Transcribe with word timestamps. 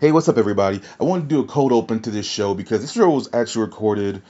Hey, 0.00 0.12
what's 0.12 0.30
up, 0.30 0.38
everybody? 0.38 0.80
I 0.98 1.04
wanted 1.04 1.28
to 1.28 1.34
do 1.34 1.40
a 1.40 1.44
cold 1.44 1.72
open 1.72 2.00
to 2.00 2.10
this 2.10 2.24
show 2.24 2.54
because 2.54 2.80
this 2.80 2.92
show 2.92 3.10
was 3.10 3.28
actually 3.34 3.66
recorded 3.66 4.22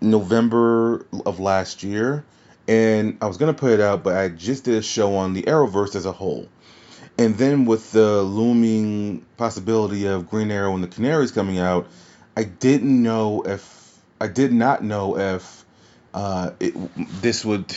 November 0.00 1.04
of 1.26 1.38
last 1.38 1.82
year, 1.82 2.24
and 2.66 3.18
I 3.20 3.26
was 3.26 3.36
gonna 3.36 3.52
put 3.52 3.72
it 3.72 3.80
out, 3.82 4.02
but 4.02 4.16
I 4.16 4.30
just 4.30 4.64
did 4.64 4.76
a 4.76 4.80
show 4.80 5.16
on 5.16 5.34
the 5.34 5.42
Arrowverse 5.42 5.94
as 5.96 6.06
a 6.06 6.12
whole. 6.12 6.48
And 7.18 7.36
then 7.36 7.66
with 7.66 7.92
the 7.92 8.22
looming 8.22 9.26
possibility 9.36 10.06
of 10.06 10.30
Green 10.30 10.50
Arrow 10.50 10.72
and 10.72 10.82
the 10.82 10.88
Canaries 10.88 11.30
coming 11.30 11.58
out, 11.58 11.86
I 12.34 12.44
didn't 12.44 13.02
know 13.02 13.42
if 13.42 13.98
I 14.18 14.28
did 14.28 14.50
not 14.50 14.82
know 14.82 15.18
if 15.18 15.66
uh, 16.14 16.52
it, 16.58 16.72
this 17.20 17.44
would 17.44 17.76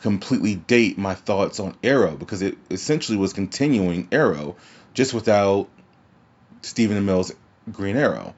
completely 0.00 0.54
date 0.54 0.96
my 0.96 1.14
thoughts 1.14 1.60
on 1.60 1.76
Arrow 1.84 2.16
because 2.16 2.40
it 2.40 2.56
essentially 2.70 3.18
was 3.18 3.34
continuing 3.34 4.08
Arrow 4.12 4.56
just 4.94 5.12
without 5.12 5.68
Stephen 6.62 6.96
Amell's 6.96 7.32
Green 7.70 7.96
Arrow. 7.96 8.34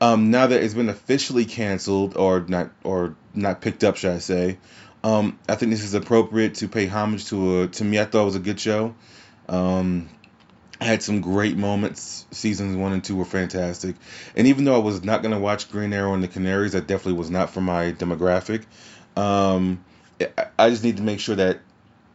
Um, 0.00 0.32
now 0.32 0.48
that 0.48 0.62
it's 0.62 0.74
been 0.74 0.88
officially 0.88 1.44
canceled 1.44 2.16
or 2.16 2.40
not 2.40 2.72
or 2.82 3.14
not 3.34 3.60
picked 3.60 3.84
up, 3.84 3.96
should 3.96 4.10
I 4.10 4.18
say? 4.18 4.58
Um, 5.04 5.38
I 5.48 5.54
think 5.54 5.70
this 5.70 5.84
is 5.84 5.94
appropriate 5.94 6.56
to 6.56 6.68
pay 6.68 6.86
homage 6.86 7.26
to 7.26 7.62
a 7.62 7.68
to 7.68 7.84
me. 7.84 8.00
I 8.00 8.04
thought 8.04 8.22
it 8.22 8.24
was 8.24 8.36
a 8.36 8.40
good 8.40 8.58
show. 8.58 8.94
Um, 9.48 10.08
I 10.80 10.86
had 10.86 11.02
some 11.02 11.20
great 11.20 11.56
moments. 11.56 12.26
Seasons 12.32 12.76
one 12.76 12.92
and 12.92 13.04
two 13.04 13.14
were 13.14 13.24
fantastic, 13.24 13.94
and 14.34 14.48
even 14.48 14.64
though 14.64 14.74
I 14.74 14.78
was 14.78 15.04
not 15.04 15.22
gonna 15.22 15.38
watch 15.38 15.70
Green 15.70 15.92
Arrow 15.92 16.14
and 16.14 16.22
the 16.22 16.28
Canaries, 16.28 16.72
that 16.72 16.88
definitely 16.88 17.18
was 17.18 17.30
not 17.30 17.50
for 17.50 17.60
my 17.60 17.92
demographic. 17.92 18.64
Um, 19.16 19.84
I 20.58 20.70
just 20.70 20.82
need 20.82 20.96
to 20.96 21.02
make 21.02 21.20
sure 21.20 21.36
that 21.36 21.60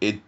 it 0.01 0.19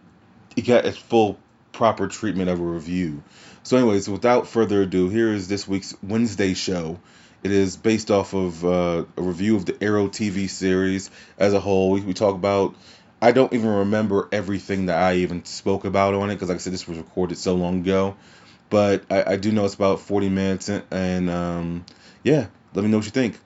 it 0.55 0.61
got 0.61 0.85
its 0.85 0.97
full 0.97 1.37
proper 1.79 2.09
treatment 2.09 2.49
of 2.49 2.59
a 2.59 2.63
review. 2.63 3.23
So, 3.63 3.77
anyways, 3.77 4.09
without 4.09 4.47
further 4.47 4.81
ado, 4.81 5.07
here 5.07 5.31
is 5.31 5.47
this 5.47 5.65
week's 5.65 5.95
Wednesday 6.03 6.53
show. 6.53 6.99
It 7.41 7.51
is 7.51 7.77
based 7.77 8.11
off 8.11 8.33
of 8.33 8.65
uh, 8.65 9.05
a 9.15 9.21
review 9.21 9.55
of 9.55 9.65
the 9.65 9.81
Arrow 9.81 10.09
TV 10.09 10.49
series 10.49 11.09
as 11.37 11.53
a 11.53 11.59
whole. 11.61 11.91
We, 11.91 12.01
we 12.01 12.13
talk 12.13 12.35
about. 12.35 12.75
I 13.21 13.31
don't 13.31 13.53
even 13.53 13.69
remember 13.69 14.27
everything 14.33 14.87
that 14.87 15.01
I 15.01 15.15
even 15.17 15.45
spoke 15.45 15.85
about 15.85 16.13
on 16.15 16.29
it 16.29 16.35
because, 16.35 16.49
like 16.49 16.57
I 16.57 16.59
said, 16.59 16.73
this 16.73 16.85
was 16.85 16.97
recorded 16.97 17.37
so 17.37 17.55
long 17.55 17.79
ago. 17.79 18.17
But 18.69 19.05
I, 19.09 19.23
I 19.23 19.35
do 19.37 19.53
know 19.53 19.63
it's 19.63 19.73
about 19.73 20.01
40 20.01 20.27
minutes, 20.27 20.67
and, 20.67 20.83
and 20.91 21.29
um, 21.29 21.85
yeah, 22.25 22.47
let 22.73 22.83
me 22.83 22.91
know 22.91 22.97
what 22.97 23.05
you 23.05 23.11
think. 23.11 23.39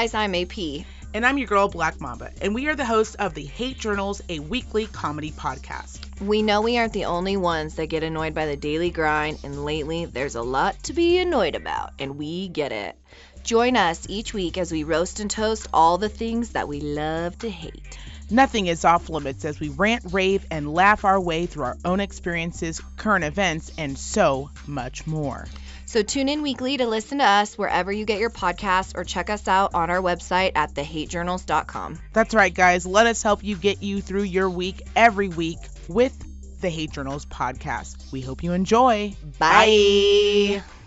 Guys, 0.00 0.14
I'm 0.14 0.34
AP. 0.34 0.86
And 1.12 1.26
I'm 1.26 1.36
your 1.36 1.46
girl, 1.46 1.68
Black 1.68 2.00
Mamba, 2.00 2.30
and 2.40 2.54
we 2.54 2.68
are 2.68 2.74
the 2.74 2.86
hosts 2.86 3.16
of 3.16 3.34
the 3.34 3.44
Hate 3.44 3.76
Journals, 3.76 4.22
a 4.30 4.38
weekly 4.38 4.86
comedy 4.86 5.30
podcast. 5.30 5.98
We 6.22 6.40
know 6.40 6.62
we 6.62 6.78
aren't 6.78 6.94
the 6.94 7.04
only 7.04 7.36
ones 7.36 7.74
that 7.74 7.90
get 7.90 8.02
annoyed 8.02 8.32
by 8.32 8.46
the 8.46 8.56
daily 8.56 8.88
grind, 8.88 9.40
and 9.44 9.62
lately 9.66 10.06
there's 10.06 10.36
a 10.36 10.42
lot 10.42 10.82
to 10.84 10.94
be 10.94 11.18
annoyed 11.18 11.54
about, 11.54 11.90
and 11.98 12.16
we 12.16 12.48
get 12.48 12.72
it. 12.72 12.96
Join 13.42 13.76
us 13.76 14.06
each 14.08 14.32
week 14.32 14.56
as 14.56 14.72
we 14.72 14.84
roast 14.84 15.20
and 15.20 15.30
toast 15.30 15.68
all 15.70 15.98
the 15.98 16.08
things 16.08 16.52
that 16.52 16.66
we 16.66 16.80
love 16.80 17.38
to 17.40 17.50
hate. 17.50 17.98
Nothing 18.30 18.68
is 18.68 18.86
off 18.86 19.10
limits 19.10 19.44
as 19.44 19.60
we 19.60 19.68
rant, 19.68 20.14
rave, 20.14 20.46
and 20.50 20.72
laugh 20.72 21.04
our 21.04 21.20
way 21.20 21.44
through 21.44 21.64
our 21.64 21.76
own 21.84 22.00
experiences, 22.00 22.80
current 22.96 23.24
events, 23.26 23.70
and 23.76 23.98
so 23.98 24.48
much 24.66 25.06
more. 25.06 25.46
So 25.90 26.04
tune 26.04 26.28
in 26.28 26.42
weekly 26.42 26.76
to 26.76 26.86
listen 26.86 27.18
to 27.18 27.24
us 27.24 27.58
wherever 27.58 27.90
you 27.90 28.04
get 28.04 28.20
your 28.20 28.30
podcasts 28.30 28.96
or 28.96 29.02
check 29.02 29.28
us 29.28 29.48
out 29.48 29.74
on 29.74 29.90
our 29.90 30.00
website 30.00 30.52
at 30.54 30.72
thehatejournals.com. 30.72 31.98
That's 32.12 32.32
right, 32.32 32.54
guys. 32.54 32.86
Let 32.86 33.08
us 33.08 33.24
help 33.24 33.42
you 33.42 33.56
get 33.56 33.82
you 33.82 34.00
through 34.00 34.22
your 34.22 34.48
week 34.48 34.82
every 34.94 35.26
week 35.26 35.58
with 35.88 36.16
the 36.60 36.68
Hate 36.68 36.92
Journals 36.92 37.26
podcast. 37.26 38.12
We 38.12 38.20
hope 38.20 38.44
you 38.44 38.52
enjoy. 38.52 39.16
Bye. 39.40 40.60
Smoke 40.60 40.79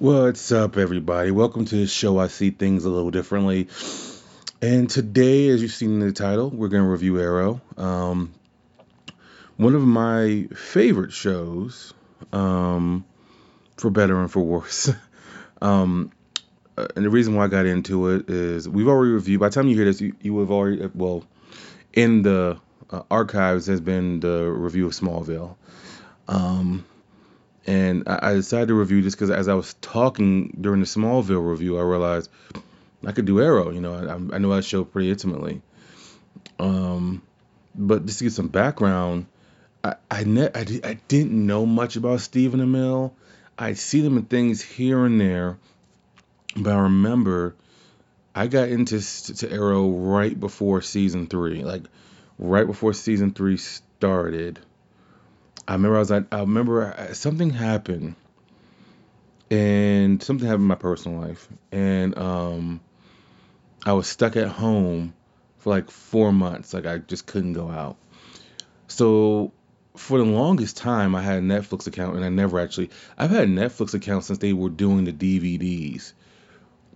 What's 0.00 0.50
up, 0.50 0.78
everybody? 0.78 1.30
Welcome 1.30 1.66
to 1.66 1.76
the 1.76 1.86
show. 1.86 2.18
I 2.18 2.28
see 2.28 2.52
things 2.52 2.86
a 2.86 2.88
little 2.88 3.10
differently. 3.10 3.68
And 4.62 4.88
today, 4.88 5.50
as 5.50 5.60
you've 5.60 5.72
seen 5.72 5.90
in 5.90 5.98
the 6.00 6.14
title, 6.14 6.48
we're 6.48 6.68
going 6.68 6.84
to 6.84 6.88
review 6.88 7.20
Arrow. 7.20 7.60
Um, 7.76 8.32
one 9.58 9.74
of 9.74 9.82
my 9.82 10.48
favorite 10.56 11.12
shows, 11.12 11.92
um, 12.32 13.04
for 13.76 13.90
better 13.90 14.18
and 14.18 14.32
for 14.32 14.40
worse. 14.40 14.90
um, 15.60 16.10
uh, 16.78 16.88
and 16.96 17.04
the 17.04 17.10
reason 17.10 17.34
why 17.34 17.44
I 17.44 17.48
got 17.48 17.66
into 17.66 18.08
it 18.08 18.30
is 18.30 18.66
we've 18.66 18.88
already 18.88 19.12
reviewed. 19.12 19.40
By 19.40 19.50
the 19.50 19.54
time 19.54 19.68
you 19.68 19.76
hear 19.76 19.84
this, 19.84 20.00
you, 20.00 20.16
you 20.22 20.38
have 20.38 20.50
already, 20.50 20.88
well, 20.94 21.26
in 21.92 22.22
the 22.22 22.58
uh, 22.88 23.02
archives 23.10 23.66
has 23.66 23.82
been 23.82 24.20
the 24.20 24.50
review 24.50 24.86
of 24.86 24.92
Smallville. 24.94 25.56
Um, 26.26 26.86
and 27.66 28.04
I, 28.06 28.30
I 28.30 28.34
decided 28.34 28.68
to 28.68 28.74
review 28.74 29.02
this 29.02 29.14
because 29.14 29.30
as 29.30 29.48
I 29.48 29.54
was 29.54 29.74
talking 29.74 30.56
during 30.60 30.80
the 30.80 30.86
Smallville 30.86 31.48
review, 31.48 31.78
I 31.78 31.82
realized 31.82 32.30
I 33.04 33.12
could 33.12 33.24
do 33.24 33.40
Arrow. 33.40 33.70
You 33.70 33.80
know, 33.80 33.94
I, 33.94 34.36
I 34.36 34.38
know 34.38 34.54
that 34.54 34.64
show 34.64 34.84
pretty 34.84 35.10
intimately. 35.10 35.62
Um, 36.58 37.22
but 37.74 38.06
just 38.06 38.18
to 38.18 38.24
get 38.24 38.32
some 38.32 38.48
background, 38.48 39.26
I 39.84 39.94
I, 40.10 40.24
ne- 40.24 40.50
I, 40.54 40.80
I 40.84 40.98
didn't 41.08 41.46
know 41.46 41.66
much 41.66 41.96
about 41.96 42.20
Stephen 42.20 42.60
Amell. 42.60 43.12
I'd 43.58 43.78
seen 43.78 44.04
him 44.04 44.16
in 44.16 44.24
things 44.24 44.62
here 44.62 45.04
and 45.04 45.20
there, 45.20 45.58
but 46.56 46.72
I 46.72 46.80
remember 46.80 47.54
I 48.34 48.46
got 48.46 48.68
into 48.68 49.00
to 49.36 49.52
Arrow 49.52 49.90
right 49.90 50.38
before 50.38 50.82
season 50.82 51.26
three, 51.26 51.62
like 51.62 51.82
right 52.38 52.66
before 52.66 52.94
season 52.94 53.32
three 53.32 53.56
started. 53.56 54.58
I 55.70 55.74
remember 55.74 55.98
I 55.98 56.00
was 56.00 56.10
like, 56.10 56.24
I 56.32 56.40
remember 56.40 57.10
something 57.12 57.50
happened, 57.50 58.16
and 59.52 60.20
something 60.20 60.44
happened 60.44 60.64
in 60.64 60.68
my 60.68 60.74
personal 60.74 61.20
life, 61.20 61.46
and 61.70 62.18
um, 62.18 62.80
I 63.86 63.92
was 63.92 64.08
stuck 64.08 64.36
at 64.36 64.48
home 64.48 65.14
for 65.58 65.70
like 65.70 65.92
four 65.92 66.32
months. 66.32 66.74
Like 66.74 66.86
I 66.86 66.98
just 66.98 67.24
couldn't 67.24 67.52
go 67.52 67.70
out. 67.70 67.96
So 68.88 69.52
for 69.96 70.18
the 70.18 70.24
longest 70.24 70.76
time, 70.76 71.14
I 71.14 71.22
had 71.22 71.38
a 71.38 71.46
Netflix 71.46 71.86
account, 71.86 72.16
and 72.16 72.24
I 72.24 72.30
never 72.30 72.58
actually. 72.58 72.90
I've 73.16 73.30
had 73.30 73.44
a 73.44 73.52
Netflix 73.52 73.94
account 73.94 74.24
since 74.24 74.40
they 74.40 74.52
were 74.52 74.70
doing 74.70 75.04
the 75.04 75.12
DVDs, 75.12 76.14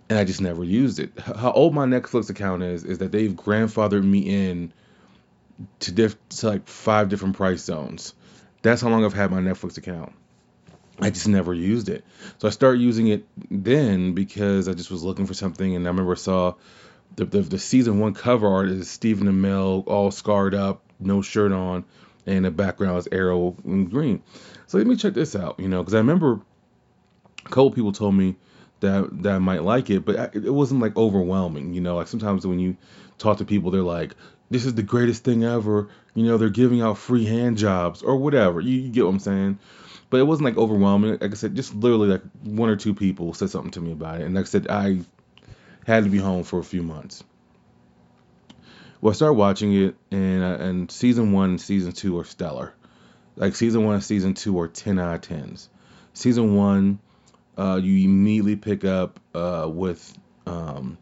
and 0.09 0.19
I 0.19 0.25
just 0.25 0.41
never 0.41 0.65
used 0.65 0.99
it. 0.99 1.17
How 1.17 1.53
old 1.53 1.73
my 1.73 1.85
Netflix 1.85 2.29
account 2.29 2.61
is 2.61 2.83
is 2.83 2.97
that 2.97 3.13
they've 3.13 3.31
grandfathered 3.31 4.03
me 4.03 4.49
in 4.49 4.73
to 5.79 5.93
diff 5.93 6.17
to 6.27 6.47
like 6.47 6.67
five 6.67 7.07
different 7.07 7.37
price 7.37 7.63
zones. 7.63 8.13
That's 8.65 8.81
how 8.81 8.89
long 8.89 9.05
I've 9.05 9.13
had 9.13 9.29
my 9.29 9.41
Netflix 9.41 9.77
account. 9.77 10.11
I 10.99 11.11
just 11.11 11.27
never 11.27 11.53
used 11.53 11.87
it. 11.87 12.03
So 12.39 12.47
I 12.47 12.51
started 12.51 12.81
using 12.81 13.09
it 13.09 13.23
then 13.51 14.13
because 14.13 14.67
I 14.67 14.73
just 14.73 14.89
was 14.89 15.03
looking 15.03 15.27
for 15.27 15.35
something, 15.35 15.75
and 15.75 15.85
I 15.85 15.89
remember 15.89 16.13
I 16.13 16.15
saw 16.15 16.55
the 17.15 17.25
the, 17.25 17.41
the 17.41 17.59
season 17.59 17.99
one 17.99 18.15
cover 18.15 18.47
art 18.47 18.69
is 18.69 18.89
Stephen 18.89 19.27
Amell 19.27 19.85
all 19.85 20.09
scarred 20.09 20.55
up, 20.55 20.81
no 20.99 21.21
shirt 21.21 21.51
on, 21.51 21.85
and 22.25 22.43
the 22.43 22.49
background 22.49 22.97
is 22.97 23.07
Arrow 23.11 23.55
in 23.65 23.85
green. 23.85 24.23
So 24.65 24.79
let 24.79 24.87
me 24.87 24.95
check 24.95 25.13
this 25.13 25.35
out, 25.35 25.59
you 25.59 25.67
know, 25.67 25.83
because 25.83 25.93
I 25.93 25.99
remember 25.99 26.39
a 27.45 27.49
couple 27.49 27.69
people 27.69 27.91
told 27.91 28.15
me 28.15 28.35
that 28.79 29.21
that 29.21 29.33
I 29.33 29.39
might 29.39 29.61
like 29.61 29.91
it, 29.91 30.05
but 30.05 30.15
I, 30.17 30.23
it 30.33 30.51
wasn't 30.51 30.81
like 30.81 30.97
overwhelming, 30.97 31.75
you 31.75 31.81
know. 31.81 31.97
Like 31.97 32.07
sometimes 32.07 32.47
when 32.47 32.57
you 32.57 32.77
talk 33.19 33.37
to 33.37 33.45
people, 33.45 33.69
they're 33.69 33.83
like, 33.83 34.15
"This 34.49 34.65
is 34.65 34.75
the 34.75 34.83
greatest 34.83 35.23
thing 35.23 35.43
ever," 35.43 35.89
you 36.13 36.25
know. 36.25 36.37
They're 36.37 36.49
giving 36.49 36.81
out 36.81 36.97
free 36.97 37.25
hand 37.25 37.57
jobs 37.57 38.01
or 38.01 38.17
whatever. 38.17 38.59
You, 38.59 38.79
you 38.79 38.89
get 38.89 39.05
what 39.05 39.11
I'm 39.11 39.19
saying? 39.19 39.59
But 40.09 40.19
it 40.19 40.23
wasn't 40.23 40.45
like 40.45 40.57
overwhelming. 40.57 41.17
Like 41.19 41.31
I 41.31 41.35
said, 41.35 41.55
just 41.55 41.73
literally 41.73 42.09
like 42.09 42.21
one 42.43 42.69
or 42.69 42.75
two 42.75 42.93
people 42.93 43.33
said 43.33 43.49
something 43.49 43.71
to 43.71 43.81
me 43.81 43.91
about 43.91 44.21
it, 44.21 44.25
and 44.25 44.35
like 44.35 44.45
I 44.45 44.47
said, 44.47 44.67
I 44.67 44.99
had 45.85 46.03
to 46.03 46.09
be 46.09 46.17
home 46.17 46.43
for 46.43 46.59
a 46.59 46.63
few 46.63 46.83
months. 46.83 47.23
Well, 49.01 49.11
I 49.11 49.15
started 49.15 49.33
watching 49.33 49.73
it, 49.73 49.95
and 50.11 50.43
uh, 50.43 50.57
and 50.63 50.89
season 50.89 51.31
one 51.31 51.51
and 51.51 51.61
season 51.61 51.91
two 51.91 52.17
are 52.19 52.23
stellar. 52.23 52.73
Like 53.35 53.55
season 53.55 53.83
one 53.85 53.95
and 53.95 54.03
season 54.03 54.33
two 54.33 54.59
are 54.59 54.67
ten 54.67 54.99
out 54.99 55.15
of 55.15 55.21
tens. 55.21 55.69
Season 56.13 56.55
one, 56.55 56.99
uh, 57.57 57.79
you 57.81 58.05
immediately 58.05 58.55
pick 58.55 58.85
up 58.85 59.19
uh, 59.33 59.69
with 59.69 60.17
um, 60.47 60.97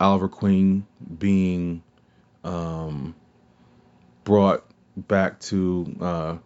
Oliver 0.00 0.28
Queen 0.28 0.86
being 1.18 1.82
um, 2.44 3.14
brought 4.24 4.64
back 4.96 5.40
to 5.40 5.96
uh, 6.00 6.36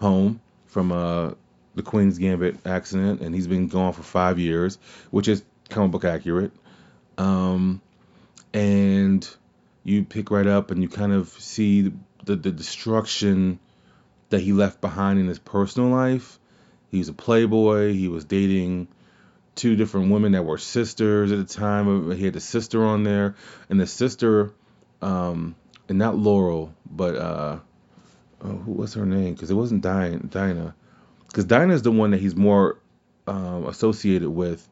home 0.00 0.40
from 0.66 0.92
uh, 0.92 1.32
the 1.74 1.82
Queen's 1.82 2.18
Gambit 2.18 2.56
accident, 2.66 3.20
and 3.20 3.34
he's 3.34 3.46
been 3.46 3.68
gone 3.68 3.92
for 3.92 4.02
five 4.02 4.38
years, 4.38 4.78
which 5.10 5.28
is 5.28 5.44
comic 5.68 5.92
book 5.92 6.04
accurate. 6.04 6.52
Um, 7.18 7.80
and 8.52 9.28
you 9.84 10.04
pick 10.04 10.30
right 10.30 10.46
up, 10.46 10.70
and 10.70 10.82
you 10.82 10.88
kind 10.88 11.12
of 11.12 11.28
see 11.28 11.92
the, 12.24 12.36
the 12.36 12.50
destruction 12.50 13.58
that 14.30 14.40
he 14.40 14.52
left 14.52 14.80
behind 14.80 15.18
in 15.18 15.28
his 15.28 15.38
personal 15.38 15.90
life. 15.90 16.38
He 16.90 16.98
was 16.98 17.08
a 17.08 17.12
playboy. 17.12 17.92
He 17.92 18.08
was 18.08 18.24
dating 18.24 18.88
two 19.54 19.76
different 19.76 20.10
women 20.10 20.32
that 20.32 20.44
were 20.44 20.58
sisters 20.58 21.32
at 21.32 21.38
the 21.38 21.44
time. 21.44 22.10
He 22.12 22.24
had 22.24 22.36
a 22.36 22.40
sister 22.40 22.84
on 22.84 23.02
there, 23.02 23.36
and 23.68 23.80
the 23.80 23.86
sister, 23.86 24.52
um, 25.02 25.54
and 25.88 25.98
not 25.98 26.16
Laurel, 26.16 26.74
but 26.90 27.16
uh, 27.16 27.58
oh, 28.42 28.48
who 28.48 28.72
was 28.72 28.94
her 28.94 29.06
name? 29.06 29.34
Because 29.34 29.50
it 29.50 29.54
wasn't 29.54 29.82
Dinah. 29.82 30.18
Dinah. 30.18 30.74
Because 31.26 31.44
is 31.70 31.82
the 31.82 31.92
one 31.92 32.12
that 32.12 32.20
he's 32.20 32.34
more 32.34 32.78
um, 33.26 33.66
associated 33.66 34.30
with 34.30 34.66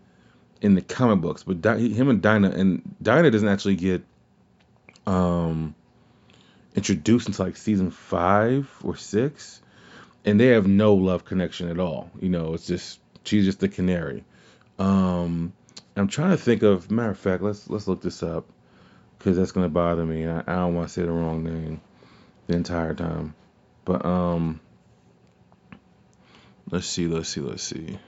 in 0.61 0.75
the 0.75 0.83
comic 0.83 1.21
books. 1.21 1.43
But 1.43 1.61
Di- 1.61 1.93
him 1.93 2.09
and 2.09 2.23
Dinah, 2.23 2.51
and 2.51 2.97
Dinah 3.03 3.31
doesn't 3.31 3.49
actually 3.49 3.77
get 3.77 4.03
um, 5.07 5.75
introduced 6.75 7.29
until 7.29 7.47
like 7.47 7.57
season 7.57 7.91
five 7.91 8.71
or 8.83 8.97
six, 8.97 9.61
and 10.25 10.41
they 10.41 10.49
have 10.49 10.67
no 10.67 10.95
love 10.95 11.25
connection 11.25 11.69
at 11.69 11.79
all. 11.79 12.11
You 12.21 12.31
know, 12.31 12.55
it's 12.55 12.67
just 12.67 12.99
she's 13.25 13.45
just 13.45 13.61
the 13.61 13.69
canary. 13.69 14.25
Um, 14.79 15.53
I'm 15.97 16.09
trying 16.09 16.31
to 16.31 16.37
think 16.37 16.63
of 16.63 16.91
matter 16.91 17.11
of 17.11 17.19
fact. 17.19 17.43
Let's 17.43 17.69
let's 17.69 17.87
look 17.87 18.01
this 18.01 18.23
up 18.23 18.47
because 19.25 19.39
that's 19.39 19.53
gonna 19.53 19.71
bother 19.71 20.05
me. 20.05 20.27
I, 20.27 20.41
I 20.41 20.57
don't 20.57 20.75
want 20.75 20.89
to 20.89 20.93
say 20.93 21.01
the 21.01 21.11
wrong 21.11 21.45
name 21.45 21.81
the 22.47 22.57
entire 22.57 22.93
time. 22.93 23.35
But 23.87 24.05
um, 24.05 24.61
let's 26.71 26.87
see, 26.87 27.07
let's 27.07 27.31
see, 27.31 27.41
let's 27.41 27.63
see. 27.63 27.99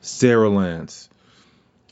Sara 0.00 0.50
Lance. 0.50 1.08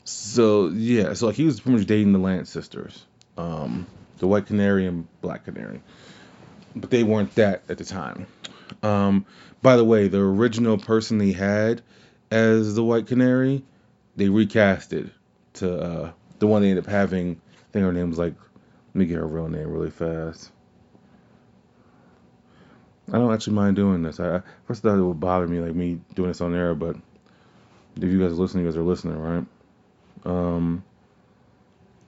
So 0.03 0.67
yeah, 0.67 1.13
so 1.13 1.27
like 1.27 1.35
he 1.35 1.45
was 1.45 1.61
pretty 1.61 1.77
much 1.77 1.87
dating 1.87 2.11
the 2.11 2.19
Lance 2.19 2.49
sisters, 2.49 3.05
um, 3.37 3.87
the 4.17 4.27
White 4.27 4.47
Canary 4.47 4.87
and 4.87 5.07
Black 5.21 5.45
Canary, 5.45 5.81
but 6.75 6.89
they 6.89 7.03
weren't 7.03 7.33
that 7.35 7.63
at 7.69 7.77
the 7.77 7.85
time. 7.85 8.27
Um, 8.81 9.25
by 9.61 9.77
the 9.77 9.85
way, 9.85 10.07
the 10.07 10.19
original 10.19 10.77
person 10.77 11.19
he 11.19 11.33
had 11.33 11.81
as 12.31 12.75
the 12.75 12.83
White 12.83 13.07
Canary, 13.07 13.63
they 14.15 14.27
recasted 14.27 15.11
to 15.55 15.79
uh, 15.79 16.11
the 16.39 16.47
one 16.47 16.61
they 16.61 16.69
ended 16.69 16.85
up 16.85 16.89
having. 16.89 17.39
I 17.55 17.71
think 17.71 17.85
her 17.85 17.93
name 17.93 18.09
was 18.09 18.17
like, 18.17 18.33
let 18.93 18.95
me 18.95 19.05
get 19.05 19.17
her 19.17 19.27
real 19.27 19.47
name 19.47 19.69
really 19.69 19.91
fast. 19.91 20.51
I 23.11 23.17
don't 23.17 23.33
actually 23.33 23.53
mind 23.53 23.75
doing 23.75 24.01
this. 24.01 24.19
I 24.19 24.37
I 24.37 24.41
first 24.65 24.81
thought 24.81 24.97
it 24.97 25.03
would 25.03 25.19
bother 25.19 25.47
me, 25.47 25.59
like 25.59 25.75
me 25.75 25.99
doing 26.15 26.29
this 26.29 26.41
on 26.41 26.55
air, 26.55 26.73
but 26.73 26.95
if 27.97 28.03
you 28.03 28.19
guys 28.19 28.31
are 28.31 28.35
listening, 28.35 28.63
you 28.63 28.71
guys 28.71 28.77
are 28.77 28.83
listening, 28.83 29.17
right? 29.17 29.45
Um, 30.25 30.83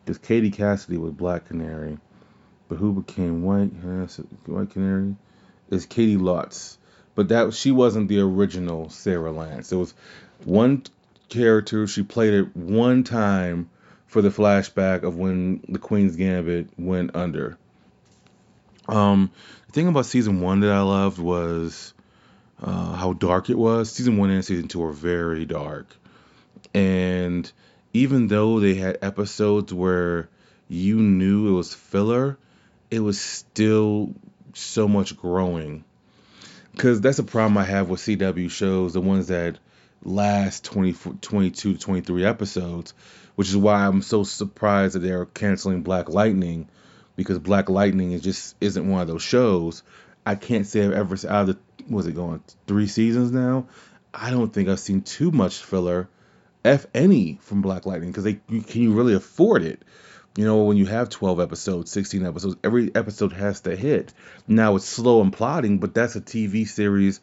because 0.04 0.18
Katie 0.20 0.52
Cassidy 0.52 0.98
was 0.98 1.12
Black 1.12 1.48
Canary, 1.48 1.98
but 2.70 2.78
who 2.78 2.94
became 2.94 3.44
White 3.44 3.68
White 4.46 4.70
Canary 4.70 5.16
is 5.70 5.86
Caity 5.86 6.18
Lotz. 6.18 6.78
But 7.16 7.30
that 7.30 7.54
she 7.54 7.72
wasn't 7.72 8.10
the 8.10 8.20
original 8.20 8.90
Sara 8.90 9.32
Lance. 9.32 9.72
It 9.72 9.78
was 9.78 9.94
one 10.44 10.84
character. 11.30 11.88
She 11.88 12.04
played 12.04 12.34
it 12.34 12.56
one 12.56 13.04
time 13.04 13.70
for 14.08 14.22
the 14.22 14.30
flashback 14.30 15.04
of 15.04 15.18
when 15.18 15.64
the 15.68 15.80
Queen's 15.80 16.16
Gambit 16.16 16.70
went 16.78 17.16
under. 17.16 17.58
Um, 18.88 19.32
the 19.68 19.74
thing 19.74 19.88
about 19.88 20.06
season 20.06 20.42
one 20.42 20.60
that 20.60 20.72
I 20.72 20.82
loved 20.82 21.20
was 21.20 21.94
uh, 22.62 22.94
how 22.94 23.14
dark 23.14 23.50
it 23.50 23.58
was. 23.58 23.92
Season 23.92 24.18
one 24.18 24.30
and 24.30 24.46
season 24.46 24.68
two 24.68 24.80
were 24.80 24.94
very 24.94 25.46
dark, 25.46 25.88
and 26.74 27.52
even 27.94 28.28
though 28.28 28.60
they 28.60 28.76
had 28.76 29.00
episodes 29.02 29.74
where 29.74 30.30
you 30.68 30.98
knew 30.98 31.50
it 31.50 31.52
was 31.52 31.74
filler, 31.74 32.38
it 32.92 33.00
was 33.00 33.20
still 33.20 34.14
so 34.58 34.88
much 34.88 35.18
growing. 35.18 35.84
Because 36.72 37.02
that's 37.02 37.20
a 37.20 37.24
problem 37.24 37.58
I 37.58 37.64
have 37.64 37.90
with 37.90 38.02
CW 38.02 38.50
shows, 38.50 38.94
the 38.94 39.02
ones 39.02 39.28
that 39.28 39.60
last 40.04 40.64
20, 40.66 40.94
22 41.22 41.74
to 41.74 41.80
23 41.80 42.26
episodes, 42.26 42.94
which 43.36 43.50
is 43.50 43.58
why 43.58 43.86
I'm 43.86 44.02
so 44.02 44.24
surprised 44.24 44.96
that 44.96 45.00
they're 45.00 45.26
canceling 45.26 45.82
Black 45.84 46.10
Lightning, 46.10 46.68
because 47.16 47.40
Black 47.40 47.70
Lightning 47.70 48.12
is 48.12 48.22
just 48.22 48.56
isn't 48.60 48.90
one 48.90 49.02
of 49.02 49.08
those 49.08 49.24
shows. 49.24 49.84
I 50.26 50.36
can't 50.36 50.66
say 50.66 50.84
I've 50.84 50.92
ever 50.92 51.16
out 51.28 51.48
of 51.50 51.56
the 51.56 51.58
was 51.90 52.08
it 52.08 52.16
going 52.16 52.44
three 52.68 52.88
seasons 52.88 53.32
now. 53.32 53.68
I 54.14 54.32
don't 54.32 54.52
think 54.52 54.70
I've 54.70 54.80
seen 54.80 55.02
too 55.02 55.32
much 55.32 55.58
filler, 55.58 56.10
if 56.64 56.86
any, 56.94 57.38
from 57.42 57.62
Black 57.62 57.86
Lightning 57.86 58.12
because 58.12 58.24
they 58.24 58.34
can 58.34 58.82
you 58.82 58.94
really 58.94 59.14
afford 59.14 59.64
it? 59.64 59.84
You 60.38 60.44
know, 60.44 60.64
when 60.64 60.76
you 60.76 60.86
have 60.86 61.10
12 61.10 61.40
episodes, 61.40 61.92
16 61.92 62.26
episodes, 62.26 62.58
every 62.62 62.94
episode 62.94 63.32
has 63.32 63.62
to 63.62 63.76
hit. 63.76 64.14
Now 64.48 64.76
it's 64.76 64.86
slow 64.86 65.22
and 65.22 65.32
plotting, 65.32 65.78
but 65.78 65.94
that's 65.94 66.18
a 66.18 66.22
TV 66.22 66.68
series 66.68 67.22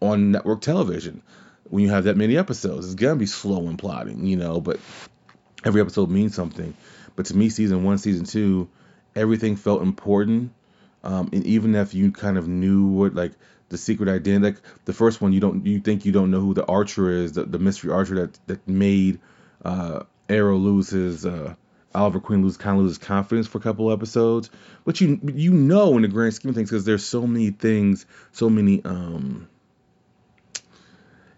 on 0.00 0.32
network 0.32 0.62
television. 0.62 1.22
When 1.64 1.82
you 1.82 1.90
have 1.90 2.04
that 2.04 2.16
many 2.16 2.38
episodes, 2.38 2.86
it's 2.86 2.94
gonna 2.94 3.16
be 3.16 3.26
slow 3.26 3.68
and 3.68 3.78
plotting, 3.78 4.24
you 4.26 4.36
know, 4.36 4.62
but 4.62 4.80
every 5.64 5.82
episode 5.82 6.08
means 6.08 6.34
something. 6.34 6.74
But 7.16 7.26
to 7.26 7.36
me, 7.36 7.50
season 7.50 7.84
one, 7.84 7.98
season 7.98 8.24
two, 8.24 8.68
everything 9.14 9.56
felt 9.56 9.82
important. 9.82 10.52
Um, 11.02 11.28
and 11.34 11.44
even 11.44 11.74
if 11.74 11.92
you 11.92 12.12
kind 12.12 12.38
of 12.38 12.48
knew 12.48 12.86
what 12.86 13.14
like 13.14 13.32
the 13.68 13.76
secret 13.76 14.08
identity, 14.08 14.54
like 14.54 14.62
the 14.86 14.94
first 14.94 15.20
one, 15.20 15.34
you 15.34 15.40
don't 15.40 15.66
you 15.66 15.80
think 15.80 16.06
you 16.06 16.12
don't 16.12 16.30
know 16.30 16.40
who 16.40 16.54
the 16.54 16.64
archer 16.64 17.10
is, 17.10 17.32
the, 17.32 17.44
the 17.44 17.58
mystery 17.58 17.92
archer 17.92 18.14
that 18.14 18.38
that 18.46 18.66
made 18.66 19.20
uh, 19.64 20.04
Arrow 20.30 20.56
lose 20.56 20.88
his 20.88 21.26
uh, 21.26 21.54
Oliver 21.94 22.20
Queen 22.20 22.42
lose 22.42 22.56
kind 22.56 22.76
of 22.76 22.82
loses 22.82 22.98
confidence 22.98 23.46
for 23.46 23.58
a 23.58 23.60
couple 23.60 23.92
episodes, 23.92 24.50
but 24.84 25.00
you 25.00 25.20
you 25.22 25.52
know 25.52 25.96
in 25.96 26.02
the 26.02 26.08
grand 26.08 26.34
scheme 26.34 26.50
of 26.50 26.56
things 26.56 26.70
because 26.70 26.84
there's 26.84 27.04
so 27.04 27.26
many 27.26 27.50
things, 27.50 28.06
so 28.32 28.50
many 28.50 28.84
um 28.84 29.48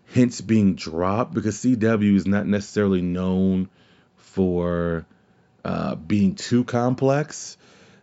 hints 0.07 0.41
being 0.41 0.75
dropped 0.75 1.35
because 1.35 1.57
CW 1.59 2.15
is 2.15 2.27
not 2.27 2.47
necessarily 2.47 3.03
known 3.03 3.69
for 4.17 5.05
uh, 5.65 5.95
being 5.95 6.35
too 6.35 6.65
complex. 6.65 7.57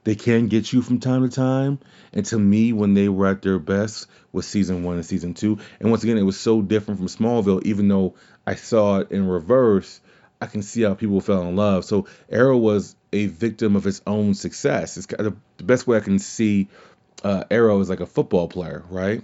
They 0.03 0.15
can 0.15 0.47
get 0.47 0.73
you 0.73 0.81
from 0.81 0.99
time 0.99 1.27
to 1.27 1.33
time. 1.33 1.79
And 2.11 2.25
to 2.27 2.37
me, 2.37 2.73
when 2.73 2.93
they 2.93 3.07
were 3.07 3.27
at 3.27 3.41
their 3.41 3.57
best 3.57 4.07
was 4.33 4.45
season 4.45 4.83
one 4.83 4.97
and 4.97 5.05
season 5.05 5.33
two. 5.33 5.59
And 5.79 5.89
once 5.89 6.03
again, 6.03 6.17
it 6.17 6.23
was 6.23 6.39
so 6.39 6.61
different 6.61 6.99
from 6.99 7.07
Smallville, 7.07 7.63
even 7.65 7.87
though 7.87 8.15
I 8.45 8.55
saw 8.55 8.99
it 8.99 9.11
in 9.11 9.27
reverse. 9.27 10.01
I 10.43 10.47
can 10.47 10.61
see 10.61 10.81
how 10.81 10.93
people 10.93 11.21
fell 11.21 11.43
in 11.43 11.55
love. 11.55 11.85
So 11.85 12.07
Arrow 12.29 12.57
was 12.57 12.95
a 13.13 13.27
victim 13.27 13.75
of 13.75 13.83
his 13.83 14.01
own 14.05 14.33
success. 14.33 14.97
It's 14.97 15.05
kind 15.05 15.25
of 15.25 15.35
the 15.57 15.63
best 15.63 15.87
way 15.87 15.97
I 15.97 16.01
can 16.01 16.19
see 16.19 16.67
uh, 17.23 17.45
Arrow 17.49 17.79
is 17.79 17.89
like 17.89 18.01
a 18.01 18.05
football 18.05 18.47
player, 18.49 18.83
right? 18.89 19.23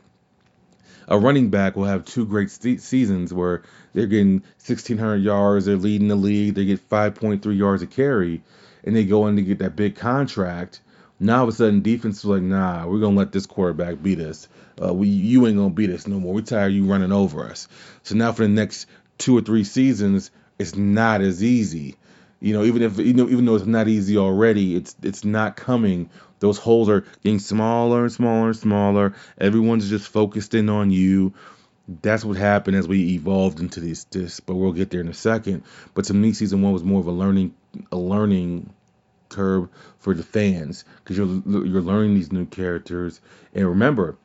A 1.09 1.19
running 1.19 1.49
back 1.49 1.75
will 1.75 1.85
have 1.85 2.05
two 2.05 2.25
great 2.25 2.51
se- 2.51 2.77
seasons 2.77 3.33
where 3.33 3.63
they're 3.93 4.07
getting 4.07 4.43
1,600 4.65 5.17
yards, 5.17 5.65
they're 5.65 5.75
leading 5.75 6.07
the 6.07 6.15
league, 6.15 6.55
they 6.55 6.65
get 6.65 6.88
5.3 6.88 7.57
yards 7.57 7.81
a 7.81 7.88
carry, 7.88 8.41
and 8.83 8.95
they 8.95 9.03
go 9.03 9.27
in 9.27 9.35
to 9.35 9.41
get 9.41 9.59
that 9.59 9.75
big 9.75 9.95
contract. 9.95 10.79
Now 11.19 11.39
all 11.39 11.43
of 11.43 11.49
a 11.49 11.51
sudden, 11.51 11.81
defense 11.81 12.19
is 12.19 12.25
like, 12.25 12.43
nah, 12.43 12.88
we're 12.88 12.99
gonna 12.99 13.17
let 13.17 13.33
this 13.33 13.45
quarterback 13.45 14.01
beat 14.01 14.19
us. 14.19 14.47
Uh, 14.81 14.93
we, 14.93 15.09
you 15.09 15.45
ain't 15.47 15.57
gonna 15.57 15.71
beat 15.71 15.89
us 15.89 16.07
no 16.07 16.19
more. 16.19 16.33
We 16.33 16.43
tired 16.43 16.67
of 16.67 16.73
you 16.73 16.85
running 16.85 17.11
over 17.11 17.43
us. 17.43 17.67
So 18.03 18.15
now 18.15 18.31
for 18.31 18.43
the 18.43 18.49
next 18.49 18.88
two 19.17 19.38
or 19.38 19.41
three 19.41 19.65
seasons, 19.65 20.31
it's 20.59 20.75
not 20.75 21.21
as 21.21 21.43
easy. 21.43 21.95
You 22.41 22.53
know, 22.53 22.63
even 22.63 22.81
if 22.81 22.97
you 22.99 23.13
know, 23.13 23.27
even 23.27 23.45
though 23.45 23.55
it's 23.55 23.65
not 23.65 23.87
easy 23.87 24.17
already, 24.17 24.75
it's 24.75 24.95
it's 25.01 25.25
not 25.25 25.55
coming. 25.55 26.09
Those 26.39 26.57
holes 26.57 26.87
are 26.89 27.01
getting 27.23 27.39
smaller 27.39 28.03
and 28.03 28.11
smaller 28.11 28.47
and 28.47 28.55
smaller. 28.55 29.13
Everyone's 29.37 29.89
just 29.89 30.07
focused 30.07 30.53
in 30.53 30.69
on 30.69 30.91
you. 30.91 31.33
That's 32.01 32.23
what 32.23 32.37
happened 32.37 32.77
as 32.77 32.87
we 32.87 33.15
evolved 33.15 33.59
into 33.59 33.79
this. 33.81 34.05
This, 34.05 34.39
but 34.39 34.55
we'll 34.55 34.71
get 34.71 34.89
there 34.89 35.01
in 35.01 35.09
a 35.09 35.13
second. 35.13 35.63
But 35.95 36.05
to 36.05 36.13
me, 36.13 36.31
season 36.33 36.61
one 36.61 36.71
was 36.71 36.83
more 36.83 36.99
of 37.01 37.07
a 37.07 37.11
learning 37.11 37.55
a 37.91 37.97
learning 37.97 38.69
curve 39.27 39.69
for 39.99 40.13
the 40.13 40.23
fans 40.23 40.85
because 41.03 41.17
you're 41.17 41.41
you're 41.65 41.81
learning 41.81 42.15
these 42.15 42.31
new 42.31 42.45
characters. 42.45 43.19
And 43.53 43.67
remember, 43.67 44.17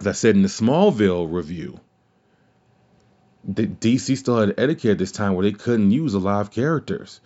as 0.00 0.06
I 0.06 0.12
said 0.12 0.34
in 0.34 0.42
the 0.42 0.48
Smallville 0.48 1.32
review, 1.32 1.78
the 3.44 3.66
DC 3.66 4.16
still 4.16 4.38
had 4.38 4.54
etiquette 4.58 4.92
at 4.92 4.98
this 4.98 5.12
time 5.12 5.34
where 5.34 5.44
they 5.44 5.52
couldn't 5.52 5.90
use 5.90 6.14
a 6.14 6.18
lot 6.18 6.40
of 6.42 6.50
characters. 6.50 7.20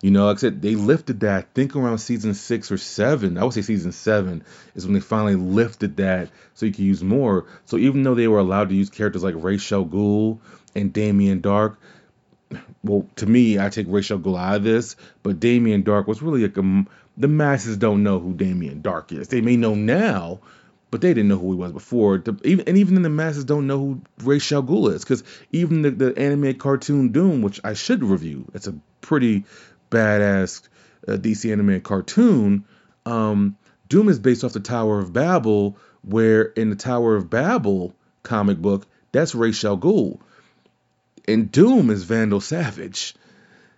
You 0.00 0.12
know, 0.12 0.26
like 0.26 0.36
I 0.36 0.40
said, 0.40 0.62
they 0.62 0.76
lifted 0.76 1.20
that. 1.20 1.38
I 1.38 1.46
think 1.54 1.74
around 1.74 1.98
season 1.98 2.34
six 2.34 2.70
or 2.70 2.78
seven. 2.78 3.36
I 3.36 3.42
would 3.42 3.52
say 3.52 3.62
season 3.62 3.90
seven 3.90 4.44
is 4.76 4.84
when 4.84 4.94
they 4.94 5.00
finally 5.00 5.34
lifted 5.34 5.96
that 5.96 6.30
so 6.54 6.66
you 6.66 6.72
could 6.72 6.84
use 6.84 7.02
more. 7.02 7.46
So 7.66 7.78
even 7.78 8.04
though 8.04 8.14
they 8.14 8.28
were 8.28 8.38
allowed 8.38 8.68
to 8.68 8.76
use 8.76 8.90
characters 8.90 9.24
like 9.24 9.34
Ra's 9.36 9.72
al 9.72 9.84
Ghul 9.84 10.38
and 10.76 10.92
Damien 10.92 11.42
Darhk, 11.42 11.76
well, 12.84 13.06
to 13.16 13.26
me, 13.26 13.58
I 13.58 13.70
take 13.70 13.86
Ra's 13.88 14.10
al 14.12 14.20
Ghul 14.20 14.38
out 14.38 14.56
of 14.56 14.62
this, 14.62 14.94
but 15.24 15.40
Damien 15.40 15.82
Darhk 15.82 16.06
was 16.06 16.22
really 16.22 16.42
like 16.42 16.56
a, 16.56 16.84
the 17.16 17.28
masses 17.28 17.76
don't 17.76 18.04
know 18.04 18.20
who 18.20 18.34
Damien 18.34 18.82
Darhk 18.82 19.10
is. 19.12 19.26
They 19.26 19.40
may 19.40 19.56
know 19.56 19.74
now, 19.74 20.38
but 20.90 21.00
they 21.00 21.08
didn't 21.08 21.28
know 21.28 21.38
who 21.38 21.52
he 21.52 21.58
was 21.58 21.72
before. 21.72 22.18
The, 22.18 22.38
even 22.44 22.66
and 22.68 22.78
even 22.78 23.02
the 23.02 23.10
masses 23.10 23.44
don't 23.44 23.66
know 23.66 23.78
who 23.78 24.02
Ra's 24.22 24.50
al 24.52 24.62
Ghul 24.62 24.92
is 24.92 25.02
because 25.02 25.22
even 25.52 25.82
the, 25.82 25.90
the 25.90 26.18
animated 26.18 26.60
cartoon 26.60 27.12
Doom, 27.12 27.42
which 27.42 27.60
I 27.64 27.74
should 27.74 28.02
review, 28.02 28.46
it's 28.54 28.66
a 28.66 28.74
pretty 29.00 29.44
badass 29.90 30.62
uh, 31.06 31.12
DC 31.12 31.50
animated 31.50 31.84
cartoon. 31.84 32.64
Um, 33.04 33.56
Doom 33.88 34.08
is 34.08 34.18
based 34.18 34.44
off 34.44 34.52
the 34.52 34.60
Tower 34.60 34.98
of 34.98 35.12
Babel, 35.12 35.76
where 36.02 36.42
in 36.42 36.70
the 36.70 36.76
Tower 36.76 37.16
of 37.16 37.30
Babel 37.30 37.94
comic 38.22 38.58
book, 38.58 38.86
that's 39.12 39.34
Ra's 39.34 39.64
al 39.64 39.78
Ghul, 39.78 40.20
and 41.26 41.50
Doom 41.50 41.90
is 41.90 42.04
Vandal 42.04 42.40
Savage. 42.40 43.14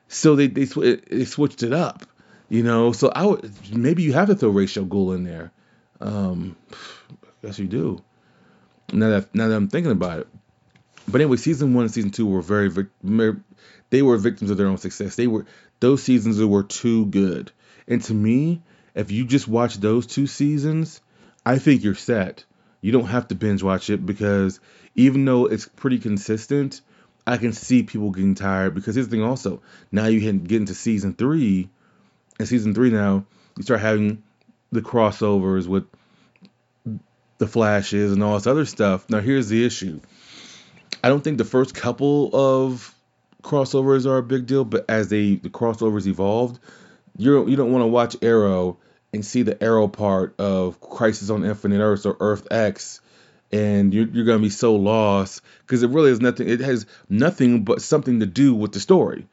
So 0.08 0.36
they 0.36 0.48
they, 0.48 0.66
sw- 0.66 1.00
they 1.08 1.24
switched 1.24 1.62
it 1.62 1.72
up, 1.72 2.04
you 2.48 2.62
know. 2.62 2.92
So 2.92 3.12
I 3.14 3.36
maybe 3.72 4.02
you 4.02 4.12
have 4.12 4.28
to 4.28 4.34
throw 4.34 4.50
Ra's 4.50 4.76
al 4.76 4.84
Ghul 4.84 5.14
in 5.14 5.24
there. 5.24 5.52
Um, 6.00 6.56
yes, 7.42 7.58
you 7.58 7.66
do. 7.66 8.02
Now 8.92 9.10
that 9.10 9.34
now 9.34 9.48
that 9.48 9.54
I'm 9.54 9.68
thinking 9.68 9.92
about 9.92 10.20
it, 10.20 10.28
but 11.06 11.20
anyway, 11.20 11.36
season 11.36 11.74
one 11.74 11.84
and 11.84 11.92
season 11.92 12.10
two 12.10 12.26
were 12.26 12.42
very 12.42 12.70
mer- 13.02 13.42
they 13.90 14.02
were 14.02 14.16
victims 14.16 14.50
of 14.50 14.56
their 14.56 14.66
own 14.66 14.78
success. 14.78 15.16
They 15.16 15.26
were 15.26 15.46
those 15.80 16.02
seasons 16.02 16.42
were 16.42 16.62
too 16.62 17.06
good, 17.06 17.52
and 17.86 18.02
to 18.04 18.14
me, 18.14 18.62
if 18.94 19.10
you 19.10 19.24
just 19.24 19.46
watch 19.46 19.76
those 19.76 20.06
two 20.06 20.26
seasons, 20.26 21.00
I 21.44 21.58
think 21.58 21.84
you're 21.84 21.94
set. 21.94 22.44
You 22.80 22.92
don't 22.92 23.06
have 23.06 23.28
to 23.28 23.34
binge 23.34 23.62
watch 23.62 23.90
it 23.90 24.04
because 24.04 24.58
even 24.94 25.24
though 25.24 25.46
it's 25.46 25.68
pretty 25.68 25.98
consistent, 25.98 26.80
I 27.26 27.36
can 27.36 27.52
see 27.52 27.82
people 27.82 28.10
getting 28.10 28.34
tired. 28.34 28.74
Because 28.74 28.94
here's 28.94 29.08
the 29.08 29.16
thing, 29.16 29.24
also 29.24 29.62
now 29.92 30.06
you 30.06 30.32
get 30.32 30.60
into 30.60 30.74
season 30.74 31.14
three, 31.14 31.68
and 32.38 32.48
season 32.48 32.74
three 32.74 32.90
now 32.90 33.26
you 33.56 33.62
start 33.62 33.80
having 33.80 34.22
the 34.72 34.80
crossovers 34.82 35.66
with 35.66 35.84
the 37.38 37.46
flashes 37.46 38.12
and 38.12 38.22
all 38.22 38.34
this 38.34 38.46
other 38.46 38.66
stuff. 38.66 39.08
Now 39.08 39.20
here's 39.20 39.48
the 39.48 39.64
issue. 39.64 40.00
I 41.02 41.08
don't 41.08 41.24
think 41.24 41.38
the 41.38 41.44
first 41.44 41.74
couple 41.74 42.30
of 42.34 42.94
crossovers 43.42 44.06
are 44.06 44.18
a 44.18 44.22
big 44.22 44.46
deal, 44.46 44.64
but 44.64 44.84
as 44.88 45.08
they 45.08 45.36
the 45.36 45.48
crossovers 45.48 46.06
evolved, 46.06 46.60
you 47.16 47.48
you 47.48 47.56
don't 47.56 47.72
want 47.72 47.82
to 47.82 47.88
watch 47.88 48.16
Arrow 48.22 48.78
and 49.12 49.24
see 49.24 49.42
the 49.42 49.60
Arrow 49.62 49.88
part 49.88 50.38
of 50.38 50.80
Crisis 50.80 51.30
on 51.30 51.44
Infinite 51.44 51.80
Earths 51.80 52.06
or 52.06 52.16
Earth 52.20 52.46
X, 52.50 53.00
and 53.50 53.92
you're 53.92 54.06
you're 54.08 54.26
gonna 54.26 54.38
be 54.38 54.50
so 54.50 54.76
lost 54.76 55.42
because 55.62 55.82
it 55.82 55.90
really 55.90 56.10
has 56.10 56.20
nothing. 56.20 56.48
It 56.48 56.60
has 56.60 56.86
nothing 57.08 57.64
but 57.64 57.82
something 57.82 58.20
to 58.20 58.26
do 58.26 58.54
with 58.54 58.72
the 58.72 58.80
story, 58.80 59.26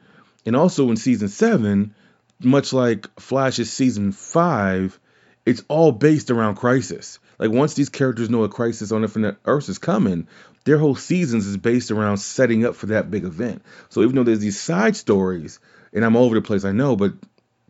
and 0.46 0.56
also 0.56 0.88
in 0.90 0.96
season 0.96 1.28
seven, 1.28 1.94
much 2.40 2.72
like 2.72 3.06
Flash's 3.20 3.72
season 3.72 4.12
five, 4.12 4.98
it's 5.46 5.62
all 5.68 5.92
based 5.92 6.30
around 6.30 6.56
Crisis. 6.56 7.18
Like 7.38 7.50
once 7.50 7.74
these 7.74 7.88
characters 7.88 8.30
know 8.30 8.44
a 8.44 8.48
Crisis 8.48 8.92
on 8.92 9.02
Infinite 9.02 9.36
Earth 9.44 9.68
is 9.68 9.78
coming, 9.78 10.26
their 10.64 10.78
whole 10.78 10.96
seasons 10.96 11.46
is 11.46 11.56
based 11.56 11.90
around 11.90 12.18
setting 12.18 12.64
up 12.66 12.74
for 12.74 12.86
that 12.86 13.10
big 13.10 13.24
event. 13.24 13.62
So 13.88 14.02
even 14.02 14.16
though 14.16 14.24
there's 14.24 14.40
these 14.40 14.60
side 14.60 14.96
stories, 14.96 15.60
and 15.92 16.04
I'm 16.04 16.16
all 16.16 16.24
over 16.24 16.34
the 16.34 16.42
place, 16.42 16.64
I 16.64 16.72
know, 16.72 16.96
but 16.96 17.14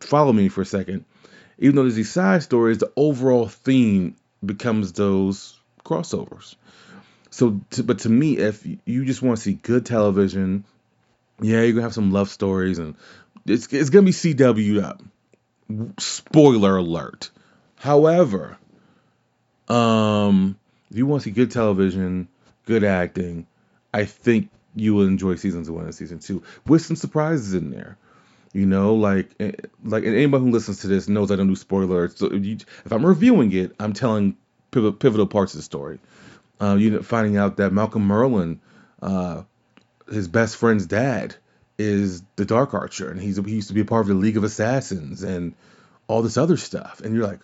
follow 0.01 0.33
me 0.33 0.49
for 0.49 0.63
a 0.63 0.67
second. 0.67 1.05
Even 1.59 1.77
though 1.77 1.83
there's 1.83 1.95
these 1.95 2.11
side 2.11 2.43
stories, 2.43 2.79
the 2.79 2.93
overall 2.97 3.49
theme 3.49 4.17
becomes 4.45 4.93
those 4.93 5.59
crossovers. 5.85 6.57
So, 7.31 7.61
to, 7.71 7.83
but 7.83 8.01
to 8.01 8.09
me, 8.09 8.39
if 8.39 8.67
you 8.85 9.05
just 9.05 9.23
want 9.23 9.37
to 9.37 9.43
see 9.43 9.55
good 9.55 9.85
television, 9.85 10.65
yeah, 11.41 11.63
you're 11.63 11.73
gonna 11.73 11.83
have 11.83 11.95
some 11.95 12.11
love 12.11 12.31
stories, 12.31 12.79
and 12.79 12.95
it's 13.47 13.73
it's 13.73 13.91
gonna 13.91 14.07
be 14.07 14.13
CW'd 14.13 14.83
up. 14.83 15.03
Spoiler 15.99 16.77
alert. 16.77 17.31
However, 17.78 18.58
um, 19.68 20.58
if 20.90 20.97
you 20.97 21.06
want 21.06 21.23
to 21.23 21.28
see 21.28 21.30
good 21.30 21.50
television, 21.50 22.28
good 22.66 22.85
acting, 22.85 23.47
I 23.92 24.04
think 24.04 24.50
you 24.75 24.94
will 24.94 25.06
enjoy 25.06 25.37
seasons 25.37 25.70
one 25.70 25.85
and 25.85 25.94
season 25.94 26.18
two 26.18 26.42
with 26.66 26.82
some 26.82 26.97
surprises 26.97 27.54
in 27.54 27.70
there. 27.70 27.97
You 28.52 28.66
know, 28.66 28.94
like 28.94 29.30
eh, 29.38 29.52
like 29.85 30.04
anybody 30.04 30.44
who 30.44 30.50
listens 30.50 30.80
to 30.80 30.87
this 30.87 31.08
knows 31.08 31.30
I 31.30 31.37
don't 31.37 31.49
do 31.49 31.56
spoilers. 31.56 32.16
So 32.16 32.26
if, 32.26 32.44
you, 32.44 32.56
if 32.85 32.92
I'm 32.92 33.04
reviewing 33.04 33.52
it, 33.52 33.75
I'm 33.78 33.92
telling 33.92 34.37
pivotal, 34.70 34.92
pivotal 34.92 35.26
parts 35.26 35.54
of 35.54 35.58
the 35.58 35.64
story. 35.64 35.99
Uh, 36.61 36.75
you 36.75 36.90
know, 36.90 37.02
finding 37.02 37.37
out 37.37 37.58
that 37.58 37.73
Malcolm 37.73 38.08
Merlyn, 38.08 38.58
uh, 39.00 39.42
his 40.11 40.26
best 40.26 40.56
friend's 40.56 40.87
dad, 40.87 41.37
is 41.76 42.23
the 42.37 42.44
Dark 42.44 42.75
Archer, 42.75 43.11
and 43.11 43.20
he's 43.20 43.37
he 43.37 43.54
used 43.54 43.68
to 43.68 43.75
be 43.75 43.82
a 43.82 43.85
part 43.85 44.02
of 44.02 44.08
the 44.08 44.14
League 44.14 44.37
of 44.37 44.44
Assassins 44.44 45.23
and 45.23 45.54
all 46.08 46.23
this 46.23 46.37
other 46.37 46.56
stuff. 46.56 47.00
And 47.04 47.14
you're 47.14 47.26
like, 47.26 47.40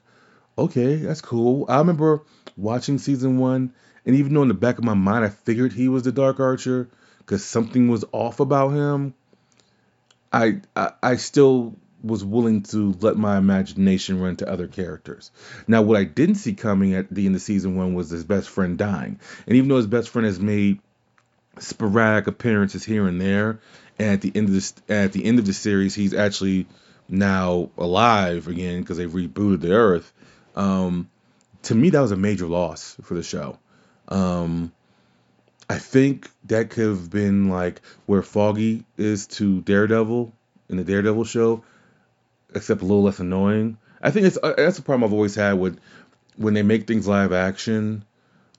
okay, 0.56 0.96
that's 0.96 1.20
cool. 1.20 1.66
I 1.68 1.78
remember 1.78 2.22
watching 2.56 2.98
season 2.98 3.38
one, 3.38 3.72
and 4.06 4.16
even 4.16 4.34
though 4.34 4.42
in 4.42 4.48
the 4.48 4.54
back 4.54 4.78
of 4.78 4.84
my 4.84 4.94
mind 4.94 5.24
I 5.24 5.28
figured 5.28 5.72
he 5.72 5.88
was 5.88 6.02
the 6.02 6.12
Dark 6.12 6.40
Archer 6.40 6.88
because 7.18 7.44
something 7.44 7.88
was 7.88 8.04
off 8.12 8.40
about 8.40 8.70
him, 8.70 9.14
I, 10.32 10.60
I 10.76 10.92
I 11.02 11.16
still 11.16 11.76
was 12.02 12.22
willing 12.22 12.62
to 12.62 12.94
let 13.00 13.16
my 13.16 13.38
imagination 13.38 14.20
run 14.20 14.36
to 14.36 14.48
other 14.48 14.68
characters. 14.68 15.30
Now, 15.66 15.80
what 15.80 15.96
I 15.96 16.04
didn't 16.04 16.34
see 16.34 16.52
coming 16.52 16.94
at 16.94 17.08
the 17.08 17.24
end 17.24 17.34
of 17.34 17.40
season 17.40 17.76
one 17.76 17.94
was 17.94 18.10
his 18.10 18.24
best 18.24 18.48
friend 18.48 18.76
dying, 18.76 19.18
and 19.46 19.56
even 19.56 19.68
though 19.68 19.78
his 19.78 19.86
best 19.86 20.10
friend 20.10 20.26
has 20.26 20.38
made 20.38 20.80
sporadic 21.58 22.26
appearances 22.26 22.84
here 22.84 23.06
and 23.06 23.20
there, 23.20 23.60
and 23.98 24.10
at 24.10 24.20
the 24.20 24.32
end 24.34 24.48
of 24.48 24.54
this 24.54 24.74
at 24.88 25.12
the 25.12 25.24
end 25.24 25.38
of 25.38 25.46
the 25.46 25.52
series, 25.52 25.94
he's 25.94 26.14
actually 26.14 26.66
now 27.08 27.70
alive 27.78 28.48
again 28.48 28.80
because 28.80 28.98
they've 28.98 29.10
rebooted 29.10 29.60
the 29.60 29.72
Earth. 29.72 30.12
Um, 30.54 31.10
to 31.64 31.74
me, 31.74 31.90
that 31.90 32.00
was 32.00 32.12
a 32.12 32.16
major 32.16 32.46
loss 32.46 32.96
for 33.02 33.14
the 33.14 33.22
show. 33.22 33.58
Um, 34.08 34.72
I 35.68 35.78
think 35.78 36.30
that 36.44 36.70
could 36.70 36.86
have 36.86 37.10
been 37.10 37.48
like 37.48 37.80
where 38.06 38.22
Foggy 38.22 38.84
is 38.96 39.26
to 39.28 39.62
Daredevil 39.62 40.32
in 40.68 40.76
the 40.76 40.84
Daredevil 40.84 41.24
show, 41.24 41.64
except 42.54 42.82
a 42.82 42.84
little 42.84 43.02
less 43.02 43.18
annoying. 43.18 43.78
I 44.02 44.10
think 44.10 44.26
it's 44.26 44.38
uh, 44.42 44.54
that's 44.56 44.78
a 44.78 44.82
problem 44.82 45.04
I've 45.04 45.14
always 45.14 45.34
had 45.34 45.54
with 45.54 45.80
when 46.36 46.54
they 46.54 46.62
make 46.62 46.86
things 46.86 47.08
live 47.08 47.32
action. 47.32 48.04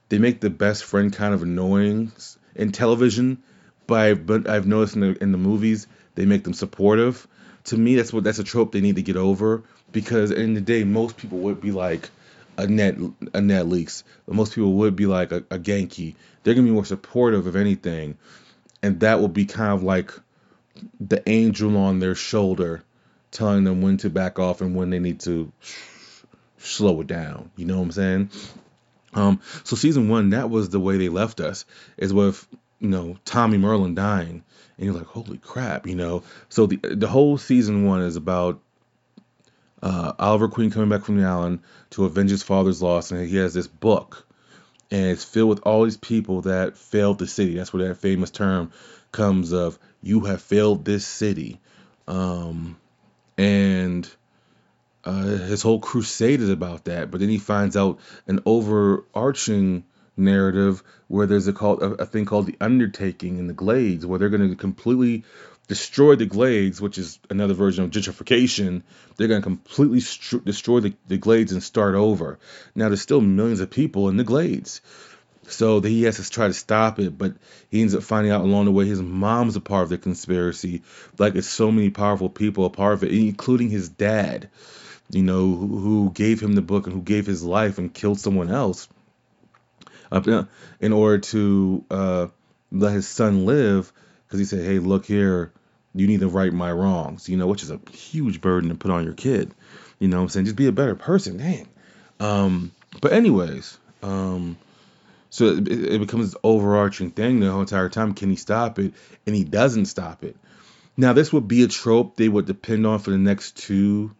They 0.08 0.18
make 0.18 0.40
the 0.40 0.50
best 0.50 0.84
friend 0.84 1.12
kind 1.12 1.34
of 1.34 1.42
annoying 1.42 2.12
in 2.54 2.72
television, 2.72 3.42
but 3.86 4.00
I've, 4.00 4.26
but 4.26 4.48
I've 4.48 4.66
noticed 4.66 4.96
in 4.96 5.00
the 5.00 5.22
in 5.22 5.32
the 5.32 5.38
movies 5.38 5.86
they 6.16 6.26
make 6.26 6.42
them 6.42 6.54
supportive. 6.54 7.26
To 7.64 7.76
me, 7.76 7.94
that's 7.96 8.12
what 8.12 8.24
that's 8.24 8.38
a 8.40 8.44
trope 8.44 8.72
they 8.72 8.80
need 8.80 8.96
to 8.96 9.02
get 9.02 9.16
over 9.16 9.62
because 9.96 10.30
in 10.30 10.52
the 10.52 10.60
day 10.60 10.84
most 10.84 11.16
people 11.16 11.38
would 11.38 11.58
be 11.58 11.70
like 11.70 12.10
a 12.58 12.66
net 12.66 12.96
a 13.32 13.40
net 13.40 13.66
leaks. 13.66 14.04
Most 14.26 14.54
people 14.54 14.74
would 14.74 14.94
be 14.94 15.06
like 15.06 15.32
a, 15.32 15.38
a 15.50 15.58
Genki. 15.58 16.14
They're 16.42 16.52
gonna 16.52 16.66
be 16.66 16.72
more 16.74 16.84
supportive 16.84 17.46
of 17.46 17.56
anything, 17.56 18.18
and 18.82 19.00
that 19.00 19.20
will 19.20 19.28
be 19.28 19.46
kind 19.46 19.72
of 19.72 19.82
like 19.82 20.12
the 21.00 21.26
angel 21.26 21.78
on 21.78 21.98
their 21.98 22.14
shoulder 22.14 22.84
telling 23.30 23.64
them 23.64 23.80
when 23.80 23.96
to 23.96 24.10
back 24.10 24.38
off 24.38 24.60
and 24.60 24.76
when 24.76 24.90
they 24.90 24.98
need 24.98 25.20
to 25.20 25.50
slow 26.58 27.00
it 27.00 27.06
down. 27.06 27.50
You 27.56 27.64
know 27.64 27.78
what 27.78 27.84
I'm 27.84 27.92
saying? 27.92 28.30
Um, 29.14 29.40
so 29.64 29.76
season 29.76 30.10
one, 30.10 30.28
that 30.30 30.50
was 30.50 30.68
the 30.68 30.78
way 30.78 30.98
they 30.98 31.08
left 31.08 31.40
us, 31.40 31.64
is 31.96 32.12
with 32.12 32.46
you 32.80 32.90
know 32.90 33.16
Tommy 33.24 33.56
Merlyn 33.56 33.94
dying, 33.94 34.44
and 34.76 34.84
you're 34.84 34.94
like, 34.94 35.06
holy 35.06 35.38
crap, 35.38 35.86
you 35.86 35.94
know. 35.94 36.22
So 36.50 36.66
the 36.66 36.76
the 36.82 37.08
whole 37.08 37.38
season 37.38 37.86
one 37.86 38.02
is 38.02 38.16
about 38.16 38.60
uh, 39.82 40.12
Oliver 40.18 40.48
Queen 40.48 40.70
coming 40.70 40.88
back 40.88 41.04
from 41.04 41.18
the 41.20 41.26
island 41.26 41.60
to 41.90 42.04
avenge 42.04 42.30
his 42.30 42.42
father's 42.42 42.82
loss, 42.82 43.10
and 43.10 43.26
he 43.26 43.36
has 43.36 43.54
this 43.54 43.66
book, 43.66 44.26
and 44.90 45.06
it's 45.06 45.24
filled 45.24 45.50
with 45.50 45.60
all 45.60 45.84
these 45.84 45.96
people 45.96 46.42
that 46.42 46.76
failed 46.76 47.18
the 47.18 47.26
city. 47.26 47.54
That's 47.54 47.72
where 47.72 47.88
that 47.88 47.96
famous 47.96 48.30
term 48.30 48.72
comes 49.12 49.52
of 49.52 49.78
"you 50.02 50.20
have 50.20 50.42
failed 50.42 50.84
this 50.84 51.06
city," 51.06 51.60
um, 52.08 52.76
and 53.36 54.08
uh, 55.04 55.22
his 55.22 55.62
whole 55.62 55.78
crusade 55.78 56.40
is 56.40 56.50
about 56.50 56.84
that. 56.86 57.10
But 57.10 57.20
then 57.20 57.28
he 57.28 57.38
finds 57.38 57.76
out 57.76 58.00
an 58.26 58.40
overarching 58.44 59.84
narrative 60.16 60.82
where 61.08 61.26
there's 61.26 61.46
a 61.46 61.52
called 61.52 61.82
a, 61.82 62.02
a 62.02 62.06
thing 62.06 62.24
called 62.24 62.46
the 62.46 62.56
Undertaking 62.60 63.38
in 63.38 63.46
the 63.46 63.52
Glades, 63.52 64.06
where 64.06 64.18
they're 64.18 64.30
going 64.30 64.48
to 64.48 64.56
completely 64.56 65.24
destroy 65.68 66.16
the 66.16 66.26
glades, 66.26 66.80
which 66.80 66.98
is 66.98 67.18
another 67.30 67.54
version 67.54 67.84
of 67.84 67.90
gentrification. 67.90 68.82
They're 69.16 69.28
going 69.28 69.40
to 69.40 69.44
completely 69.44 70.00
destroy 70.44 70.80
the, 70.80 70.94
the 71.08 71.18
glades 71.18 71.52
and 71.52 71.62
start 71.62 71.94
over. 71.94 72.38
Now, 72.74 72.88
there's 72.88 73.02
still 73.02 73.20
millions 73.20 73.60
of 73.60 73.70
people 73.70 74.08
in 74.08 74.16
the 74.16 74.24
glades. 74.24 74.80
So 75.48 75.80
he 75.80 76.02
has 76.04 76.16
to 76.16 76.28
try 76.28 76.48
to 76.48 76.52
stop 76.52 76.98
it, 76.98 77.16
but 77.16 77.34
he 77.70 77.80
ends 77.80 77.94
up 77.94 78.02
finding 78.02 78.32
out 78.32 78.42
along 78.42 78.64
the 78.64 78.72
way 78.72 78.86
his 78.86 79.00
mom's 79.00 79.54
a 79.54 79.60
part 79.60 79.84
of 79.84 79.90
the 79.90 79.98
conspiracy. 79.98 80.82
Like 81.18 81.36
it's 81.36 81.46
so 81.46 81.70
many 81.70 81.90
powerful 81.90 82.28
people 82.28 82.64
a 82.64 82.70
part 82.70 82.94
of 82.94 83.04
it, 83.04 83.12
including 83.12 83.70
his 83.70 83.88
dad, 83.88 84.48
you 85.10 85.22
know, 85.22 85.54
who, 85.54 85.78
who 85.78 86.10
gave 86.10 86.40
him 86.40 86.54
the 86.54 86.62
book 86.62 86.86
and 86.86 86.94
who 86.94 87.02
gave 87.02 87.26
his 87.26 87.44
life 87.44 87.78
and 87.78 87.94
killed 87.94 88.18
someone 88.18 88.50
else 88.50 88.88
in 90.80 90.92
order 90.92 91.18
to 91.18 91.84
uh, 91.90 92.26
let 92.72 92.92
his 92.92 93.08
son 93.08 93.46
live 93.46 93.92
because 94.26 94.38
he 94.38 94.44
said, 94.44 94.64
"Hey, 94.64 94.78
look 94.78 95.06
here, 95.06 95.52
you 95.96 96.06
need 96.06 96.20
to 96.20 96.28
right 96.28 96.52
my 96.52 96.72
wrongs," 96.72 97.28
you 97.28 97.36
know, 97.36 97.46
which 97.46 97.62
is 97.62 97.70
a 97.70 97.80
huge 97.90 98.40
burden 98.40 98.70
to 98.70 98.76
put 98.76 98.90
on 98.90 99.04
your 99.04 99.14
kid. 99.14 99.52
You 99.98 100.08
know 100.08 100.18
what 100.18 100.24
I'm 100.24 100.28
saying? 100.28 100.46
Just 100.46 100.56
be 100.56 100.66
a 100.66 100.72
better 100.72 100.94
person, 100.94 101.38
dang. 101.38 101.68
Um, 102.20 102.72
but 103.00 103.12
anyways, 103.12 103.78
um, 104.02 104.56
so 105.30 105.46
it, 105.46 105.68
it 105.68 106.00
becomes 106.00 106.26
this 106.26 106.40
overarching 106.42 107.10
thing 107.10 107.40
the 107.40 107.50
whole 107.50 107.60
entire 107.60 107.88
time. 107.88 108.14
Can 108.14 108.30
he 108.30 108.36
stop 108.36 108.78
it? 108.78 108.94
And 109.26 109.34
he 109.34 109.44
doesn't 109.44 109.86
stop 109.86 110.24
it. 110.24 110.36
Now, 110.96 111.12
this 111.12 111.32
would 111.32 111.46
be 111.46 111.62
a 111.62 111.68
trope 111.68 112.16
they 112.16 112.28
would 112.28 112.46
depend 112.46 112.86
on 112.86 112.98
for 113.00 113.10
the 113.10 113.18
next 113.18 113.56
two 113.56 114.14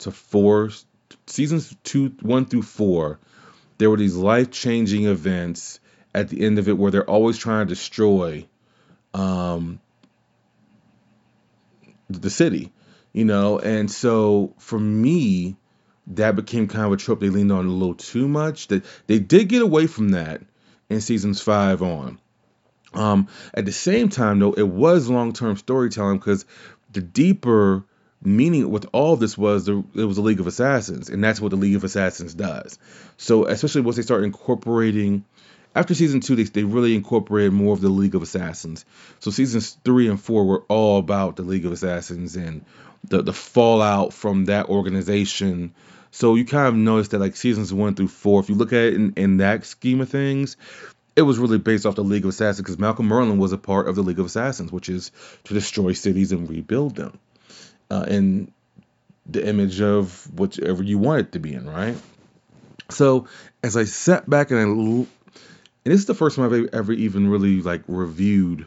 to 0.00 0.10
four 0.10 0.70
seasons, 1.26 1.74
two, 1.84 2.12
one 2.22 2.44
through 2.46 2.62
four. 2.62 3.18
There 3.78 3.90
were 3.90 3.96
these 3.96 4.16
life 4.16 4.50
changing 4.50 5.06
events 5.06 5.78
at 6.14 6.28
the 6.28 6.44
end 6.44 6.58
of 6.58 6.68
it 6.68 6.76
where 6.76 6.90
they're 6.90 7.08
always 7.08 7.38
trying 7.38 7.66
to 7.66 7.74
destroy 7.74 8.46
um, 9.14 9.78
the 12.08 12.30
city, 12.30 12.72
you 13.12 13.24
know. 13.24 13.58
And 13.58 13.90
so 13.90 14.54
for 14.58 14.78
me, 14.78 15.56
that 16.08 16.36
became 16.36 16.68
kind 16.68 16.86
of 16.86 16.92
a 16.92 16.96
trope 16.96 17.20
they 17.20 17.28
leaned 17.28 17.52
on 17.52 17.66
a 17.66 17.70
little 17.70 17.94
too 17.94 18.28
much. 18.28 18.68
That 18.68 18.84
they 19.06 19.18
did 19.18 19.48
get 19.48 19.62
away 19.62 19.86
from 19.86 20.10
that 20.10 20.42
in 20.88 21.00
seasons 21.00 21.40
five 21.40 21.82
on. 21.82 22.18
Um, 22.94 23.28
at 23.52 23.66
the 23.66 23.72
same 23.72 24.08
time, 24.08 24.38
though, 24.38 24.52
it 24.52 24.66
was 24.66 25.10
long-term 25.10 25.56
storytelling 25.56 26.18
because 26.18 26.46
the 26.90 27.02
deeper 27.02 27.84
meaning 28.22 28.70
with 28.70 28.86
all 28.92 29.16
this 29.16 29.38
was 29.38 29.66
the, 29.66 29.84
it 29.94 30.04
was 30.04 30.16
the 30.16 30.22
League 30.22 30.40
of 30.40 30.46
Assassins, 30.46 31.08
and 31.08 31.22
that's 31.22 31.40
what 31.40 31.50
the 31.50 31.56
League 31.56 31.76
of 31.76 31.84
Assassins 31.84 32.34
does. 32.34 32.78
So 33.16 33.46
especially 33.46 33.82
once 33.82 33.96
they 33.96 34.02
start 34.02 34.24
incorporating 34.24 35.24
after 35.78 35.94
season 35.94 36.18
two, 36.18 36.34
they, 36.34 36.42
they 36.42 36.64
really 36.64 36.96
incorporated 36.96 37.52
more 37.52 37.72
of 37.72 37.80
the 37.80 37.88
League 37.88 38.16
of 38.16 38.22
Assassins. 38.22 38.84
So 39.20 39.30
seasons 39.30 39.78
three 39.84 40.08
and 40.08 40.20
four 40.20 40.44
were 40.44 40.64
all 40.68 40.98
about 40.98 41.36
the 41.36 41.42
League 41.42 41.64
of 41.64 41.72
Assassins 41.72 42.34
and 42.34 42.64
the 43.04 43.22
the 43.22 43.32
fallout 43.32 44.12
from 44.12 44.46
that 44.46 44.68
organization. 44.68 45.72
So 46.10 46.34
you 46.34 46.44
kind 46.44 46.66
of 46.66 46.74
notice 46.74 47.08
that 47.08 47.20
like 47.20 47.36
seasons 47.36 47.72
one 47.72 47.94
through 47.94 48.08
four, 48.08 48.40
if 48.40 48.48
you 48.48 48.56
look 48.56 48.72
at 48.72 48.80
it 48.80 48.94
in, 48.94 49.12
in 49.16 49.36
that 49.36 49.64
scheme 49.64 50.00
of 50.00 50.08
things, 50.08 50.56
it 51.14 51.22
was 51.22 51.38
really 51.38 51.58
based 51.58 51.86
off 51.86 51.94
the 51.94 52.02
League 52.02 52.24
of 52.24 52.30
Assassins 52.30 52.64
because 52.64 52.78
Malcolm 52.78 53.08
Merlyn 53.08 53.38
was 53.38 53.52
a 53.52 53.58
part 53.58 53.88
of 53.88 53.94
the 53.94 54.02
League 54.02 54.18
of 54.18 54.26
Assassins, 54.26 54.72
which 54.72 54.88
is 54.88 55.12
to 55.44 55.54
destroy 55.54 55.92
cities 55.92 56.32
and 56.32 56.50
rebuild 56.50 56.96
them 56.96 57.20
uh, 57.88 58.04
in 58.08 58.50
the 59.26 59.46
image 59.46 59.80
of 59.80 60.28
whichever 60.36 60.82
you 60.82 60.98
want 60.98 61.20
it 61.20 61.32
to 61.32 61.38
be 61.38 61.54
in, 61.54 61.70
right? 61.70 61.96
So 62.90 63.28
as 63.62 63.76
I 63.76 63.84
sat 63.84 64.28
back 64.28 64.50
and 64.50 64.58
I 64.58 64.64
and 65.84 65.92
this 65.92 66.00
is 66.00 66.06
the 66.06 66.14
first 66.14 66.36
time 66.36 66.44
I've 66.44 66.74
ever 66.74 66.92
even 66.92 67.28
really 67.28 67.62
like 67.62 67.82
reviewed 67.86 68.66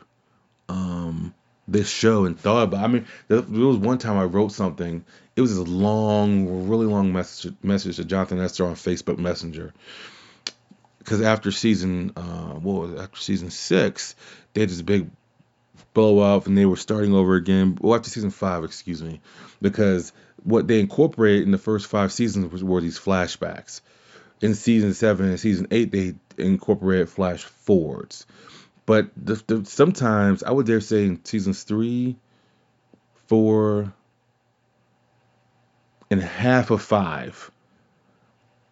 um, 0.69 1.33
this 1.67 1.89
show 1.89 2.25
and 2.25 2.39
thought 2.39 2.63
about. 2.63 2.83
I 2.83 2.87
mean, 2.87 3.05
there, 3.27 3.41
was 3.41 3.77
one 3.77 3.97
time 3.97 4.17
I 4.17 4.23
wrote 4.23 4.51
something. 4.51 5.03
It 5.35 5.41
was 5.41 5.55
this 5.55 5.67
long, 5.67 6.67
really 6.67 6.85
long 6.85 7.13
message 7.13 7.53
message 7.61 7.97
to 7.97 8.05
Jonathan 8.05 8.39
Esther 8.39 8.65
on 8.65 8.75
Facebook 8.75 9.17
Messenger. 9.17 9.73
Because 10.99 11.21
after 11.21 11.51
season, 11.51 12.13
uh, 12.15 12.53
what 12.53 12.81
was 12.81 12.93
it, 12.93 12.99
after 12.99 13.17
season 13.17 13.49
six, 13.49 14.15
they 14.53 14.61
had 14.61 14.69
this 14.69 14.81
big 14.81 15.09
blow 15.93 16.19
off 16.19 16.47
and 16.47 16.57
they 16.57 16.65
were 16.65 16.77
starting 16.77 17.13
over 17.13 17.35
again. 17.35 17.77
Well, 17.81 17.95
after 17.95 18.09
season 18.09 18.29
five, 18.29 18.63
excuse 18.63 19.01
me, 19.01 19.19
because 19.61 20.13
what 20.43 20.67
they 20.67 20.79
incorporated 20.79 21.43
in 21.43 21.51
the 21.51 21.57
first 21.57 21.87
five 21.87 22.11
seasons 22.11 22.63
were 22.63 22.81
these 22.81 22.99
flashbacks 22.99 23.81
in 24.41 24.55
season 24.55 24.93
seven 24.93 25.27
and 25.29 25.39
season 25.39 25.67
eight 25.71 25.91
they 25.91 26.15
incorporated 26.37 27.09
flash 27.09 27.43
forwards. 27.43 28.25
But 28.85 29.11
the, 29.15 29.41
the, 29.47 29.65
sometimes 29.65 30.43
I 30.43 30.51
would 30.51 30.65
dare 30.65 30.81
say 30.81 31.05
in 31.05 31.23
seasons 31.23 31.63
three, 31.63 32.17
four, 33.27 33.93
and 36.09 36.21
half 36.21 36.71
of 36.71 36.81
five, 36.81 37.51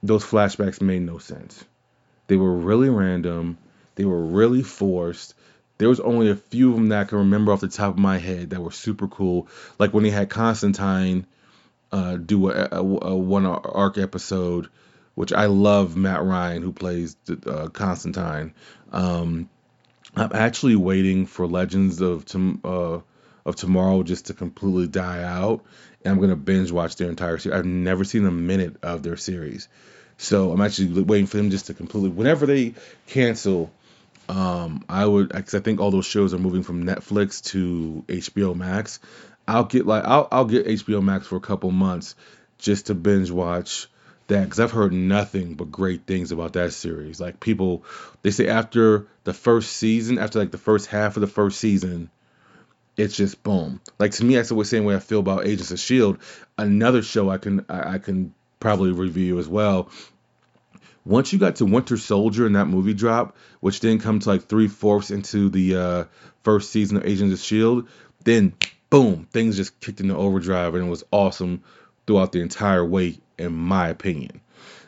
those 0.03 0.25
flashbacks 0.25 0.81
made 0.81 1.03
no 1.03 1.19
sense. 1.19 1.63
They 2.27 2.35
were 2.35 2.53
really 2.53 2.89
random. 2.89 3.57
They 3.95 4.05
were 4.05 4.23
really 4.25 4.63
forced. 4.63 5.35
There 5.77 5.89
was 5.89 5.99
only 5.99 6.29
a 6.29 6.35
few 6.35 6.71
of 6.71 6.75
them 6.75 6.89
that 6.89 7.01
I 7.01 7.03
can 7.05 7.19
remember 7.19 7.53
off 7.53 7.61
the 7.61 7.69
top 7.69 7.93
of 7.93 7.99
my 7.99 8.17
head 8.17 8.49
that 8.49 8.61
were 8.61 8.71
super 8.71 9.07
cool. 9.07 9.47
Like 9.77 9.93
when 9.93 10.03
they 10.03 10.09
had 10.09 10.29
Constantine 10.29 11.25
uh, 11.91 12.17
do 12.17 12.49
a, 12.49 12.67
a, 12.71 12.81
a 12.81 13.15
one 13.15 13.45
arc 13.45 13.97
episode 13.97 14.69
which 15.15 15.33
I 15.33 15.45
love 15.45 15.95
Matt 15.95 16.23
Ryan 16.23 16.63
who 16.63 16.71
plays 16.71 17.15
uh, 17.45 17.67
Constantine. 17.67 18.53
Um, 18.91 19.49
I'm 20.15 20.31
actually 20.33 20.75
waiting 20.75 21.25
for 21.25 21.47
Legends 21.47 22.01
of 22.01 22.25
Tom- 22.25 22.61
uh, 22.63 22.99
of 23.45 23.55
Tomorrow 23.55 24.03
just 24.03 24.27
to 24.27 24.33
completely 24.33 24.87
die 24.87 25.23
out, 25.23 25.63
and 26.03 26.13
I'm 26.13 26.19
gonna 26.19 26.35
binge 26.35 26.71
watch 26.71 26.95
their 26.95 27.09
entire 27.09 27.37
series. 27.37 27.57
I've 27.57 27.65
never 27.65 28.03
seen 28.03 28.25
a 28.25 28.31
minute 28.31 28.77
of 28.81 29.03
their 29.03 29.17
series, 29.17 29.67
so 30.17 30.51
I'm 30.51 30.61
actually 30.61 31.01
waiting 31.03 31.27
for 31.27 31.37
them 31.37 31.49
just 31.49 31.67
to 31.67 31.73
completely. 31.73 32.09
Whenever 32.09 32.45
they 32.45 32.73
cancel, 33.07 33.71
um, 34.27 34.83
I 34.89 35.05
would 35.05 35.29
because 35.29 35.55
I 35.55 35.59
think 35.59 35.79
all 35.79 35.91
those 35.91 36.05
shows 36.05 36.33
are 36.33 36.39
moving 36.39 36.63
from 36.63 36.85
Netflix 36.85 37.43
to 37.51 38.03
HBO 38.07 38.55
Max. 38.55 38.99
I'll 39.47 39.63
get 39.63 39.85
like 39.85 40.05
I'll 40.05 40.27
I'll 40.31 40.45
get 40.45 40.67
HBO 40.67 41.01
Max 41.01 41.27
for 41.27 41.35
a 41.35 41.41
couple 41.41 41.71
months 41.71 42.15
just 42.57 42.87
to 42.87 42.95
binge 42.95 43.31
watch 43.31 43.87
that 44.29 44.45
because 44.45 44.59
I've 44.59 44.71
heard 44.71 44.93
nothing 44.93 45.55
but 45.55 45.71
great 45.71 46.05
things 46.07 46.31
about 46.31 46.53
that 46.53 46.73
series. 46.73 47.19
Like 47.19 47.39
people, 47.39 47.83
they 48.21 48.31
say 48.31 48.47
after 48.47 49.07
the 49.25 49.33
first 49.33 49.73
season, 49.73 50.17
after 50.17 50.39
like 50.39 50.51
the 50.51 50.57
first 50.57 50.87
half 50.87 51.17
of 51.17 51.21
the 51.21 51.27
first 51.27 51.59
season, 51.59 52.09
it's 52.97 53.15
just 53.15 53.43
boom. 53.43 53.81
Like 53.99 54.11
to 54.13 54.25
me, 54.25 54.35
that's 54.35 54.49
the 54.49 54.63
same 54.63 54.85
way 54.85 54.95
I 54.95 54.99
feel 54.99 55.19
about 55.19 55.45
Agents 55.45 55.71
of 55.71 55.79
Shield. 55.79 56.17
Another 56.57 57.01
show 57.01 57.29
I 57.29 57.37
can 57.37 57.65
I, 57.69 57.95
I 57.95 57.97
can 57.99 58.33
probably 58.59 58.91
review 58.91 59.39
as 59.39 59.47
well. 59.47 59.89
Once 61.05 61.33
you 61.33 61.39
got 61.39 61.55
to 61.57 61.65
Winter 61.65 61.97
Soldier 61.97 62.45
and 62.45 62.55
that 62.55 62.65
movie 62.65 62.93
drop, 62.93 63.35
which 63.61 63.79
then 63.79 63.99
come 63.99 64.19
to 64.19 64.29
like 64.29 64.43
three 64.43 64.67
fourths 64.67 65.11
into 65.11 65.49
the 65.49 65.75
uh, 65.75 66.03
first 66.43 66.71
season 66.71 66.97
of 66.97 67.05
Agents 67.05 67.33
of 67.33 67.39
Shield, 67.39 67.87
then 68.25 68.53
boom, 68.89 69.27
things 69.31 69.55
just 69.55 69.79
kicked 69.79 70.01
into 70.01 70.15
overdrive 70.15 70.75
and 70.75 70.85
it 70.85 70.89
was 70.89 71.03
awesome 71.11 71.63
throughout 72.05 72.31
the 72.31 72.41
entire 72.41 72.85
way 72.85 73.17
in 73.39 73.53
my 73.53 73.89
opinion. 73.89 74.41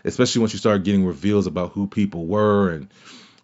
Especially 0.03 0.39
once 0.41 0.53
you 0.53 0.59
start 0.59 0.83
getting 0.83 1.05
reveals 1.05 1.47
about 1.47 1.71
who 1.71 1.87
people 1.87 2.25
were 2.25 2.71
and 2.71 2.89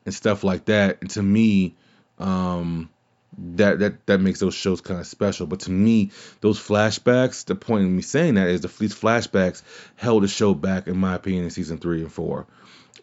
and 0.06 0.14
stuff 0.14 0.44
like 0.44 0.66
that. 0.66 0.98
And 1.02 1.10
to 1.12 1.22
me, 1.24 1.76
um, 2.20 2.90
that 3.38 3.80
that 3.80 4.06
that 4.08 4.20
makes 4.20 4.40
those 4.40 4.56
shows 4.56 4.82
kind 4.82 5.00
of 5.00 5.06
special. 5.06 5.46
But 5.46 5.62
to 5.62 5.72
me, 5.72 6.12
those 6.42 6.60
flashbacks, 6.60 7.46
the 7.46 7.56
point 7.56 7.86
of 7.86 7.90
me 7.92 8.02
saying 8.02 8.36
that 8.36 8.48
is 8.48 8.62
the 8.62 8.72
these 8.80 8.96
flashbacks 8.96 9.62
held 9.96 10.24
the 10.24 10.28
show 10.28 10.54
back, 10.54 10.88
in 10.88 10.98
my 10.98 11.16
opinion, 11.16 11.44
in 11.44 11.52
season 11.52 11.78
three 11.78 12.02
and 12.02 12.12
four. 12.12 12.48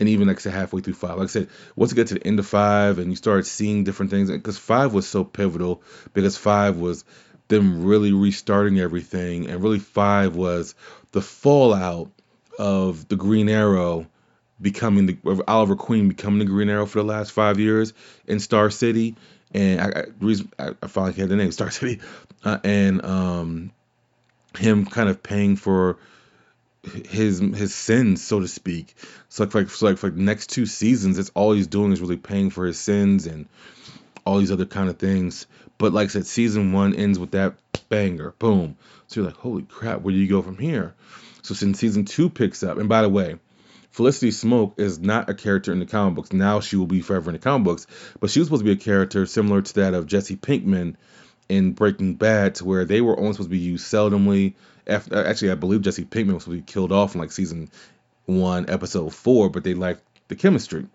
and 0.00 0.08
even 0.08 0.28
like 0.28 0.38
I 0.38 0.40
said 0.40 0.52
halfway 0.54 0.80
through 0.80 0.94
five. 0.94 1.18
Like 1.18 1.24
I 1.24 1.28
said, 1.28 1.48
once 1.76 1.92
you 1.92 1.96
get 1.96 2.08
to 2.08 2.14
the 2.14 2.26
end 2.26 2.38
of 2.38 2.46
five 2.46 2.98
and 2.98 3.10
you 3.10 3.16
start 3.16 3.46
seeing 3.46 3.84
different 3.84 4.10
things, 4.10 4.30
because 4.30 4.58
five 4.58 4.92
was 4.92 5.06
so 5.06 5.24
pivotal 5.24 5.82
because 6.12 6.36
five 6.36 6.76
was 6.78 7.04
them 7.48 7.84
really 7.84 8.12
restarting 8.12 8.80
everything, 8.80 9.48
and 9.48 9.62
really 9.62 9.78
five 9.78 10.34
was 10.34 10.74
the 11.14 11.22
fallout 11.22 12.10
of 12.58 13.06
the 13.06 13.14
Green 13.14 13.48
Arrow 13.48 14.06
becoming 14.60 15.06
the 15.06 15.44
Oliver 15.46 15.76
Queen 15.76 16.08
becoming 16.08 16.40
the 16.40 16.44
Green 16.44 16.68
Arrow 16.68 16.86
for 16.86 16.98
the 16.98 17.04
last 17.04 17.30
five 17.30 17.60
years 17.60 17.92
in 18.26 18.40
Star 18.40 18.68
City, 18.68 19.14
and 19.52 19.80
I, 19.80 20.06
I 20.58 20.72
I, 20.82 20.86
finally 20.88 21.12
had 21.12 21.28
the 21.28 21.36
name 21.36 21.52
Star 21.52 21.70
City, 21.70 22.00
uh, 22.44 22.58
and 22.64 23.04
um, 23.04 23.72
him 24.58 24.86
kind 24.86 25.08
of 25.08 25.22
paying 25.22 25.54
for 25.54 25.98
his 27.08 27.38
his 27.38 27.72
sins, 27.72 28.24
so 28.24 28.40
to 28.40 28.48
speak. 28.48 28.96
So 29.28 29.44
like, 29.44 29.54
like 29.54 29.70
so 29.70 29.86
like 29.86 29.98
for 29.98 30.10
the 30.10 30.20
next 30.20 30.50
two 30.50 30.66
seasons, 30.66 31.16
it's 31.16 31.30
all 31.34 31.52
he's 31.52 31.68
doing 31.68 31.92
is 31.92 32.00
really 32.00 32.16
paying 32.16 32.50
for 32.50 32.66
his 32.66 32.78
sins 32.78 33.28
and 33.28 33.48
all 34.24 34.38
these 34.38 34.52
other 34.52 34.66
kind 34.66 34.88
of 34.88 34.98
things. 34.98 35.46
But 35.78 35.92
like 35.92 36.06
I 36.06 36.08
said, 36.08 36.26
season 36.26 36.72
one 36.72 36.94
ends 36.94 37.18
with 37.18 37.32
that 37.32 37.54
banger, 37.88 38.34
boom. 38.38 38.76
So 39.06 39.20
you're 39.20 39.30
like, 39.30 39.38
holy 39.38 39.62
crap, 39.62 40.00
where 40.00 40.12
do 40.12 40.18
you 40.18 40.28
go 40.28 40.42
from 40.42 40.58
here? 40.58 40.94
So 41.42 41.54
since 41.54 41.78
season 41.78 42.04
two 42.04 42.30
picks 42.30 42.62
up, 42.62 42.78
and 42.78 42.88
by 42.88 43.02
the 43.02 43.08
way, 43.08 43.36
Felicity 43.90 44.30
Smoak 44.30 44.80
is 44.80 44.98
not 44.98 45.30
a 45.30 45.34
character 45.34 45.72
in 45.72 45.78
the 45.78 45.86
comic 45.86 46.14
books. 46.14 46.32
Now 46.32 46.60
she 46.60 46.74
will 46.76 46.86
be 46.86 47.00
forever 47.00 47.30
in 47.30 47.34
the 47.34 47.38
comic 47.38 47.64
books, 47.64 47.86
but 48.18 48.30
she 48.30 48.40
was 48.40 48.48
supposed 48.48 48.64
to 48.64 48.64
be 48.64 48.72
a 48.72 48.84
character 48.84 49.24
similar 49.26 49.62
to 49.62 49.74
that 49.74 49.94
of 49.94 50.06
Jesse 50.06 50.36
Pinkman 50.36 50.96
in 51.48 51.72
Breaking 51.72 52.14
Bad, 52.14 52.56
to 52.56 52.64
where 52.64 52.84
they 52.84 53.00
were 53.00 53.18
only 53.18 53.32
supposed 53.34 53.50
to 53.50 53.56
be 53.56 53.58
used 53.58 53.86
seldomly. 53.86 54.54
After, 54.86 55.16
uh, 55.16 55.24
actually, 55.24 55.52
I 55.52 55.54
believe 55.56 55.82
Jesse 55.82 56.04
Pinkman 56.04 56.34
was 56.34 56.44
supposed 56.44 56.58
to 56.58 56.62
be 56.62 56.72
killed 56.72 56.90
off 56.90 57.14
in 57.14 57.20
like 57.20 57.30
season 57.30 57.70
one, 58.26 58.68
episode 58.68 59.14
four, 59.14 59.50
but 59.50 59.62
they 59.62 59.74
liked 59.74 60.02
the 60.28 60.34
chemistry. 60.34 60.86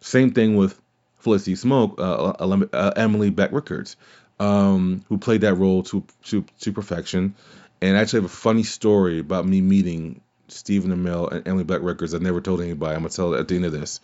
Same 0.00 0.32
thing 0.32 0.56
with 0.56 0.80
Felicity 1.26 1.54
Smoak, 1.54 1.98
uh, 1.98 2.66
uh, 2.72 2.92
Emily 2.94 3.30
Bett 3.30 3.52
Rickards, 3.52 3.96
um, 4.38 5.04
who 5.08 5.18
played 5.18 5.40
that 5.40 5.54
role 5.54 5.82
to, 5.82 6.04
to 6.26 6.44
to 6.60 6.72
perfection. 6.72 7.34
And 7.82 7.96
I 7.96 8.00
actually 8.00 8.18
have 8.22 8.30
a 8.30 8.34
funny 8.34 8.62
story 8.62 9.18
about 9.18 9.44
me 9.44 9.60
meeting 9.60 10.20
Stephen 10.46 10.92
Amell 10.92 11.32
and 11.32 11.48
Emily 11.48 11.64
Bett 11.64 11.82
Rickards. 11.82 12.14
I 12.14 12.18
never 12.18 12.40
told 12.40 12.60
anybody. 12.60 12.94
I'm 12.94 13.00
gonna 13.00 13.08
tell 13.08 13.34
it 13.34 13.40
at 13.40 13.48
the 13.48 13.56
end 13.56 13.64
of 13.64 13.72
this, 13.72 14.00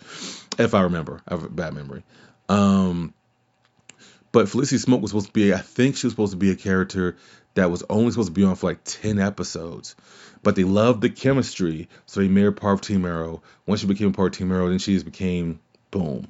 if 0.58 0.74
I 0.74 0.82
remember. 0.82 1.22
I 1.28 1.34
have 1.34 1.44
a 1.44 1.48
bad 1.48 1.74
memory. 1.74 2.02
Um, 2.48 3.14
but 4.32 4.48
Felicity 4.48 4.84
Smoak 4.84 5.00
was 5.00 5.12
supposed 5.12 5.26
to 5.28 5.32
be, 5.32 5.54
I 5.54 5.58
think 5.58 5.96
she 5.96 6.06
was 6.06 6.12
supposed 6.12 6.32
to 6.32 6.38
be 6.38 6.50
a 6.50 6.56
character 6.56 7.16
that 7.54 7.70
was 7.70 7.84
only 7.88 8.10
supposed 8.10 8.30
to 8.30 8.32
be 8.32 8.42
on 8.42 8.56
for 8.56 8.70
like 8.70 8.82
10 8.82 9.20
episodes. 9.20 9.94
But 10.42 10.56
they 10.56 10.64
loved 10.64 11.02
the 11.02 11.10
chemistry, 11.10 11.88
so 12.06 12.18
they 12.18 12.26
made 12.26 12.42
her 12.42 12.50
part 12.50 12.74
of 12.74 12.80
Team 12.80 13.04
Arrow. 13.04 13.42
Once 13.64 13.80
she 13.80 13.86
became 13.86 14.12
part 14.12 14.34
of 14.34 14.38
Team 14.38 14.50
Arrow, 14.50 14.70
then 14.70 14.80
she 14.80 14.94
just 14.94 15.04
became, 15.04 15.60
boom, 15.92 16.26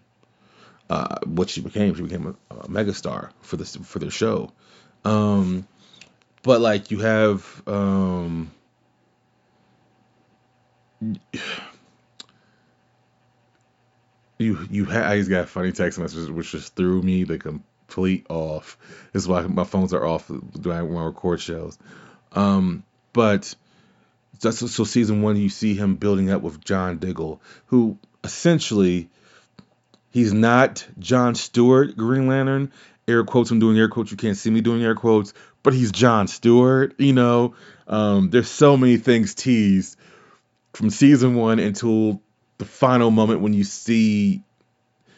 uh, 0.92 1.16
what 1.24 1.48
she 1.48 1.62
became. 1.62 1.94
She 1.94 2.02
became 2.02 2.36
a, 2.50 2.54
a 2.54 2.68
megastar 2.68 3.30
for 3.40 3.56
this 3.56 3.76
for 3.76 3.98
their 3.98 4.10
show. 4.10 4.52
Um, 5.06 5.66
but 6.42 6.60
like 6.60 6.90
you 6.90 6.98
have, 6.98 7.62
um, 7.66 8.50
you 14.38 14.58
you 14.70 14.84
had 14.84 15.04
I 15.04 15.16
just 15.16 15.30
got 15.30 15.48
funny 15.48 15.72
text 15.72 15.98
messages 15.98 16.30
which 16.30 16.52
just 16.52 16.76
threw 16.76 17.00
me 17.00 17.24
the 17.24 17.38
complete 17.38 18.26
off. 18.28 18.76
This 19.14 19.22
is 19.22 19.28
why 19.28 19.40
my 19.42 19.64
phones 19.64 19.94
are 19.94 20.04
off 20.04 20.28
when 20.28 20.76
I 20.76 20.80
record 20.80 21.40
shows. 21.40 21.78
Um, 22.32 22.84
but 23.14 23.54
so 24.40 24.50
season 24.84 25.22
one 25.22 25.36
you 25.36 25.48
see 25.48 25.74
him 25.74 25.96
building 25.96 26.30
up 26.30 26.42
with 26.42 26.62
John 26.62 26.98
Diggle, 26.98 27.40
who 27.66 27.98
essentially 28.22 29.08
he's 30.12 30.32
not 30.32 30.86
John 30.98 31.34
Stewart 31.34 31.96
Green 31.96 32.28
Lantern. 32.28 32.72
Air 33.08 33.24
quotes, 33.24 33.50
I'm 33.50 33.58
doing 33.58 33.76
air 33.76 33.88
quotes. 33.88 34.12
You 34.12 34.16
can't 34.16 34.36
see 34.36 34.50
me 34.50 34.60
doing 34.60 34.82
air 34.84 34.94
quotes, 34.94 35.34
but 35.64 35.74
he's 35.74 35.90
John 35.90 36.28
Stewart. 36.28 36.94
You 36.98 37.12
know, 37.12 37.54
um, 37.88 38.30
there's 38.30 38.48
so 38.48 38.76
many 38.76 38.96
things 38.96 39.34
teased 39.34 39.96
from 40.72 40.90
season 40.90 41.34
one 41.34 41.58
until 41.58 42.22
the 42.58 42.64
final 42.64 43.10
moment 43.10 43.40
when 43.40 43.54
you 43.54 43.64
see 43.64 44.42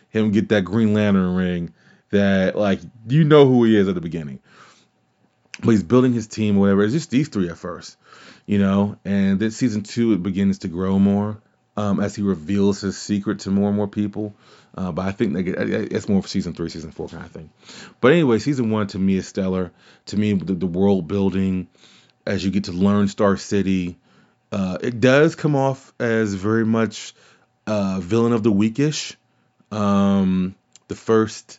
him 0.09 0.31
get 0.31 0.49
that 0.49 0.63
Green 0.63 0.95
Lantern 0.95 1.35
ring 1.35 1.75
that 2.11 2.57
like 2.57 2.81
you 3.09 3.25
know 3.25 3.47
who 3.47 3.65
he 3.65 3.77
is 3.77 3.89
at 3.89 3.95
the 3.95 4.01
beginning. 4.01 4.41
But 5.61 5.73
he's 5.73 5.83
building 5.83 6.13
his 6.13 6.27
team, 6.27 6.57
whatever. 6.57 6.83
It's 6.83 6.93
just 6.93 7.11
these 7.11 7.29
three 7.29 7.49
at 7.49 7.59
first, 7.59 7.97
you 8.47 8.59
know. 8.59 8.97
And 9.05 9.39
then 9.39 9.51
season 9.51 9.83
two, 9.83 10.13
it 10.13 10.23
begins 10.23 10.61
to 10.61 10.69
grow 10.69 10.99
more 10.99 11.41
um, 11.77 12.01
as 12.01 12.15
he 12.15 12.23
reveals 12.23 12.81
his 12.81 12.97
secret 12.97 13.41
to 13.41 13.51
more 13.51 13.69
and 13.69 13.77
more 13.77 13.89
people. 13.89 14.35
Uh, 14.77 14.91
but 14.91 15.07
I 15.07 15.13
think 15.13 15.35
that 15.35 15.47
it's 15.93 16.09
more 16.09 16.21
for 16.21 16.29
season 16.29 16.53
three, 16.53 16.69
season 16.69 16.91
four 16.91 17.09
kind 17.09 17.25
of 17.25 17.31
thing. 17.31 17.51
But 18.01 18.13
anyway, 18.13 18.39
season 18.41 18.71
one 18.71 18.89
to 18.89 18.99
me 18.99 19.17
is 19.17 19.29
stellar. 19.29 19.71
To 20.07 20.17
me, 20.17 20.33
the, 20.33 20.55
the 20.55 20.67
world 20.67 21.07
building 21.07 21.69
as 22.27 22.45
you 22.45 22.51
get 22.51 22.65
to 22.65 22.73
learn 22.73 23.09
Star 23.09 23.37
City, 23.37 23.97
uh, 24.51 24.79
it 24.81 25.01
does 25.01 25.35
come 25.35 25.57
off 25.57 25.93
as 26.01 26.35
very 26.35 26.65
much 26.65 27.15
uh, 27.67 28.01
villain 28.01 28.33
of 28.33 28.43
the 28.43 28.53
weekish. 28.53 29.15
Um, 29.71 30.55
the 30.89 30.95
first, 30.95 31.59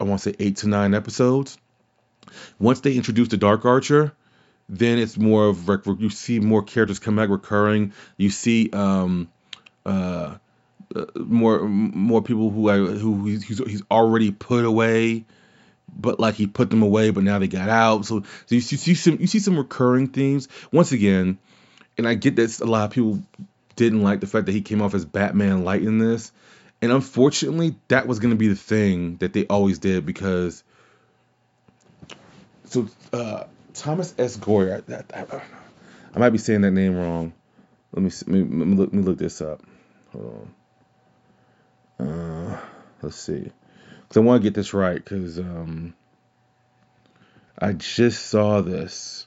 I 0.00 0.04
want 0.04 0.22
to 0.22 0.30
say 0.30 0.36
eight 0.38 0.58
to 0.58 0.68
nine 0.68 0.94
episodes. 0.94 1.58
Once 2.58 2.80
they 2.80 2.94
introduce 2.94 3.28
the 3.28 3.36
Dark 3.36 3.64
Archer, 3.64 4.12
then 4.68 4.98
it's 4.98 5.16
more 5.16 5.48
of 5.48 5.68
you 5.98 6.10
see 6.10 6.40
more 6.40 6.62
characters 6.62 6.98
come 6.98 7.16
back 7.16 7.28
recurring. 7.28 7.92
You 8.16 8.30
see 8.30 8.70
um, 8.72 9.28
uh, 9.86 10.36
uh 10.94 11.06
more 11.16 11.60
more 11.68 12.22
people 12.22 12.50
who 12.50 12.68
I, 12.68 12.76
who 12.76 13.26
he's, 13.26 13.46
he's 13.46 13.82
already 13.90 14.30
put 14.30 14.64
away 14.64 15.24
but 15.96 16.20
like 16.20 16.34
he 16.34 16.46
put 16.46 16.70
them 16.70 16.82
away, 16.82 17.10
but 17.10 17.24
now 17.24 17.38
they 17.38 17.48
got 17.48 17.68
out. 17.68 18.06
So, 18.06 18.22
so 18.46 18.54
you, 18.54 18.60
see 18.60 18.94
some 18.94 19.18
you 19.20 19.26
see 19.26 19.38
some 19.38 19.56
recurring 19.56 20.08
themes 20.08 20.48
once 20.72 20.92
again, 20.92 21.38
and 21.96 22.06
I 22.06 22.14
get 22.14 22.36
that 22.36 22.60
a 22.60 22.66
lot 22.66 22.84
of 22.84 22.90
people 22.90 23.22
didn't 23.76 24.02
like 24.02 24.20
the 24.20 24.26
fact 24.26 24.46
that 24.46 24.52
he 24.52 24.62
came 24.62 24.82
off 24.82 24.94
as 24.94 25.04
Batman 25.04 25.64
light 25.64 25.82
in 25.82 25.98
this, 25.98 26.32
and 26.80 26.92
unfortunately 26.92 27.76
that 27.88 28.06
was 28.06 28.18
going 28.18 28.30
to 28.30 28.36
be 28.36 28.48
the 28.48 28.56
thing 28.56 29.16
that 29.16 29.32
they 29.32 29.46
always 29.46 29.78
did 29.78 30.06
because. 30.06 30.62
So 32.64 32.86
uh, 33.14 33.44
Thomas 33.78 34.14
S. 34.18 34.36
Goyer, 34.36 34.82
I, 34.88 35.20
I, 35.20 35.42
I, 36.14 36.18
might 36.18 36.30
be 36.30 36.38
saying 36.38 36.62
that 36.62 36.72
name 36.72 36.96
wrong. 36.96 37.32
Let 37.92 38.02
me 38.02 38.10
let 38.10 38.28
me, 38.28 38.40
let 38.40 38.66
me, 38.68 38.76
look, 38.76 38.92
let 38.92 38.94
me 38.94 39.02
look 39.02 39.18
this 39.18 39.40
up. 39.40 39.62
Hold 40.12 40.48
on. 41.98 42.08
Uh, 42.08 42.60
let's 43.02 43.16
see 43.16 43.50
because 44.08 44.16
I 44.16 44.20
want 44.20 44.42
to 44.42 44.46
get 44.46 44.54
this 44.54 44.72
right 44.72 45.02
because 45.02 45.38
um, 45.38 45.94
I 47.58 47.72
just 47.74 48.26
saw 48.26 48.62
this 48.62 49.26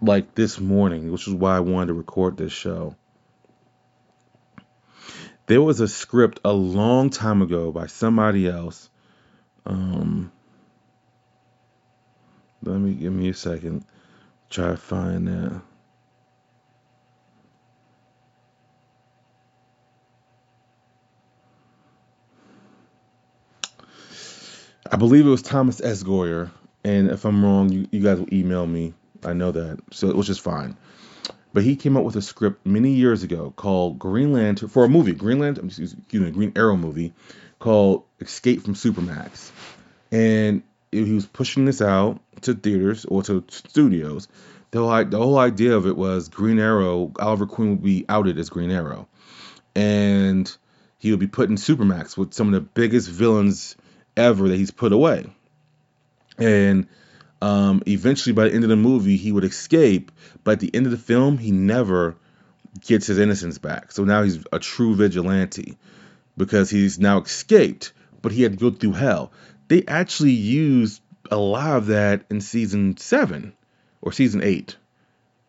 like 0.00 0.34
this 0.34 0.58
morning, 0.58 1.12
which 1.12 1.28
is 1.28 1.34
why 1.34 1.56
I 1.56 1.60
wanted 1.60 1.88
to 1.88 1.94
record 1.94 2.36
this 2.36 2.52
show. 2.52 2.96
There 5.46 5.62
was 5.62 5.80
a 5.80 5.88
script 5.88 6.40
a 6.44 6.52
long 6.52 7.10
time 7.10 7.42
ago 7.42 7.70
by 7.70 7.86
somebody 7.86 8.48
else. 8.48 8.88
Um, 9.64 10.32
let 12.66 12.80
me 12.80 12.94
give 12.94 13.12
me 13.12 13.28
a 13.28 13.34
second. 13.34 13.84
Try 14.50 14.68
to 14.68 14.76
find 14.76 15.28
that. 15.28 15.60
I 24.90 24.96
believe 24.96 25.26
it 25.26 25.30
was 25.30 25.42
Thomas 25.42 25.80
S. 25.80 26.02
Goyer, 26.02 26.50
and 26.84 27.10
if 27.10 27.24
I'm 27.24 27.44
wrong, 27.44 27.70
you, 27.70 27.88
you 27.90 28.02
guys 28.02 28.18
will 28.18 28.32
email 28.32 28.66
me. 28.66 28.94
I 29.24 29.32
know 29.32 29.50
that, 29.50 29.80
so 29.90 30.14
which 30.14 30.28
is 30.28 30.38
fine. 30.38 30.76
But 31.52 31.64
he 31.64 31.74
came 31.74 31.96
up 31.96 32.04
with 32.04 32.16
a 32.16 32.22
script 32.22 32.64
many 32.66 32.92
years 32.92 33.22
ago 33.22 33.52
called 33.56 33.98
Green 33.98 34.32
Lantern 34.32 34.68
for 34.68 34.84
a 34.84 34.88
movie, 34.88 35.12
Green 35.12 35.38
Lantern, 35.38 35.66
excuse 35.66 35.96
me, 35.96 36.30
Green 36.30 36.52
Arrow 36.54 36.76
movie 36.76 37.14
called 37.58 38.04
Escape 38.20 38.62
from 38.62 38.74
Supermax, 38.74 39.50
and 40.12 40.62
he 41.04 41.12
was 41.12 41.26
pushing 41.26 41.64
this 41.64 41.82
out 41.82 42.20
to 42.42 42.54
theaters 42.54 43.04
or 43.04 43.22
to 43.24 43.44
studios. 43.48 44.28
The 44.70 44.78
whole, 44.78 45.04
the 45.04 45.18
whole 45.18 45.38
idea 45.38 45.76
of 45.76 45.86
it 45.86 45.96
was 45.96 46.28
Green 46.28 46.58
Arrow, 46.58 47.12
Oliver 47.18 47.46
Queen 47.46 47.70
would 47.70 47.82
be 47.82 48.04
outed 48.08 48.38
as 48.38 48.50
Green 48.50 48.70
Arrow, 48.70 49.08
and 49.74 50.54
he 50.98 51.10
would 51.10 51.20
be 51.20 51.26
put 51.26 51.48
in 51.48 51.56
Supermax 51.56 52.16
with 52.16 52.34
some 52.34 52.48
of 52.48 52.54
the 52.54 52.60
biggest 52.60 53.08
villains 53.08 53.76
ever 54.16 54.48
that 54.48 54.56
he's 54.56 54.70
put 54.70 54.92
away. 54.92 55.26
And 56.38 56.88
um, 57.40 57.82
eventually, 57.86 58.32
by 58.32 58.48
the 58.48 58.54
end 58.54 58.64
of 58.64 58.70
the 58.70 58.76
movie, 58.76 59.16
he 59.16 59.32
would 59.32 59.44
escape. 59.44 60.10
But 60.44 60.52
at 60.52 60.60
the 60.60 60.74
end 60.74 60.86
of 60.86 60.92
the 60.92 60.98
film, 60.98 61.38
he 61.38 61.52
never 61.52 62.16
gets 62.80 63.06
his 63.06 63.18
innocence 63.18 63.58
back. 63.58 63.92
So 63.92 64.04
now 64.04 64.22
he's 64.22 64.42
a 64.52 64.58
true 64.58 64.94
vigilante 64.94 65.76
because 66.36 66.70
he's 66.70 66.98
now 66.98 67.20
escaped, 67.20 67.92
but 68.22 68.32
he 68.32 68.42
had 68.42 68.52
to 68.52 68.58
go 68.58 68.76
through 68.76 68.92
hell. 68.92 69.32
They 69.68 69.84
actually 69.86 70.32
used 70.32 71.02
a 71.30 71.36
lot 71.36 71.76
of 71.76 71.86
that 71.86 72.24
in 72.30 72.40
season 72.40 72.96
seven 72.96 73.52
or 74.00 74.12
season 74.12 74.42
eight. 74.42 74.76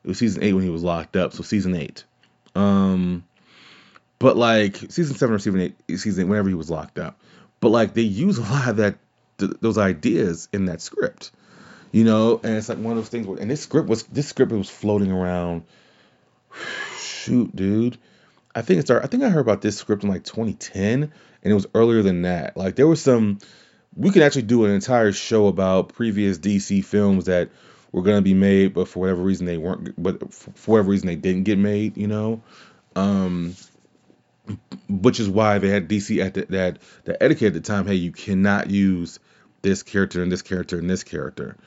It 0.03 0.07
was 0.07 0.17
season 0.17 0.43
eight 0.43 0.53
when 0.53 0.63
he 0.63 0.69
was 0.69 0.83
locked 0.83 1.15
up, 1.15 1.33
so 1.33 1.43
season 1.43 1.75
eight. 1.75 2.03
Um, 2.55 3.23
but 4.19 4.37
like 4.37 4.77
season 4.89 5.15
seven 5.15 5.35
or 5.35 5.39
season 5.39 5.61
eight, 5.61 5.99
season 5.99 6.23
eight, 6.23 6.29
whenever 6.29 6.49
he 6.49 6.55
was 6.55 6.69
locked 6.69 6.97
up. 6.97 7.19
But 7.59 7.69
like 7.69 7.93
they 7.93 8.01
use 8.01 8.37
a 8.37 8.41
lot 8.41 8.69
of 8.69 8.77
that 8.77 8.97
th- 9.37 9.53
those 9.61 9.77
ideas 9.77 10.49
in 10.51 10.65
that 10.65 10.81
script, 10.81 11.31
you 11.91 12.03
know. 12.03 12.39
And 12.43 12.55
it's 12.55 12.69
like 12.69 12.77
one 12.77 12.91
of 12.91 12.97
those 12.97 13.09
things. 13.09 13.27
Where, 13.27 13.37
and 13.39 13.49
this 13.49 13.61
script 13.61 13.87
was 13.87 14.03
this 14.03 14.27
script 14.27 14.51
was 14.51 14.69
floating 14.69 15.11
around. 15.11 15.63
Shoot, 16.99 17.55
dude. 17.55 17.97
I 18.55 18.61
think 18.61 18.79
it 18.79 18.83
started. 18.83 19.05
I 19.05 19.07
think 19.09 19.23
I 19.23 19.29
heard 19.29 19.41
about 19.41 19.61
this 19.61 19.77
script 19.77 20.03
in 20.03 20.09
like 20.09 20.23
2010, 20.23 21.03
and 21.03 21.11
it 21.43 21.53
was 21.53 21.67
earlier 21.75 22.01
than 22.01 22.23
that. 22.23 22.57
Like 22.57 22.75
there 22.75 22.87
was 22.87 23.01
some. 23.01 23.39
We 23.97 24.11
could 24.11 24.21
actually 24.21 24.43
do 24.43 24.63
an 24.65 24.71
entire 24.71 25.11
show 25.11 25.47
about 25.47 25.89
previous 25.89 26.37
DC 26.37 26.85
films 26.85 27.25
that 27.25 27.49
were 27.91 28.03
gonna 28.03 28.21
be 28.21 28.35
made, 28.35 28.73
but 28.73 28.87
for 28.87 28.99
whatever 28.99 29.21
reason 29.21 29.45
they 29.45 29.57
weren't. 29.57 30.01
But 30.01 30.33
for 30.33 30.71
whatever 30.71 30.91
reason 30.91 31.07
they 31.07 31.15
didn't 31.15 31.43
get 31.43 31.57
made. 31.57 31.97
You 31.97 32.07
know. 32.07 32.41
Um, 32.95 33.55
which 34.89 35.19
is 35.19 35.29
why 35.29 35.57
they 35.59 35.69
had 35.69 35.87
DC 35.89 36.23
at 36.23 36.33
the, 36.33 36.45
that 36.45 36.79
the 37.03 37.21
etiquette 37.21 37.47
at 37.47 37.53
the 37.53 37.61
time. 37.61 37.85
Hey, 37.85 37.95
you 37.95 38.11
cannot 38.11 38.69
use 38.69 39.19
this 39.61 39.83
character 39.83 40.21
and 40.21 40.31
this 40.31 40.41
character 40.41 40.79
and 40.79 40.89
this 40.89 41.03
character, 41.03 41.57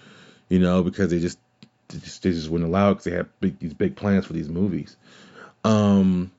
you 0.49 0.59
know, 0.59 0.83
because 0.83 1.11
they 1.11 1.21
just 1.21 1.39
they 1.89 1.99
just, 1.99 2.23
they 2.23 2.31
just 2.31 2.49
wouldn't 2.49 2.69
allow 2.69 2.91
it 2.91 2.95
because 2.95 3.05
they 3.05 3.11
had 3.11 3.29
big, 3.41 3.59
these 3.59 3.75
big 3.75 3.97
plans 3.97 4.27
for 4.27 4.33
these 4.33 4.49
movies. 4.49 4.97
Um, 5.65 6.31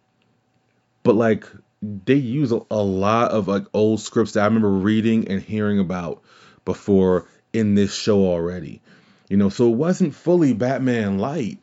but 1.03 1.15
like 1.15 1.45
they 1.81 2.15
use 2.15 2.51
a, 2.51 2.61
a 2.69 2.81
lot 2.81 3.31
of 3.31 3.47
like 3.47 3.65
old 3.73 3.99
scripts 3.99 4.33
that 4.33 4.41
I 4.41 4.45
remember 4.45 4.69
reading 4.69 5.27
and 5.27 5.41
hearing 5.41 5.79
about 5.79 6.21
before 6.63 7.27
in 7.53 7.75
this 7.75 7.93
show 7.93 8.19
already, 8.25 8.81
you 9.29 9.37
know. 9.37 9.49
So 9.49 9.67
it 9.69 9.75
wasn't 9.75 10.13
fully 10.15 10.53
Batman 10.53 11.17
light. 11.17 11.57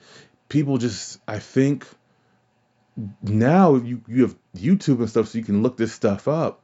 People 0.48 0.78
just, 0.78 1.20
I 1.28 1.38
think, 1.38 1.86
now 3.22 3.76
you 3.76 4.02
you 4.08 4.22
have 4.22 4.36
YouTube 4.56 4.98
and 4.98 5.08
stuff, 5.08 5.28
so 5.28 5.38
you 5.38 5.44
can 5.44 5.62
look 5.62 5.76
this 5.76 5.92
stuff 5.92 6.26
up. 6.26 6.60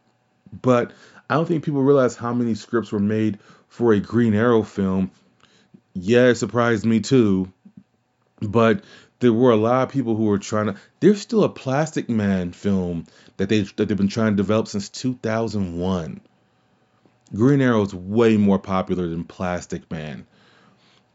But 0.63 0.93
I 1.31 1.35
don't 1.35 1.47
think 1.47 1.65
people 1.65 1.83
realize 1.83 2.17
how 2.17 2.33
many 2.33 2.55
scripts 2.55 2.93
were 2.93 2.99
made 2.99 3.39
for 3.69 3.93
a 3.93 4.01
Green 4.01 4.35
Arrow 4.35 4.63
film. 4.63 5.11
Yeah, 5.95 6.27
it 6.27 6.37
surprised 6.37 6.85
me 6.85 7.01
too. 7.01 7.53
But 8.41 8.83
there 9.21 9.33
were 9.33 9.53
a 9.53 9.57
lot 9.57 9.85
of 9.85 9.89
people 9.91 10.17
who 10.17 10.25
were 10.25 10.39
trying 10.39 10.67
to. 10.67 10.77
There's 11.01 11.21
still 11.21 11.45
a 11.45 11.49
Plastic 11.49 12.09
Man 12.09 12.53
film 12.53 13.07
that 13.37 13.49
they 13.49 13.63
that 13.63 13.89
they've 13.89 13.97
been 13.97 14.09
trying 14.09 14.33
to 14.33 14.37
develop 14.37 14.69
since 14.69 14.89
2001. 14.89 16.21
Green 17.35 17.61
Arrow 17.61 17.83
is 17.83 17.95
way 17.95 18.37
more 18.37 18.59
popular 18.59 19.09
than 19.09 19.25
Plastic 19.25 19.91
Man. 19.91 20.27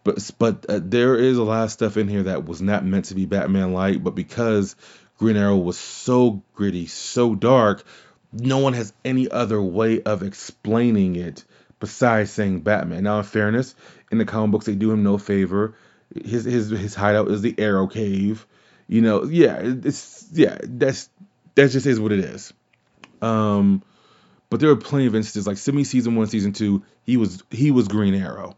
But 0.03 0.32
but 0.38 0.65
uh, 0.67 0.79
there 0.82 1.15
is 1.15 1.38
a 1.38 1.43
lot 1.43 1.65
of 1.65 1.71
stuff 1.71 1.97
in 1.97 2.08
here 2.08 2.23
that 2.23 2.45
was 2.45 2.62
not 2.62 2.86
meant 2.86 3.05
to 3.05 3.15
be 3.15 3.25
Batman 3.25 3.73
like, 3.73 4.03
but 4.03 4.15
because 4.15 4.75
Green 5.17 5.38
Arrow 5.38 5.58
was 5.58 5.77
so 5.77 6.41
gritty, 6.53 6.88
so 6.88 7.36
dark, 7.36 7.84
no 8.32 8.60
one 8.60 8.73
has 8.73 8.93
any 9.03 9.29
other 9.29 9.62
way 9.62 10.01
of 10.01 10.23
explaining 10.23 11.15
it 11.15 11.43
besides 11.79 12.32
saying 12.32 12.62
Batman. 12.62 13.03
Now, 13.03 13.19
in 13.19 13.23
fairness, 13.23 13.75
in 14.12 14.17
the 14.17 14.25
comic 14.25 14.51
books, 14.51 14.65
they 14.65 14.75
do 14.75 14.91
him 14.91 15.03
no 15.03 15.17
favor. 15.17 15.75
His 16.25 16.45
his 16.45 16.69
his 16.69 16.95
hideout 16.95 17.29
is 17.29 17.41
the 17.41 17.55
Arrow 17.58 17.88
Cave. 17.88 18.47
You 18.88 19.01
know, 19.01 19.25
yeah, 19.25 19.60
it's 19.62 20.27
yeah, 20.32 20.58
that's 20.63 21.10
that 21.55 21.69
just 21.69 21.85
is 21.85 21.99
what 21.99 22.12
it 22.12 22.19
is. 22.19 22.53
Um, 23.21 23.83
but 24.49 24.59
there 24.59 24.69
are 24.69 24.75
plenty 24.75 25.05
of 25.05 25.15
instances 25.15 25.45
like 25.45 25.57
Simi 25.57 25.83
season 25.83 26.15
one, 26.15 26.27
season 26.27 26.53
two. 26.53 26.83
He 27.03 27.17
was 27.17 27.43
he 27.51 27.71
was 27.71 27.88
Green 27.88 28.15
Arrow. 28.15 28.57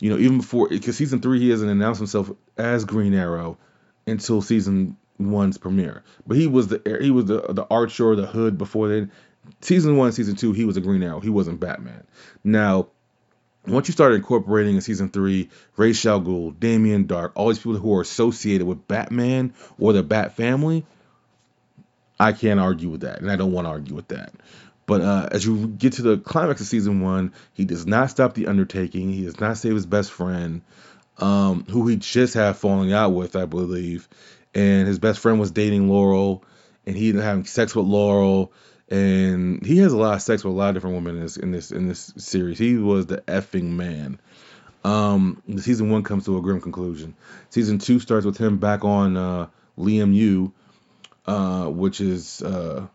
You 0.00 0.10
know, 0.10 0.18
even 0.18 0.38
before 0.38 0.68
because 0.68 0.96
season 0.96 1.20
three, 1.20 1.40
he 1.40 1.50
hasn't 1.50 1.70
announced 1.70 1.98
himself 1.98 2.30
as 2.56 2.84
Green 2.84 3.14
Arrow 3.14 3.58
until 4.06 4.42
season 4.42 4.96
one's 5.18 5.58
premiere. 5.58 6.02
But 6.26 6.36
he 6.36 6.46
was 6.46 6.68
the 6.68 6.98
he 7.00 7.10
was 7.10 7.26
the 7.26 7.40
the 7.52 7.66
Archer, 7.70 8.16
the 8.16 8.26
Hood 8.26 8.58
before 8.58 8.88
then. 8.88 9.12
Season 9.60 9.96
one, 9.96 10.12
season 10.12 10.36
two, 10.36 10.52
he 10.52 10.64
was 10.64 10.76
a 10.76 10.80
Green 10.80 11.02
Arrow. 11.02 11.20
He 11.20 11.30
wasn't 11.30 11.58
Batman. 11.58 12.06
Now, 12.44 12.88
once 13.66 13.88
you 13.88 13.92
start 13.92 14.12
incorporating 14.12 14.74
in 14.74 14.80
season 14.80 15.08
three, 15.08 15.48
Ra's 15.76 16.04
al 16.04 16.20
Ghul, 16.20 16.58
Damien 16.58 17.06
Darhk, 17.06 17.32
all 17.34 17.48
these 17.48 17.58
people 17.58 17.76
who 17.76 17.94
are 17.96 18.02
associated 18.02 18.66
with 18.66 18.86
Batman 18.88 19.54
or 19.78 19.92
the 19.92 20.02
Bat 20.02 20.36
family, 20.36 20.84
I 22.20 22.32
can't 22.32 22.60
argue 22.60 22.88
with 22.88 23.02
that, 23.02 23.20
and 23.20 23.30
I 23.30 23.36
don't 23.36 23.52
want 23.52 23.66
to 23.66 23.70
argue 23.70 23.94
with 23.94 24.08
that. 24.08 24.32
But 24.86 25.02
uh, 25.02 25.28
as 25.30 25.44
you 25.44 25.68
get 25.68 25.94
to 25.94 26.02
the 26.02 26.16
climax 26.16 26.62
of 26.62 26.66
season 26.66 27.00
one, 27.02 27.34
he 27.52 27.64
does 27.64 27.86
not 27.86 28.10
stop 28.10 28.34
the 28.34 28.46
undertaking. 28.46 29.12
He 29.12 29.24
does 29.24 29.38
not 29.38 29.58
save 29.58 29.74
his 29.74 29.84
best 29.84 30.10
friend, 30.10 30.62
um, 31.18 31.64
who 31.68 31.86
he 31.86 31.96
just 31.96 32.34
had 32.34 32.56
falling 32.56 32.92
out 32.92 33.10
with, 33.10 33.36
I 33.36 33.44
believe. 33.44 34.08
And 34.54 34.88
his 34.88 34.98
best 34.98 35.20
friend 35.20 35.38
was 35.38 35.50
dating 35.50 35.90
Laurel, 35.90 36.42
and 36.86 36.96
he 36.96 37.10
ended 37.10 37.22
having 37.22 37.44
sex 37.44 37.74
with 37.74 37.86
Laurel. 37.86 38.50
And 38.88 39.64
he 39.64 39.76
has 39.78 39.92
a 39.92 39.98
lot 39.98 40.14
of 40.14 40.22
sex 40.22 40.42
with 40.42 40.54
a 40.54 40.56
lot 40.56 40.70
of 40.70 40.76
different 40.76 40.96
women 40.96 41.16
in 41.16 41.22
this 41.22 41.36
in 41.36 41.50
this 41.52 41.70
in 41.70 41.86
this 41.86 42.14
series. 42.16 42.58
He 42.58 42.78
was 42.78 43.04
the 43.06 43.18
effing 43.18 43.72
man. 43.72 44.18
Um, 44.84 45.42
season 45.58 45.90
one 45.90 46.02
comes 46.02 46.24
to 46.24 46.38
a 46.38 46.40
grim 46.40 46.62
conclusion. 46.62 47.14
Season 47.50 47.78
two 47.78 48.00
starts 48.00 48.24
with 48.24 48.38
him 48.38 48.56
back 48.56 48.84
on 48.84 49.18
uh, 49.18 49.48
Lian 49.76 50.14
Yu, 50.14 50.54
uh, 51.28 51.68
which 51.68 52.00
is 52.00 52.40
uh, 52.40 52.86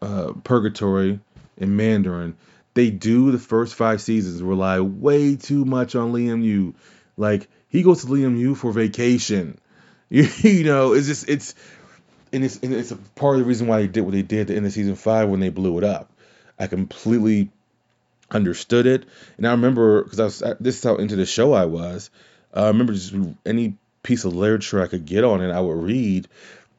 uh, 0.00 0.32
Purgatory 0.44 1.18
in 1.56 1.76
Mandarin. 1.76 2.36
They 2.74 2.90
do 2.90 3.32
the 3.32 3.40
first 3.40 3.74
five 3.74 4.00
seasons 4.00 4.40
rely 4.40 4.78
way 4.78 5.34
too 5.34 5.64
much 5.64 5.96
on 5.96 6.12
Lian 6.12 6.44
Yu. 6.44 6.76
Like 7.16 7.48
he 7.68 7.82
goes 7.82 8.02
to 8.02 8.06
Lian 8.06 8.38
Yu 8.38 8.54
for 8.54 8.70
vacation. 8.70 9.58
You, 10.08 10.28
you 10.42 10.62
know, 10.62 10.92
it's 10.92 11.08
just 11.08 11.28
it's 11.28 11.56
and 12.32 12.44
it's 12.44 12.58
and 12.58 12.72
it's 12.72 12.92
a 12.92 12.96
part 12.96 13.34
of 13.34 13.40
the 13.40 13.46
reason 13.46 13.66
why 13.66 13.80
they 13.80 13.88
did 13.88 14.02
what 14.02 14.12
they 14.12 14.22
did 14.22 14.42
at 14.42 14.46
the 14.46 14.54
end 14.54 14.66
of 14.66 14.72
season 14.72 14.94
five 14.94 15.28
when 15.28 15.40
they 15.40 15.48
blew 15.48 15.76
it 15.78 15.84
up. 15.84 16.12
I 16.60 16.68
completely 16.68 17.50
understood 18.30 18.86
it, 18.86 19.06
and 19.38 19.46
I 19.48 19.50
remember 19.50 20.04
because 20.04 20.20
I 20.20 20.24
was 20.24 20.56
this 20.60 20.78
is 20.78 20.84
how 20.84 20.96
into 20.96 21.16
the 21.16 21.26
show 21.26 21.52
I 21.52 21.64
was. 21.64 22.10
Uh, 22.54 22.62
I 22.62 22.68
remember 22.68 22.92
just 22.92 23.12
any 23.44 23.76
piece 24.04 24.24
of 24.24 24.36
literature 24.36 24.80
I 24.80 24.86
could 24.86 25.04
get 25.04 25.24
on 25.24 25.42
it, 25.42 25.50
I 25.50 25.60
would 25.60 25.82
read, 25.82 26.28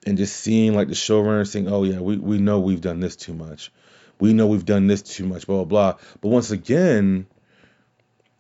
and 0.06 0.18
just 0.18 0.36
seeing 0.36 0.76
like 0.76 0.88
the 0.88 0.94
showrunner 0.94 1.48
saying, 1.48 1.68
"Oh 1.68 1.84
yeah, 1.84 2.00
we 2.00 2.18
we 2.18 2.38
know 2.38 2.60
we've 2.60 2.82
done 2.82 3.00
this 3.00 3.16
too 3.16 3.34
much, 3.34 3.72
we 4.20 4.34
know 4.34 4.48
we've 4.48 4.66
done 4.66 4.88
this 4.88 5.02
too 5.02 5.26
much, 5.26 5.48
blah 5.48 5.64
blah 5.64 5.66
blah." 5.66 6.00
But 6.22 6.30
once 6.30 6.52
again, 6.52 7.28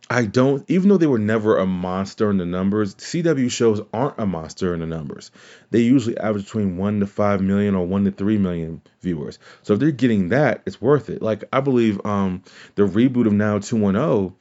I 0.10 0.26
don't, 0.26 0.64
even 0.70 0.88
though 0.88 0.98
they 0.98 1.08
were 1.08 1.20
never 1.20 1.58
a 1.58 1.66
monster 1.66 2.30
in 2.30 2.38
the 2.38 2.46
numbers, 2.46 2.96
CW 2.96 3.52
shows 3.52 3.82
aren't 3.94 4.20
a 4.20 4.26
monster 4.26 4.74
in 4.74 4.80
the 4.80 4.86
numbers. 4.86 5.32
They 5.70 5.82
usually 5.82 6.18
average 6.18 6.46
between 6.46 6.78
1 6.78 7.02
to 7.02 7.08
5 7.08 7.42
million 7.42 7.76
or 7.76 7.86
1 7.86 8.06
to 8.06 8.12
3 8.12 8.38
million 8.38 8.82
viewers. 9.02 9.38
So 9.64 9.74
if 9.74 9.82
they're 9.82 9.92
getting 9.92 10.30
that, 10.30 10.62
it's 10.66 10.82
worth 10.82 11.10
it. 11.10 11.22
Like, 11.22 11.44
I 11.52 11.60
believe 11.60 12.00
um, 12.06 12.44
the 12.76 12.84
reboot 12.84 13.28
of 13.28 13.34
Now 13.34 13.60
210, 13.60 14.34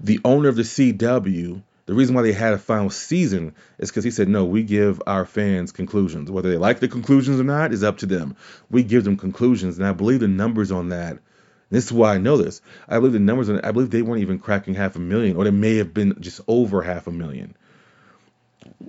the 0.00 0.20
owner 0.24 0.48
of 0.48 0.56
the 0.56 0.62
CW, 0.62 1.62
the 1.90 1.96
reason 1.96 2.14
why 2.14 2.22
they 2.22 2.32
had 2.32 2.52
a 2.52 2.58
final 2.58 2.88
season 2.88 3.52
is 3.78 3.90
because 3.90 4.04
he 4.04 4.12
said, 4.12 4.28
no, 4.28 4.44
we 4.44 4.62
give 4.62 5.02
our 5.08 5.24
fans 5.24 5.72
conclusions. 5.72 6.30
Whether 6.30 6.48
they 6.48 6.56
like 6.56 6.78
the 6.78 6.86
conclusions 6.86 7.40
or 7.40 7.44
not 7.44 7.72
is 7.72 7.82
up 7.82 7.98
to 7.98 8.06
them. 8.06 8.36
We 8.70 8.84
give 8.84 9.02
them 9.02 9.16
conclusions. 9.16 9.76
And 9.76 9.84
I 9.84 9.92
believe 9.92 10.20
the 10.20 10.28
numbers 10.28 10.70
on 10.70 10.90
that 10.90 11.18
this 11.70 11.86
is 11.86 11.92
why 11.92 12.14
I 12.14 12.18
know 12.18 12.36
this. 12.36 12.60
I 12.88 12.98
believe 12.98 13.12
the 13.12 13.20
numbers, 13.20 13.48
on 13.48 13.56
it, 13.56 13.64
I 13.64 13.72
believe 13.72 13.90
they 13.90 14.02
weren't 14.02 14.22
even 14.22 14.38
cracking 14.38 14.74
half 14.74 14.96
a 14.96 14.98
million, 14.98 15.36
or 15.36 15.44
they 15.44 15.50
may 15.50 15.76
have 15.76 15.94
been 15.94 16.20
just 16.20 16.40
over 16.48 16.82
half 16.82 17.06
a 17.06 17.12
million. 17.12 17.56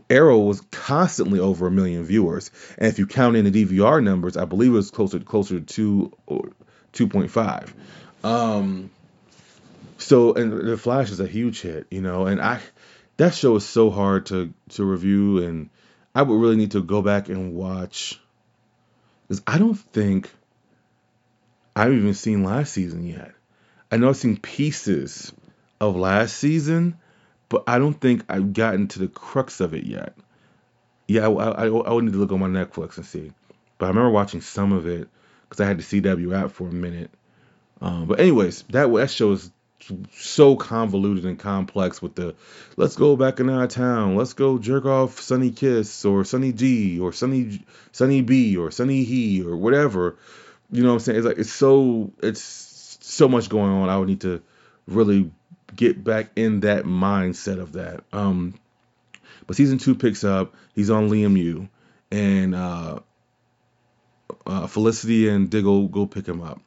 Arrow 0.10 0.40
was 0.40 0.62
constantly 0.72 1.40
over 1.40 1.68
a 1.68 1.72
million 1.72 2.04
viewers, 2.04 2.52
and 2.78 2.88
if 2.88 3.00
you 3.00 3.08
count 3.08 3.36
in 3.36 3.50
the 3.50 3.66
DVR 3.66 4.04
numbers, 4.04 4.36
I 4.36 4.46
believe 4.46 4.72
it 4.72 4.76
was 4.76 4.92
closer 4.92 5.20
closer 5.20 5.60
to 5.60 6.12
two 6.92 7.08
point 7.08 7.32
five. 7.32 7.74
Um, 8.24 8.90
so 9.98 10.34
and 10.34 10.52
the 10.52 10.78
Flash 10.78 11.12
is 11.12 11.20
a 11.20 11.28
huge 11.28 11.62
hit, 11.62 11.88
you 11.92 12.02
know, 12.02 12.26
and 12.26 12.42
I 12.42 12.62
that 13.22 13.36
show 13.36 13.56
is 13.56 13.64
so 13.64 13.92
hard 13.92 14.26
to 14.26 14.52
to 14.70 14.84
review, 14.84 15.44
and 15.44 15.70
I 16.16 16.24
would 16.24 16.42
really 16.42 16.56
need 16.56 16.72
to 16.72 16.82
go 16.82 17.04
back 17.04 17.30
and 17.30 17.54
watch 17.54 18.20
because 19.28 19.44
I 19.46 19.60
don't 19.60 19.76
think 19.76 20.32
I 21.76 21.84
haven't 21.84 22.00
even 22.00 22.14
seen 22.16 22.44
last 22.44 22.74
season 22.74 23.06
yet. 23.06 23.32
I 23.92 23.98
know 23.98 24.10
I've 24.10 24.18
seen 24.18 24.38
pieces 24.38 25.32
of 25.80 25.96
last 25.96 26.36
season, 26.36 26.98
but 27.48 27.64
I 27.68 27.78
don't 27.78 27.94
think 27.94 28.24
I've 28.28 28.54
gotten 28.54 28.88
to 28.88 29.00
the 29.00 29.08
crux 29.08 29.60
of 29.60 29.76
it 29.76 29.84
yet. 29.84 30.18
Yeah, 31.08 31.28
I, 31.28 31.66
I, 31.66 31.66
I 31.68 31.94
would 31.94 32.06
need 32.06 32.14
to 32.14 32.20
look 32.20 32.32
on 32.32 32.40
my 32.40 32.48
Netflix 32.48 32.98
and 32.98 33.06
see. 33.06 33.32
But 33.78 33.86
I 33.86 33.90
remember 33.90 34.10
watching 34.10 34.42
some 34.42 34.72
of 34.72 34.88
it 34.88 35.08
because 35.44 35.62
I 35.62 35.68
had 35.68 35.78
the 35.78 35.84
CW 35.84 36.44
app 36.44 36.52
for 36.54 36.68
a 36.68 36.74
minute. 36.74 37.12
Um, 37.82 38.08
but 38.08 38.20
anyways, 38.20 38.64
that 38.70 38.92
that 38.92 39.12
show 39.12 39.34
is 39.34 39.52
so 40.14 40.56
convoluted 40.56 41.26
and 41.26 41.40
complex 41.40 42.02
with 42.02 42.16
the 42.16 42.36
let's 42.78 42.96
go 42.96 43.16
back 43.16 43.40
in 43.40 43.50
our 43.50 43.68
town, 43.68 44.16
let's 44.16 44.34
go 44.34 44.58
jerk 44.58 44.86
off 44.86 45.20
Sunny 45.20 45.52
Kiss 45.52 46.06
or 46.06 46.24
Sunny 46.24 46.54
G 46.54 47.00
or 47.00 47.14
Sunny 47.14 47.64
Sunny 47.92 48.22
B 48.22 48.58
or 48.58 48.72
Sunny 48.72 49.04
He 49.04 49.44
or 49.44 49.56
whatever. 49.56 50.18
You 50.72 50.84
know 50.84 50.90
what 50.90 50.94
I'm 50.96 51.00
saying? 51.00 51.18
It's 51.20 51.28
like 51.28 51.38
it's 51.38 51.52
so 51.52 52.12
it's 52.22 52.98
so 53.02 53.28
much 53.28 53.50
going 53.50 53.72
on. 53.72 53.90
I 53.90 53.98
would 53.98 54.08
need 54.08 54.22
to 54.22 54.42
really 54.88 55.32
get 55.76 56.04
back 56.04 56.32
in 56.36 56.62
that 56.62 56.86
mindset 56.86 57.60
of 57.60 57.74
that. 57.74 58.04
Um, 58.14 58.54
But 59.48 59.56
season 59.56 59.80
two 59.80 59.96
picks 59.96 60.24
up. 60.24 60.54
He's 60.76 60.90
on 60.90 61.10
Lian 61.10 61.36
Yu, 61.38 61.68
and 62.12 62.56
uh, 62.56 63.00
uh, 64.46 64.68
Felicity 64.68 65.28
and 65.28 65.50
Diggle 65.50 65.88
go 65.88 66.06
pick 66.06 66.26
him 66.26 66.42
up. 66.42 66.62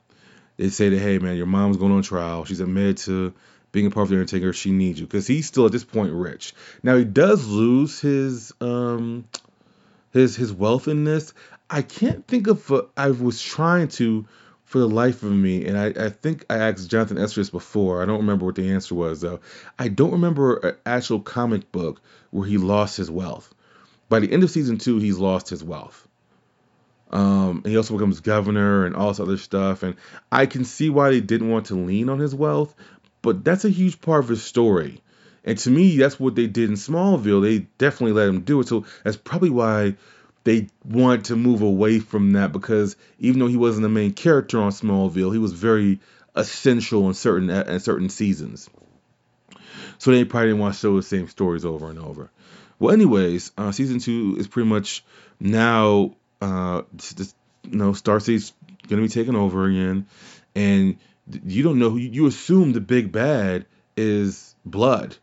They 0.56 0.68
say 0.68 0.88
that, 0.88 0.98
hey 0.98 1.18
man, 1.18 1.36
your 1.36 1.46
mom's 1.46 1.76
going 1.76 1.92
on 1.92 2.02
trial. 2.02 2.44
She's 2.44 2.60
admitted 2.60 2.98
to 2.98 3.34
being 3.72 3.86
a 3.86 3.90
part 3.90 4.04
of 4.04 4.10
the 4.10 4.16
Undertaker. 4.16 4.52
She 4.52 4.70
needs 4.70 5.00
you 5.00 5.06
because 5.06 5.26
he's 5.26 5.46
still 5.46 5.66
at 5.66 5.72
this 5.72 5.84
point 5.84 6.12
rich. 6.12 6.54
Now 6.82 6.96
he 6.96 7.04
does 7.04 7.46
lose 7.46 8.00
his 8.00 8.52
um 8.60 9.24
his 10.12 10.36
his 10.36 10.52
wealth 10.52 10.88
in 10.88 11.04
this. 11.04 11.34
I 11.68 11.82
can't 11.82 12.26
think 12.26 12.46
of. 12.46 12.72
I 12.96 13.10
was 13.10 13.42
trying 13.42 13.88
to 13.88 14.26
for 14.64 14.78
the 14.78 14.88
life 14.88 15.22
of 15.22 15.30
me, 15.30 15.66
and 15.66 15.78
I, 15.78 16.06
I 16.06 16.10
think 16.10 16.44
I 16.48 16.56
asked 16.56 16.90
Jonathan 16.90 17.16
Estris 17.16 17.50
before. 17.50 18.02
I 18.02 18.06
don't 18.06 18.18
remember 18.18 18.46
what 18.46 18.54
the 18.54 18.70
answer 18.70 18.94
was 18.94 19.20
though. 19.20 19.40
I 19.78 19.88
don't 19.88 20.12
remember 20.12 20.56
an 20.56 20.76
actual 20.86 21.20
comic 21.20 21.70
book 21.72 22.00
where 22.30 22.46
he 22.46 22.58
lost 22.58 22.96
his 22.96 23.10
wealth. 23.10 23.52
By 24.08 24.20
the 24.20 24.32
end 24.32 24.42
of 24.42 24.50
season 24.50 24.78
two, 24.78 24.98
he's 24.98 25.18
lost 25.18 25.48
his 25.48 25.64
wealth. 25.64 26.06
Um, 27.10 27.62
he 27.64 27.76
also 27.76 27.94
becomes 27.94 28.20
governor 28.20 28.86
and 28.86 28.96
all 28.96 29.08
this 29.08 29.20
other 29.20 29.36
stuff. 29.36 29.82
And 29.82 29.96
I 30.32 30.46
can 30.46 30.64
see 30.64 30.90
why 30.90 31.10
they 31.10 31.20
didn't 31.20 31.50
want 31.50 31.66
to 31.66 31.74
lean 31.74 32.08
on 32.08 32.18
his 32.18 32.34
wealth, 32.34 32.74
but 33.22 33.44
that's 33.44 33.64
a 33.64 33.70
huge 33.70 34.00
part 34.00 34.24
of 34.24 34.28
his 34.28 34.42
story. 34.42 35.00
And 35.44 35.58
to 35.58 35.70
me, 35.70 35.96
that's 35.98 36.18
what 36.18 36.34
they 36.34 36.46
did 36.46 36.70
in 36.70 36.76
Smallville. 36.76 37.42
They 37.42 37.66
definitely 37.78 38.12
let 38.12 38.28
him 38.28 38.40
do 38.40 38.60
it. 38.60 38.68
So 38.68 38.86
that's 39.04 39.16
probably 39.16 39.50
why 39.50 39.96
they 40.44 40.68
wanted 40.84 41.26
to 41.26 41.36
move 41.36 41.62
away 41.62 41.98
from 41.98 42.32
that 42.32 42.52
because 42.52 42.96
even 43.18 43.40
though 43.40 43.46
he 43.46 43.56
wasn't 43.56 43.82
the 43.82 43.88
main 43.88 44.12
character 44.12 44.60
on 44.60 44.72
Smallville, 44.72 45.32
he 45.32 45.38
was 45.38 45.52
very 45.52 46.00
essential 46.34 47.08
in 47.08 47.14
certain 47.14 47.50
in 47.50 47.80
certain 47.80 48.08
seasons. 48.08 48.68
So 49.98 50.10
they 50.10 50.24
probably 50.24 50.48
didn't 50.48 50.60
want 50.60 50.74
to 50.74 50.80
show 50.80 50.96
the 50.96 51.02
same 51.02 51.28
stories 51.28 51.64
over 51.64 51.88
and 51.88 51.98
over. 51.98 52.30
Well, 52.78 52.92
anyways, 52.92 53.52
uh, 53.56 53.72
season 53.72 54.00
two 54.00 54.36
is 54.38 54.48
pretty 54.48 54.68
much 54.68 55.04
now. 55.40 56.16
Uh, 56.44 56.82
just, 56.96 57.34
you 57.62 57.76
know, 57.78 57.92
Starseid's 57.92 58.52
gonna 58.86 59.00
be 59.00 59.08
taken 59.08 59.34
over 59.34 59.64
again, 59.64 60.06
and 60.54 60.98
you 61.46 61.62
don't 61.62 61.78
know 61.78 61.96
you 61.96 62.26
assume 62.26 62.72
the 62.72 62.82
big 62.82 63.10
bad 63.10 63.64
is 63.96 64.54
Blood. 64.66 65.16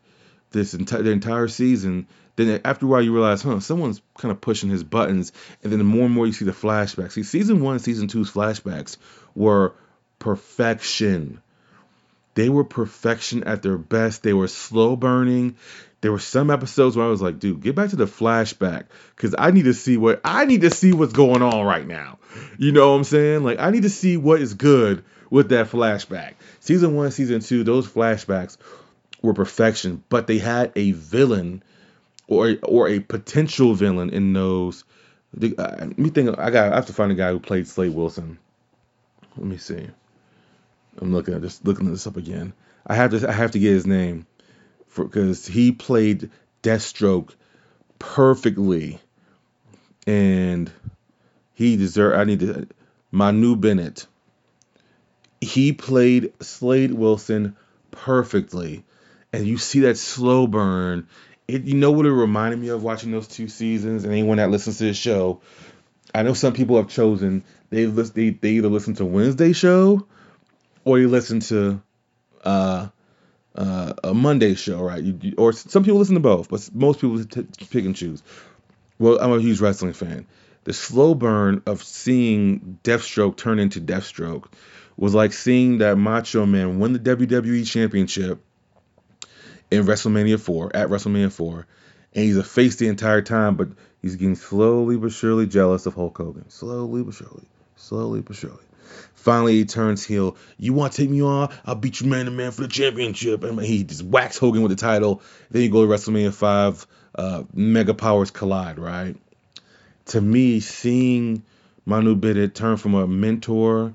This 0.50 0.74
entire 0.74 1.02
the 1.02 1.12
entire 1.12 1.46
season. 1.46 2.08
Then 2.34 2.60
after 2.64 2.86
a 2.86 2.88
while 2.88 3.02
you 3.02 3.12
realize, 3.12 3.42
huh, 3.42 3.60
someone's 3.60 4.02
kind 4.18 4.32
of 4.32 4.40
pushing 4.40 4.68
his 4.68 4.82
buttons, 4.82 5.32
and 5.62 5.70
then 5.70 5.78
the 5.78 5.84
more 5.84 6.06
and 6.06 6.14
more 6.14 6.26
you 6.26 6.32
see 6.32 6.44
the 6.44 6.50
flashbacks. 6.52 7.12
See, 7.12 7.22
season 7.22 7.60
one, 7.60 7.78
season 7.78 8.08
two's 8.08 8.30
flashbacks 8.30 8.96
were 9.34 9.74
perfection. 10.18 11.40
They 12.34 12.48
were 12.48 12.64
perfection 12.64 13.44
at 13.44 13.62
their 13.62 13.78
best. 13.78 14.24
They 14.24 14.32
were 14.32 14.48
slow 14.48 14.96
burning. 14.96 15.56
There 16.02 16.10
were 16.12 16.18
some 16.18 16.50
episodes 16.50 16.96
where 16.96 17.06
I 17.06 17.08
was 17.08 17.22
like, 17.22 17.38
dude, 17.38 17.62
get 17.62 17.76
back 17.76 17.90
to 17.90 17.96
the 17.96 18.06
flashback 18.06 18.86
because 19.14 19.36
I 19.38 19.52
need 19.52 19.64
to 19.64 19.74
see 19.74 19.96
what 19.96 20.20
I 20.24 20.44
need 20.44 20.62
to 20.62 20.70
see 20.70 20.92
what's 20.92 21.12
going 21.12 21.42
on 21.42 21.64
right 21.64 21.86
now. 21.86 22.18
You 22.58 22.72
know 22.72 22.90
what 22.90 22.96
I'm 22.96 23.04
saying? 23.04 23.44
Like 23.44 23.60
I 23.60 23.70
need 23.70 23.84
to 23.84 23.90
see 23.90 24.16
what 24.16 24.40
is 24.40 24.54
good 24.54 25.04
with 25.30 25.50
that 25.50 25.68
flashback. 25.70 26.34
Season 26.58 26.96
one, 26.96 27.12
season 27.12 27.40
two, 27.40 27.62
those 27.62 27.86
flashbacks 27.86 28.56
were 29.22 29.32
perfection, 29.32 30.02
but 30.08 30.26
they 30.26 30.38
had 30.38 30.72
a 30.74 30.90
villain 30.90 31.62
or 32.26 32.56
or 32.64 32.88
a 32.88 32.98
potential 32.98 33.74
villain 33.74 34.10
in 34.10 34.32
those. 34.32 34.82
The, 35.34 35.56
uh, 35.56 35.86
me 35.96 36.10
think 36.10 36.36
I 36.36 36.50
got 36.50 36.72
I 36.72 36.76
have 36.76 36.86
to 36.86 36.92
find 36.92 37.12
a 37.12 37.14
guy 37.14 37.30
who 37.30 37.38
played 37.38 37.68
Slade 37.68 37.94
Wilson. 37.94 38.38
Let 39.36 39.46
me 39.46 39.56
see. 39.56 39.86
I'm 41.00 41.12
looking 41.12 41.34
at 41.34 41.42
just 41.42 41.64
looking 41.64 41.88
this 41.88 42.08
up 42.08 42.16
again. 42.16 42.54
I 42.84 42.96
have 42.96 43.12
to 43.12 43.28
I 43.28 43.32
have 43.32 43.52
to 43.52 43.60
get 43.60 43.70
his 43.70 43.86
name 43.86 44.26
because 44.94 45.46
he 45.46 45.72
played 45.72 46.30
Deathstroke 46.62 47.34
perfectly, 47.98 48.98
and 50.06 50.70
he 51.54 51.76
deserved. 51.76 52.16
I 52.16 52.24
need 52.24 52.40
to 52.40 52.68
Manu 53.10 53.56
Bennett. 53.56 54.06
He 55.40 55.72
played 55.72 56.32
Slade 56.40 56.92
Wilson 56.92 57.56
perfectly, 57.90 58.84
and 59.32 59.46
you 59.46 59.58
see 59.58 59.80
that 59.80 59.98
slow 59.98 60.46
burn. 60.46 61.08
It, 61.48 61.64
you 61.64 61.74
know 61.74 61.90
what 61.90 62.06
it 62.06 62.12
reminded 62.12 62.60
me 62.60 62.68
of 62.68 62.82
watching 62.82 63.10
those 63.10 63.28
two 63.28 63.48
seasons, 63.48 64.04
and 64.04 64.12
anyone 64.12 64.38
that 64.38 64.50
listens 64.50 64.78
to 64.78 64.84
the 64.84 64.94
show, 64.94 65.40
I 66.14 66.22
know 66.22 66.34
some 66.34 66.52
people 66.52 66.76
have 66.76 66.88
chosen 66.88 67.42
they 67.72 67.86
list 67.86 68.14
they, 68.14 68.30
they 68.30 68.50
either 68.50 68.68
listen 68.68 68.94
to 68.94 69.04
Wednesday 69.04 69.54
show 69.54 70.06
or 70.84 70.98
you 70.98 71.08
listen 71.08 71.40
to 71.40 71.82
uh, 72.44 72.88
uh, 73.54 73.92
a 74.04 74.14
Monday 74.14 74.54
show, 74.54 74.82
right? 74.82 75.02
You, 75.02 75.18
you, 75.20 75.34
or 75.36 75.52
some 75.52 75.84
people 75.84 75.98
listen 75.98 76.14
to 76.14 76.20
both, 76.20 76.48
but 76.48 76.68
most 76.72 77.00
people 77.00 77.22
t- 77.24 77.46
pick 77.70 77.84
and 77.84 77.94
choose. 77.94 78.22
Well, 78.98 79.18
I'm 79.20 79.32
a 79.32 79.40
huge 79.40 79.60
wrestling 79.60 79.92
fan. 79.92 80.26
The 80.64 80.72
slow 80.72 81.14
burn 81.14 81.62
of 81.66 81.82
seeing 81.82 82.78
Deathstroke 82.84 83.36
turn 83.36 83.58
into 83.58 83.80
Deathstroke 83.80 84.44
was 84.96 85.14
like 85.14 85.32
seeing 85.32 85.78
that 85.78 85.96
Macho 85.96 86.46
Man 86.46 86.78
win 86.78 86.92
the 86.92 86.98
WWE 86.98 87.66
Championship 87.66 88.40
in 89.70 89.84
WrestleMania 89.84 90.38
4, 90.38 90.76
at 90.76 90.88
WrestleMania 90.88 91.32
4, 91.32 91.66
and 92.14 92.24
he's 92.24 92.36
a 92.36 92.44
face 92.44 92.76
the 92.76 92.88
entire 92.88 93.22
time, 93.22 93.56
but 93.56 93.68
he's 94.02 94.16
getting 94.16 94.36
slowly 94.36 94.96
but 94.96 95.12
surely 95.12 95.46
jealous 95.46 95.86
of 95.86 95.94
Hulk 95.94 96.16
Hogan. 96.16 96.48
Slowly 96.50 97.02
but 97.02 97.14
surely. 97.14 97.44
Slowly 97.76 98.20
but 98.20 98.36
surely. 98.36 98.62
Finally, 99.22 99.54
he 99.54 99.64
turns 99.64 100.04
heel. 100.04 100.36
You 100.58 100.72
want 100.72 100.92
to 100.94 101.02
take 101.02 101.08
me 101.08 101.22
on? 101.22 101.54
I'll 101.64 101.76
beat 101.76 102.00
you 102.00 102.08
man 102.08 102.24
to 102.24 102.32
man 102.32 102.50
for 102.50 102.62
the 102.62 102.68
championship. 102.68 103.44
And 103.44 103.60
he 103.60 103.84
just 103.84 104.02
whacks 104.02 104.36
Hogan 104.36 104.62
with 104.62 104.70
the 104.70 104.76
title. 104.76 105.22
Then 105.48 105.62
you 105.62 105.70
go 105.70 105.86
to 105.86 105.92
WrestleMania 105.92 106.34
5, 106.34 106.86
uh, 107.14 107.44
Mega 107.54 107.94
Powers 107.94 108.32
collide, 108.32 108.80
right? 108.80 109.16
To 110.06 110.20
me, 110.20 110.58
seeing 110.58 111.44
Manu 111.86 112.16
Bennett 112.16 112.56
turn 112.56 112.76
from 112.78 112.94
a 112.94 113.06
mentor 113.06 113.94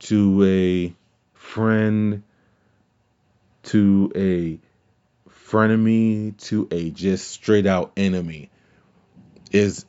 to 0.00 0.44
a 0.44 0.94
friend 1.34 2.22
to 3.64 4.10
a 4.16 4.58
frenemy 5.28 6.34
to 6.38 6.68
a 6.70 6.90
just 6.90 7.28
straight 7.28 7.66
out 7.66 7.92
enemy 7.98 8.50
is 9.50 9.84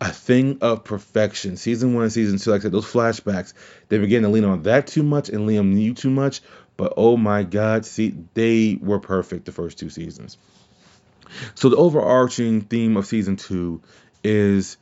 a 0.00 0.12
thing 0.12 0.58
of 0.60 0.84
perfection. 0.84 1.56
Season 1.56 1.94
one, 1.94 2.04
and 2.04 2.12
season 2.12 2.38
two, 2.38 2.50
like 2.50 2.60
I 2.60 2.62
said, 2.62 2.72
those 2.72 2.90
flashbacks, 2.90 3.52
they 3.88 3.98
began 3.98 4.22
to 4.22 4.28
lean 4.28 4.44
on 4.44 4.62
that 4.62 4.86
too 4.86 5.02
much 5.02 5.28
and 5.28 5.48
Liam 5.48 5.72
knew 5.72 5.94
too 5.94 6.10
much. 6.10 6.40
But 6.76 6.94
oh 6.96 7.16
my 7.16 7.42
God, 7.42 7.84
see, 7.84 8.14
they 8.34 8.78
were 8.80 9.00
perfect 9.00 9.46
the 9.46 9.52
first 9.52 9.78
two 9.78 9.90
seasons. 9.90 10.38
So 11.54 11.68
the 11.68 11.76
overarching 11.76 12.62
theme 12.62 12.96
of 12.96 13.06
season 13.06 13.36
two 13.36 13.82
is 14.22 14.76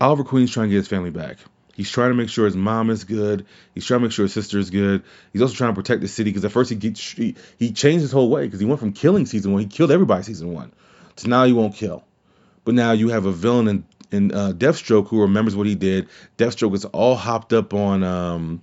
Oliver 0.00 0.24
Queen's 0.24 0.52
trying 0.52 0.68
to 0.68 0.70
get 0.70 0.78
his 0.78 0.88
family 0.88 1.10
back. 1.10 1.38
He's 1.74 1.90
trying 1.90 2.10
to 2.10 2.16
make 2.16 2.28
sure 2.28 2.44
his 2.44 2.56
mom 2.56 2.90
is 2.90 3.04
good. 3.04 3.46
He's 3.74 3.86
trying 3.86 4.00
to 4.00 4.06
make 4.06 4.12
sure 4.12 4.24
his 4.24 4.32
sister 4.32 4.58
is 4.58 4.70
good. 4.70 5.02
He's 5.32 5.42
also 5.42 5.54
trying 5.54 5.70
to 5.70 5.80
protect 5.80 6.00
the 6.00 6.08
city 6.08 6.30
because 6.30 6.44
at 6.44 6.50
first 6.50 6.70
he 6.70 6.76
gets, 6.76 7.12
he, 7.12 7.36
he 7.58 7.72
changed 7.72 8.02
his 8.02 8.10
whole 8.10 8.30
way 8.30 8.46
because 8.46 8.58
he 8.58 8.66
went 8.66 8.80
from 8.80 8.92
killing 8.92 9.26
season 9.26 9.52
one, 9.52 9.62
he 9.62 9.68
killed 9.68 9.92
everybody 9.92 10.22
season 10.24 10.52
one, 10.52 10.72
to 11.16 11.28
now 11.28 11.44
he 11.44 11.52
won't 11.52 11.74
kill. 11.74 12.04
But 12.64 12.74
now 12.74 12.92
you 12.92 13.08
have 13.08 13.26
a 13.26 13.32
villain 13.32 13.68
in, 13.68 13.84
in 14.10 14.32
uh, 14.34 14.52
Deathstroke 14.52 15.08
who 15.08 15.22
remembers 15.22 15.56
what 15.56 15.66
he 15.66 15.74
did. 15.74 16.08
Deathstroke 16.36 16.74
is 16.74 16.84
all 16.86 17.14
hopped 17.14 17.52
up 17.52 17.74
on 17.74 18.02
um, 18.02 18.62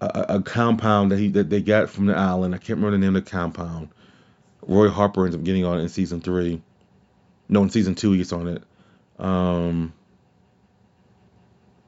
a, 0.00 0.26
a, 0.28 0.42
compound 0.42 1.12
that 1.12 1.18
he 1.18 1.28
that 1.30 1.50
they 1.50 1.60
got 1.60 1.90
from 1.90 2.06
the 2.06 2.14
island. 2.14 2.54
I 2.54 2.58
can't 2.58 2.78
remember 2.78 2.92
the 2.92 2.98
name 2.98 3.16
of 3.16 3.24
the 3.24 3.30
compound. 3.30 3.88
Roy 4.66 4.88
Harper 4.88 5.24
ends 5.24 5.36
up 5.36 5.42
getting 5.42 5.64
on 5.64 5.78
it 5.78 5.82
in 5.82 5.88
season 5.88 6.20
three. 6.20 6.62
No, 7.48 7.62
in 7.62 7.70
season 7.70 7.94
two 7.94 8.12
he 8.12 8.18
gets 8.18 8.32
on 8.32 8.48
it. 8.48 8.62
Um, 9.18 9.92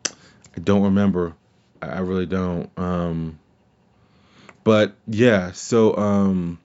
I 0.06 0.60
don't 0.62 0.82
remember. 0.82 1.34
I, 1.80 1.86
I 1.86 1.98
really 2.00 2.26
don't. 2.26 2.70
Um, 2.76 3.38
but 4.64 4.94
yeah, 5.06 5.52
so 5.52 5.96
um, 5.96 6.58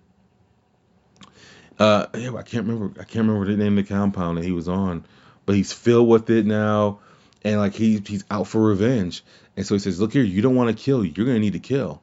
uh, 1.80 2.08
yeah, 2.16 2.34
I 2.36 2.44
can't 2.44 2.68
remember. 2.68 3.00
I 3.00 3.04
can't 3.04 3.28
remember 3.28 3.46
the 3.46 3.58
name 3.58 3.78
of 3.78 3.88
the 3.88 3.94
compound 3.94 4.38
that 4.38 4.46
he 4.46 4.52
was 4.52 4.68
on, 4.68 5.06
but 5.46 5.56
he's 5.56 5.74
filled 5.74 6.08
with 6.08 6.30
it 6.30 6.46
now, 6.46 7.00
and 7.44 7.60
like 7.60 7.74
he 7.74 8.02
he's 8.06 8.24
out 8.32 8.48
for 8.48 8.62
revenge. 8.62 9.24
And 9.58 9.66
so 9.66 9.76
he 9.76 9.80
says, 9.80 10.00
"Look 10.00 10.14
here, 10.14 10.24
you 10.24 10.42
don't 10.42 10.56
want 10.56 10.76
to 10.76 10.84
kill. 10.84 11.04
You're 11.04 11.26
gonna 11.26 11.40
need 11.40 11.54
to 11.54 11.60
kill." 11.60 12.02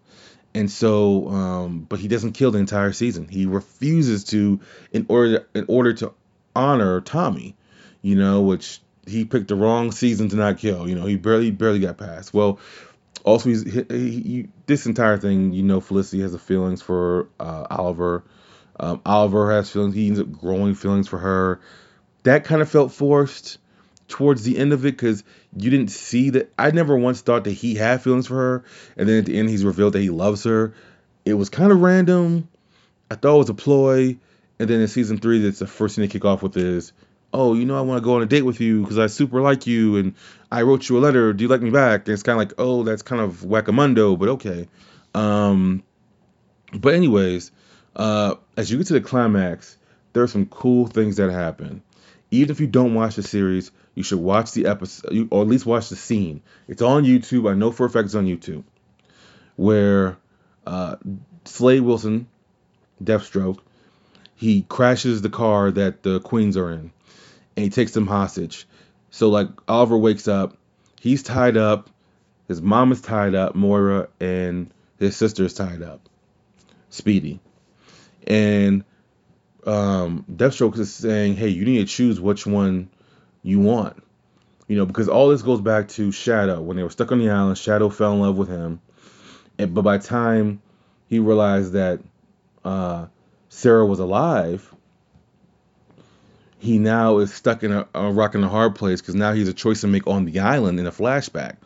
And 0.54 0.70
so, 0.70 1.28
um, 1.28 1.86
but 1.88 1.98
he 1.98 2.08
doesn't 2.08 2.32
kill 2.32 2.50
the 2.50 2.58
entire 2.58 2.92
season. 2.92 3.26
He 3.28 3.46
refuses 3.46 4.24
to, 4.24 4.60
in 4.92 5.06
order 5.08 5.46
in 5.54 5.64
order 5.68 5.94
to 5.94 6.12
honor 6.54 7.00
Tommy, 7.00 7.56
you 8.02 8.16
know, 8.16 8.42
which 8.42 8.80
he 9.06 9.24
picked 9.24 9.48
the 9.48 9.54
wrong 9.54 9.92
season 9.92 10.28
to 10.28 10.36
not 10.36 10.58
kill. 10.58 10.88
You 10.88 10.94
know, 10.94 11.06
he 11.06 11.16
barely 11.16 11.50
barely 11.50 11.78
got 11.78 11.96
past. 11.96 12.34
Well, 12.34 12.58
also 13.24 13.48
he's 13.48 13.62
he, 13.62 13.84
he, 13.88 14.10
he, 14.20 14.48
this 14.66 14.84
entire 14.84 15.16
thing. 15.16 15.54
You 15.54 15.62
know, 15.62 15.80
Felicity 15.80 16.20
has 16.22 16.32
the 16.32 16.38
feelings 16.38 16.82
for 16.82 17.28
uh, 17.40 17.66
Oliver. 17.70 18.22
Um, 18.78 19.00
Oliver 19.04 19.52
has 19.52 19.70
feelings. 19.70 19.94
He 19.94 20.08
ends 20.08 20.20
up 20.20 20.30
growing 20.32 20.74
feelings 20.74 21.08
for 21.08 21.18
her. 21.18 21.60
That 22.24 22.44
kind 22.44 22.62
of 22.62 22.70
felt 22.70 22.92
forced 22.92 23.58
towards 24.08 24.42
the 24.42 24.58
end 24.58 24.72
of 24.72 24.84
it 24.84 24.92
because 24.92 25.24
you 25.56 25.70
didn't 25.70 25.90
see 25.90 26.30
that. 26.30 26.52
I 26.58 26.70
never 26.70 26.96
once 26.96 27.20
thought 27.20 27.44
that 27.44 27.52
he 27.52 27.74
had 27.74 28.02
feelings 28.02 28.26
for 28.26 28.34
her, 28.34 28.64
and 28.96 29.08
then 29.08 29.18
at 29.18 29.26
the 29.26 29.38
end 29.38 29.48
he's 29.48 29.64
revealed 29.64 29.94
that 29.94 30.00
he 30.00 30.10
loves 30.10 30.44
her. 30.44 30.74
It 31.24 31.34
was 31.34 31.48
kind 31.48 31.72
of 31.72 31.80
random. 31.80 32.48
I 33.10 33.14
thought 33.14 33.34
it 33.34 33.38
was 33.38 33.50
a 33.50 33.54
ploy, 33.54 34.16
And 34.58 34.70
then 34.70 34.80
in 34.80 34.88
season 34.88 35.18
three, 35.18 35.40
that's 35.40 35.58
the 35.58 35.66
first 35.66 35.96
thing 35.96 36.02
they 36.02 36.08
kick 36.08 36.24
off 36.24 36.42
with 36.42 36.56
is, 36.56 36.92
oh, 37.32 37.54
you 37.54 37.64
know, 37.64 37.76
I 37.76 37.82
want 37.82 37.98
to 37.98 38.04
go 38.04 38.16
on 38.16 38.22
a 38.22 38.26
date 38.26 38.42
with 38.42 38.60
you 38.60 38.82
because 38.82 38.98
I 38.98 39.06
super 39.06 39.40
like 39.40 39.66
you 39.66 39.96
and 39.96 40.14
I 40.50 40.62
wrote 40.62 40.88
you 40.88 40.98
a 40.98 41.00
letter. 41.00 41.32
Do 41.32 41.44
you 41.44 41.48
like 41.48 41.62
me 41.62 41.70
back? 41.70 42.06
And 42.06 42.14
it's 42.14 42.22
kind 42.22 42.40
of 42.40 42.48
like, 42.48 42.54
oh, 42.58 42.82
that's 42.82 43.02
kind 43.02 43.20
of 43.20 43.40
wackamundo, 43.40 44.18
but 44.18 44.28
okay. 44.30 44.68
Um, 45.14 45.82
but 46.72 46.94
anyways, 46.94 47.50
uh, 47.96 48.34
as 48.56 48.70
you 48.70 48.78
get 48.78 48.86
to 48.88 48.94
the 48.94 49.00
climax, 49.00 49.76
there 50.12 50.22
are 50.22 50.28
some 50.28 50.46
cool 50.46 50.86
things 50.86 51.16
that 51.16 51.30
happen. 51.30 51.82
Even 52.30 52.50
if 52.50 52.60
you 52.60 52.66
don't 52.66 52.94
watch 52.94 53.16
the 53.16 53.22
series, 53.22 53.70
you 53.94 54.02
should 54.02 54.18
watch 54.18 54.52
the 54.52 54.66
episode, 54.66 55.28
or 55.30 55.42
at 55.42 55.48
least 55.48 55.66
watch 55.66 55.88
the 55.88 55.96
scene. 55.96 56.42
It's 56.68 56.82
on 56.82 57.04
YouTube. 57.04 57.50
I 57.50 57.54
know 57.54 57.72
for 57.72 57.86
a 57.86 57.90
fact 57.90 58.06
it's 58.06 58.14
on 58.14 58.26
YouTube, 58.26 58.64
where 59.56 60.16
uh, 60.66 60.96
Slade 61.44 61.82
Wilson, 61.82 62.26
Deathstroke, 63.02 63.58
he 64.34 64.62
crashes 64.62 65.20
the 65.20 65.30
car 65.30 65.70
that 65.70 66.02
the 66.02 66.20
Queens 66.20 66.56
are 66.56 66.72
in, 66.72 66.92
and 67.56 67.64
he 67.64 67.70
takes 67.70 67.92
them 67.92 68.06
hostage. 68.06 68.66
So 69.10 69.28
like 69.28 69.48
Oliver 69.68 69.98
wakes 69.98 70.26
up, 70.26 70.56
he's 71.00 71.22
tied 71.22 71.58
up, 71.58 71.90
his 72.48 72.62
mom 72.62 72.92
is 72.92 73.02
tied 73.02 73.34
up, 73.34 73.54
Moira, 73.54 74.08
and 74.20 74.72
his 74.98 75.16
sister 75.16 75.44
is 75.44 75.54
tied 75.54 75.82
up, 75.82 76.08
Speedy, 76.88 77.40
and 78.26 78.84
um, 79.66 80.24
Deathstroke 80.30 80.78
is 80.78 80.94
saying, 80.94 81.36
hey, 81.36 81.48
you 81.48 81.64
need 81.64 81.86
to 81.86 81.92
choose 81.92 82.20
which 82.20 82.46
one 82.46 82.90
you 83.42 83.60
want. 83.60 84.02
You 84.68 84.76
know, 84.76 84.86
because 84.86 85.08
all 85.08 85.28
this 85.28 85.42
goes 85.42 85.60
back 85.60 85.88
to 85.90 86.08
Shado. 86.08 86.62
When 86.62 86.76
they 86.76 86.82
were 86.82 86.90
stuck 86.90 87.12
on 87.12 87.18
the 87.18 87.30
island, 87.30 87.56
Shado 87.56 87.92
fell 87.92 88.12
in 88.14 88.20
love 88.20 88.36
with 88.36 88.48
him. 88.48 88.80
And, 89.58 89.74
but 89.74 89.82
by 89.82 89.98
the 89.98 90.06
time 90.06 90.62
he 91.08 91.18
realized 91.18 91.72
that 91.72 92.00
uh, 92.64 93.06
Sara 93.48 93.84
was 93.84 93.98
alive, 93.98 94.72
he 96.58 96.78
now 96.78 97.18
is 97.18 97.34
stuck 97.34 97.64
in 97.64 97.72
a, 97.72 97.86
a 97.94 98.10
rock 98.10 98.34
and 98.34 98.44
a 98.44 98.48
hard 98.48 98.76
place 98.76 99.00
because 99.00 99.14
now 99.14 99.32
he 99.32 99.40
has 99.40 99.48
a 99.48 99.54
choice 99.54 99.82
to 99.82 99.88
make 99.88 100.06
on 100.06 100.24
the 100.24 100.40
island 100.40 100.78
in 100.78 100.86
a 100.86 100.92
flashback 100.92 101.56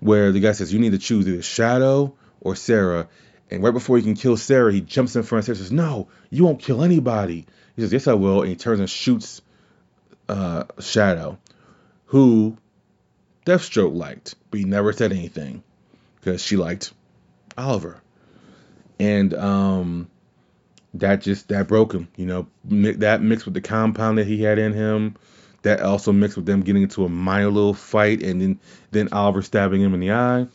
where 0.00 0.32
the 0.32 0.40
guy 0.40 0.52
says, 0.52 0.72
You 0.72 0.80
need 0.80 0.92
to 0.92 0.98
choose 0.98 1.26
either 1.26 1.38
Shado 1.38 2.14
or 2.40 2.56
Sara. 2.56 3.08
And 3.50 3.62
right 3.62 3.72
before 3.72 3.96
he 3.96 4.02
can 4.02 4.14
kill 4.14 4.36
Sara, 4.36 4.72
he 4.72 4.80
jumps 4.80 5.16
in 5.16 5.22
front 5.22 5.40
of 5.40 5.44
Sara 5.46 5.56
and 5.56 5.64
says, 5.64 5.72
No, 5.72 6.08
you 6.30 6.44
won't 6.44 6.60
kill 6.60 6.82
anybody. 6.82 7.46
He 7.76 7.82
says, 7.82 7.92
Yes, 7.92 8.06
I 8.06 8.14
will. 8.14 8.42
And 8.42 8.50
he 8.50 8.56
turns 8.56 8.80
and 8.80 8.90
shoots 8.90 9.40
uh, 10.28 10.64
Shado, 10.78 11.38
who 12.06 12.56
Deathstroke 13.46 13.94
liked, 13.94 14.34
but 14.50 14.60
he 14.60 14.64
never 14.64 14.92
said 14.92 15.12
anything 15.12 15.62
because 16.16 16.42
she 16.42 16.56
liked 16.56 16.92
Oliver. 17.56 18.02
And 19.00 19.32
um, 19.32 20.10
that 20.94 21.22
just 21.22 21.48
that 21.48 21.68
broke 21.68 21.94
him, 21.94 22.08
you 22.16 22.26
know. 22.26 22.46
That 22.64 23.22
mixed 23.22 23.46
with 23.46 23.54
the 23.54 23.60
compound 23.60 24.18
that 24.18 24.26
he 24.26 24.42
had 24.42 24.58
in 24.58 24.72
him, 24.72 25.16
that 25.62 25.80
also 25.80 26.12
mixed 26.12 26.36
with 26.36 26.46
them 26.46 26.62
getting 26.62 26.82
into 26.82 27.04
a 27.04 27.08
minor 27.08 27.50
little 27.50 27.74
fight, 27.74 28.22
and 28.22 28.40
then 28.40 28.60
then 28.90 29.08
Oliver 29.12 29.42
stabbing 29.42 29.80
him 29.80 29.94
in 29.94 30.00
the 30.00 30.12
eye, 30.12 30.46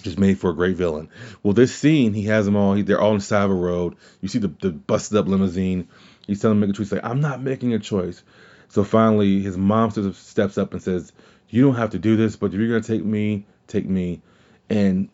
just 0.00 0.18
made 0.18 0.38
for 0.38 0.50
a 0.50 0.54
great 0.54 0.76
villain. 0.76 1.08
Well, 1.42 1.54
this 1.54 1.74
scene, 1.74 2.12
he 2.12 2.24
has 2.24 2.44
them 2.44 2.56
all. 2.56 2.74
He, 2.74 2.82
they're 2.82 3.00
all 3.00 3.10
on 3.10 3.18
the 3.18 3.22
side 3.22 3.44
of 3.44 3.50
a 3.50 3.54
road. 3.54 3.96
You 4.20 4.28
see 4.28 4.38
the, 4.38 4.48
the 4.48 4.70
busted 4.70 5.18
up 5.18 5.28
limousine. 5.28 5.88
He's 6.26 6.40
telling 6.40 6.56
him 6.56 6.62
to 6.62 6.66
make 6.68 6.76
a 6.76 6.78
choice. 6.78 6.92
Like 6.92 7.04
I'm 7.04 7.20
not 7.20 7.42
making 7.42 7.74
a 7.74 7.78
choice. 7.78 8.22
So 8.68 8.84
finally, 8.84 9.40
his 9.40 9.56
mom 9.56 9.90
steps 10.12 10.56
up 10.56 10.72
and 10.72 10.82
says, 10.82 11.12
"You 11.48 11.62
don't 11.62 11.74
have 11.74 11.90
to 11.90 11.98
do 11.98 12.16
this, 12.16 12.36
but 12.36 12.54
if 12.54 12.60
you're 12.60 12.68
gonna 12.68 12.82
take 12.82 13.04
me, 13.04 13.46
take 13.66 13.84
me." 13.88 14.22
And 14.68 15.08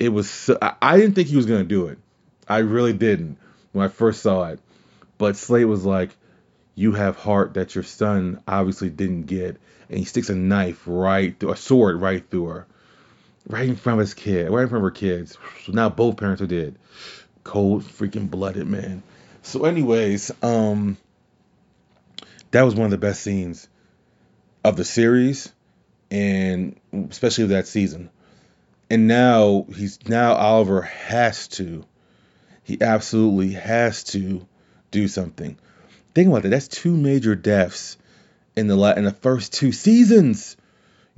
it 0.00 0.08
was 0.08 0.28
so, 0.28 0.58
I, 0.60 0.74
I 0.82 0.96
didn't 0.96 1.14
think 1.14 1.28
he 1.28 1.36
was 1.36 1.46
gonna 1.46 1.64
do 1.64 1.86
it. 1.86 1.98
I 2.48 2.58
really 2.58 2.92
didn't 2.92 3.38
when 3.72 3.86
I 3.86 3.88
first 3.88 4.22
saw 4.22 4.48
it. 4.48 4.60
But 5.16 5.36
Slade 5.36 5.66
was 5.66 5.84
like, 5.84 6.16
"You 6.74 6.92
have 6.92 7.16
heart 7.16 7.54
that 7.54 7.74
your 7.74 7.84
son 7.84 8.40
obviously 8.48 8.90
didn't 8.90 9.22
get," 9.26 9.58
and 9.88 9.98
he 9.98 10.04
sticks 10.04 10.30
a 10.30 10.34
knife 10.34 10.82
right 10.86 11.38
through 11.38 11.52
a 11.52 11.56
sword 11.56 12.00
right 12.00 12.28
through 12.28 12.46
her, 12.46 12.66
right 13.48 13.68
in 13.68 13.76
front 13.76 13.98
of 13.98 14.00
his 14.00 14.14
kid, 14.14 14.50
right 14.50 14.62
in 14.62 14.68
front 14.68 14.84
of 14.84 14.90
her 14.90 14.90
kids. 14.90 15.36
So 15.64 15.72
now 15.72 15.88
both 15.88 16.16
parents 16.16 16.42
are 16.42 16.46
dead. 16.46 16.76
Cold 17.44 17.82
freaking 17.82 18.30
blooded 18.30 18.66
man. 18.66 19.02
So, 19.42 19.64
anyways, 19.64 20.30
um, 20.42 20.98
that 22.50 22.62
was 22.62 22.74
one 22.74 22.84
of 22.84 22.90
the 22.90 22.98
best 22.98 23.22
scenes 23.22 23.68
of 24.64 24.76
the 24.76 24.84
series, 24.84 25.50
and 26.10 26.78
especially 27.10 27.44
of 27.44 27.50
that 27.50 27.66
season. 27.66 28.10
And 28.90 29.06
now 29.06 29.66
he's 29.74 30.06
now 30.08 30.34
Oliver 30.34 30.82
has 30.82 31.48
to, 31.48 31.84
he 32.64 32.80
absolutely 32.80 33.52
has 33.52 34.04
to 34.04 34.46
do 34.90 35.08
something. 35.08 35.58
Think 36.14 36.28
about 36.28 36.42
that. 36.42 36.48
That's 36.48 36.68
two 36.68 36.96
major 36.96 37.34
deaths 37.34 37.96
in 38.56 38.66
the 38.66 38.78
in 38.96 39.04
the 39.04 39.12
first 39.12 39.52
two 39.52 39.72
seasons. 39.72 40.56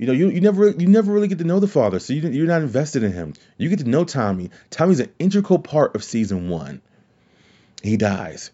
You 0.01 0.07
know, 0.07 0.13
you, 0.13 0.29
you 0.29 0.41
never 0.41 0.71
you 0.71 0.87
never 0.87 1.13
really 1.13 1.27
get 1.27 1.37
to 1.37 1.43
know 1.43 1.59
the 1.59 1.67
father, 1.67 1.99
so 1.99 2.13
you, 2.13 2.27
you're 2.27 2.47
not 2.47 2.63
invested 2.63 3.03
in 3.03 3.11
him. 3.11 3.35
You 3.59 3.69
get 3.69 3.77
to 3.79 3.87
know 3.87 4.03
Tommy. 4.03 4.49
Tommy's 4.71 4.99
an 4.99 5.11
integral 5.19 5.59
part 5.59 5.93
of 5.95 6.03
season 6.03 6.49
one. 6.49 6.81
He 7.83 7.97
dies. 7.97 8.49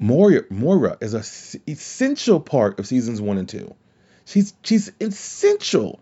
Moira, 0.00 0.42
Moira 0.50 0.98
is 1.00 1.14
a 1.14 1.18
s- 1.18 1.54
essential 1.68 2.40
part 2.40 2.80
of 2.80 2.88
seasons 2.88 3.20
one 3.20 3.38
and 3.38 3.48
two. 3.48 3.72
She's 4.24 4.52
she's 4.64 4.90
essential, 5.00 6.00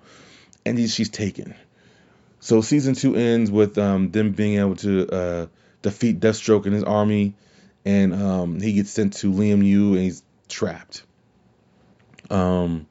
and 0.65 0.79
he- 0.79 0.89
she's 0.89 1.11
taken. 1.11 1.55
So 2.39 2.63
season 2.63 2.95
two 2.95 3.17
ends 3.17 3.51
with 3.51 3.77
um, 3.77 4.11
them 4.11 4.33
being 4.33 4.59
able 4.59 4.77
to 4.77 5.07
uh, 5.07 5.47
defeat 5.83 6.19
Deathstroke 6.19 6.65
and 6.65 6.73
his 6.75 6.85
army, 6.85 7.35
and 7.85 8.15
um, 8.15 8.59
he 8.59 8.73
gets 8.73 8.89
sent 8.89 9.13
to 9.19 9.31
Lian 9.31 9.63
Yu 9.63 9.93
and 9.97 10.03
he's 10.03 10.23
trapped. 10.49 11.03
Um, 12.31 12.87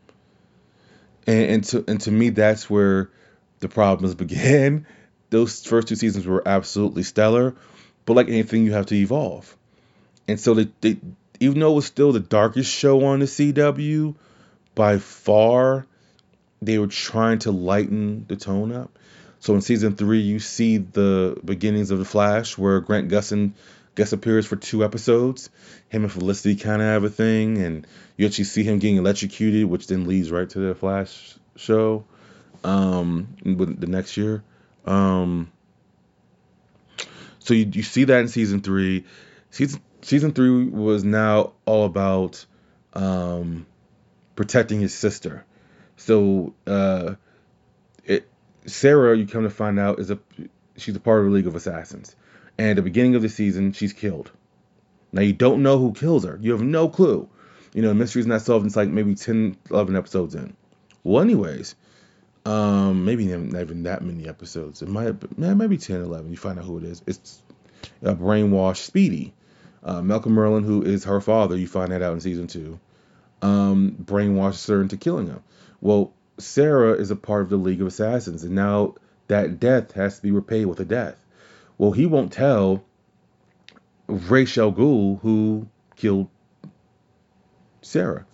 and, 1.30 1.52
and 1.52 1.64
to 1.66 1.86
and 1.88 2.02
to 2.02 2.12
me, 2.12 2.30
that's 2.30 2.70
where 2.70 3.12
the 3.60 3.70
problems 3.70 4.16
began. 4.26 4.88
Those 5.30 5.64
first 5.64 5.88
two 5.88 5.96
seasons 5.96 6.26
were 6.26 6.46
absolutely 6.48 7.04
stellar, 7.04 7.56
but 8.06 8.16
like 8.16 8.30
anything, 8.30 8.66
you 8.66 8.74
have 8.74 8.88
to 8.88 8.96
evolve. 8.96 9.56
And 10.28 10.40
so 10.40 10.56
they, 10.56 10.70
they 10.82 10.98
even 11.40 11.60
though 11.60 11.72
it 11.72 11.76
was 11.76 11.86
still 11.86 12.12
the 12.12 12.20
darkest 12.20 12.72
show 12.72 13.06
on 13.06 13.20
the 13.20 13.26
CW, 13.26 14.16
by 14.74 14.98
far, 14.98 15.86
they 16.62 16.80
were 16.80 16.88
trying 16.88 17.40
to 17.40 17.52
lighten 17.52 18.26
the 18.28 18.36
tone 18.36 18.72
up. 18.72 18.98
So 19.40 19.54
in 19.54 19.62
season 19.62 19.96
three, 19.96 20.20
you 20.20 20.40
see 20.40 20.78
the 20.78 21.40
beginnings 21.46 21.92
of 21.92 22.00
the 22.00 22.06
Flash, 22.06 22.58
where 22.58 22.82
Grant 22.82 23.10
Gustin 23.10 23.54
guest 24.00 24.14
appears 24.14 24.46
for 24.46 24.56
two 24.56 24.86
episodes. 24.86 25.50
Him 25.90 26.04
and 26.04 26.12
Felicity 26.12 26.56
kind 26.56 26.82
of 26.82 26.88
have 26.88 27.04
a 27.04 27.10
thing, 27.10 27.58
and 27.58 27.86
you 28.16 28.26
actually 28.26 28.46
see 28.46 28.64
him 28.64 28.80
getting 28.80 28.96
electrocuted, 28.96 29.66
which 29.66 29.88
then 29.88 30.08
leads 30.08 30.32
right 30.32 30.50
to 30.50 30.60
the 30.60 30.74
Flash 30.74 31.36
show 31.58 32.06
um, 32.64 33.36
the 33.44 33.88
next 33.88 34.16
year. 34.16 34.42
Um, 34.86 35.52
so 37.40 37.54
you, 37.54 37.70
you 37.74 37.84
see 37.84 38.06
that 38.06 38.22
in 38.22 38.30
season 38.30 38.62
three. 38.62 39.04
Season 39.52 39.82
season 40.02 40.32
three 40.32 40.68
was 40.68 41.04
now 41.04 41.52
all 41.66 41.84
about 41.84 42.46
um, 42.94 43.66
protecting 44.38 44.80
his 44.80 44.94
sister. 44.94 45.44
So 45.98 46.54
uh, 46.66 47.16
it 48.06 48.30
Sara, 48.66 49.18
you 49.18 49.28
come 49.28 49.44
to 49.44 49.50
find 49.50 49.78
out, 49.78 50.00
is 50.00 50.10
a 50.10 50.20
she's 50.78 50.96
a 50.96 51.02
part 51.02 51.20
of 51.20 51.26
the 51.26 51.32
League 51.32 51.48
of 51.48 51.56
Assassins. 51.58 52.16
And 52.60 52.72
at 52.72 52.76
the 52.76 52.82
beginning 52.82 53.16
of 53.16 53.22
the 53.22 53.30
season, 53.30 53.72
she's 53.72 53.94
killed. 53.94 54.32
Now 55.14 55.22
you 55.22 55.32
don't 55.32 55.64
know 55.64 55.78
who 55.80 55.94
kills 55.94 56.26
her. 56.26 56.38
You 56.42 56.52
have 56.52 56.62
no 56.62 56.90
clue. 56.90 57.30
You 57.74 57.82
know, 57.82 57.88
the 57.88 57.96
mystery's 57.96 58.28
not 58.28 58.42
solved. 58.42 58.66
It's 58.66 58.76
like 58.76 58.90
maybe 58.90 59.16
10, 59.16 59.56
11 59.72 59.96
episodes 59.96 60.36
in. 60.36 60.58
Well, 61.06 61.24
anyways, 61.24 61.76
um, 62.46 63.06
maybe 63.06 63.28
not 63.28 63.62
even 63.62 63.84
that 63.84 64.02
many 64.02 64.28
episodes. 64.28 64.82
It 64.82 64.90
might, 64.90 65.16
yeah, 65.38 65.54
maybe 65.54 65.78
10, 65.78 66.02
11. 66.02 66.30
You 66.30 66.36
find 66.36 66.60
out 66.60 66.66
who 66.66 66.78
it 66.80 66.84
is. 66.84 67.02
It's 67.08 67.42
a 68.02 68.14
brainwashed 68.14 68.84
Speedy. 68.84 69.34
Uh, 69.82 70.02
Malcolm 70.02 70.36
Merlyn, 70.36 70.66
who 70.66 70.82
is 70.82 71.06
her 71.06 71.22
father, 71.22 71.56
you 71.56 71.66
find 71.66 71.94
that 71.94 72.02
out 72.02 72.12
in 72.12 72.20
season 72.20 72.48
two, 72.48 72.78
um, 73.42 73.96
brainwashes 74.04 74.68
her 74.68 74.82
into 74.82 74.98
killing 74.98 75.28
him. 75.28 75.42
Well, 75.80 76.12
Sara 76.38 76.92
is 76.92 77.10
a 77.10 77.16
part 77.16 77.44
of 77.44 77.50
the 77.50 77.56
League 77.56 77.80
of 77.80 77.88
Assassins, 77.88 78.44
and 78.44 78.54
now 78.54 78.96
that 79.30 79.62
death 79.62 79.94
has 79.94 80.18
to 80.18 80.22
be 80.22 80.32
repaid 80.32 80.66
with 80.66 80.82
a 80.82 80.86
death. 80.86 81.16
Well, 81.80 81.92
he 81.92 82.06
won't 82.06 82.34
tell 82.34 82.84
Ra's 84.08 84.56
al 84.58 84.72
Ghul 84.72 85.20
who 85.22 85.68
killed 85.96 86.30
Sara. 87.82 88.26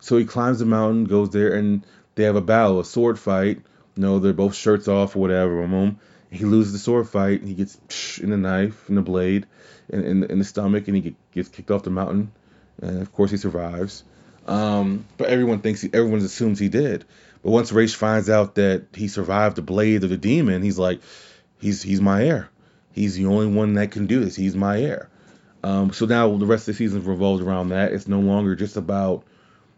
So 0.00 0.16
he 0.16 0.24
climbs 0.24 0.58
the 0.58 0.66
mountain, 0.66 1.04
goes 1.04 1.30
there, 1.30 1.54
and 1.54 1.86
they 2.16 2.24
have 2.24 2.36
a 2.36 2.40
battle, 2.40 2.80
a 2.80 2.84
sword 2.84 3.18
fight. 3.18 3.60
You 3.94 4.02
know, 4.02 4.18
they're 4.18 4.32
both 4.32 4.56
shirts 4.56 4.88
off 4.88 5.14
or 5.14 5.20
whatever. 5.20 5.94
He 6.32 6.44
loses 6.44 6.72
the 6.72 6.78
sword 6.78 7.08
fight. 7.08 7.40
And 7.40 7.48
he 7.48 7.54
gets 7.54 8.18
in 8.18 8.30
the 8.30 8.36
knife, 8.36 8.88
in 8.88 8.96
the 8.96 9.02
blade, 9.02 9.46
in, 9.88 10.04
in, 10.04 10.24
in 10.24 10.38
the 10.38 10.44
stomach, 10.44 10.88
and 10.88 10.96
he 10.96 11.02
get, 11.02 11.14
gets 11.32 11.48
kicked 11.48 11.70
off 11.70 11.84
the 11.84 11.90
mountain. 11.90 12.32
And 12.82 13.02
of 13.02 13.12
course, 13.12 13.30
he 13.30 13.36
survives. 13.36 14.02
Um, 14.48 15.04
but 15.16 15.28
everyone 15.28 15.60
thinks, 15.60 15.82
he, 15.82 15.90
everyone 15.92 16.20
assumes 16.20 16.58
he 16.58 16.68
did. 16.68 17.04
But 17.42 17.50
once 17.50 17.70
Ra's 17.70 17.94
finds 17.94 18.28
out 18.28 18.56
that 18.56 18.86
he 18.94 19.06
survived 19.06 19.56
the 19.56 19.62
blade 19.62 20.02
of 20.02 20.10
the 20.10 20.16
demon, 20.16 20.62
he's 20.62 20.78
like, 20.78 21.00
he's 21.60 21.82
he's 21.82 22.00
my 22.00 22.24
heir. 22.24 22.48
He's 22.92 23.14
the 23.14 23.26
only 23.26 23.46
one 23.46 23.74
that 23.74 23.90
can 23.90 24.06
do 24.06 24.24
this. 24.24 24.36
He's 24.36 24.56
my 24.56 24.80
heir. 24.80 25.08
Um, 25.62 25.92
so 25.92 26.06
now 26.06 26.36
the 26.36 26.46
rest 26.46 26.68
of 26.68 26.74
the 26.74 26.78
season 26.78 27.04
revolves 27.04 27.42
around 27.42 27.68
that. 27.70 27.92
It's 27.92 28.08
no 28.08 28.20
longer 28.20 28.54
just 28.56 28.76
about 28.76 29.24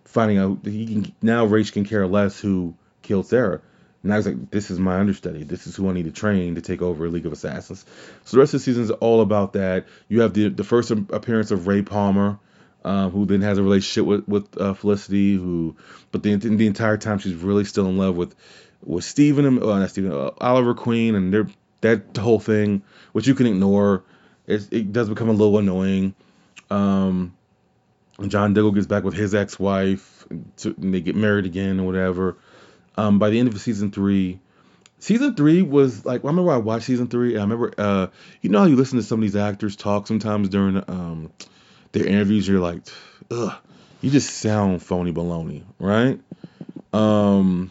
finding 0.05 0.39
out. 0.39 0.59
He 0.65 0.87
can 0.87 1.13
now 1.21 1.45
Ra's 1.45 1.71
can 1.71 1.85
care 1.85 2.07
less 2.07 2.39
who 2.41 2.75
killed 3.03 3.27
Sara. 3.27 3.61
Now 4.05 4.17
he's 4.17 4.27
like, 4.27 4.51
this 4.51 4.71
is 4.71 4.79
my 4.79 4.99
understudy. 4.99 5.45
This 5.45 5.67
is 5.67 5.77
who 5.77 5.89
I 5.89 5.93
need 5.93 6.07
to 6.07 6.11
train 6.11 6.57
to 6.57 6.61
take 6.61 6.83
over 6.83 7.09
League 7.09 7.27
of 7.27 7.33
Assassins. 7.33 7.85
So 8.25 8.37
the 8.37 8.41
rest 8.41 8.55
of 8.55 8.61
the 8.61 8.65
season 8.65 8.83
is 8.85 8.91
all 8.91 9.21
about 9.21 9.53
that. 9.53 9.87
You 10.09 10.23
have 10.23 10.35
the 10.35 10.49
the 10.49 10.65
first 10.65 10.91
appearance 10.91 11.51
of 11.51 11.67
Ray 11.67 11.83
Palmer, 11.83 12.39
um, 12.85 13.11
who 13.11 13.27
then 13.27 13.43
has 13.43 13.59
a 13.59 13.63
relationship 13.63 14.07
with 14.07 14.29
with 14.29 14.61
uh, 14.61 14.75
Felicity, 14.75 15.35
who, 15.35 15.77
but 16.11 16.23
the 16.23 16.35
the 16.37 16.67
entire 16.67 16.97
time 16.97 17.19
she's 17.19 17.35
really 17.35 17.65
still 17.65 17.87
in 17.87 17.97
love 17.97 18.17
with 18.17 18.35
with 18.85 19.05
Stephen, 19.05 19.63
uh, 19.63 19.79
not 19.79 19.91
Stephen, 19.91 20.13
uh, 20.13 20.31
Oliver 20.41 20.75
Queen, 20.75 21.15
and 21.15 21.33
they're 21.33 21.49
that 21.83 22.17
whole 22.17 22.41
thing, 22.41 22.83
which 23.13 23.27
you 23.27 23.35
can 23.35 23.47
ignore. 23.47 24.03
It, 24.47 24.73
it 24.73 24.93
does 24.93 25.09
become 25.09 25.29
a 25.29 25.33
little 25.33 25.59
annoying. 25.59 26.15
Um, 26.71 27.37
John 28.27 28.55
Diggle 28.55 28.73
gets 28.73 28.87
back 28.87 29.05
with 29.05 29.15
his 29.15 29.35
ex-wife, 29.35 30.27
and 30.31 30.95
they 30.95 31.01
get 31.01 31.15
married 31.15 31.47
again 31.47 31.79
or 31.81 31.87
whatever. 31.87 32.37
Um, 32.97 33.19
by 33.19 33.31
the 33.31 33.39
end 33.39 33.49
of 33.49 33.61
season 33.61 33.91
three, 33.91 34.41
season 34.99 35.35
three 35.35 35.63
was 35.63 36.05
like 36.05 36.25
I 36.25 36.29
remember 36.29 36.53
I 36.53 36.59
watched 36.59 36.87
season 36.87 37.09
three. 37.09 37.37
I 37.37 37.43
remember, 37.43 37.73
uh, 37.79 38.09
you 38.41 38.51
know 38.51 38.61
how 38.61 38.67
you 38.67 38.77
listen 38.77 38.99
to 38.99 39.03
some 39.03 39.21
of 39.21 39.23
these 39.23 39.37
actors 39.37 39.77
talk 39.77 40.07
sometimes 40.07 40.49
during 40.49 40.77
um, 40.89 41.33
their 41.93 42.07
interviews. 42.07 42.47
You're 42.47 42.61
like, 42.61 42.83
ugh, 43.31 43.55
you 44.01 44.11
just 44.11 44.31
sound 44.31 44.83
phony 44.83 45.13
baloney, 45.13 45.63
right? 45.79 46.21
Um, 46.93 47.71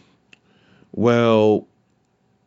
well, 0.92 1.66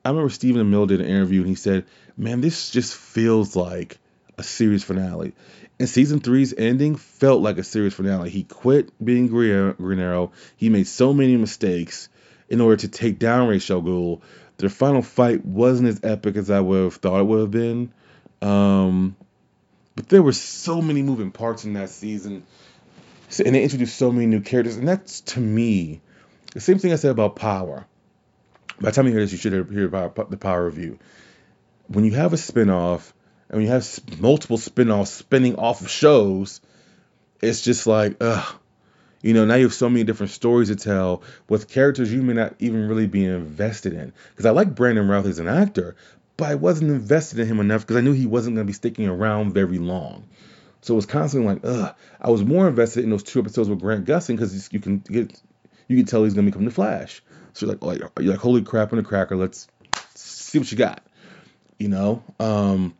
I 0.06 0.10
remember 0.10 0.30
Stephen 0.30 0.62
Amell 0.62 0.88
did 0.88 1.02
an 1.02 1.08
interview 1.08 1.42
and 1.42 1.50
he 1.50 1.56
said, 1.56 1.86
"Man, 2.16 2.40
this 2.40 2.70
just 2.70 2.96
feels 2.96 3.56
like 3.56 3.98
a 4.38 4.44
series 4.44 4.84
finale." 4.84 5.34
And 5.80 5.90
season 5.90 6.20
three's 6.20 6.54
ending 6.56 6.96
felt 6.96 7.42
like 7.42 7.58
a 7.58 7.64
series 7.64 7.96
finale. 7.96 8.30
He 8.30 8.44
quit 8.44 8.92
being 9.04 9.28
Green 9.28 10.00
Arrow. 10.00 10.32
He 10.56 10.70
made 10.70 10.88
so 10.88 11.12
many 11.12 11.36
mistakes 11.36 12.08
in 12.48 12.62
order 12.62 12.78
to 12.78 12.88
take 12.88 13.18
down 13.18 13.48
Ra's 13.50 13.70
al. 13.70 14.22
Their 14.58 14.70
final 14.70 15.02
fight 15.02 15.44
wasn't 15.44 15.90
as 15.90 16.00
epic 16.04 16.38
as 16.38 16.50
I 16.50 16.62
would 16.62 16.84
have 16.84 16.96
thought 16.96 17.20
it 17.20 17.26
would 17.26 17.42
have 17.42 17.52
been. 17.52 17.92
Um, 18.42 19.18
but 19.96 20.08
there 20.08 20.24
were 20.24 20.32
so 20.32 20.82
many 20.82 21.02
moving 21.02 21.32
parts 21.32 21.66
in 21.66 21.74
that 21.74 21.90
season. 21.90 22.44
And 23.44 23.56
they 23.56 23.64
introduced 23.64 23.98
so 23.98 24.12
many 24.12 24.28
new 24.28 24.40
characters. 24.40 24.78
And 24.78 24.88
that's, 24.88 25.22
to 25.22 25.42
me, 25.42 26.00
the 26.54 26.62
same 26.62 26.78
thing 26.78 26.94
I 26.94 26.96
said 26.96 27.12
about 27.12 27.36
Power. 27.36 27.86
By 28.80 28.90
the 28.90 28.96
time 28.96 29.06
you 29.06 29.12
hear 29.14 29.22
this, 29.22 29.32
you 29.32 29.38
should 29.38 29.54
hear 29.70 29.86
about 29.86 30.30
the 30.30 30.38
Power 30.38 30.68
of 30.68 30.78
you. 30.78 31.00
When 31.88 32.04
you 32.04 32.12
have 32.12 32.34
a 32.34 32.38
spinoff, 32.38 33.14
and 33.48 33.58
when 33.58 33.62
you 33.62 33.72
have 33.72 33.88
multiple 34.20 34.58
spin-offs 34.58 35.12
spinning 35.12 35.56
off 35.56 35.82
of 35.82 35.90
shows, 35.90 36.62
it's 37.42 37.62
just 37.62 37.88
like, 37.88 38.18
ugh, 38.20 38.56
you 39.22 39.34
know, 39.34 39.46
now 39.46 39.56
you 39.56 39.64
have 39.64 39.74
so 39.74 39.90
many 39.90 40.04
different 40.04 40.32
stories 40.32 40.70
to 40.70 40.76
tell 40.76 41.24
with 41.48 41.70
characters 41.70 42.12
you 42.12 42.22
may 42.22 42.34
not 42.34 42.56
even 42.60 42.88
really 42.88 43.08
be 43.08 43.26
invested 43.26 43.94
in. 43.94 44.14
Because 44.30 44.46
I 44.46 44.52
like 44.52 44.76
Brandon 44.76 45.08
Routh 45.08 45.26
as 45.26 45.40
an 45.40 45.48
actor, 45.48 45.96
but 46.38 46.50
I 46.50 46.56
wasn't 46.56 46.92
invested 46.92 47.40
in 47.40 47.48
him 47.48 47.60
enough 47.60 47.82
because 47.82 47.98
I 47.98 48.02
knew 48.02 48.14
he 48.14 48.28
wasn't 48.28 48.56
going 48.56 48.68
to 48.68 48.70
be 48.70 48.74
sticking 48.74 49.08
around 49.08 49.54
very 49.54 49.78
long. 49.78 50.28
So 50.82 50.94
it 50.94 50.98
was 50.98 51.06
constantly 51.06 51.54
like, 51.54 51.62
ugh. 51.64 51.96
I 52.20 52.30
was 52.30 52.44
more 52.44 52.68
invested 52.68 53.04
in 53.04 53.10
those 53.10 53.24
two 53.24 53.40
episodes 53.40 53.70
with 53.70 53.80
Grant 53.80 54.06
Gustin 54.06 54.36
because 54.36 54.72
you 54.72 54.80
can 54.80 55.00
get, 55.00 55.42
you 55.88 55.98
can 55.98 56.06
tell 56.06 56.24
he's 56.24 56.34
going 56.34 56.46
to 56.46 56.52
become 56.52 56.66
the 56.66 56.72
Flash. 56.72 57.24
So 57.56 57.66
you're 57.66 57.76
like, 57.76 57.84
oh, 58.02 58.22
you're 58.22 58.34
like, 58.34 58.42
holy 58.42 58.62
crap 58.64 58.92
in 58.92 59.00
a 59.00 59.04
cracker, 59.04 59.38
let's 59.38 59.70
see 60.14 60.60
what 60.60 60.70
you 60.70 60.78
got. 60.78 61.02
You 61.80 61.88
know, 61.88 62.22
um, 62.38 62.96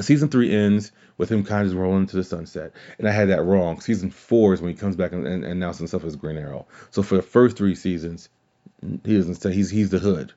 season 0.00 0.30
three 0.30 0.50
ends 0.50 0.90
with 1.18 1.30
him 1.30 1.44
kind 1.44 1.62
of 1.62 1.68
just 1.68 1.76
rolling 1.76 2.00
into 2.00 2.16
the 2.16 2.24
sunset. 2.24 2.72
And 2.98 3.06
I 3.06 3.10
had 3.10 3.28
that 3.28 3.42
wrong. 3.42 3.80
Season 3.82 4.10
four 4.10 4.54
is 4.54 4.62
when 4.62 4.72
he 4.72 4.78
comes 4.78 4.96
back 4.96 5.12
and, 5.12 5.26
and, 5.26 5.44
announces 5.44 5.80
himself 5.80 6.04
as 6.04 6.16
Green 6.16 6.38
Arrow. 6.38 6.66
So 6.90 7.02
for 7.02 7.16
the 7.16 7.22
first 7.22 7.58
three 7.58 7.74
seasons, 7.74 8.30
he 9.04 9.16
doesn't 9.16 9.34
say 9.34 9.52
he's 9.52 9.68
he's 9.68 9.90
the 9.90 9.98
Hood. 9.98 10.32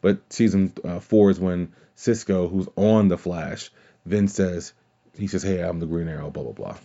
But 0.00 0.32
season 0.32 0.72
uh, 0.84 1.00
four 1.00 1.30
is 1.30 1.40
when 1.40 1.72
Cisco, 1.96 2.46
who's 2.46 2.68
on 2.76 3.08
the 3.08 3.18
Flash, 3.18 3.70
then 4.04 4.28
says 4.28 4.74
he 5.18 5.26
says, 5.26 5.42
"Hey, 5.42 5.60
I'm 5.60 5.80
the 5.80 5.86
Green 5.86 6.06
Arrow." 6.06 6.30
Blah 6.30 6.52
blah 6.52 6.76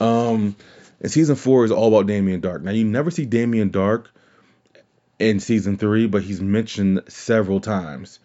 blah. 0.00 0.30
Um, 0.30 0.56
and 1.00 1.12
season 1.12 1.36
four 1.36 1.64
is 1.64 1.70
all 1.70 1.88
about 1.88 2.08
Damien 2.08 2.40
Darhk. 2.40 2.62
Now 2.62 2.72
you 2.72 2.84
never 2.84 3.12
see 3.12 3.26
Damien 3.26 3.70
Darhk 3.70 4.06
in 5.24 5.40
season 5.40 5.78
three, 5.78 6.06
but 6.06 6.22
he's 6.22 6.40
mentioned 6.40 7.02
several 7.08 7.60
times 7.60 8.18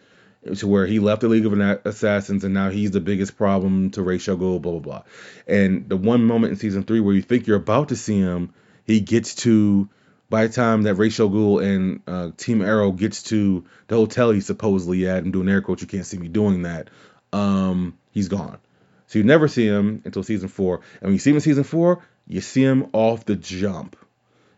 to 0.57 0.67
where 0.67 0.85
he 0.85 0.99
left 0.99 1.21
the 1.21 1.27
League 1.27 1.45
of 1.45 1.53
Assassins 1.85 2.43
and 2.43 2.53
now 2.53 2.69
he's 2.69 2.91
the 2.91 3.01
biggest 3.01 3.37
problem 3.37 3.91
to 3.91 4.01
Ra's 4.01 4.27
al 4.27 4.37
Ghul, 4.37 4.61
blah 4.61 4.73
blah 4.73 4.79
blah. 4.79 5.03
And 5.47 5.87
the 5.89 5.97
one 5.97 6.23
moment 6.23 6.51
in 6.51 6.59
season 6.59 6.83
three 6.83 6.99
where 6.99 7.15
you 7.15 7.21
think 7.21 7.47
you're 7.47 7.57
about 7.57 7.89
to 7.89 7.95
see 7.95 8.19
him, 8.19 8.53
he 8.85 8.99
gets 9.01 9.35
to 9.35 9.89
by 10.29 10.47
the 10.47 10.53
time 10.53 10.83
that 10.83 10.95
Ra's 10.95 11.19
al 11.19 11.29
Ghul 11.29 11.63
and 11.63 12.01
uh, 12.07 12.31
Team 12.37 12.61
Arrow 12.61 12.91
gets 12.91 13.23
to 13.23 13.65
the 13.87 13.95
hotel 13.95 14.31
he's 14.31 14.45
supposedly 14.45 15.07
at, 15.07 15.23
and 15.23 15.33
doing 15.33 15.49
air 15.49 15.61
quotes, 15.61 15.81
you 15.81 15.87
can't 15.87 16.05
see 16.05 16.17
me 16.17 16.27
doing 16.27 16.63
that. 16.63 16.89
Um, 17.33 17.97
he's 18.11 18.27
gone. 18.27 18.59
So 19.07 19.19
you 19.19 19.25
never 19.25 19.47
see 19.47 19.65
him 19.65 20.01
until 20.05 20.23
season 20.23 20.49
four. 20.49 20.81
And 21.01 21.03
when 21.03 21.13
you 21.13 21.19
see 21.19 21.31
him 21.31 21.37
in 21.37 21.41
season 21.41 21.63
four, 21.63 22.03
you 22.27 22.41
see 22.41 22.61
him 22.61 22.89
off 22.93 23.25
the 23.25 23.35
jump. 23.35 23.95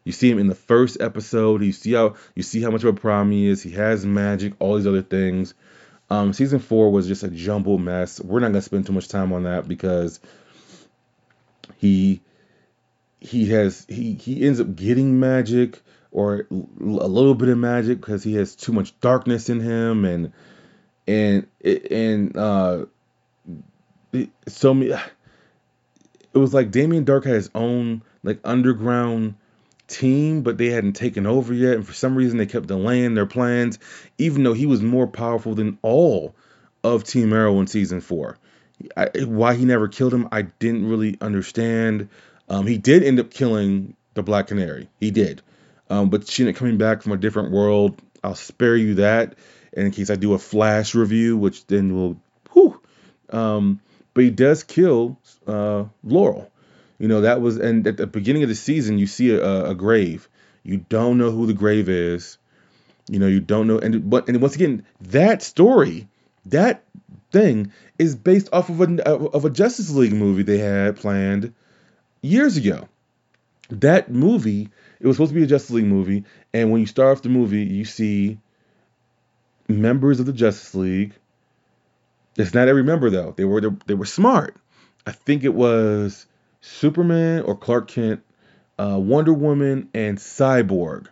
You 0.04 0.12
see 0.12 0.32
him 0.32 0.40
in 0.40 0.48
the 0.48 0.56
first 0.56 1.00
episode. 1.00 1.62
You 1.62 1.72
see 1.72 1.94
how 1.94 2.16
you 2.36 2.44
see 2.44 2.62
how 2.62 2.72
much 2.72 2.84
of 2.84 2.96
a 2.96 3.00
problem 3.00 3.32
he 3.32 3.48
is. 3.48 3.62
He 3.62 3.72
has 3.72 4.06
magic, 4.06 4.54
all 4.60 4.78
these 4.78 4.88
other 4.88 5.02
things. 5.02 5.54
Um, 6.10 6.34
season 6.34 6.60
four 6.60 6.92
was 6.92 7.08
just 7.08 7.24
a 7.24 7.30
jumbled 7.30 7.82
mess. 7.82 8.20
We're 8.20 8.40
not 8.40 8.48
gonna 8.48 8.62
spend 8.62 8.86
too 8.86 8.94
much 8.94 9.08
time 9.08 9.32
on 9.32 9.44
that 9.44 9.68
because 9.68 10.20
he 11.78 12.22
he 13.20 13.50
has 13.52 13.86
he 13.88 14.16
he 14.16 14.46
ends 14.46 14.60
up 14.60 14.76
getting 14.76 15.20
magic 15.20 15.82
or 16.12 16.48
a 16.50 16.54
little 16.84 17.36
bit 17.36 17.50
of 17.50 17.58
magic 17.58 18.02
because 18.02 18.24
he 18.24 18.34
has 18.34 18.56
too 18.56 18.74
much 18.74 19.00
darkness 19.00 19.50
in 19.50 19.60
him 19.60 20.04
and 20.04 20.34
and 21.08 21.48
and 21.64 22.36
uh 22.36 22.86
so 24.48 24.74
me 24.74 24.92
it 24.92 26.38
was 26.38 26.54
like 26.54 26.72
Damien 26.72 27.06
Darhk 27.06 27.26
had 27.26 27.36
his 27.36 27.50
own 27.56 28.02
like 28.24 28.40
underground 28.44 29.36
team, 29.92 30.42
but 30.42 30.58
they 30.58 30.70
hadn't 30.70 30.94
taken 30.94 31.26
over 31.28 31.54
yet. 31.54 31.76
And 31.76 31.88
for 31.88 31.94
some 31.94 32.16
reason, 32.16 32.38
they 32.38 32.46
kept 32.46 32.68
delaying 32.68 33.14
their 33.14 33.26
plans, 33.26 33.80
even 34.18 34.44
though 34.44 34.54
he 34.54 34.66
was 34.66 34.82
more 34.82 35.08
powerful 35.08 35.54
than 35.54 35.78
all 35.82 36.36
of 36.84 37.04
Team 37.04 37.34
Arrow 37.34 37.60
in 37.60 37.68
season 37.68 38.02
four. 38.02 38.38
I, 38.98 39.10
why 39.26 39.54
he 39.56 39.66
never 39.66 39.88
killed 39.88 40.14
him, 40.14 40.28
I 40.32 40.44
didn't 40.44 40.90
really 40.90 41.18
understand. 41.22 42.10
Um, 42.50 42.66
he 42.66 42.78
did 42.78 43.04
end 43.04 43.20
up 43.20 43.30
killing 43.30 43.96
the 44.14 44.24
Black 44.24 44.48
Canary. 44.48 44.90
He 45.00 45.12
did. 45.12 45.42
Um, 45.90 46.10
but 46.10 46.28
she 46.28 46.44
ended 46.44 46.56
up 46.56 46.60
coming 46.60 46.78
back 46.78 47.02
from 47.02 47.12
a 47.12 47.18
different 47.18 47.52
world. 47.52 48.02
I'll 48.24 48.36
spare 48.36 48.76
you 48.76 48.96
that 48.96 49.36
in 49.74 49.92
case 49.92 50.10
I 50.10 50.16
do 50.16 50.34
a 50.34 50.40
flash 50.40 50.96
review, 50.96 51.38
which 51.38 51.66
then 51.68 51.96
will, 51.96 52.18
whew. 52.54 52.80
Um, 53.30 53.80
but 54.14 54.24
he 54.24 54.30
does 54.30 54.64
kill 54.64 55.18
uh, 55.48 55.86
Laurel. 56.04 56.51
You 57.02 57.08
know, 57.08 57.22
that 57.22 57.42
was, 57.42 57.58
and 57.58 57.88
at 57.88 57.98
the 57.98 58.06
beginning 58.06 58.44
of 58.44 58.50
the 58.50 58.54
season, 58.54 59.00
you 59.00 59.08
see 59.08 59.32
a, 59.32 59.72
a 59.72 59.74
grave. 59.74 60.30
You 60.62 60.86
don't 60.88 61.18
know 61.18 61.32
who 61.32 61.48
the 61.48 61.54
grave 61.54 61.90
is. 61.90 62.38
You 63.10 63.18
know, 63.18 63.26
you 63.26 63.40
don't 63.40 63.66
know, 63.66 63.80
and 63.80 64.08
but 64.08 64.30
and 64.30 64.40
once 64.40 64.54
again, 64.54 64.86
that 65.02 65.42
story, 65.42 66.08
that 66.46 66.84
thing 67.32 67.72
is 67.98 68.16
based 68.16 68.50
off 68.54 68.70
of 68.70 68.82
a 68.82 69.10
of 69.10 69.46
a 69.46 69.50
Justice 69.50 69.90
League 69.90 70.14
movie 70.14 70.44
they 70.44 70.60
had 70.60 70.96
planned 70.96 71.56
years 72.22 72.56
ago. 72.56 72.88
That 73.72 74.12
movie, 74.12 74.70
it 75.00 75.08
was 75.08 75.16
supposed 75.16 75.32
to 75.32 75.40
be 75.40 75.44
a 75.44 75.48
Justice 75.48 75.72
League 75.72 75.86
movie, 75.86 76.26
and 76.54 76.72
when 76.72 76.82
you 76.82 76.88
start 76.88 77.18
off 77.18 77.24
the 77.24 77.30
movie, 77.30 77.64
you 77.64 77.84
see 77.84 78.38
members 79.68 80.20
of 80.20 80.28
the 80.28 80.34
Justice 80.34 80.76
League. 80.76 81.14
It's 82.38 82.54
not 82.54 82.68
every 82.68 82.84
member 82.84 83.10
though. 83.10 83.34
They 83.36 83.46
were 83.46 83.62
they 83.88 83.96
were 83.96 84.06
smart. 84.06 84.56
I 85.08 85.12
think 85.14 85.44
it 85.44 85.56
was 85.56 86.28
Superman 86.62 87.44
or 87.44 87.56
Clark 87.56 87.90
Kent, 87.90 88.22
uh, 88.80 88.98
Wonder 89.00 89.34
Woman, 89.34 89.90
and 89.94 90.18
Cyborg, 90.18 91.08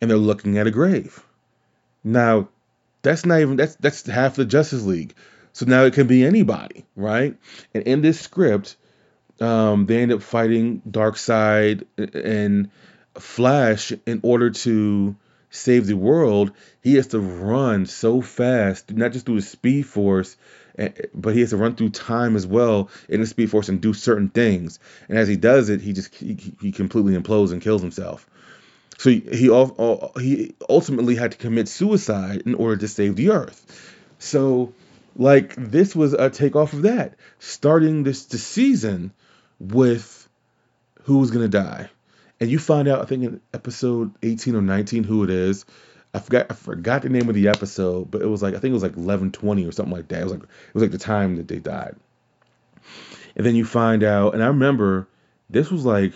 and 0.00 0.10
they're 0.10 0.18
looking 0.18 0.58
at 0.58 0.66
a 0.66 0.70
grave. 0.70 1.22
Now, 2.02 2.48
that's 3.02 3.26
not 3.26 3.40
even 3.40 3.56
that's 3.56 3.76
that's 3.76 4.06
half 4.06 4.36
the 4.36 4.44
Justice 4.44 4.84
League. 4.84 5.14
So 5.52 5.66
now 5.66 5.84
it 5.84 5.94
can 5.94 6.06
be 6.06 6.24
anybody, 6.24 6.86
right? 6.94 7.36
And 7.74 7.82
in 7.84 8.02
this 8.02 8.20
script, 8.20 8.76
um, 9.40 9.86
they 9.86 10.02
end 10.02 10.12
up 10.12 10.22
fighting 10.22 10.80
Darkseid 10.88 11.86
and 12.14 12.70
Flash 13.18 13.92
in 14.06 14.20
order 14.22 14.50
to 14.50 15.16
save 15.50 15.86
the 15.86 15.96
world. 15.96 16.52
He 16.82 16.94
has 16.94 17.08
to 17.08 17.20
run 17.20 17.86
so 17.86 18.20
fast, 18.20 18.92
not 18.92 19.12
just 19.12 19.26
through 19.26 19.36
his 19.36 19.48
speed 19.48 19.86
force, 19.86 20.36
but 21.14 21.34
he 21.34 21.40
has 21.40 21.50
to 21.50 21.56
run 21.56 21.76
through 21.76 21.90
time 21.90 22.36
as 22.36 22.46
well 22.46 22.90
in 23.08 23.20
the 23.20 23.26
Speed 23.26 23.50
Force 23.50 23.68
and 23.68 23.80
do 23.80 23.92
certain 23.92 24.28
things. 24.28 24.78
And 25.08 25.18
as 25.18 25.28
he 25.28 25.36
does 25.36 25.68
it, 25.68 25.80
he 25.80 25.92
just 25.92 26.14
he, 26.14 26.54
he 26.60 26.72
completely 26.72 27.16
implodes 27.16 27.52
and 27.52 27.62
kills 27.62 27.82
himself. 27.82 28.26
So 28.98 29.10
he 29.10 29.20
he, 29.20 29.66
he 30.20 30.54
ultimately 30.68 31.16
had 31.16 31.32
to 31.32 31.38
commit 31.38 31.68
suicide 31.68 32.42
in 32.46 32.54
order 32.54 32.76
to 32.76 32.88
save 32.88 33.16
the 33.16 33.30
Earth. 33.30 33.64
So 34.18 34.72
like 35.16 35.54
this 35.56 35.96
was 35.96 36.12
a 36.12 36.30
takeoff 36.30 36.72
of 36.72 36.82
that, 36.82 37.14
starting 37.38 38.02
this 38.02 38.26
the 38.26 38.38
season 38.38 39.12
with 39.58 40.28
who 41.02 41.18
was 41.18 41.30
gonna 41.30 41.48
die, 41.48 41.90
and 42.38 42.50
you 42.50 42.58
find 42.58 42.88
out 42.88 43.00
I 43.00 43.04
think 43.04 43.24
in 43.24 43.40
episode 43.52 44.12
18 44.22 44.54
or 44.54 44.62
19 44.62 45.04
who 45.04 45.24
it 45.24 45.30
is. 45.30 45.64
I 46.12 46.18
forgot 46.18 46.46
I 46.50 46.54
forgot 46.54 47.02
the 47.02 47.08
name 47.08 47.28
of 47.28 47.34
the 47.34 47.48
episode, 47.48 48.10
but 48.10 48.22
it 48.22 48.26
was 48.26 48.42
like 48.42 48.54
I 48.54 48.58
think 48.58 48.70
it 48.70 48.74
was 48.74 48.82
like 48.82 48.96
11:20 48.96 49.68
or 49.68 49.72
something 49.72 49.94
like 49.94 50.08
that. 50.08 50.20
It 50.20 50.24
was 50.24 50.32
like 50.32 50.42
it 50.42 50.74
was 50.74 50.82
like 50.82 50.92
the 50.92 50.98
time 50.98 51.36
that 51.36 51.48
they 51.48 51.58
died. 51.58 51.96
And 53.36 53.46
then 53.46 53.54
you 53.54 53.64
find 53.64 54.02
out, 54.02 54.34
and 54.34 54.42
I 54.42 54.48
remember 54.48 55.06
this 55.48 55.70
was 55.70 55.84
like 55.84 56.14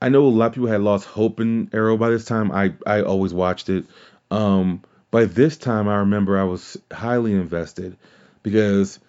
I 0.00 0.08
know 0.08 0.26
a 0.26 0.28
lot 0.28 0.46
of 0.46 0.52
people 0.54 0.68
had 0.68 0.80
lost 0.80 1.06
hope 1.06 1.40
in 1.40 1.70
Arrow 1.72 1.96
by 1.96 2.10
this 2.10 2.24
time. 2.24 2.52
I 2.52 2.72
I 2.86 3.02
always 3.02 3.34
watched 3.34 3.68
it. 3.68 3.86
Um, 4.30 4.82
by 5.10 5.24
this 5.24 5.56
time, 5.56 5.88
I 5.88 5.98
remember 5.98 6.38
I 6.38 6.44
was 6.44 6.76
highly 6.92 7.32
invested 7.32 7.96
because 8.42 9.00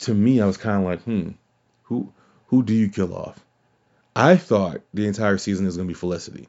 to 0.00 0.14
me, 0.14 0.40
I 0.40 0.46
was 0.46 0.56
kind 0.56 0.78
of 0.78 0.84
like, 0.84 1.02
hmm, 1.02 1.30
who 1.84 2.12
who 2.46 2.62
do 2.62 2.74
you 2.74 2.88
kill 2.88 3.14
off? 3.14 3.38
I 4.14 4.36
thought 4.36 4.82
the 4.92 5.06
entire 5.06 5.38
season 5.38 5.66
is 5.66 5.76
going 5.76 5.88
to 5.88 5.94
be 5.94 5.98
Felicity. 5.98 6.48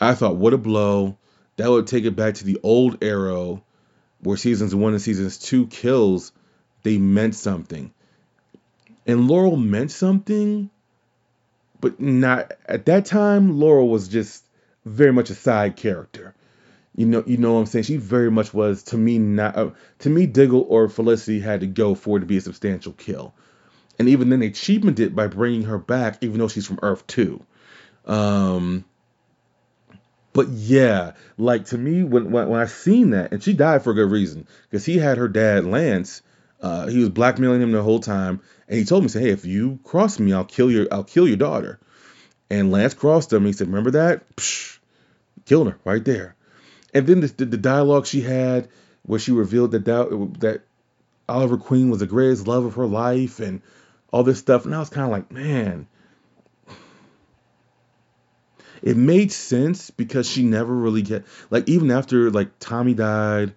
I 0.00 0.14
thought, 0.14 0.36
what 0.36 0.54
a 0.54 0.58
blow. 0.58 1.16
That 1.60 1.68
would 1.68 1.86
take 1.86 2.06
it 2.06 2.16
back 2.16 2.34
to 2.34 2.44
the 2.44 2.58
old 2.62 3.04
Arrow 3.04 3.62
where 4.22 4.38
seasons 4.38 4.74
one 4.74 4.94
and 4.94 5.02
seasons 5.02 5.36
two 5.36 5.66
kills, 5.66 6.32
they 6.84 6.96
meant 6.96 7.34
something. 7.34 7.92
And 9.06 9.28
Laurel 9.28 9.56
meant 9.56 9.90
something, 9.90 10.70
but 11.78 12.00
not 12.00 12.52
at 12.64 12.86
that 12.86 13.04
time. 13.04 13.60
Laurel 13.60 13.90
was 13.90 14.08
just 14.08 14.42
very 14.86 15.12
much 15.12 15.28
a 15.28 15.34
side 15.34 15.76
character. 15.76 16.34
You 16.96 17.04
know, 17.04 17.24
you 17.26 17.36
know 17.36 17.52
what 17.52 17.60
I'm 17.60 17.66
saying. 17.66 17.84
She 17.84 17.98
very 17.98 18.30
much 18.30 18.54
was 18.54 18.82
to 18.84 18.96
me 18.96 19.18
not 19.18 19.56
uh, 19.56 19.70
to 19.98 20.08
me. 20.08 20.24
Diggle 20.24 20.66
or 20.66 20.88
Felicity 20.88 21.40
had 21.40 21.60
to 21.60 21.66
go 21.66 21.94
for 21.94 22.16
it 22.16 22.20
to 22.20 22.26
be 22.26 22.38
a 22.38 22.40
substantial 22.40 22.92
kill, 22.92 23.34
and 23.98 24.08
even 24.08 24.30
then 24.30 24.40
they 24.40 24.50
cheapened 24.50 24.98
it 24.98 25.14
by 25.14 25.26
bringing 25.26 25.64
her 25.64 25.78
back, 25.78 26.18
even 26.22 26.38
though 26.38 26.48
she's 26.48 26.66
from 26.66 26.78
Earth 26.82 27.06
Two. 27.06 27.44
Um, 28.06 28.86
but 30.32 30.48
yeah, 30.48 31.12
like 31.38 31.66
to 31.66 31.78
me, 31.78 32.02
when 32.02 32.30
when, 32.30 32.48
when 32.48 32.60
I 32.60 32.66
seen 32.66 33.10
that, 33.10 33.32
and 33.32 33.42
she 33.42 33.52
died 33.52 33.82
for 33.82 33.90
a 33.90 33.94
good 33.94 34.10
reason, 34.10 34.46
because 34.68 34.84
he 34.84 34.98
had 34.98 35.18
her 35.18 35.28
dad 35.28 35.64
Lance. 35.64 36.22
Uh, 36.62 36.86
he 36.88 36.98
was 36.98 37.08
blackmailing 37.08 37.62
him 37.62 37.72
the 37.72 37.82
whole 37.82 38.00
time, 38.00 38.40
and 38.68 38.78
he 38.78 38.84
told 38.84 39.02
me, 39.02 39.08
"Say, 39.08 39.22
hey, 39.22 39.30
if 39.30 39.46
you 39.46 39.78
cross 39.82 40.18
me, 40.18 40.32
I'll 40.32 40.44
kill 40.44 40.70
your 40.70 40.86
I'll 40.92 41.04
kill 41.04 41.26
your 41.26 41.38
daughter." 41.38 41.80
And 42.50 42.70
Lance 42.70 42.92
crossed 42.92 43.32
him. 43.32 43.46
He 43.46 43.52
said, 43.52 43.68
"Remember 43.68 43.92
that?" 43.92 44.36
Psh, 44.36 44.78
killed 45.46 45.68
her 45.68 45.78
right 45.84 46.04
there. 46.04 46.34
And 46.92 47.06
then 47.06 47.20
the, 47.20 47.28
the, 47.28 47.44
the 47.46 47.56
dialogue 47.56 48.06
she 48.06 48.20
had, 48.20 48.68
where 49.02 49.18
she 49.18 49.32
revealed 49.32 49.70
that 49.70 49.86
that, 49.86 50.34
that 50.40 50.62
Oliver 51.28 51.56
Queen 51.56 51.88
was 51.88 52.00
the 52.00 52.06
greatest 52.06 52.46
love 52.46 52.64
of 52.64 52.74
her 52.74 52.86
life, 52.86 53.40
and 53.40 53.62
all 54.12 54.22
this 54.22 54.38
stuff, 54.38 54.64
and 54.64 54.74
I 54.74 54.80
was 54.80 54.90
kind 54.90 55.06
of 55.06 55.12
like, 55.12 55.30
man, 55.32 55.86
it 58.82 58.96
made 58.96 59.32
sense 59.32 59.90
because 59.90 60.28
she 60.28 60.42
never 60.42 60.74
really 60.74 61.02
get 61.02 61.24
like 61.50 61.68
even 61.68 61.90
after 61.90 62.30
like 62.30 62.58
Tommy 62.58 62.94
died, 62.94 63.52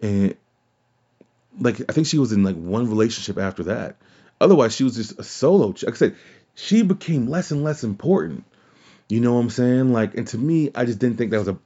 and 0.00 0.34
like 1.60 1.80
I 1.88 1.92
think 1.92 2.06
she 2.06 2.18
was 2.18 2.32
in 2.32 2.42
like 2.42 2.56
one 2.56 2.88
relationship 2.88 3.38
after 3.38 3.64
that. 3.64 3.96
Otherwise, 4.40 4.74
she 4.74 4.84
was 4.84 4.96
just 4.96 5.18
a 5.18 5.24
solo. 5.24 5.68
Like 5.68 5.88
I 5.88 5.92
said, 5.92 6.16
she 6.54 6.82
became 6.82 7.28
less 7.28 7.50
and 7.50 7.64
less 7.64 7.84
important. 7.84 8.44
You 9.08 9.20
know 9.20 9.34
what 9.34 9.40
I'm 9.40 9.50
saying? 9.50 9.92
Like, 9.92 10.14
and 10.16 10.26
to 10.28 10.38
me, 10.38 10.70
I 10.74 10.84
just 10.84 10.98
didn't 10.98 11.16
think 11.16 11.30
that 11.30 11.38
was 11.38 11.48
a 11.48 11.58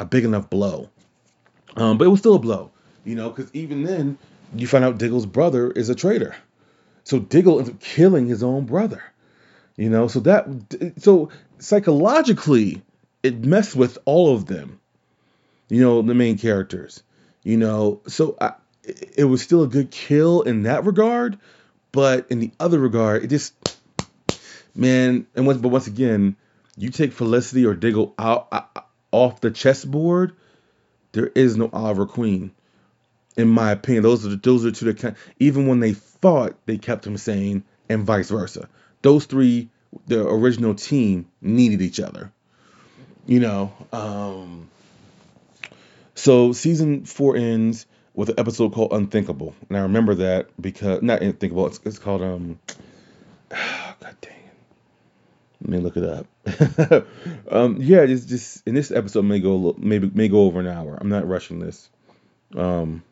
a 0.00 0.04
big 0.04 0.24
enough 0.24 0.48
blow. 0.50 0.88
Um, 1.76 1.98
but 1.98 2.06
it 2.06 2.08
was 2.08 2.20
still 2.20 2.34
a 2.34 2.38
blow, 2.38 2.70
you 3.04 3.14
know, 3.14 3.30
because 3.30 3.50
even 3.54 3.84
then, 3.84 4.18
you 4.54 4.66
find 4.66 4.84
out 4.84 4.98
Diggle's 4.98 5.26
brother 5.26 5.70
is 5.70 5.88
a 5.88 5.94
traitor. 5.94 6.34
So 7.04 7.18
Diggle 7.18 7.58
ends 7.58 7.70
up 7.70 7.80
killing 7.80 8.26
his 8.26 8.42
own 8.42 8.66
brother. 8.66 9.02
You 9.78 9.88
know, 9.88 10.08
so 10.08 10.18
that 10.20 10.48
so 10.98 11.30
psychologically, 11.60 12.82
it 13.22 13.44
messed 13.44 13.76
with 13.76 13.96
all 14.04 14.34
of 14.34 14.46
them. 14.46 14.80
You 15.68 15.80
know, 15.80 16.02
the 16.02 16.14
main 16.14 16.36
characters. 16.36 17.04
You 17.44 17.58
know, 17.58 18.00
so 18.08 18.36
I, 18.40 18.54
it 18.82 19.24
was 19.24 19.40
still 19.40 19.62
a 19.62 19.68
good 19.68 19.92
kill 19.92 20.42
in 20.42 20.64
that 20.64 20.84
regard, 20.84 21.38
but 21.92 22.26
in 22.28 22.40
the 22.40 22.50
other 22.58 22.80
regard, 22.80 23.22
it 23.22 23.28
just 23.28 23.78
man. 24.74 25.28
And 25.36 25.46
once, 25.46 25.60
but 25.60 25.68
once 25.68 25.86
again, 25.86 26.34
you 26.76 26.90
take 26.90 27.12
Felicity 27.12 27.64
or 27.64 27.74
Diggle 27.74 28.14
out, 28.18 28.48
out 28.50 28.84
off 29.12 29.40
the 29.40 29.52
chessboard, 29.52 30.34
there 31.12 31.28
is 31.28 31.56
no 31.56 31.70
Oliver 31.72 32.06
Queen. 32.06 32.50
In 33.36 33.48
my 33.48 33.70
opinion, 33.70 34.02
those 34.02 34.26
are 34.26 34.30
the, 34.30 34.36
those 34.36 34.66
are 34.66 34.72
two 34.72 34.92
that 34.92 35.16
even 35.38 35.68
when 35.68 35.78
they 35.78 35.92
fought, 35.92 36.56
they 36.66 36.78
kept 36.78 37.06
him 37.06 37.16
sane, 37.16 37.62
and 37.88 38.02
vice 38.04 38.28
versa. 38.28 38.68
Those 39.08 39.24
three, 39.24 39.70
the 40.06 40.28
original 40.28 40.74
team, 40.74 41.28
needed 41.40 41.80
each 41.80 41.98
other. 41.98 42.30
You 43.24 43.40
know, 43.40 43.72
um, 43.90 44.68
so 46.14 46.52
season 46.52 47.06
four 47.06 47.34
ends 47.34 47.86
with 48.12 48.28
an 48.28 48.34
episode 48.36 48.74
called 48.74 48.92
Unthinkable, 48.92 49.54
and 49.70 49.78
I 49.78 49.80
remember 49.80 50.16
that 50.16 50.48
because 50.60 51.00
not 51.00 51.22
Unthinkable. 51.22 51.68
It's, 51.68 51.80
it's 51.86 51.98
called 51.98 52.20
um. 52.20 52.58
oh, 53.50 53.94
God 53.98 54.16
dang 54.20 54.36
it! 54.36 55.62
Let 55.62 55.70
me 55.70 55.78
look 55.78 55.96
it 55.96 56.04
up. 56.04 57.06
um, 57.50 57.78
yeah, 57.80 58.00
it's 58.00 58.26
just 58.26 58.62
in 58.66 58.74
this 58.74 58.90
episode 58.90 59.22
may 59.22 59.40
go 59.40 59.74
maybe 59.78 60.10
may 60.12 60.28
go 60.28 60.42
over 60.42 60.60
an 60.60 60.66
hour. 60.66 60.98
I'm 61.00 61.08
not 61.08 61.26
rushing 61.26 61.60
this. 61.60 61.88
Um, 62.54 63.02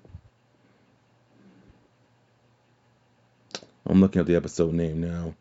I'm 3.86 4.02
looking 4.02 4.20
at 4.20 4.26
the 4.26 4.36
episode 4.36 4.74
name 4.74 5.00
now. 5.00 5.32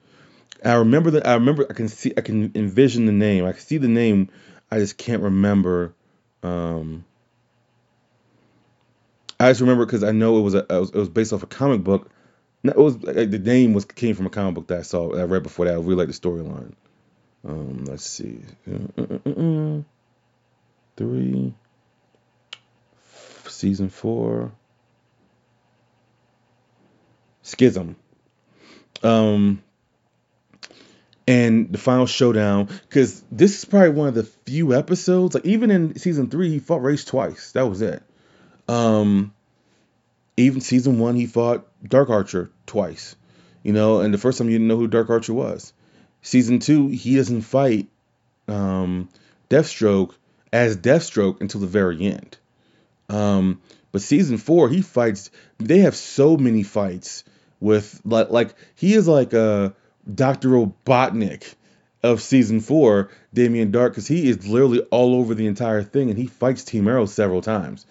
I 0.66 0.74
remember 0.74 1.12
that. 1.12 1.28
I 1.28 1.36
remember. 1.36 1.68
I 1.70 1.74
can 1.74 1.88
see. 1.88 2.14
I 2.18 2.22
can 2.22 2.52
envision 2.56 3.06
the 3.06 3.12
name. 3.12 3.46
I 3.46 3.52
can 3.52 3.62
see 3.62 3.78
the 3.78 3.88
name. 3.88 4.30
I 4.72 4.80
just 4.80 4.98
can't 4.98 5.22
remember. 5.22 5.94
Um, 6.42 7.06
I 9.40 9.52
just 9.52 9.62
remember 9.62 9.86
because 9.86 10.04
I 10.04 10.12
know 10.12 10.40
it 10.40 10.42
was 10.42 10.56
a. 10.56 10.66
It 10.68 10.80
was, 10.80 10.90
it 10.90 10.98
was 10.98 11.10
based 11.10 11.34
off 11.34 11.44
a 11.44 11.48
comic 11.48 11.84
book. 11.84 12.10
It 12.64 12.76
was 12.76 12.98
like, 13.04 13.30
the 13.30 13.38
name 13.38 13.74
was 13.74 13.86
came 13.86 14.16
from 14.16 14.26
a 14.26 14.32
comic 14.32 14.56
book 14.56 14.68
that 14.68 14.80
I 14.80 14.82
saw. 14.82 15.16
I 15.16 15.24
read 15.26 15.44
before 15.44 15.66
that. 15.66 15.76
I 15.76 15.78
really 15.78 15.96
like 15.96 16.08
the 16.08 16.14
storyline. 16.14 16.74
Um, 17.48 17.86
let's 17.86 18.04
see. 18.04 18.40
Uh, 18.68 19.82
Three. 20.98 21.54
Season 23.48 23.90
four. 23.90 24.52
Schism. 27.44 27.96
Um, 29.04 29.62
and 31.28 31.72
the 31.72 31.78
final 31.78 32.06
showdown 32.06 32.70
because 32.88 33.24
this 33.32 33.60
is 33.60 33.66
probably 33.66 33.90
one 33.90 34.08
of 34.08 34.16
the 34.16 34.24
few 34.24 34.74
episodes. 34.74 35.36
Like 35.36 35.46
even 35.46 35.72
in 35.72 35.98
season 35.98 36.30
three, 36.30 36.50
he 36.50 36.60
fought 36.60 36.82
Ra's 36.82 37.06
twice. 37.06 37.52
That 37.54 37.68
was 37.68 37.82
it. 37.82 38.04
Um, 38.68 39.34
even 40.38 40.62
season 40.62 41.00
one, 41.00 41.16
he 41.16 41.26
fought 41.26 41.66
Dark 41.84 42.10
Archer 42.10 42.52
twice. 42.66 43.16
You 43.64 43.74
know, 43.74 44.02
and 44.02 44.14
the 44.14 44.20
first 44.20 44.38
time 44.38 44.50
you 44.50 44.56
didn't 44.56 44.68
know 44.68 44.78
who 44.78 44.88
Dark 44.88 45.10
Archer 45.10 45.34
was. 45.34 45.74
Season 46.22 46.60
two, 46.60 46.88
he 46.88 47.16
doesn't 47.16 47.42
fight 47.42 47.88
um, 48.48 49.10
Deathstroke 49.50 50.14
as 50.54 50.78
Deathstroke 50.78 51.42
until 51.42 51.62
the 51.62 51.68
very 51.68 52.06
end. 52.06 52.38
Um, 53.10 53.62
but 53.92 54.02
season 54.02 54.38
four, 54.38 54.70
he 54.70 54.82
fights. 54.82 55.32
They 55.58 55.80
have 55.80 55.96
so 55.96 56.38
many 56.38 56.64
fights 56.64 57.24
with 57.60 58.02
like 58.06 58.30
like 58.30 58.54
he 58.76 58.94
is 58.94 59.08
like 59.08 59.34
a 59.34 59.74
Doctor 60.14 60.50
Robotnik 60.50 61.56
of 62.04 62.22
season 62.22 62.60
four, 62.60 63.10
Damien 63.34 63.72
Darhk, 63.72 63.90
because 63.90 64.08
he 64.08 64.30
is 64.30 64.48
literally 64.48 64.82
all 64.92 65.16
over 65.16 65.34
the 65.34 65.48
entire 65.48 65.84
thing, 65.84 66.10
and 66.10 66.18
he 66.18 66.28
fights 66.28 66.64
Team 66.64 66.88
Arrow 66.88 67.06
several 67.06 67.42
times. 67.42 67.86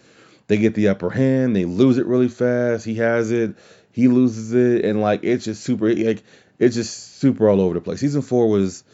They 0.46 0.58
get 0.58 0.74
the 0.74 0.88
upper 0.88 1.10
hand, 1.10 1.56
they 1.56 1.64
lose 1.64 1.98
it 1.98 2.06
really 2.06 2.28
fast. 2.28 2.84
He 2.84 2.96
has 2.96 3.30
it, 3.30 3.56
he 3.90 4.08
loses 4.08 4.52
it, 4.52 4.84
and 4.84 5.00
like 5.00 5.24
it's 5.24 5.44
just 5.44 5.62
super 5.62 5.92
like 5.92 6.22
it's 6.58 6.74
just 6.74 7.16
super 7.18 7.48
all 7.48 7.60
over 7.60 7.74
the 7.74 7.80
place. 7.80 8.00
Season 8.00 8.22
four 8.22 8.48
was 8.48 8.84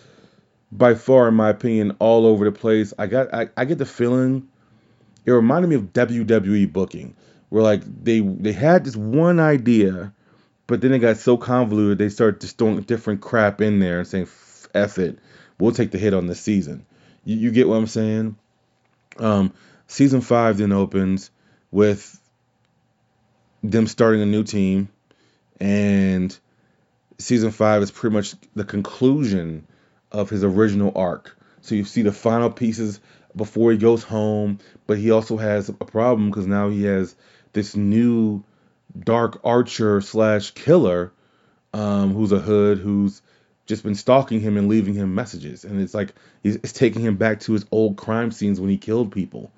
by 0.73 0.95
far, 0.95 1.29
in 1.29 1.35
my 1.35 1.51
opinion, 1.51 1.97
all 1.99 2.27
over 2.27 2.45
the 2.45 2.53
place. 2.53 2.95
I 2.99 3.07
got 3.07 3.35
I, 3.35 3.49
I 3.57 3.65
get 3.65 3.79
the 3.79 3.87
feeling 3.87 4.49
it 5.27 5.33
reminded 5.33 5.69
me 5.69 5.77
of 5.77 5.93
WWE 5.93 6.73
booking, 6.73 7.15
where 7.49 7.63
like 7.63 7.83
they 7.85 8.21
they 8.21 8.53
had 8.53 8.85
this 8.85 8.97
one 8.97 9.41
idea, 9.41 10.13
but 10.71 10.81
then 10.81 10.93
it 10.93 11.01
got 11.01 11.17
so 11.17 11.37
convoluted 11.37 11.99
they 11.99 12.09
started 12.09 12.41
just 12.41 12.57
throwing 12.57 12.81
different 12.83 13.21
crap 13.21 13.61
in 13.61 13.81
there 13.81 13.99
and 13.99 14.07
saying 14.07 14.29
"f 14.73 14.99
it," 14.99 15.19
we'll 15.59 15.73
take 15.73 15.91
the 15.91 15.99
hit 15.99 16.15
on 16.15 16.29
this 16.29 16.41
season. 16.41 16.87
You, 17.25 17.37
you 17.37 17.51
get 17.51 17.67
what 17.69 17.75
I'm 17.75 17.89
saying? 17.89 18.37
Um, 19.19 19.53
season 19.89 20.21
five 20.21 20.59
then 20.59 20.71
opens 20.71 21.33
with 21.73 22.21
them 23.65 23.89
starting 23.89 24.23
a 24.23 24.27
new 24.27 24.45
team, 24.45 24.89
and 25.59 26.39
season 27.19 27.51
five 27.51 27.83
is 27.83 27.91
pretty 27.91 28.15
much 28.15 28.37
the 28.55 28.63
conclusion 28.63 29.67
of 30.13 30.31
his 30.31 30.45
original 30.45 30.93
arc. 30.95 31.37
So 31.63 31.75
you 31.75 31.85
see 31.85 32.03
the 32.03 32.13
final 32.13 32.49
pieces 32.49 33.01
before 33.35 33.73
he 33.73 33.77
goes 33.77 34.05
home, 34.05 34.61
but 34.87 34.99
he 34.99 35.11
also 35.11 35.37
has 35.37 35.69
a 35.69 35.73
problem 35.73 36.31
because 36.31 36.47
now 36.47 36.69
he 36.69 36.85
has 36.85 37.17
this 37.55 37.75
new 37.75 38.45
dark 38.99 39.41
archer 39.45 40.01
slash 40.01 40.51
killer 40.53 41.13
um, 41.73 42.15
who's 42.15 42.33
a 42.33 42.39
hood 42.39 42.79
who's 42.79 43.23
just 43.67 43.83
been 43.85 43.95
stalking 43.95 44.41
him 44.41 44.57
and 44.57 44.69
leaving 44.69 44.95
him 44.95 45.15
messages. 45.15 45.65
And 45.65 45.81
it's 45.81 45.95
like 45.95 46.13
he's, 46.43 46.57
it's 46.57 46.73
taking 46.73 47.03
him 47.03 47.17
back 47.17 47.41
to 47.41 47.53
his 47.53 47.65
old 47.71 47.97
crime 47.97 48.33
scenes 48.33 48.61
when 48.61 48.71
he 48.71 48.77
killed 48.77 49.13
people, 49.13 49.51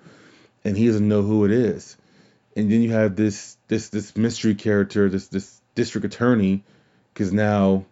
and 0.64 0.76
he 0.76 0.86
doesn't 0.86 1.08
know 1.08 1.22
who 1.22 1.44
it 1.44 1.50
is. 1.50 1.96
And 2.54 2.70
then 2.70 2.82
you 2.82 2.92
have 2.92 3.16
this 3.16 3.56
this 3.68 3.88
this 3.88 4.16
mystery 4.16 4.54
character, 4.54 5.08
this 5.08 5.28
this 5.28 5.60
district 5.74 6.04
attorney, 6.04 6.62
because 7.12 7.32
now 7.32 7.86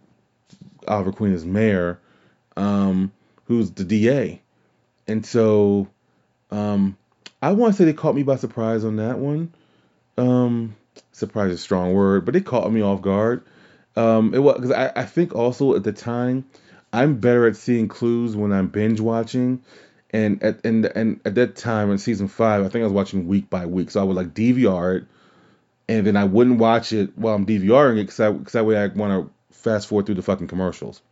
Oliver 0.87 1.13
Queen 1.13 1.33
is 1.33 1.45
mayor, 1.45 1.99
um, 2.57 3.13
who's 3.47 3.71
the 3.71 3.85
DA, 3.85 4.43
and 5.09 5.25
so 5.25 5.89
um, 6.51 6.99
I 7.41 7.53
want 7.53 7.73
to 7.73 7.79
say 7.79 7.87
they 7.87 7.95
caught 7.95 8.15
me 8.15 8.23
by 8.23 8.37
surprise 8.37 8.85
on 8.85 8.97
that 8.97 9.19
one. 9.19 9.55
Um, 10.19 10.77
surprise 11.13 11.53
is 11.53 11.61
a 11.61 11.63
strong 11.63 11.93
word, 11.93 12.25
but 12.25 12.37
it 12.37 12.47
caught 12.47 12.71
me 12.73 12.83
off 12.83 13.03
guard. 13.03 13.43
Um, 13.97 14.35
it 14.35 14.39
was 14.39 14.57
because 14.57 14.73
I, 14.73 14.93
I 14.97 15.05
think 15.05 15.35
also 15.35 15.75
at 15.75 15.85
the 15.85 15.93
time 15.93 16.45
I'm 16.93 17.17
better 17.17 17.47
at 17.47 17.57
seeing 17.57 17.89
clues 17.89 18.37
when 18.37 18.53
I'm 18.53 18.69
binge 18.69 19.01
watching, 19.01 19.63
and 20.11 20.43
at 20.43 20.65
and 20.65 20.87
and 20.87 21.21
at 21.25 21.35
that 21.37 21.57
time 21.57 21.91
in 21.91 21.99
season 21.99 22.29
five, 22.29 22.65
I 22.65 22.69
think 22.69 22.83
I 22.83 22.87
was 22.87 22.93
watching 22.93 23.27
week 23.27 23.51
by 23.51 23.67
week, 23.67 23.91
so 23.91 24.01
I 24.01 24.05
would 24.05 24.17
like 24.17 24.35
DVR 24.35 24.99
it, 24.99 25.05
and 25.89 26.07
then 26.07 26.17
I 26.17 26.25
wouldn't 26.25 26.59
watch 26.59 26.93
it 26.93 27.17
while 27.17 27.35
I'm 27.35 27.47
DVRing 27.47 27.99
it 27.99 28.07
because 28.07 28.39
because 28.39 28.53
that 28.53 28.67
way 28.67 28.77
I 28.77 28.87
want 28.89 29.29
to 29.29 29.55
fast 29.55 29.89
forward 29.89 30.07
through 30.07 30.17
the 30.17 30.23
fucking 30.23 30.49
commercials. 30.49 31.03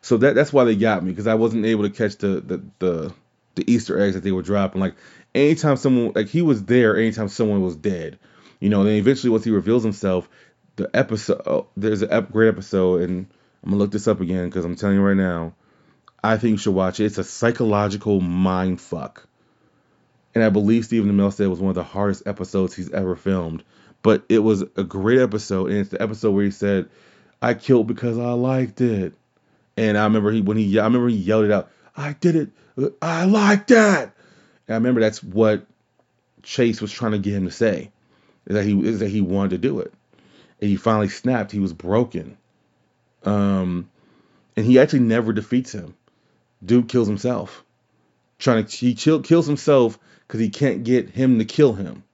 So 0.00 0.16
that 0.18 0.34
that's 0.34 0.52
why 0.52 0.64
they 0.64 0.76
got 0.76 1.02
me 1.02 1.10
because 1.10 1.26
I 1.26 1.34
wasn't 1.34 1.66
able 1.66 1.82
to 1.82 1.90
catch 1.90 2.16
the 2.16 2.40
the 2.40 2.62
the 2.78 3.14
the 3.56 3.72
Easter 3.72 4.00
eggs 4.00 4.14
that 4.14 4.22
they 4.22 4.32
were 4.32 4.42
dropping. 4.42 4.80
Like 4.80 4.94
anytime 5.34 5.76
someone 5.76 6.12
like 6.14 6.28
he 6.28 6.42
was 6.42 6.64
there, 6.64 6.96
anytime 6.96 7.28
someone 7.28 7.62
was 7.62 7.76
dead, 7.76 8.18
you 8.60 8.68
know. 8.68 8.84
Then 8.84 8.94
eventually, 8.94 9.30
once 9.30 9.44
he 9.44 9.50
reveals 9.50 9.82
himself, 9.82 10.28
the 10.76 10.90
episode 10.94 11.42
oh, 11.46 11.66
there's 11.76 12.02
a 12.02 12.26
great 12.30 12.48
episode, 12.48 13.02
and 13.02 13.26
I'm 13.62 13.70
gonna 13.70 13.76
look 13.76 13.90
this 13.90 14.08
up 14.08 14.20
again 14.20 14.46
because 14.48 14.64
I'm 14.64 14.76
telling 14.76 14.96
you 14.96 15.02
right 15.02 15.16
now, 15.16 15.54
I 16.22 16.36
think 16.36 16.52
you 16.52 16.56
should 16.58 16.74
watch 16.74 17.00
it. 17.00 17.06
It's 17.06 17.18
a 17.18 17.24
psychological 17.24 18.20
mind 18.20 18.80
fuck, 18.80 19.26
and 20.34 20.42
I 20.44 20.50
believe 20.50 20.84
Stephen 20.84 21.10
Amell 21.10 21.32
said 21.32 21.46
it 21.46 21.50
was 21.50 21.60
one 21.60 21.70
of 21.70 21.76
the 21.76 21.84
hardest 21.84 22.26
episodes 22.26 22.74
he's 22.74 22.90
ever 22.92 23.16
filmed. 23.16 23.62
But 24.02 24.24
it 24.28 24.38
was 24.38 24.62
a 24.76 24.84
great 24.84 25.18
episode, 25.18 25.70
and 25.70 25.78
it's 25.78 25.90
the 25.90 26.00
episode 26.00 26.30
where 26.32 26.44
he 26.44 26.50
said, 26.50 26.88
"I 27.42 27.54
killed 27.54 27.86
because 27.86 28.18
I 28.18 28.32
liked 28.32 28.80
it." 28.80 29.14
And 29.76 29.98
I 29.98 30.04
remember 30.04 30.30
he 30.32 30.40
when 30.40 30.56
he 30.56 30.78
I 30.78 30.84
remember 30.84 31.08
he 31.08 31.16
yelled 31.16 31.44
it 31.44 31.50
out, 31.50 31.70
"I 31.96 32.14
did 32.14 32.36
it 32.36 32.50
I 33.00 33.24
like 33.24 33.68
that. 33.68 34.14
And 34.68 34.74
I 34.74 34.74
remember 34.74 35.00
that's 35.00 35.22
what 35.22 35.66
Chase 36.42 36.80
was 36.80 36.92
trying 36.92 37.12
to 37.12 37.18
get 37.18 37.34
him 37.34 37.46
to 37.46 37.50
say, 37.50 37.90
that 38.46 38.64
he 38.64 38.78
is 38.86 39.00
that 39.00 39.08
he 39.08 39.20
wanted 39.20 39.50
to 39.50 39.58
do 39.58 39.80
it. 39.80 39.92
And 40.60 40.70
he 40.70 40.76
finally 40.76 41.08
snapped. 41.08 41.52
He 41.52 41.58
was 41.58 41.72
broken. 41.72 42.38
Um, 43.24 43.90
and 44.56 44.64
he 44.64 44.78
actually 44.78 45.00
never 45.00 45.32
defeats 45.32 45.72
him. 45.72 45.94
Dude 46.64 46.88
kills 46.88 47.08
himself. 47.08 47.64
Trying 48.38 48.64
to 48.64 48.76
he 48.76 48.94
chill, 48.94 49.20
kills 49.20 49.46
himself 49.46 49.98
because 50.26 50.40
he 50.40 50.50
can't 50.50 50.84
get 50.84 51.10
him 51.10 51.38
to 51.38 51.44
kill 51.44 51.72
him. 51.72 52.04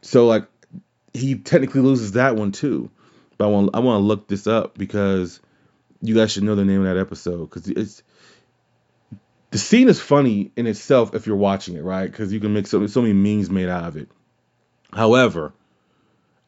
So 0.00 0.26
like 0.26 0.46
he 1.12 1.36
technically 1.36 1.80
loses 1.80 2.12
that 2.12 2.36
one 2.36 2.52
too. 2.52 2.90
But 3.38 3.46
I 3.46 3.48
want 3.48 3.70
I 3.74 3.80
want 3.80 4.02
to 4.02 4.06
look 4.06 4.28
this 4.28 4.46
up 4.46 4.76
because 4.76 5.40
you 6.00 6.14
guys 6.14 6.32
should 6.32 6.42
know 6.42 6.54
the 6.54 6.64
name 6.64 6.84
of 6.84 6.94
that 6.94 7.00
episode 7.00 7.48
because 7.48 7.68
it's 7.68 8.02
the 9.50 9.58
scene 9.58 9.88
is 9.88 10.00
funny 10.00 10.50
in 10.56 10.66
itself 10.66 11.14
if 11.14 11.26
you're 11.26 11.36
watching 11.36 11.76
it, 11.76 11.84
right? 11.84 12.10
Because 12.10 12.32
you 12.32 12.40
can 12.40 12.54
make 12.54 12.66
so, 12.66 12.86
so 12.86 13.02
many 13.02 13.12
memes 13.12 13.50
made 13.50 13.68
out 13.68 13.84
of 13.84 13.96
it. 13.96 14.08
However, 14.92 15.52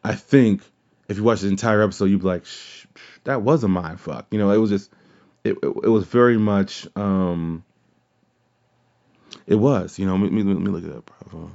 I 0.02 0.14
think 0.14 0.62
if 1.08 1.16
you 1.16 1.24
watch 1.24 1.40
the 1.40 1.48
entire 1.48 1.82
episode, 1.82 2.06
you'd 2.06 2.20
be 2.20 2.26
like, 2.26 2.44
Shh, 2.44 2.86
that 3.24 3.42
was 3.42 3.64
a 3.64 3.68
mind 3.68 4.00
fuck. 4.00 4.26
You 4.30 4.38
know, 4.38 4.50
it 4.50 4.58
was 4.58 4.70
just, 4.70 4.90
it, 5.44 5.56
it, 5.62 5.66
it 5.84 5.88
was 5.88 6.04
very 6.04 6.38
much, 6.38 6.86
um, 6.96 7.64
it 9.46 9.56
was, 9.56 9.98
you 9.98 10.06
know, 10.06 10.16
let 10.16 10.32
me, 10.32 10.42
let 10.42 10.58
me 10.58 10.70
look 10.70 10.84
at 10.84 10.90
that, 10.94 11.28
bro. 11.30 11.50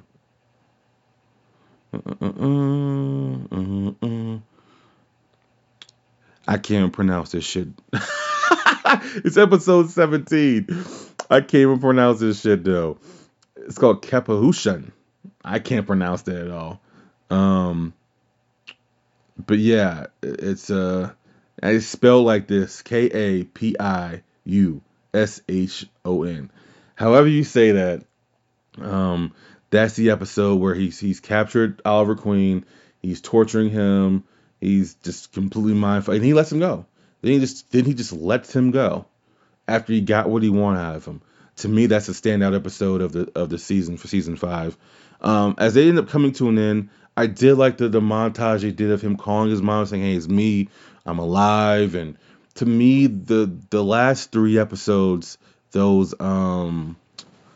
I 6.48 6.58
can't 6.58 6.94
pronounce 6.94 7.32
this 7.32 7.46
shit. 7.46 7.68
it's 9.24 9.38
episode 9.38 9.90
17. 9.90 10.68
I 11.30 11.42
can't 11.42 11.54
even 11.56 11.80
pronounce 11.80 12.20
this 12.20 12.42
shit 12.42 12.64
though. 12.64 12.98
It's 13.56 13.78
called 13.78 14.04
Kapahushan. 14.04 14.92
I 15.50 15.60
can't 15.60 15.88
pronounce 15.88 16.24
that 16.24 16.36
at 16.36 16.52
all. 16.52 16.80
Um, 17.30 17.93
but 19.45 19.58
yeah, 19.58 20.08
it's 20.22 20.70
uh, 20.70 21.12
it's 21.62 21.86
spelled 21.86 22.26
like 22.26 22.47
this: 22.47 22.82
K 22.82 23.06
A 23.06 23.43
P 23.43 23.76
I 23.80 24.22
U 24.45 24.82
S 25.14 25.41
H 25.50 25.88
O 26.06 26.24
N. 26.24 26.52
However 26.95 27.28
you 27.28 27.43
say 27.43 27.72
that, 27.72 28.04
um, 28.78 29.34
that's 29.70 29.95
the 29.95 30.12
episode 30.12 30.58
where 30.58 30.76
he's 30.76 31.00
he's 31.00 31.20
captured 31.20 31.82
Oliver 31.86 32.16
Queen. 32.16 32.66
He's 33.02 33.22
torturing 33.22 33.70
him. 33.70 34.24
He's 34.60 34.95
just 34.95 35.32
completely 35.32 35.74
mindfucked, 35.74 36.16
and 36.16 36.26
he 36.26 36.34
lets 36.34 36.52
him 36.52 36.60
go. 36.60 36.86
Then 37.22 37.34
he 37.34 37.39
just 37.39 37.72
then 37.72 37.86
he 37.86 37.93
just 37.93 38.14
lets 38.14 38.56
him 38.56 38.72
go 38.72 39.06
after 39.68 39.93
he 39.93 40.02
got 40.02 40.30
what 40.30 40.43
he 40.43 40.50
wanted 40.50 40.80
out 40.80 40.95
of 40.95 41.06
him. 41.06 41.22
To 41.58 41.68
me, 41.68 41.88
that's 41.88 42.10
a 42.10 42.14
standout 42.14 42.56
episode 42.56 43.02
of 43.02 43.12
the 43.12 43.32
of 43.36 43.50
the 43.50 43.58
season 43.58 43.97
for 43.97 44.08
season 44.08 44.36
five. 44.36 44.78
Um, 45.22 45.56
as 45.58 45.74
they 45.74 45.90
end 45.90 46.00
up 46.00 46.10
coming 46.10 46.32
to 46.34 46.50
an 46.50 46.58
end, 46.58 46.90
I 47.18 47.28
did 47.28 47.56
like 47.56 47.78
the, 47.78 47.90
the 47.90 48.02
montage 48.02 48.62
they 48.62 48.72
did 48.72 48.92
of 48.92 49.02
him 49.02 49.18
calling 49.18 49.50
his 49.50 49.62
mom 49.62 49.86
saying, 49.86 50.04
"Hey, 50.04 50.14
it's 50.14 50.28
me. 50.28 50.70
I'm 51.06 51.20
alive." 51.20 51.96
And 51.96 52.18
to 52.56 52.66
me, 52.66 53.08
the 53.08 53.52
the 53.70 53.84
last 53.84 54.32
three 54.32 54.58
episodes, 54.58 55.38
those 55.72 56.14
um, 56.20 56.96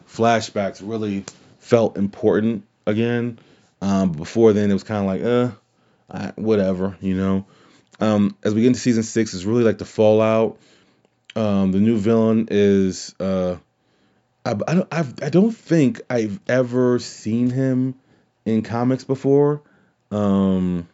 flashbacks 0.07 0.82
really 0.84 1.24
felt 1.59 1.97
important 1.97 2.66
again. 2.86 3.39
Um, 3.82 4.11
before 4.11 4.53
then, 4.53 4.70
it 4.70 4.74
was 4.74 4.84
kind 4.84 5.01
of 5.01 5.07
like, 5.07 5.57
uh, 6.09 6.32
whatever, 6.36 6.97
you 7.01 7.16
know. 7.16 7.45
Um, 7.99 8.36
as 8.43 8.53
we 8.53 8.61
get 8.61 8.68
into 8.68 8.80
season 8.80 9.03
six, 9.03 9.34
it's 9.34 9.43
really 9.43 9.64
like 9.64 9.78
the 9.78 9.86
fallout. 9.86 10.57
Um, 11.36 11.72
the 11.72 11.80
new 11.80 11.97
villain 11.97 12.47
is 12.51 13.16
uh, 13.20 13.57
I, 14.45 14.51
I 14.67 14.73
don't 14.75 14.87
I've, 14.91 15.13
I 15.23 15.29
don't 15.29 15.51
think 15.51 16.01
I've 16.09 16.39
ever 16.47 16.99
seen 16.99 17.49
him 17.49 17.95
in 18.45 18.61
comics 18.61 19.03
before. 19.03 19.61
Um, 20.11 20.87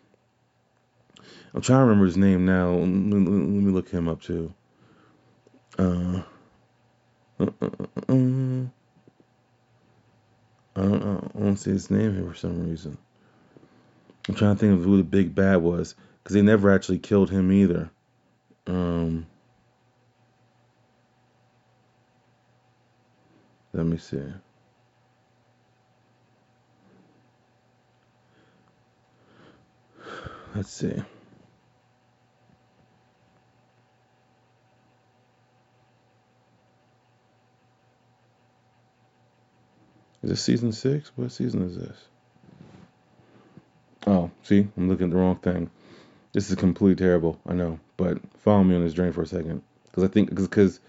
I'm 1.53 1.61
trying 1.61 1.79
to 1.79 1.83
remember 1.85 2.05
his 2.05 2.17
name 2.17 2.45
now. 2.45 2.71
Let 2.71 2.87
me, 2.87 3.15
let 3.15 3.63
me 3.65 3.71
look 3.71 3.89
him 3.89 4.07
up 4.07 4.21
too. 4.21 4.53
Uh, 5.77 6.21
uh, 7.39 7.47
uh, 7.61 7.69
uh, 8.09 8.13
uh 8.13 8.65
I 10.75 10.81
don't. 10.81 11.31
I 11.35 11.39
don't 11.39 11.57
see 11.57 11.71
his 11.71 11.89
name 11.89 12.15
here 12.15 12.29
for 12.29 12.37
some 12.37 12.69
reason. 12.69 12.97
I'm 14.27 14.35
trying 14.35 14.55
to 14.55 14.59
think 14.59 14.73
of 14.79 14.85
who 14.85 14.97
the 14.97 15.03
big 15.03 15.33
bad 15.33 15.57
was 15.57 15.95
because 16.23 16.35
they 16.35 16.41
never 16.41 16.71
actually 16.71 16.99
killed 16.99 17.31
him 17.31 17.51
either. 17.51 17.89
Um, 18.67 19.25
let 23.73 23.85
me 23.85 23.97
see. 23.97 24.21
Let's 30.55 30.71
see. 30.71 31.03
Is 40.21 40.29
this 40.29 40.41
season 40.41 40.71
six? 40.73 41.11
What 41.15 41.31
season 41.31 41.61
is 41.63 41.77
this? 41.77 41.97
Oh, 44.07 44.31
see, 44.43 44.67
I'm 44.75 44.89
looking 44.89 45.05
at 45.05 45.11
the 45.11 45.17
wrong 45.17 45.37
thing. 45.37 45.69
This 46.33 46.49
is 46.49 46.55
completely 46.55 46.95
terrible. 46.95 47.39
I 47.47 47.53
know, 47.53 47.79
but 47.95 48.17
follow 48.39 48.63
me 48.63 48.75
on 48.75 48.83
this 48.83 48.93
drain 48.93 49.13
for 49.13 49.21
a 49.21 49.27
second, 49.27 49.61
because 49.85 50.03
I 50.03 50.07
think 50.07 50.29
because 50.29 50.79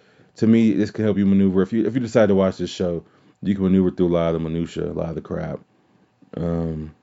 to 0.41 0.47
me 0.47 0.73
this 0.73 0.91
can 0.91 1.05
help 1.05 1.19
you 1.19 1.27
maneuver. 1.27 1.61
If 1.61 1.71
you 1.71 1.85
if 1.87 1.93
you 1.93 2.01
decide 2.01 2.31
to 2.31 2.35
watch 2.35 2.57
this 2.57 2.71
show, 2.71 3.05
you 3.43 3.55
can 3.55 3.65
maneuver 3.65 3.91
through 3.91 4.09
a 4.09 4.15
lot 4.17 4.29
of 4.29 4.43
the 4.43 4.49
minutia, 4.49 4.87
a 4.87 4.93
lot 4.95 5.11
of 5.11 5.15
the 5.15 5.21
crap. 5.21 5.61
Um, 6.35 6.95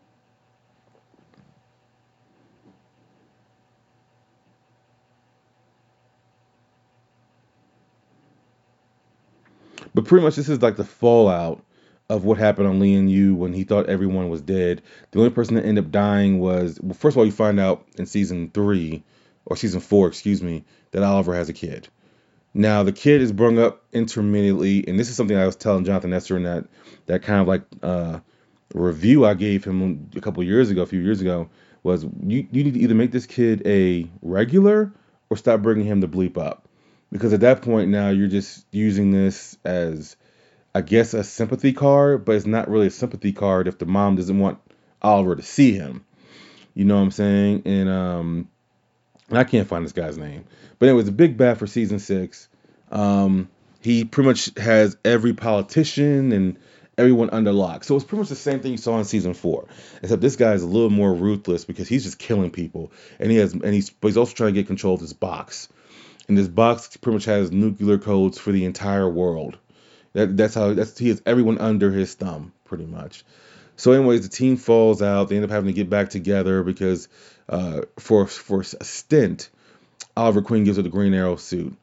but 9.94 10.06
pretty 10.06 10.26
much 10.26 10.36
this 10.36 10.50
is 10.50 10.64
like 10.64 10.78
the 10.78 10.84
fallout 10.84 11.64
of 12.10 12.24
what 12.24 12.40
happened 12.40 12.68
on 12.68 12.80
Lee 12.80 12.96
Lian 12.96 13.08
Yu 13.08 13.36
when 13.36 13.54
he 13.54 13.64
thought 13.64 13.88
everyone 13.88 14.30
was 14.30 14.42
dead. 14.42 14.82
The 15.12 15.20
only 15.20 15.30
person 15.30 15.54
that 15.56 15.66
ended 15.66 15.86
up 15.86 15.92
dying 15.92 16.40
was 16.40 16.80
well, 16.82 16.96
first 16.96 17.14
of 17.14 17.20
all, 17.20 17.26
you 17.26 17.32
find 17.32 17.60
out 17.60 17.86
in 18.00 18.08
season 18.08 18.50
three 18.52 19.04
or 19.46 19.56
season 19.56 19.80
four, 19.80 20.08
excuse 20.08 20.42
me, 20.42 20.66
that 20.90 21.04
Oliver 21.04 21.36
has 21.36 21.50
a 21.50 21.54
kid. 21.54 21.88
Now 22.58 22.82
the 22.82 22.92
kid 22.92 23.22
is 23.22 23.32
brought 23.32 23.60
up 23.60 23.84
intermittently, 23.94 24.84
and 24.88 25.00
this 25.00 25.10
is 25.10 25.16
something 25.16 25.38
I 25.38 25.46
was 25.46 25.56
telling 25.56 25.86
Jonathan 25.86 26.12
Esther 26.12 26.36
in 26.38 26.44
that 26.44 26.66
that 27.06 27.22
kind 27.22 27.40
of 27.40 27.48
like 27.48 27.62
uh, 27.84 28.20
review 28.74 29.26
I 29.26 29.36
gave 29.36 29.64
him 29.64 30.10
a 30.16 30.22
couple 30.22 30.44
years 30.44 30.72
ago, 30.72 30.82
a 30.82 30.88
few 30.88 31.00
years 31.00 31.22
ago, 31.22 31.50
was 31.84 32.04
you 32.04 32.48
you 32.52 32.64
need 32.64 32.74
to 32.74 32.80
either 32.80 32.96
make 32.96 33.12
this 33.12 33.28
kid 33.28 33.62
a 33.68 34.10
regular 34.24 34.92
or 35.30 35.38
stop 35.38 35.62
bringing 35.62 35.86
him 35.86 36.02
the 36.02 36.08
bleep 36.08 36.36
up, 36.36 36.68
because 37.12 37.32
at 37.32 37.42
that 37.42 37.62
point 37.62 37.92
now 37.92 38.10
you're 38.10 38.28
just 38.28 38.66
using 38.72 39.12
this 39.12 39.56
as 39.64 40.16
I 40.74 40.82
guess 40.82 41.14
a 41.14 41.24
sympathy 41.24 41.74
card, 41.74 42.26
but 42.26 42.36
it's 42.36 42.48
not 42.48 42.70
really 42.70 42.88
a 42.88 42.92
sympathy 42.92 43.34
card 43.34 43.68
if 43.68 43.78
the 43.78 43.86
mom 43.86 44.16
doesn't 44.16 44.40
want 44.40 44.58
Oliver 45.04 45.36
to 45.36 45.44
see 45.44 45.74
him. 45.74 46.06
You 46.74 46.86
know 46.86 46.96
what 46.96 47.04
I'm 47.04 47.12
saying? 47.12 47.62
And 47.66 47.88
um, 47.88 48.50
I 49.32 49.44
can't 49.44 49.68
find 49.68 49.84
this 49.84 49.92
guy's 49.92 50.18
name, 50.18 50.46
but 50.80 50.90
it 50.90 50.94
was 50.94 51.08
a 51.08 51.12
big 51.12 51.38
bad 51.38 51.58
for 51.58 51.68
season 51.68 52.00
six. 52.00 52.48
Um, 52.92 53.50
he 53.82 54.06
pretty 54.06 54.28
much 54.28 54.52
has 54.58 54.98
every 55.04 55.34
politician 55.34 56.32
and 56.32 56.58
everyone 56.98 57.30
under 57.32 57.52
lock. 57.52 57.84
So 57.84 57.96
it's 57.96 58.06
pretty 58.06 58.22
much 58.22 58.30
the 58.30 58.36
same 58.36 58.60
thing 58.60 58.72
you 58.72 58.78
saw 58.78 58.98
in 58.98 59.06
season 59.06 59.34
four, 59.34 59.68
except 60.02 60.22
this 60.22 60.36
guy 60.36 60.54
is 60.54 60.64
a 60.64 60.68
little 60.68 60.90
more 60.90 61.14
ruthless 61.14 61.66
because 61.66 61.88
he's 61.88 62.04
just 62.04 62.20
killing 62.20 62.52
people, 62.52 62.92
and 63.20 63.30
he 63.30 63.38
has 63.38 63.54
and 63.54 63.74
he's 63.74 63.90
but 63.90 64.08
he's 64.08 64.18
also 64.18 64.34
trying 64.34 64.54
to 64.54 64.60
get 64.60 64.68
control 64.68 64.96
of 64.96 65.02
this 65.02 65.14
box, 65.14 65.70
and 66.28 66.38
this 66.38 66.48
box 66.48 66.96
pretty 66.98 67.16
much 67.16 67.26
has 67.26 67.52
nuclear 67.52 67.98
codes 67.98 68.38
for 68.38 68.52
the 68.52 68.66
entire 68.66 69.10
world. 69.10 69.58
That 70.14 70.38
that's 70.38 70.56
how 70.56 70.74
that's 70.74 70.98
he 70.98 71.10
has 71.10 71.22
everyone 71.26 71.60
under 71.60 71.92
his 71.92 72.14
thumb 72.14 72.54
pretty 72.66 72.86
much. 72.86 73.24
So, 73.76 73.92
anyways, 73.92 74.24
the 74.24 74.36
team 74.36 74.58
falls 74.58 75.04
out. 75.04 75.30
They 75.30 75.36
end 75.36 75.46
up 75.46 75.52
having 75.52 75.68
to 75.68 75.74
get 75.74 75.88
back 75.88 76.10
together 76.10 76.64
because 76.64 77.08
uh, 77.50 77.82
for 77.98 78.28
for 78.28 78.62
a 78.62 78.84
stint, 78.84 79.50
Oliver 80.16 80.42
Queen 80.42 80.64
gives 80.64 80.78
her 80.78 80.84
the 80.84 80.90
Green 80.90 81.14
Arrow 81.14 81.36
suit. 81.36 81.76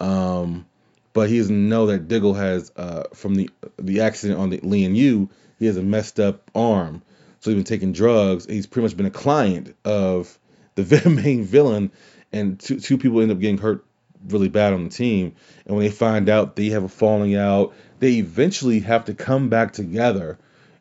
Um, 0.00 0.66
but 1.12 1.30
he 1.30 1.38
doesn't 1.38 1.68
know 1.68 1.86
that 1.86 2.08
Diggle 2.08 2.34
has 2.34 2.70
uh, 2.76 3.04
from 3.14 3.34
the 3.34 3.50
the 3.78 4.02
accident 4.02 4.38
on 4.38 4.50
the 4.50 4.60
Lee 4.62 4.84
Lian 4.84 4.94
Yu, 4.94 5.30
he 5.58 5.66
has 5.66 5.76
a 5.76 5.82
messed 5.82 6.20
up 6.20 6.50
arm. 6.54 7.02
So 7.40 7.50
he's 7.50 7.56
been 7.56 7.64
taking 7.64 7.92
drugs. 7.92 8.46
He's 8.46 8.66
pretty 8.66 8.84
much 8.84 8.96
been 8.96 9.06
a 9.06 9.10
client 9.10 9.76
of 9.84 10.38
the 10.74 11.08
main 11.08 11.44
villain, 11.44 11.92
and 12.32 12.58
two 12.58 12.80
two 12.80 12.98
people 12.98 13.20
end 13.20 13.30
up 13.30 13.38
getting 13.38 13.58
hurt 13.58 13.84
really 14.28 14.48
bad 14.48 14.72
on 14.72 14.84
the 14.84 14.90
team. 14.90 15.34
And 15.64 15.76
when 15.76 15.84
they 15.84 15.92
find 15.92 16.28
out 16.28 16.56
they 16.56 16.70
have 16.70 16.84
a 16.84 16.88
falling 16.88 17.34
out, 17.34 17.74
they 18.00 18.14
eventually 18.14 18.80
have 18.80 19.06
to 19.06 19.14
come 19.14 19.48
back 19.48 19.72
together 19.72 20.38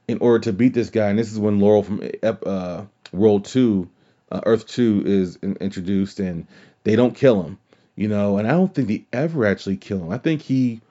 in 0.07 0.17
order 0.19 0.39
to 0.45 0.53
beat 0.53 0.73
this 0.73 0.89
guy. 0.89 1.09
And 1.09 1.19
this 1.19 1.31
is 1.31 1.39
when 1.39 1.59
Laurel 1.59 1.83
from 1.83 2.09
uh, 2.23 2.85
World 3.11 3.45
Two, 3.45 3.89
uh, 4.31 4.41
Earth 4.45 4.67
Two, 4.67 5.03
is 5.05 5.37
in- 5.37 5.57
introduced, 5.57 6.19
and 6.19 6.47
they 6.83 6.95
don't 6.95 7.15
kill 7.15 7.43
him, 7.43 7.57
you 7.95 8.07
know. 8.07 8.37
And 8.37 8.47
I 8.47 8.51
don't 8.51 8.73
think 8.73 8.87
they 8.87 9.05
ever 9.13 9.45
actually 9.45 9.77
kill 9.77 9.99
him. 9.99 10.11
I 10.11 10.17
think 10.17 10.41
he 10.41 10.81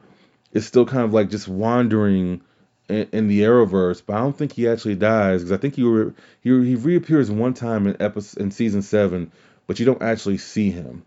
is 0.53 0.67
still 0.67 0.87
kind 0.87 1.05
of 1.05 1.13
like 1.13 1.31
just 1.31 1.49
wandering 1.49 2.41
in, 2.89 3.09
in 3.13 3.29
the 3.29 3.41
Arrowverse, 3.41 4.03
but 4.05 4.17
I 4.17 4.21
don't 4.21 4.37
think 4.37 4.53
he 4.53 4.69
actually 4.69 4.97
dies 4.97 5.41
because 5.41 5.53
I 5.53 5.57
think 5.57 5.75
he 5.75 5.83
re- 5.83 6.13
he 6.43 6.51
he 6.65 6.75
reappears 6.75 7.31
one 7.31 7.55
time 7.55 7.87
in 7.87 8.01
episode 8.01 8.41
in 8.41 8.51
season 8.51 8.83
seven, 8.83 9.33
but 9.67 9.79
you 9.79 9.87
don't 9.87 10.03
actually 10.03 10.39
see 10.39 10.71
him. 10.71 11.05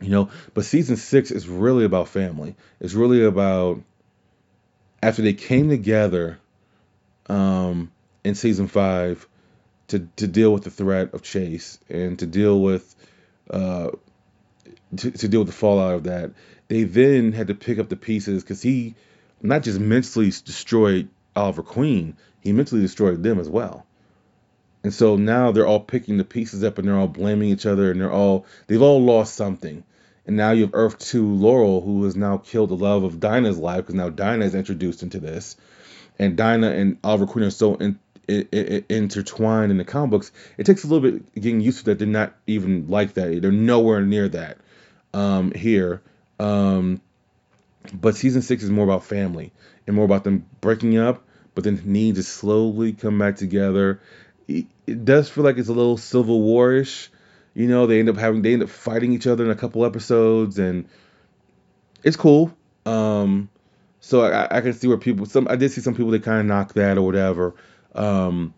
You 0.00 0.08
know, 0.08 0.30
but 0.54 0.64
season 0.64 0.96
six 0.96 1.30
is 1.30 1.46
really 1.46 1.84
about 1.84 2.08
family. 2.08 2.56
It's 2.80 2.94
really 2.94 3.22
about 3.22 3.82
after 5.02 5.20
they 5.20 5.34
came 5.34 5.68
together 5.68 6.38
um, 7.28 7.90
in 8.24 8.34
season 8.34 8.66
five 8.66 9.26
to 9.90 10.08
to 10.16 10.26
deal 10.26 10.52
with 10.52 10.64
the 10.64 10.70
threat 10.70 11.14
of 11.14 11.22
Chase 11.22 11.78
and 11.88 12.18
to 12.18 12.26
deal 12.26 12.60
with 12.60 12.94
uh, 13.50 13.90
to, 14.96 15.10
to 15.10 15.28
deal 15.28 15.40
with 15.40 15.48
the 15.48 15.54
fallout 15.54 15.94
of 15.94 16.04
that. 16.04 16.32
They 16.68 16.84
then 16.84 17.32
had 17.32 17.48
to 17.48 17.54
pick 17.54 17.78
up 17.78 17.88
the 17.88 17.96
pieces 17.96 18.42
because 18.42 18.62
he 18.62 18.94
not 19.42 19.62
just 19.62 19.80
mentally 19.80 20.26
destroyed 20.26 21.08
Oliver 21.34 21.62
Queen, 21.62 22.16
he 22.40 22.52
mentally 22.52 22.80
destroyed 22.80 23.22
them 23.22 23.40
as 23.40 23.48
well. 23.48 23.86
And 24.82 24.94
so 24.94 25.16
now 25.16 25.52
they're 25.52 25.66
all 25.66 25.80
picking 25.80 26.16
the 26.16 26.24
pieces 26.24 26.64
up 26.64 26.78
and 26.78 26.88
they're 26.88 26.96
all 26.96 27.08
blaming 27.08 27.50
each 27.50 27.66
other 27.66 27.90
and 27.90 28.00
they're 28.00 28.12
all 28.12 28.46
they've 28.66 28.82
all 28.82 29.02
lost 29.02 29.34
something. 29.34 29.84
And 30.26 30.36
now 30.36 30.52
you 30.52 30.62
have 30.62 30.74
Earth 30.74 30.98
2 30.98 31.26
Laurel, 31.26 31.80
who 31.80 32.04
has 32.04 32.14
now 32.14 32.36
killed 32.36 32.70
the 32.70 32.76
love 32.76 33.02
of 33.02 33.20
Dinah's 33.20 33.58
life 33.58 33.78
because 33.78 33.94
now 33.94 34.10
Dinah 34.10 34.44
is 34.44 34.54
introduced 34.54 35.02
into 35.02 35.18
this. 35.18 35.56
And 36.18 36.36
Dinah 36.36 36.70
and 36.70 36.98
Oliver 37.02 37.26
Queen 37.26 37.46
are 37.46 37.50
so 37.50 37.74
in, 37.76 37.98
in, 38.30 38.48
in, 38.52 38.84
intertwined 38.88 39.70
in 39.70 39.78
the 39.78 39.84
comic 39.84 40.10
books. 40.10 40.32
It 40.58 40.64
takes 40.64 40.84
a 40.84 40.86
little 40.86 41.10
bit 41.10 41.34
getting 41.34 41.60
used 41.60 41.80
to 41.80 41.84
that. 41.86 41.98
They're 41.98 42.08
not 42.08 42.34
even 42.46 42.88
like 42.88 43.14
that. 43.14 43.42
They're 43.42 43.52
nowhere 43.52 44.02
near 44.02 44.28
that 44.28 44.58
um, 45.12 45.52
here. 45.52 46.02
Um, 46.38 47.00
but 47.92 48.16
season 48.16 48.42
six 48.42 48.62
is 48.62 48.70
more 48.70 48.84
about 48.84 49.04
family 49.04 49.52
and 49.86 49.96
more 49.96 50.04
about 50.04 50.24
them 50.24 50.46
breaking 50.60 50.98
up, 50.98 51.22
but 51.54 51.64
then 51.64 51.80
needing 51.84 52.14
to 52.14 52.22
slowly 52.22 52.92
come 52.92 53.18
back 53.18 53.36
together. 53.36 54.00
It, 54.48 54.66
it 54.86 55.04
does 55.04 55.28
feel 55.28 55.44
like 55.44 55.58
it's 55.58 55.68
a 55.68 55.72
little 55.72 55.96
Civil 55.96 56.40
War-ish. 56.40 57.10
You 57.54 57.66
know, 57.66 57.86
they 57.86 57.98
end 57.98 58.08
up 58.08 58.16
having 58.16 58.42
they 58.42 58.52
end 58.52 58.62
up 58.62 58.68
fighting 58.68 59.12
each 59.12 59.26
other 59.26 59.44
in 59.44 59.50
a 59.50 59.56
couple 59.56 59.84
episodes, 59.84 60.58
and 60.58 60.88
it's 62.04 62.16
cool. 62.16 62.54
Um, 62.86 63.48
so 64.00 64.22
I, 64.22 64.58
I 64.58 64.60
can 64.60 64.72
see 64.72 64.88
where 64.88 64.96
people 64.96 65.26
some 65.26 65.48
I 65.48 65.56
did 65.56 65.70
see 65.70 65.80
some 65.80 65.94
people 65.94 66.12
that 66.12 66.22
kind 66.22 66.40
of 66.40 66.46
knock 66.46 66.74
that 66.74 66.96
or 66.96 67.02
whatever. 67.02 67.54
Um, 67.94 68.54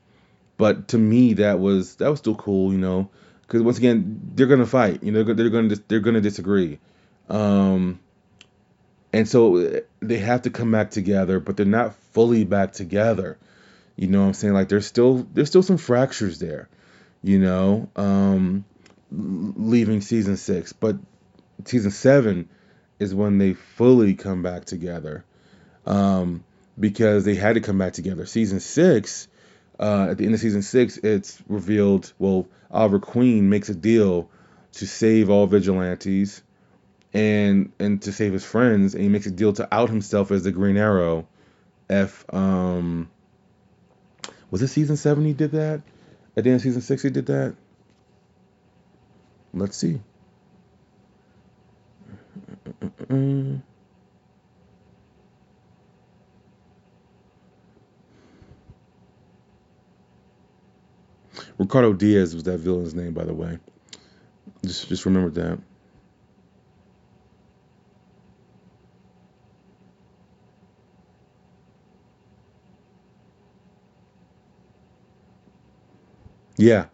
but 0.57 0.89
to 0.89 0.99
me, 0.99 1.35
that 1.35 1.59
was 1.59 1.97
that 1.97 2.09
was 2.11 2.19
still 2.19 2.35
cool. 2.35 2.73
You 2.73 2.79
know, 2.79 3.11
because 3.43 3.63
once 3.63 3.79
again, 3.79 4.21
they're 4.35 4.47
gonna 4.47 4.67
fight. 4.67 5.03
You 5.03 5.13
know, 5.13 5.23
they're 5.25 5.51
gonna 5.51 5.77
they're 5.89 6.01
gonna 6.01 6.21
disagree. 6.21 6.79
Um, 7.29 8.01
and 9.13 9.29
so 9.29 9.83
they 10.01 10.19
have 10.19 10.43
to 10.43 10.51
come 10.51 10.71
back 10.71 10.91
together, 10.91 11.39
but 11.41 11.57
they're 11.57 11.67
not 11.67 11.95
fully 12.13 12.45
back 12.45 12.73
together. 12.73 13.39
You 13.97 14.09
know 14.09 14.23
what 14.23 14.29
I'm 14.29 14.35
saying? 14.35 14.55
Like 14.55 14.69
there's 14.69 14.87
still 14.87 15.27
there's 15.35 15.49
still 15.49 15.63
some 15.63 15.77
fractures 15.77 16.39
there, 16.39 16.69
you 17.23 17.39
know, 17.39 17.89
um, 17.95 18.65
leaving 19.11 20.01
season 20.01 20.37
six. 20.37 20.73
But 20.73 20.97
season 21.67 21.91
seven 21.91 22.49
is 22.99 23.15
when 23.15 23.39
they 23.39 23.53
fully 23.53 24.15
come 24.15 24.43
back 24.43 24.65
together. 24.65 25.25
Um, 25.87 26.45
because 26.79 27.25
they 27.25 27.35
had 27.35 27.55
to 27.55 27.61
come 27.61 27.79
back 27.79 27.93
together. 27.93 28.27
Season 28.27 28.61
six, 28.61 29.29
uh, 29.79 30.09
at 30.11 30.19
the 30.19 30.25
end 30.25 30.35
of 30.35 30.41
season 30.41 30.63
six, 30.63 30.97
it's 30.99 31.43
revealed, 31.49 32.13
well, 32.19 32.49
Oliver 32.71 32.99
Queen 32.99 33.49
makes 33.49 33.69
a 33.69 33.75
deal 33.75 34.31
to 34.73 34.87
save 34.87 35.29
all 35.29 35.47
vigilantes 35.47 36.43
and 37.15 37.73
and 37.79 38.01
to 38.03 38.13
save 38.13 38.33
his 38.33 38.45
friends, 38.45 38.95
and 38.95 39.03
he 39.03 39.11
makes 39.11 39.27
a 39.27 39.31
deal 39.31 39.53
to 39.53 39.69
out 39.73 39.91
himself 39.91 40.31
as 40.31 40.45
the 40.45 40.53
Green 40.53 40.77
Arrow. 40.79 41.27
If 41.91 42.25
um, 42.33 43.11
was 44.51 44.63
it 44.63 44.69
season 44.69 44.97
seven 44.97 45.25
he 45.27 45.35
did 45.35 45.53
that? 45.53 45.83
At 46.37 46.45
the 46.45 46.51
end 46.51 46.57
of 46.57 46.63
season 46.63 46.81
six 46.81 47.03
he 47.03 47.11
did 47.11 47.27
that. 47.27 47.55
Let's 49.53 49.77
see. 49.77 50.01
Ricardo 61.59 61.93
Diaz 61.93 62.35
was 62.35 62.45
that 62.45 62.59
villain's 62.59 62.95
name, 62.95 63.13
by 63.15 63.25
the 63.25 63.35
way. 63.35 63.59
Just 64.65 64.89
just 64.89 65.07
remember 65.07 65.31
that. 65.31 65.59
Yeah. 76.57 76.87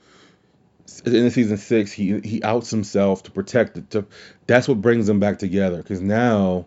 In 1.05 1.25
the 1.25 1.31
season 1.31 1.57
six, 1.59 1.93
he 1.93 2.21
he 2.21 2.43
outs 2.43 2.71
himself 2.71 3.23
to 3.25 3.31
protect 3.31 3.77
it. 3.77 3.91
To 3.91 4.07
that's 4.47 4.67
what 4.67 4.81
brings 4.81 5.07
them 5.07 5.21
back 5.21 5.39
together. 5.39 5.79
Because 5.79 6.01
now, 6.01 6.67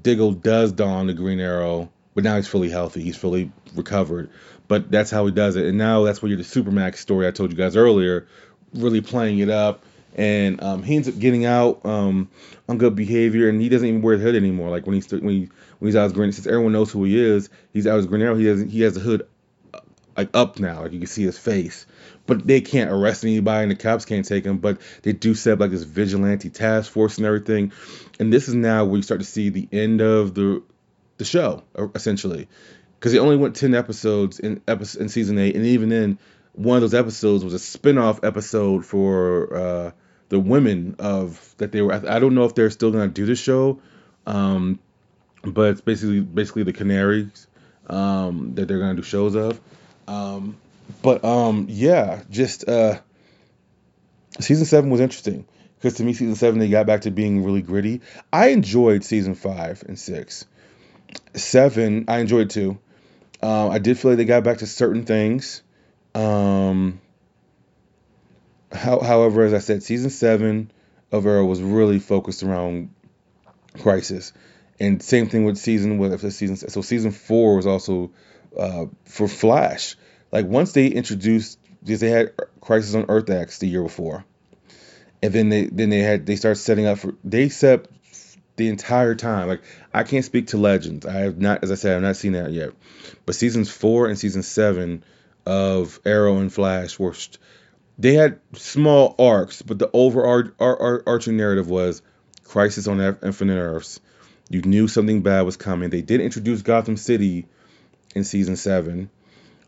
Diggle 0.00 0.32
does 0.32 0.72
don 0.72 1.06
the 1.06 1.14
Green 1.14 1.40
Arrow, 1.40 1.90
but 2.14 2.24
now 2.24 2.36
he's 2.36 2.48
fully 2.48 2.68
healthy. 2.68 3.02
He's 3.02 3.16
fully 3.16 3.52
recovered. 3.74 4.30
But 4.72 4.90
that's 4.90 5.10
how 5.10 5.26
he 5.26 5.32
does 5.32 5.56
it. 5.56 5.66
And 5.66 5.76
now 5.76 6.02
that's 6.04 6.22
where 6.22 6.30
you're 6.30 6.38
the 6.38 6.44
Supermax 6.44 6.96
story 6.96 7.26
I 7.26 7.30
told 7.30 7.50
you 7.50 7.58
guys 7.58 7.76
earlier, 7.76 8.26
really 8.72 9.02
playing 9.02 9.40
it 9.40 9.50
up. 9.50 9.84
And 10.16 10.62
um, 10.62 10.82
he 10.82 10.96
ends 10.96 11.08
up 11.08 11.18
getting 11.18 11.44
out 11.44 11.84
um, 11.84 12.30
on 12.70 12.78
good 12.78 12.96
behavior, 12.96 13.50
and 13.50 13.60
he 13.60 13.68
doesn't 13.68 13.86
even 13.86 14.00
wear 14.00 14.16
the 14.16 14.22
hood 14.22 14.34
anymore. 14.34 14.70
Like 14.70 14.86
when 14.86 14.94
he's 14.94 15.12
when 15.12 15.28
he 15.28 15.48
when 15.78 15.88
he's 15.88 15.94
out 15.94 16.06
as 16.06 16.14
Green, 16.14 16.32
since 16.32 16.46
everyone 16.46 16.72
knows 16.72 16.90
who 16.90 17.04
he 17.04 17.22
is, 17.22 17.50
he's 17.74 17.86
out 17.86 17.98
as 17.98 18.06
Green 18.06 18.22
Arrow. 18.22 18.34
He 18.34 18.46
has 18.46 18.62
he 18.62 18.80
has 18.80 18.94
the 18.94 19.00
hood 19.00 19.28
uh, 19.74 19.80
like 20.16 20.30
up 20.32 20.58
now, 20.58 20.80
like 20.80 20.92
you 20.92 21.00
can 21.00 21.06
see 21.06 21.24
his 21.24 21.36
face. 21.36 21.84
But 22.24 22.46
they 22.46 22.62
can't 22.62 22.90
arrest 22.90 23.24
anybody, 23.24 23.64
and 23.64 23.72
the 23.72 23.76
cops 23.76 24.06
can't 24.06 24.24
take 24.24 24.46
him. 24.46 24.56
But 24.56 24.80
they 25.02 25.12
do 25.12 25.34
set 25.34 25.52
up 25.52 25.60
like 25.60 25.70
this 25.70 25.82
vigilante 25.82 26.48
task 26.48 26.90
force 26.90 27.18
and 27.18 27.26
everything. 27.26 27.72
And 28.18 28.32
this 28.32 28.48
is 28.48 28.54
now 28.54 28.86
where 28.86 28.96
you 28.96 29.02
start 29.02 29.20
to 29.20 29.26
see 29.26 29.50
the 29.50 29.68
end 29.70 30.00
of 30.00 30.32
the 30.32 30.62
the 31.18 31.24
show, 31.24 31.62
uh, 31.76 31.88
essentially, 31.94 32.48
because 33.02 33.14
it 33.14 33.18
only 33.18 33.36
went 33.36 33.56
ten 33.56 33.74
episodes 33.74 34.38
in 34.38 34.62
episode 34.68 35.02
in 35.02 35.08
season 35.08 35.36
eight, 35.36 35.56
and 35.56 35.66
even 35.66 35.88
then, 35.88 36.20
one 36.52 36.76
of 36.76 36.82
those 36.82 36.94
episodes 36.94 37.42
was 37.42 37.52
a 37.52 37.58
spin-off 37.58 38.22
episode 38.22 38.86
for 38.86 39.56
uh, 39.56 39.90
the 40.28 40.38
women 40.38 40.94
of 41.00 41.52
that 41.58 41.72
they 41.72 41.82
were. 41.82 41.92
I 41.92 42.20
don't 42.20 42.36
know 42.36 42.44
if 42.44 42.54
they're 42.54 42.70
still 42.70 42.92
gonna 42.92 43.08
do 43.08 43.26
the 43.26 43.34
show, 43.34 43.80
um, 44.24 44.78
but 45.42 45.70
it's 45.70 45.80
basically 45.80 46.20
basically 46.20 46.62
the 46.62 46.72
Canaries 46.72 47.48
um, 47.88 48.54
that 48.54 48.68
they're 48.68 48.78
gonna 48.78 48.94
do 48.94 49.02
shows 49.02 49.34
of. 49.34 49.60
Um, 50.06 50.56
but 51.02 51.24
um, 51.24 51.66
yeah, 51.68 52.22
just 52.30 52.68
uh, 52.68 53.00
season 54.38 54.64
seven 54.64 54.90
was 54.90 55.00
interesting 55.00 55.44
because 55.76 55.94
to 55.94 56.04
me, 56.04 56.12
season 56.12 56.36
seven 56.36 56.60
they 56.60 56.68
got 56.68 56.86
back 56.86 57.00
to 57.00 57.10
being 57.10 57.42
really 57.42 57.62
gritty. 57.62 58.00
I 58.32 58.50
enjoyed 58.50 59.02
season 59.02 59.34
five 59.34 59.82
and 59.88 59.98
six. 59.98 60.44
Seven, 61.34 62.04
I 62.06 62.20
enjoyed 62.20 62.50
too. 62.50 62.78
Um, 63.42 63.70
I 63.70 63.78
did 63.78 63.98
feel 63.98 64.12
like 64.12 64.18
they 64.18 64.24
got 64.24 64.44
back 64.44 64.58
to 64.58 64.66
certain 64.66 65.04
things. 65.04 65.62
Um, 66.14 67.00
how, 68.70 69.00
however, 69.00 69.42
as 69.42 69.52
I 69.52 69.58
said, 69.58 69.82
season 69.82 70.10
seven 70.10 70.70
of 71.10 71.26
Arrow 71.26 71.44
was 71.44 71.60
really 71.60 71.98
focused 71.98 72.42
around 72.42 72.90
Crisis, 73.80 74.32
and 74.78 75.02
same 75.02 75.28
thing 75.28 75.44
with 75.44 75.58
season 75.58 75.98
with 75.98 76.32
season. 76.32 76.56
So 76.56 76.82
season 76.82 77.10
four 77.10 77.56
was 77.56 77.66
also 77.66 78.12
uh, 78.58 78.86
for 79.04 79.28
Flash. 79.28 79.96
Like 80.30 80.46
once 80.46 80.72
they 80.72 80.86
introduced, 80.86 81.58
because 81.82 82.00
they 82.00 82.10
had 82.10 82.32
Crisis 82.60 82.94
on 82.94 83.06
Earth 83.08 83.28
X 83.28 83.58
the 83.58 83.66
year 83.66 83.82
before, 83.82 84.24
and 85.22 85.32
then 85.32 85.48
they 85.48 85.66
then 85.66 85.90
they 85.90 86.00
had 86.00 86.26
they 86.26 86.36
started 86.36 86.60
setting 86.60 86.86
up 86.86 86.98
for 86.98 87.14
they 87.24 87.48
set 87.48 87.86
the 88.56 88.68
entire 88.68 89.14
time. 89.14 89.48
Like 89.48 89.62
I 89.92 90.02
can't 90.02 90.24
speak 90.24 90.48
to 90.48 90.58
Legends. 90.58 91.06
I 91.06 91.20
have 91.20 91.38
not, 91.38 91.62
as 91.62 91.70
I 91.70 91.76
said, 91.76 91.96
I've 91.96 92.02
not 92.02 92.16
seen 92.16 92.32
that 92.32 92.52
yet. 92.52 92.70
But 93.26 93.34
seasons 93.34 93.70
four 93.70 94.08
and 94.08 94.18
season 94.18 94.42
seven 94.42 95.04
of 95.46 96.00
Arrow 96.04 96.38
and 96.38 96.52
Flash 96.52 96.98
were 96.98 97.14
they 97.98 98.14
had 98.14 98.40
small 98.54 99.14
arcs, 99.18 99.62
but 99.62 99.78
the 99.78 99.90
overarching 99.92 101.36
narrative 101.36 101.68
was 101.68 102.02
Crisis 102.44 102.86
on 102.86 103.00
Infinite 103.00 103.58
Earths. 103.58 104.00
You 104.50 104.62
knew 104.62 104.88
something 104.88 105.22
bad 105.22 105.42
was 105.42 105.56
coming. 105.56 105.90
They 105.90 106.02
did 106.02 106.20
introduce 106.20 106.62
Gotham 106.62 106.96
City 106.96 107.46
in 108.14 108.24
season 108.24 108.56
seven, 108.56 109.10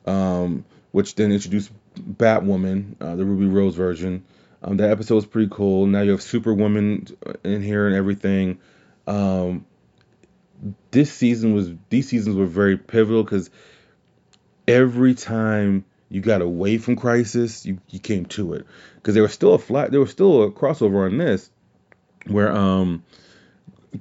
um, 0.06 0.64
which 0.90 1.14
then 1.14 1.32
introduced 1.32 1.70
Batwoman, 1.96 2.94
uh, 3.00 3.16
the 3.16 3.24
Ruby 3.24 3.46
Rose 3.46 3.74
version. 3.74 4.24
Um, 4.62 4.78
that 4.78 4.90
episode 4.90 5.16
was 5.16 5.26
pretty 5.26 5.50
cool. 5.50 5.86
Now 5.86 6.00
you 6.00 6.12
have 6.12 6.22
Superwoman 6.22 7.06
in 7.44 7.62
here 7.62 7.86
and 7.86 7.94
everything. 7.94 8.58
Um, 9.06 9.66
this 10.90 11.12
season 11.12 11.54
was 11.54 11.70
these 11.90 12.08
seasons 12.08 12.36
were 12.36 12.46
very 12.46 12.76
pivotal 12.76 13.22
because 13.22 13.50
every 14.66 15.14
time 15.14 15.84
you 16.08 16.20
got 16.20 16.42
away 16.42 16.78
from 16.78 16.96
Crisis, 16.96 17.66
you, 17.66 17.78
you 17.90 17.98
came 17.98 18.26
to 18.26 18.54
it 18.54 18.66
because 18.96 19.14
there 19.14 19.22
was 19.22 19.32
still 19.32 19.54
a 19.54 19.58
flat, 19.58 19.90
there 19.90 20.00
was 20.00 20.10
still 20.10 20.44
a 20.44 20.50
crossover 20.50 21.06
on 21.06 21.18
this 21.18 21.50
where 22.26 22.50
um 22.50 23.02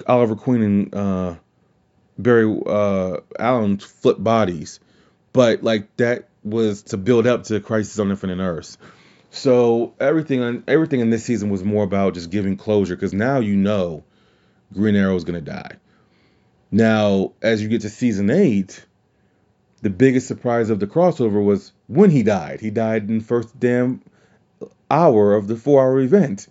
Oliver 0.07 0.35
Queen 0.35 0.61
and 0.61 0.95
uh, 0.95 1.35
Barry 2.17 2.61
uh, 2.65 3.17
Allen 3.39 3.77
flip 3.77 4.17
bodies, 4.19 4.79
but 5.33 5.63
like 5.63 5.95
that 5.97 6.29
was 6.43 6.83
to 6.83 6.97
build 6.97 7.27
up 7.27 7.43
to 7.45 7.59
Crisis 7.59 7.99
on 7.99 8.09
Infinite 8.09 8.41
Earths. 8.41 8.77
So 9.31 9.93
everything 9.99 10.41
on 10.41 10.63
everything 10.67 10.99
in 10.99 11.09
this 11.09 11.23
season 11.23 11.49
was 11.49 11.63
more 11.63 11.83
about 11.83 12.13
just 12.13 12.29
giving 12.29 12.57
closure 12.57 12.95
because 12.95 13.13
now 13.13 13.39
you 13.39 13.55
know 13.55 14.03
Green 14.73 14.95
Arrow 14.95 15.15
is 15.15 15.23
gonna 15.23 15.41
die. 15.41 15.77
Now, 16.71 17.33
as 17.41 17.61
you 17.61 17.69
get 17.69 17.81
to 17.81 17.89
season 17.89 18.29
eight, 18.29 18.85
the 19.81 19.89
biggest 19.89 20.27
surprise 20.27 20.69
of 20.69 20.79
the 20.79 20.87
crossover 20.87 21.43
was 21.43 21.71
when 21.87 22.09
he 22.09 22.23
died. 22.23 22.61
He 22.61 22.71
died 22.71 23.09
in 23.09 23.19
the 23.19 23.23
first 23.23 23.59
damn 23.59 24.01
hour 24.89 25.35
of 25.35 25.47
the 25.47 25.55
four-hour 25.55 25.99
event. 25.99 26.47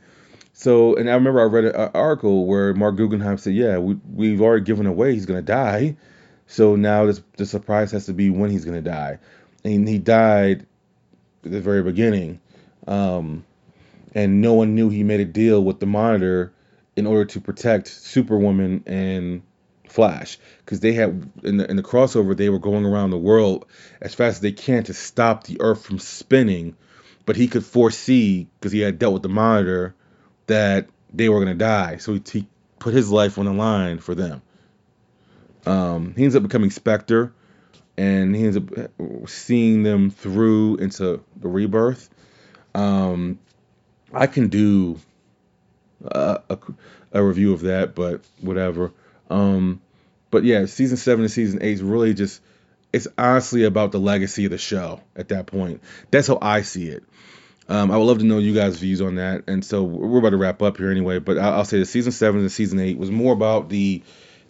So, 0.52 0.94
and 0.96 1.08
I 1.08 1.14
remember 1.14 1.40
I 1.40 1.44
read 1.44 1.64
an 1.64 1.90
article 1.94 2.46
where 2.46 2.74
Marc 2.74 2.96
Guggenheim 2.96 3.38
said, 3.38 3.54
"Yeah, 3.54 3.78
we 3.78 3.98
we've 4.14 4.40
already 4.40 4.64
given 4.64 4.86
away 4.86 5.14
he's 5.14 5.26
gonna 5.26 5.42
die, 5.42 5.96
so 6.46 6.76
now 6.76 7.06
this, 7.06 7.22
the 7.36 7.46
surprise 7.46 7.90
has 7.92 8.06
to 8.06 8.12
be 8.12 8.30
when 8.30 8.50
he's 8.50 8.64
gonna 8.64 8.82
die." 8.82 9.18
And 9.64 9.88
he 9.88 9.98
died 9.98 10.66
at 11.44 11.50
the 11.50 11.60
very 11.60 11.82
beginning, 11.82 12.38
um, 12.86 13.44
and 14.14 14.40
no 14.40 14.54
one 14.54 14.74
knew 14.74 14.90
he 14.90 15.02
made 15.02 15.20
a 15.20 15.24
deal 15.24 15.64
with 15.64 15.80
the 15.80 15.86
Monitor 15.86 16.52
in 16.96 17.06
order 17.06 17.24
to 17.24 17.40
protect 17.40 17.88
Superwoman 17.88 18.84
and 18.86 19.42
Flash 19.88 20.38
because 20.64 20.80
they 20.80 20.92
had 20.92 21.30
in 21.42 21.58
the 21.58 21.70
in 21.70 21.76
the 21.76 21.82
crossover 21.82 22.36
they 22.36 22.48
were 22.48 22.58
going 22.58 22.86
around 22.86 23.10
the 23.10 23.18
world 23.18 23.66
as 24.00 24.14
fast 24.14 24.36
as 24.36 24.40
they 24.40 24.52
can 24.52 24.84
to 24.84 24.94
stop 24.94 25.44
the 25.44 25.60
Earth 25.60 25.84
from 25.84 25.98
spinning, 25.98 26.76
but 27.26 27.36
he 27.36 27.46
could 27.46 27.64
foresee 27.64 28.48
because 28.58 28.72
he 28.72 28.80
had 28.80 28.98
dealt 28.98 29.12
with 29.12 29.22
the 29.22 29.28
Monitor 29.28 29.94
that 30.46 30.88
they 31.12 31.28
were 31.28 31.40
gonna 31.40 31.54
die, 31.54 31.98
so 31.98 32.14
he, 32.14 32.22
he 32.32 32.46
put 32.78 32.94
his 32.94 33.10
life 33.10 33.38
on 33.38 33.44
the 33.44 33.52
line 33.52 33.98
for 33.98 34.14
them. 34.14 34.40
Um, 35.66 36.14
he 36.16 36.24
ends 36.24 36.34
up 36.34 36.42
becoming 36.42 36.70
Spectre, 36.70 37.32
and 37.96 38.34
he 38.34 38.44
ends 38.44 38.56
up 38.56 39.28
seeing 39.28 39.82
them 39.82 40.10
through 40.10 40.76
into 40.76 41.22
the 41.36 41.48
rebirth. 41.48 42.08
Um, 42.74 43.38
I 44.12 44.26
can 44.26 44.48
do 44.48 44.98
a, 46.04 46.40
a, 46.50 46.58
a, 47.12 47.24
review 47.24 47.52
of 47.52 47.62
that, 47.62 47.94
but 47.94 48.20
whatever. 48.40 48.92
Um, 49.30 49.80
but 50.30 50.44
yeah, 50.44 50.66
season 50.66 50.96
seven 50.96 51.22
and 51.24 51.30
season 51.30 51.60
eight 51.62 51.74
is 51.74 51.82
really 51.82 52.14
just 52.14 52.40
it's 52.92 53.08
honestly 53.16 53.64
about 53.64 53.92
the 53.92 54.00
legacy 54.00 54.44
of 54.44 54.50
the 54.50 54.58
show 54.58 55.00
at 55.16 55.28
that 55.28 55.46
point. 55.46 55.82
That's 56.10 56.28
how 56.28 56.38
I 56.40 56.62
see 56.62 56.88
it. 56.88 57.04
Um, 57.68 57.90
I 57.90 57.96
would 57.96 58.04
love 58.04 58.18
to 58.18 58.24
know 58.24 58.38
you 58.38 58.54
guys' 58.54 58.76
views 58.78 59.00
on 59.00 59.14
that. 59.14 59.44
And 59.46 59.64
so 59.64 59.82
we're 59.82 60.18
about 60.18 60.30
to 60.30 60.36
wrap 60.36 60.62
up 60.62 60.76
here 60.76 60.90
anyway. 60.90 61.20
But 61.20 61.38
I'll, 61.38 61.54
I'll 61.54 61.64
say 61.64 61.78
the 61.78 61.86
season 61.86 62.12
seven 62.12 62.40
and 62.40 62.52
season 62.52 62.78
eight 62.80 62.98
was 62.98 63.10
more 63.10 63.32
about 63.32 63.68
the 63.68 64.02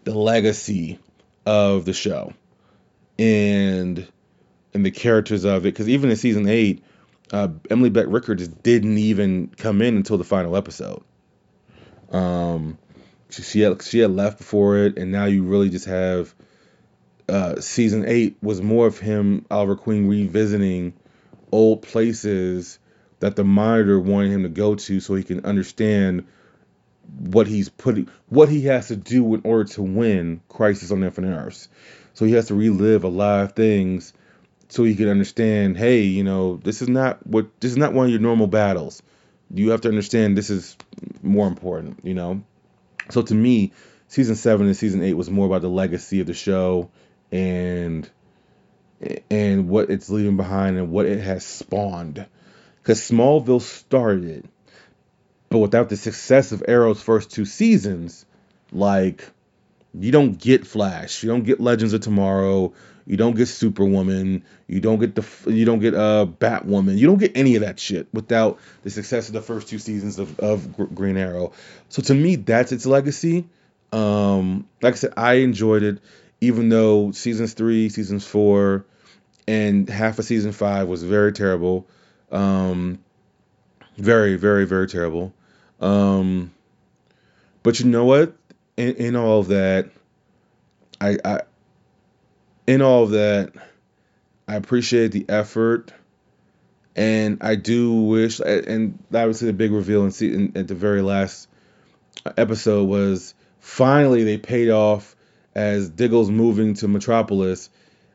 the 0.04 0.14
legacy 0.14 0.98
of 1.46 1.84
the 1.84 1.92
show 1.92 2.32
and 3.18 4.08
and 4.74 4.86
the 4.86 4.90
characters 4.90 5.44
of 5.44 5.66
it. 5.66 5.74
Because 5.74 5.88
even 5.88 6.10
in 6.10 6.16
season 6.16 6.48
eight, 6.48 6.82
uh, 7.32 7.48
Emily 7.70 7.90
Bett 7.90 8.08
Rickards 8.08 8.46
just 8.46 8.62
didn't 8.62 8.98
even 8.98 9.48
come 9.56 9.82
in 9.82 9.96
until 9.96 10.18
the 10.18 10.24
final 10.24 10.56
episode. 10.56 11.02
Um, 12.12 12.78
she, 13.30 13.60
had 13.60 13.82
she 13.82 14.00
had 14.00 14.10
left 14.10 14.38
before 14.38 14.78
it, 14.78 14.98
and 14.98 15.10
now 15.10 15.24
you 15.24 15.42
really 15.42 15.70
just 15.70 15.86
have 15.86 16.34
uh, 17.28 17.60
season 17.60 18.04
eight 18.06 18.36
was 18.42 18.60
more 18.60 18.86
of 18.86 18.98
him 18.98 19.46
Oliver 19.50 19.76
Queen 19.76 20.06
revisiting 20.06 20.92
old 21.50 21.82
places 21.82 22.78
that 23.20 23.36
the 23.36 23.44
monitor 23.44 23.98
wanted 24.00 24.32
him 24.32 24.42
to 24.42 24.48
go 24.48 24.74
to 24.74 25.00
so 25.00 25.14
he 25.14 25.22
can 25.22 25.44
understand 25.44 26.26
what 27.18 27.46
he's 27.46 27.68
putting 27.68 28.08
what 28.28 28.48
he 28.48 28.62
has 28.62 28.88
to 28.88 28.96
do 28.96 29.34
in 29.34 29.42
order 29.44 29.64
to 29.64 29.82
win 29.82 30.40
Crisis 30.48 30.90
on 30.90 31.04
Infinite 31.04 31.36
Earths. 31.36 31.68
So 32.14 32.24
he 32.24 32.32
has 32.32 32.48
to 32.48 32.54
relive 32.54 33.04
a 33.04 33.08
lot 33.08 33.44
of 33.44 33.52
things 33.52 34.12
so 34.68 34.84
he 34.84 34.94
can 34.94 35.08
understand, 35.08 35.76
hey, 35.76 36.02
you 36.02 36.24
know, 36.24 36.56
this 36.56 36.82
is 36.82 36.88
not 36.88 37.26
what 37.26 37.60
this 37.60 37.70
is 37.70 37.76
not 37.76 37.92
one 37.92 38.06
of 38.06 38.10
your 38.10 38.20
normal 38.20 38.46
battles. 38.46 39.02
You 39.52 39.70
have 39.70 39.82
to 39.82 39.88
understand 39.88 40.36
this 40.36 40.50
is 40.50 40.76
more 41.22 41.46
important, 41.46 42.00
you 42.04 42.14
know. 42.14 42.42
So 43.10 43.22
to 43.22 43.34
me, 43.34 43.72
season 44.08 44.34
seven 44.34 44.66
and 44.66 44.76
season 44.76 45.02
eight 45.02 45.14
was 45.14 45.30
more 45.30 45.46
about 45.46 45.62
the 45.62 45.68
legacy 45.68 46.20
of 46.20 46.26
the 46.26 46.34
show 46.34 46.90
and 47.30 48.08
and 49.30 49.68
what 49.68 49.90
it's 49.90 50.08
leaving 50.10 50.36
behind 50.36 50.78
and 50.78 50.90
what 50.90 51.06
it 51.06 51.20
has 51.20 51.44
spawned 51.44 52.24
because 52.82 53.00
Smallville 53.00 53.60
started, 53.60 54.48
but 55.48 55.58
without 55.58 55.88
the 55.88 55.96
success 55.96 56.50
of 56.50 56.64
Arrow's 56.66 57.00
first 57.00 57.30
two 57.30 57.44
seasons, 57.44 58.26
like 58.72 59.24
you 59.94 60.10
don't 60.10 60.36
get 60.36 60.66
Flash, 60.66 61.22
you 61.22 61.28
don't 61.28 61.44
get 61.44 61.60
Legends 61.60 61.92
of 61.92 62.00
Tomorrow, 62.00 62.72
you 63.06 63.16
don't 63.16 63.34
get 63.34 63.46
Superwoman, 63.46 64.44
you 64.66 64.80
don't 64.80 64.98
get 64.98 65.14
the 65.14 65.52
you 65.52 65.64
don't 65.64 65.80
get 65.80 65.94
uh 65.94 66.26
Batwoman, 66.38 66.98
you 66.98 67.06
don't 67.06 67.18
get 67.18 67.36
any 67.36 67.56
of 67.56 67.62
that 67.62 67.78
shit 67.78 68.06
without 68.12 68.58
the 68.82 68.90
success 68.90 69.28
of 69.28 69.34
the 69.34 69.42
first 69.42 69.68
two 69.68 69.78
seasons 69.78 70.18
of, 70.18 70.38
of 70.40 70.94
Green 70.94 71.16
Arrow. 71.16 71.52
So 71.88 72.02
to 72.02 72.14
me, 72.14 72.36
that's 72.36 72.72
its 72.72 72.86
legacy. 72.86 73.46
Um, 73.92 74.68
like 74.80 74.94
I 74.94 74.96
said, 74.96 75.14
I 75.16 75.34
enjoyed 75.34 75.82
it, 75.82 75.98
even 76.40 76.68
though 76.68 77.12
seasons 77.12 77.52
three, 77.52 77.88
seasons 77.88 78.26
four, 78.26 78.86
and 79.46 79.88
half 79.88 80.18
of 80.18 80.24
season 80.24 80.52
five 80.52 80.88
was 80.88 81.02
very 81.02 81.32
terrible. 81.32 81.86
Um, 82.30 82.98
very, 83.98 84.36
very, 84.36 84.64
very 84.64 84.88
terrible. 84.88 85.34
Um, 85.80 86.52
but 87.62 87.80
you 87.80 87.86
know 87.86 88.04
what? 88.04 88.34
In, 88.76 88.94
in 88.94 89.16
all 89.16 89.40
of 89.40 89.48
that, 89.48 89.90
I, 91.00 91.18
I, 91.24 91.40
in 92.66 92.82
all 92.82 93.04
of 93.04 93.10
that, 93.10 93.52
I 94.46 94.56
appreciate 94.56 95.12
the 95.12 95.24
effort, 95.28 95.92
and 96.94 97.38
I 97.40 97.54
do 97.54 97.92
wish. 98.02 98.40
And 98.40 98.98
obviously, 99.12 99.46
the 99.46 99.52
big 99.52 99.72
reveal 99.72 100.04
in, 100.04 100.12
in 100.20 100.52
at 100.56 100.68
the 100.68 100.74
very 100.74 101.02
last 101.02 101.48
episode 102.36 102.84
was 102.88 103.34
finally 103.60 104.24
they 104.24 104.38
paid 104.38 104.70
off 104.70 105.16
as 105.54 105.88
Diggle's 105.88 106.30
moving 106.30 106.74
to 106.74 106.88
Metropolis. 106.88 107.70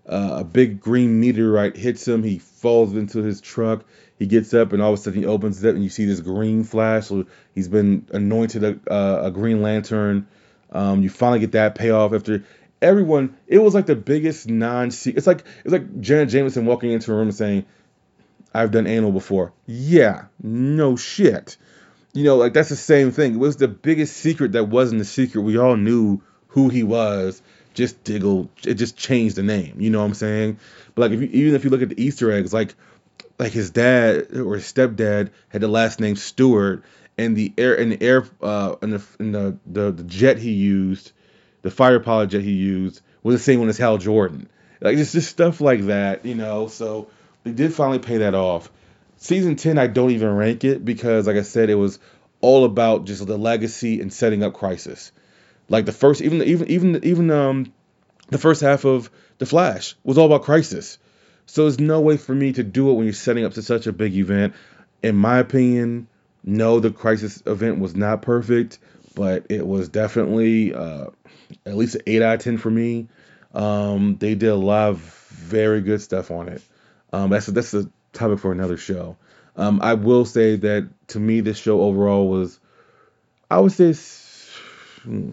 Uh, 0.08 0.38
a 0.40 0.44
big 0.44 0.80
green 0.80 1.20
meteorite 1.20 1.76
hits 1.76 2.08
him. 2.08 2.24
He 2.24 2.40
falls 2.40 2.94
into 2.94 3.20
his 3.20 3.42
truck. 3.42 3.84
He 4.18 4.26
gets 4.26 4.54
up 4.54 4.74
and 4.74 4.82
all 4.82 4.94
of 4.94 5.00
a 5.00 5.02
sudden 5.02 5.20
he 5.20 5.26
opens 5.26 5.64
it 5.64 5.70
up 5.70 5.76
and 5.76 5.84
you 5.84 5.90
see 5.90 6.06
this 6.06 6.22
green 6.22 6.64
flash. 6.64 7.08
So 7.08 7.26
he's 7.54 7.68
been 7.68 8.08
anointed 8.12 8.64
a, 8.64 8.92
uh, 8.92 9.26
a 9.26 9.32
Green 9.32 9.62
Lantern. 9.62 10.28
Um, 10.72 11.04
you 11.04 11.10
finally 11.10 11.40
get 11.40 11.52
that 11.52 11.76
payoff 11.76 12.14
after 12.14 12.44
everyone. 12.82 13.38
It 13.48 13.60
was 13.60 13.74
like 13.74 13.86
the 13.86 13.96
biggest 13.96 14.50
non. 14.50 14.88
It's 14.88 15.28
like 15.28 15.44
it's 15.64 15.72
like 15.72 16.00
Jenna 16.00 16.26
Jameson 16.26 16.66
walking 16.66 16.92
into 16.92 17.12
a 17.12 17.16
room 17.16 17.32
saying, 17.32 17.66
"I've 18.54 18.72
done 18.72 18.88
anal 18.88 19.12
before." 19.12 19.54
Yeah, 19.66 20.26
no 20.42 20.96
shit. 20.96 21.58
You 22.14 22.24
know, 22.24 22.36
like 22.36 22.54
that's 22.54 22.70
the 22.70 22.76
same 22.76 23.12
thing. 23.12 23.36
It 23.36 23.40
was 23.40 23.58
the 23.58 23.68
biggest 23.68 24.18
secret 24.18 24.54
that 24.54 24.66
wasn't 24.66 25.02
a 25.02 25.06
secret. 25.06 25.42
We 25.42 25.58
all 25.58 25.78
knew 25.78 26.22
who 26.48 26.70
he 26.70 26.84
was. 26.84 27.42
Just 27.74 28.04
Diggle. 28.04 28.50
It 28.66 28.74
just 28.74 28.98
changed 28.98 29.36
the 29.36 29.44
name. 29.44 29.76
You 29.80 29.92
know 29.92 30.00
what 30.00 30.06
I'm 30.06 30.14
saying? 30.16 30.58
But 30.96 31.04
like, 31.04 31.12
if 31.12 31.22
you, 31.22 31.30
even 31.32 31.54
if 31.56 31.64
you 31.64 31.70
look 31.70 31.84
at 31.84 31.90
the 31.90 32.04
Easter 32.04 32.32
eggs, 32.32 32.52
like 32.52 32.74
like 33.38 33.52
his 33.52 33.70
dad 33.70 34.36
or 34.36 34.56
his 34.56 34.72
stepdad 34.72 35.30
had 35.50 35.62
the 35.62 35.68
last 35.68 36.00
name 36.00 36.16
Stewart, 36.16 36.84
and 37.18 37.36
the 37.36 37.54
air 37.58 37.78
and 37.80 37.92
the 37.92 38.02
air 38.02 38.26
uh 38.42 38.76
and 38.82 38.94
the 38.94 39.04
and 39.20 39.36
the, 39.36 39.58
the 39.66 39.92
the 39.92 40.04
jet 40.04 40.38
he 40.40 40.52
used, 40.52 41.12
the 41.68 41.76
fire 41.76 42.00
pilot 42.00 42.30
jet 42.30 42.42
he 42.42 42.54
used 42.54 43.02
was 43.24 43.36
the 43.36 43.44
same 43.44 43.60
one 43.60 43.68
as 43.68 43.78
Hal 43.78 43.98
Jordan. 43.98 44.48
Like 44.80 44.98
it's 44.98 45.12
just 45.12 45.30
stuff 45.30 45.60
like 45.60 45.88
that, 45.88 46.26
you 46.26 46.34
know. 46.34 46.68
So 46.68 47.10
they 47.44 47.52
did 47.52 47.74
finally 47.74 48.00
pay 48.00 48.20
that 48.20 48.34
off. 48.34 48.72
Season 49.18 49.58
ten, 49.58 49.78
I 49.78 49.88
don't 49.88 50.12
even 50.12 50.34
rank 50.34 50.64
it 50.64 50.86
because, 50.86 51.28
like 51.28 51.36
I 51.36 51.42
said, 51.42 51.70
it 51.70 51.76
was 51.76 52.00
all 52.40 52.64
about 52.64 53.06
just 53.06 53.26
the 53.26 53.38
legacy 53.38 54.00
and 54.00 54.14
setting 54.14 54.44
up 54.44 54.54
Crisis. 54.54 55.12
Like 55.68 55.86
the 55.86 55.92
first, 55.92 56.22
even 56.22 56.42
even 56.44 56.70
even 56.70 57.04
even 57.04 57.32
um 57.32 57.74
the 58.30 58.38
first 58.38 58.62
half 58.62 58.86
of 58.86 59.10
the 59.40 59.46
Flash 59.46 59.96
was 60.06 60.18
all 60.18 60.28
about 60.28 60.44
Crisis. 60.44 60.98
So 61.48 61.64
there's 61.64 61.82
no 61.82 62.00
way 62.00 62.16
for 62.16 62.34
me 62.34 62.54
to 62.54 62.64
do 62.64 62.92
it 62.92 62.94
when 62.94 63.06
you're 63.06 63.14
setting 63.14 63.44
up 63.44 63.56
to 63.56 63.62
such 63.62 63.88
a 63.88 63.94
big 63.94 64.16
event. 64.16 64.54
In 65.04 65.18
my 65.18 65.40
opinion, 65.40 66.08
no, 66.44 66.80
the 66.80 66.92
Crisis 66.92 67.44
event 67.46 67.80
was 67.80 67.94
not 67.94 68.22
perfect, 68.22 68.80
but 69.18 69.48
it 69.50 69.66
was 69.66 69.90
definitely 69.90 70.76
uh, 70.76 71.08
at 71.66 71.76
least 71.76 71.96
an 71.96 72.02
eight 72.06 72.22
out 72.22 72.36
of 72.36 72.42
ten 72.42 72.60
for 72.60 72.70
me. 72.70 73.08
Um, 73.52 74.16
they 74.18 74.36
did 74.36 74.50
a 74.50 74.56
lot 74.56 74.90
of 74.90 75.00
very 75.00 75.82
good 75.82 76.02
stuff 76.02 76.30
on 76.30 76.50
it. 76.50 76.62
Um, 77.12 77.32
that's 77.32 77.48
a, 77.48 77.52
that's 77.52 77.74
a 77.74 77.90
topic 78.14 78.38
for 78.38 78.52
another 78.52 78.78
show. 78.78 79.18
Um, 79.56 79.80
I 79.82 79.96
will 79.96 80.24
say 80.24 80.56
that 80.58 80.88
to 81.08 81.20
me, 81.20 81.42
this 81.42 81.58
show 81.58 81.82
overall 81.82 82.30
was, 82.30 82.60
I 83.50 83.60
would 83.60 83.72
say, 83.72 83.94
hmm, 85.02 85.32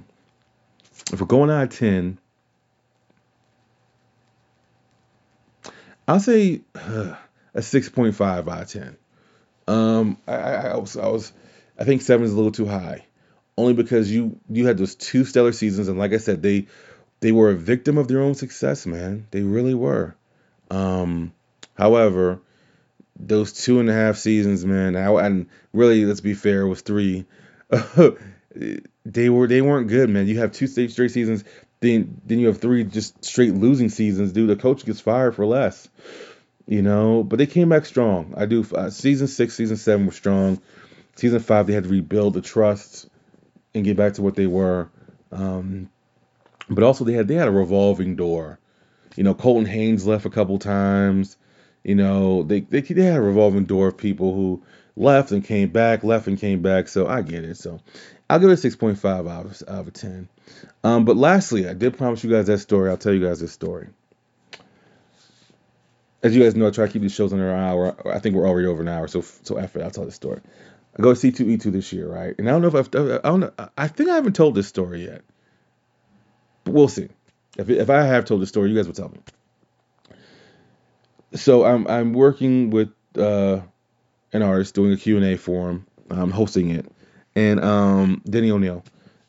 if 1.12 1.20
we're 1.20 1.26
going 1.26 1.51
out 1.51 1.64
of 1.64 1.78
ten, 1.78 2.16
I'll 6.09 6.20
say 6.20 6.62
uh, 6.74 7.16
a 7.55 7.61
six 7.61 7.91
point 7.91 8.14
five 8.14 8.49
out 8.49 8.62
of 8.62 8.68
ten. 8.68 8.97
Um, 9.68 10.16
I, 10.26 10.35
I, 10.35 10.53
I 10.68 10.76
was 10.78 10.97
I 10.97 11.09
was 11.09 11.32
I 11.78 11.85
think 11.85 12.01
seven 12.01 12.24
is 12.24 12.32
a 12.32 12.37
little 12.37 12.53
too 12.53 12.66
high, 12.66 13.05
only 13.57 13.75
because 13.75 14.11
you 14.11 14.39
you 14.49 14.67
had 14.67 14.79
those 14.79 14.95
two 14.95 15.25
stellar 15.25 15.53
seasons, 15.53 15.89
and 15.89 15.99
like 15.99 16.13
I 16.13 16.19
said, 16.19 16.43
they 16.43 16.67
they 17.21 17.33
were 17.33 17.51
a 17.51 17.55
victim 17.55 17.99
of 17.99 18.09
their 18.09 18.21
own 18.21 18.35
success, 18.35 18.87
man. 18.87 19.27
They 19.31 19.43
really 19.43 19.75
were. 19.75 20.17
Um, 20.71 21.33
however, 21.77 22.41
those 23.19 23.53
two 23.53 23.81
and 23.81 23.89
a 23.89 23.93
half 23.93 24.17
seasons, 24.17 24.65
man, 24.65 24.97
I, 24.97 25.09
and 25.27 25.47
really, 25.73 26.05
let's 26.05 26.21
be 26.21 26.35
fair, 26.35 26.63
it 26.63 26.69
was 26.69 26.81
three. 26.81 27.27
they 29.05 29.29
were 29.29 29.47
they 29.47 29.63
weren't 29.63 29.89
good, 29.89 30.11
man. 30.11 30.27
You 30.27 30.39
have 30.39 30.53
two 30.53 30.67
straight 30.67 31.11
seasons, 31.11 31.45
then 31.81 32.21
then 32.25 32.39
you 32.39 32.49
have 32.49 32.59
three 32.59 32.85
just 32.85 33.25
straight 33.25 33.55
losing 33.55 33.89
seasons. 33.89 34.33
Dude, 34.33 34.51
the 34.51 34.57
coach 34.57 34.85
gets 34.85 35.01
fired 35.01 35.35
for 35.35 35.47
less 35.47 35.89
you 36.67 36.83
know. 36.83 37.23
But 37.23 37.39
they 37.39 37.47
came 37.47 37.69
back 37.69 37.87
strong. 37.87 38.35
I 38.37 38.47
do. 38.47 38.65
Uh, 38.75 38.91
season 38.91 39.27
six, 39.27 39.55
season 39.55 39.77
seven 39.77 40.07
were 40.07 40.13
strong. 40.13 40.61
Season 41.17 41.41
five, 41.41 41.67
they 41.67 41.75
had 41.75 41.85
to 41.85 41.91
rebuild 41.91 42.35
the 42.35 42.41
trust 42.41 43.09
and 43.75 43.85
get 43.85 43.97
back 43.97 44.14
to 44.14 44.22
what 44.22 44.35
they 44.35 44.47
were. 44.47 44.89
Um, 45.33 45.91
but 46.68 46.85
also, 46.85 47.05
they 47.05 47.12
had 47.12 47.29
they 47.29 47.35
had 47.35 47.49
a 47.49 47.53
revolving 47.53 48.16
door. 48.16 48.59
You 49.16 49.25
know, 49.25 49.35
Colton 49.35 49.66
Haynes 49.66 50.07
left 50.07 50.27
a 50.27 50.31
couple 50.31 50.59
times. 50.59 51.37
You 51.83 51.95
know, 51.95 52.43
they 52.43 52.61
they 52.61 52.81
they 52.81 53.05
had 53.05 53.16
a 53.16 53.22
revolving 53.22 53.64
door 53.64 53.89
of 53.89 53.97
people 53.97 54.35
who 54.35 54.62
left 54.97 55.33
and 55.33 55.45
came 55.45 55.70
back, 55.70 56.05
left 56.05 56.27
and 56.27 56.39
came 56.39 56.62
back. 56.62 56.89
So 56.89 57.07
I 57.07 57.22
get 57.22 57.45
it. 57.45 57.57
So 57.57 57.81
I'll 58.31 58.39
give 58.39 58.51
it 58.51 58.55
a 58.55 58.57
six 58.57 58.77
point 58.77 58.99
five 58.99 59.27
out 59.27 59.47
of 59.47 59.62
out 59.68 59.87
of 59.87 59.93
ten. 59.93 60.29
Um, 60.83 61.05
but 61.05 61.16
lastly, 61.16 61.68
I 61.68 61.75
did 61.75 61.99
promise 61.99 62.25
you 62.25 62.31
guys 62.31 62.47
that 62.47 62.59
story. 62.59 62.91
I'll 62.91 62.97
tell 62.97 63.12
you 63.12 63.27
guys 63.27 63.41
this 63.41 63.53
story 63.53 63.89
as 66.25 66.35
you 66.35 66.43
guys 66.43 66.57
know, 66.57 66.66
I 66.66 66.70
try 66.70 66.87
to 66.87 66.93
keep 66.93 67.03
these 67.03 67.14
shows 67.14 67.35
under 67.35 67.51
an 67.51 67.61
hour. 67.61 67.95
I 68.09 68.18
think 68.18 68.35
we're 68.35 68.49
already 68.49 68.66
over 68.66 68.81
an 68.81 68.89
hour, 68.89 69.07
so 69.07 69.20
so 69.20 69.59
after 69.59 69.85
I'll 69.85 69.91
tell 69.91 70.07
the 70.07 70.11
story. 70.11 70.41
I 70.97 71.03
go 71.03 71.13
to 71.13 71.21
C2E2 71.21 71.73
this 71.73 71.93
year, 71.93 72.09
right? 72.09 72.35
And 72.39 72.49
I 72.49 72.53
don't 72.53 72.63
know 72.63 72.69
if 72.69 72.75
I've, 72.75 72.89
I 72.95 73.29
don't 73.29 73.41
know, 73.41 73.53
I 73.77 73.89
think 73.89 74.11
I 74.11 74.15
haven't 74.15 74.37
told 74.37 74.55
this 74.55 74.69
story 74.69 75.05
yet, 75.05 75.23
but 76.65 76.73
we'll 76.75 76.89
see. 76.89 77.09
If 77.57 77.71
if 77.71 77.91
I 77.91 78.03
have 78.03 78.25
told 78.25 78.43
the 78.43 78.47
story, 78.47 78.71
you 78.71 78.77
guys 78.77 78.87
will 78.87 78.95
tell 78.95 79.11
me. 79.11 79.19
So 81.35 81.65
I'm 81.65 81.87
I'm 81.87 82.13
working 82.13 82.71
with 82.71 82.91
uh, 83.17 83.61
an 84.33 84.43
artist 84.43 84.75
doing 84.75 84.93
a 84.93 84.97
Q 84.97 85.17
and 85.17 85.25
A 85.25 85.37
for 85.37 85.71
him. 85.71 85.87
I'm 86.11 86.31
hosting 86.31 86.71
it, 86.71 86.91
and 87.35 87.63
um, 87.63 88.23
Denny 88.29 88.51
O'Neil, 88.51 88.85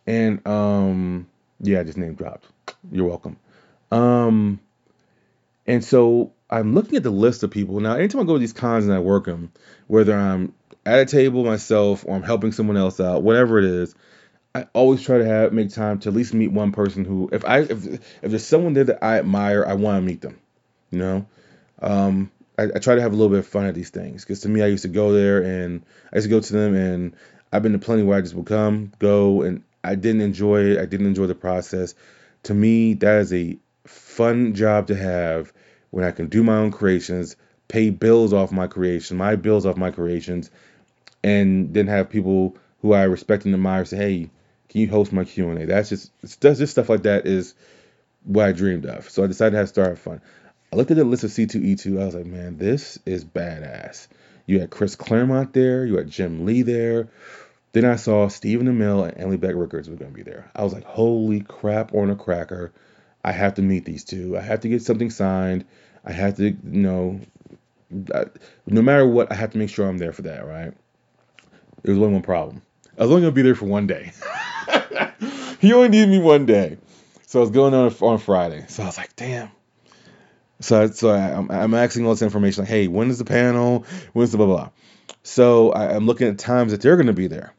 and 0.08 0.46
um, 0.48 1.28
yeah, 1.60 1.80
I 1.80 1.84
just 1.84 1.98
name 1.98 2.16
dropped. 2.16 2.46
You're 2.92 3.08
welcome. 3.08 3.38
Um, 3.92 4.60
and 5.68 5.84
so 5.84 6.34
I'm 6.50 6.74
looking 6.74 6.96
at 6.96 7.04
the 7.04 7.12
list 7.12 7.44
of 7.44 7.52
people 7.52 7.80
now. 7.80 7.96
Anytime 7.96 8.22
I 8.22 8.24
go 8.26 8.34
to 8.34 8.40
these 8.40 8.54
cons 8.54 8.86
and 8.86 8.94
I 8.94 9.00
work 9.00 9.26
them, 9.26 9.52
whether 9.88 10.16
I'm 10.16 10.54
at 10.86 11.00
a 11.00 11.06
table 11.06 11.44
myself 11.44 12.06
or 12.06 12.16
I'm 12.16 12.24
helping 12.24 12.52
someone 12.52 12.78
else 12.78 13.00
out, 13.00 13.24
whatever 13.24 13.58
it 13.60 13.66
is, 13.66 13.96
I 14.54 14.68
always 14.74 15.04
try 15.04 15.18
to 15.18 15.26
have 15.26 15.52
make 15.52 15.72
time 15.72 16.00
to 16.00 16.10
at 16.10 16.16
least 16.16 16.34
meet 16.34 16.52
one 16.52 16.72
person 16.72 17.04
who, 17.04 17.30
if 17.32 17.44
I 17.44 17.60
if 17.60 17.86
if 17.86 18.02
there's 18.22 18.46
someone 18.46 18.74
there 18.74 18.86
that 18.86 19.04
I 19.04 19.18
admire, 19.18 19.66
I 19.66 19.74
want 19.74 19.98
to 19.98 20.02
meet 20.02 20.22
them. 20.22 20.40
You 20.92 21.00
know, 21.00 21.26
um, 21.82 22.32
I, 22.58 22.64
I, 22.64 22.80
try 22.80 22.96
to 22.96 23.02
have 23.02 23.12
a 23.12 23.16
little 23.16 23.32
bit 23.32 23.40
of 23.40 23.48
fun 23.48 23.66
at 23.66 23.76
these 23.76 23.90
things 23.90 24.24
because 24.24 24.42
to 24.42 24.50
me, 24.50 24.62
I 24.62 24.68
used 24.68 24.84
to 24.84 24.88
go 24.88 25.12
there 25.12 25.42
and 25.42 25.84
I 26.14 26.18
used 26.18 26.26
to 26.26 26.30
go 26.30 26.40
to 26.40 26.54
them, 26.54 26.74
and 26.74 27.16
I've 27.52 27.64
been 27.64 27.74
to 27.74 27.80
plenty 27.80 28.04
where 28.04 28.18
I 28.18 28.22
just 28.22 28.34
would 28.36 28.46
come, 28.46 28.94
go, 29.00 29.42
and 29.42 29.64
I 29.84 29.96
didn't 29.96 30.22
enjoy 30.22 30.72
it. 30.72 30.80
I 30.80 30.86
didn't 30.86 31.08
enjoy 31.08 31.28
the 31.28 31.36
process. 31.36 31.96
To 32.44 32.54
me, 32.54 32.94
that 32.96 33.20
is 33.20 33.34
a 33.34 33.58
fun 33.86 34.54
job 34.54 34.88
to 34.88 34.96
have 34.96 35.52
when 35.90 36.06
I 36.06 36.12
can 36.12 36.28
do 36.28 36.44
my 36.44 36.58
own 36.58 36.72
creations, 36.72 37.36
pay 37.68 37.90
bills 37.90 38.32
off 38.32 38.52
my 38.52 38.68
creation, 38.68 39.18
my 39.18 39.36
bills 39.36 39.66
off 39.66 39.76
my 39.76 39.92
creations, 39.92 40.50
and 41.26 41.74
then 41.74 41.88
have 41.88 42.10
people 42.10 42.56
who 42.82 42.94
I 42.94 43.04
respect 43.04 43.46
and 43.46 43.54
admire 43.54 43.84
say, 43.84 43.98
"Hey, 43.98 44.30
can 44.70 44.82
you 44.82 44.88
host 44.88 45.12
my 45.12 45.24
Q 45.24 45.50
and 45.50 45.62
A?" 45.62 45.66
That's 45.66 45.90
just 45.90 46.12
that's 46.40 46.60
just 46.60 46.72
stuff 46.72 46.88
like 46.88 47.04
that 47.04 47.26
is 47.26 47.56
what 48.24 48.46
I 48.46 48.52
dreamed 48.52 48.86
of. 48.86 49.10
So 49.10 49.24
I 49.24 49.28
decided 49.28 49.52
to 49.52 49.58
have 49.58 49.70
Star 49.70 49.96
Fun. 49.96 50.22
I 50.72 50.76
looked 50.76 50.92
at 50.92 50.98
the 50.98 51.04
list 51.04 51.24
of 51.24 51.32
C2E2. 51.32 52.02
I 52.02 52.06
was 52.06 52.16
like, 52.16 52.26
man, 52.26 52.58
this 52.58 53.00
is 53.06 53.24
badass. 53.24 54.08
You 54.46 54.60
had 54.60 54.70
Chris 54.70 54.96
Claremont 54.96 55.54
there. 55.54 55.86
You 55.86 55.98
had 55.98 56.10
Jim 56.10 56.46
Lee 56.46 56.62
there. 56.62 57.08
Then 57.72 57.86
I 57.86 57.96
saw 57.96 58.28
Stephen 58.28 58.68
Amell 58.68 59.08
and 59.08 59.18
Emily 59.18 59.38
Bett 59.38 59.56
Rickards 59.56 59.90
were 59.90 59.96
going 59.96 60.12
to 60.12 60.16
be 60.16 60.24
there. 60.24 60.50
I 60.56 60.64
was 60.64 60.74
like, 60.74 60.84
holy 60.84 61.42
crap 61.42 61.94
on 61.94 62.10
a 62.10 62.16
cracker. 62.16 62.72
I 63.24 63.32
have 63.32 63.56
to 63.56 63.62
meet 63.62 63.86
these 63.86 64.04
two. 64.04 64.38
I 64.38 64.42
have 64.42 64.62
to 64.62 64.70
get 64.70 64.82
something 64.82 65.10
signed. 65.10 65.66
I 66.04 66.12
have 66.12 66.38
to, 66.38 66.50
you 66.50 66.58
know, 66.64 67.20
I, 68.14 68.26
no 68.68 68.82
matter 68.82 69.08
what, 69.08 69.32
I 69.32 69.36
have 69.36 69.52
to 69.52 69.58
make 69.58 69.70
sure 69.70 69.88
I'm 69.88 69.98
there 69.98 70.14
for 70.14 70.24
that, 70.24 70.46
right? 70.46 70.74
There's 71.86 72.00
only 72.00 72.14
one 72.14 72.24
problem. 72.24 72.64
I 72.98 73.04
was 73.04 73.12
only 73.12 73.22
gonna 73.22 73.32
be 73.32 73.44
there 73.44 73.54
for 73.54 73.66
one 73.66 73.86
day. 73.86 74.12
he 75.60 75.72
only 75.72 75.90
needed 75.90 76.10
me 76.10 76.18
one 76.18 76.48
day, 76.48 76.78
so 77.28 77.40
I 77.40 77.42
was 77.42 77.52
going 77.52 77.76
on 77.76 77.94
on 78.02 78.18
Friday. 78.18 78.66
So 78.70 78.82
I 78.82 78.88
was 78.88 78.98
like, 78.98 79.16
damn. 79.16 79.52
So 80.62 80.82
I, 80.82 80.88
so 80.88 81.10
I, 81.10 81.20
am 81.32 81.52
I'm, 81.52 81.74
asking 81.76 82.06
all 82.06 82.14
this 82.14 82.24
information 82.24 82.64
like, 82.64 82.70
hey, 82.70 82.88
when 82.88 83.12
is 83.12 83.20
the 83.20 83.26
panel? 83.26 83.86
When's 84.14 84.32
the 84.32 84.38
blah 84.38 84.48
blah? 84.48 84.56
blah. 84.56 84.70
So 85.22 85.74
I, 85.74 85.96
I'm 85.96 86.08
looking 86.08 86.28
at 86.28 86.40
times 86.40 86.72
that 86.72 86.82
they're 86.82 86.98
gonna 86.98 87.14
be 87.14 87.28
there, 87.28 87.54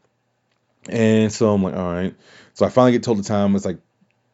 and 0.89 1.31
so 1.31 1.53
I'm 1.53 1.63
like, 1.63 1.75
all 1.75 1.93
right. 1.93 2.13
So 2.53 2.65
I 2.65 2.69
finally 2.69 2.91
get 2.91 3.03
told 3.03 3.19
the 3.19 3.23
time. 3.23 3.55
It's 3.55 3.63
like 3.63 3.77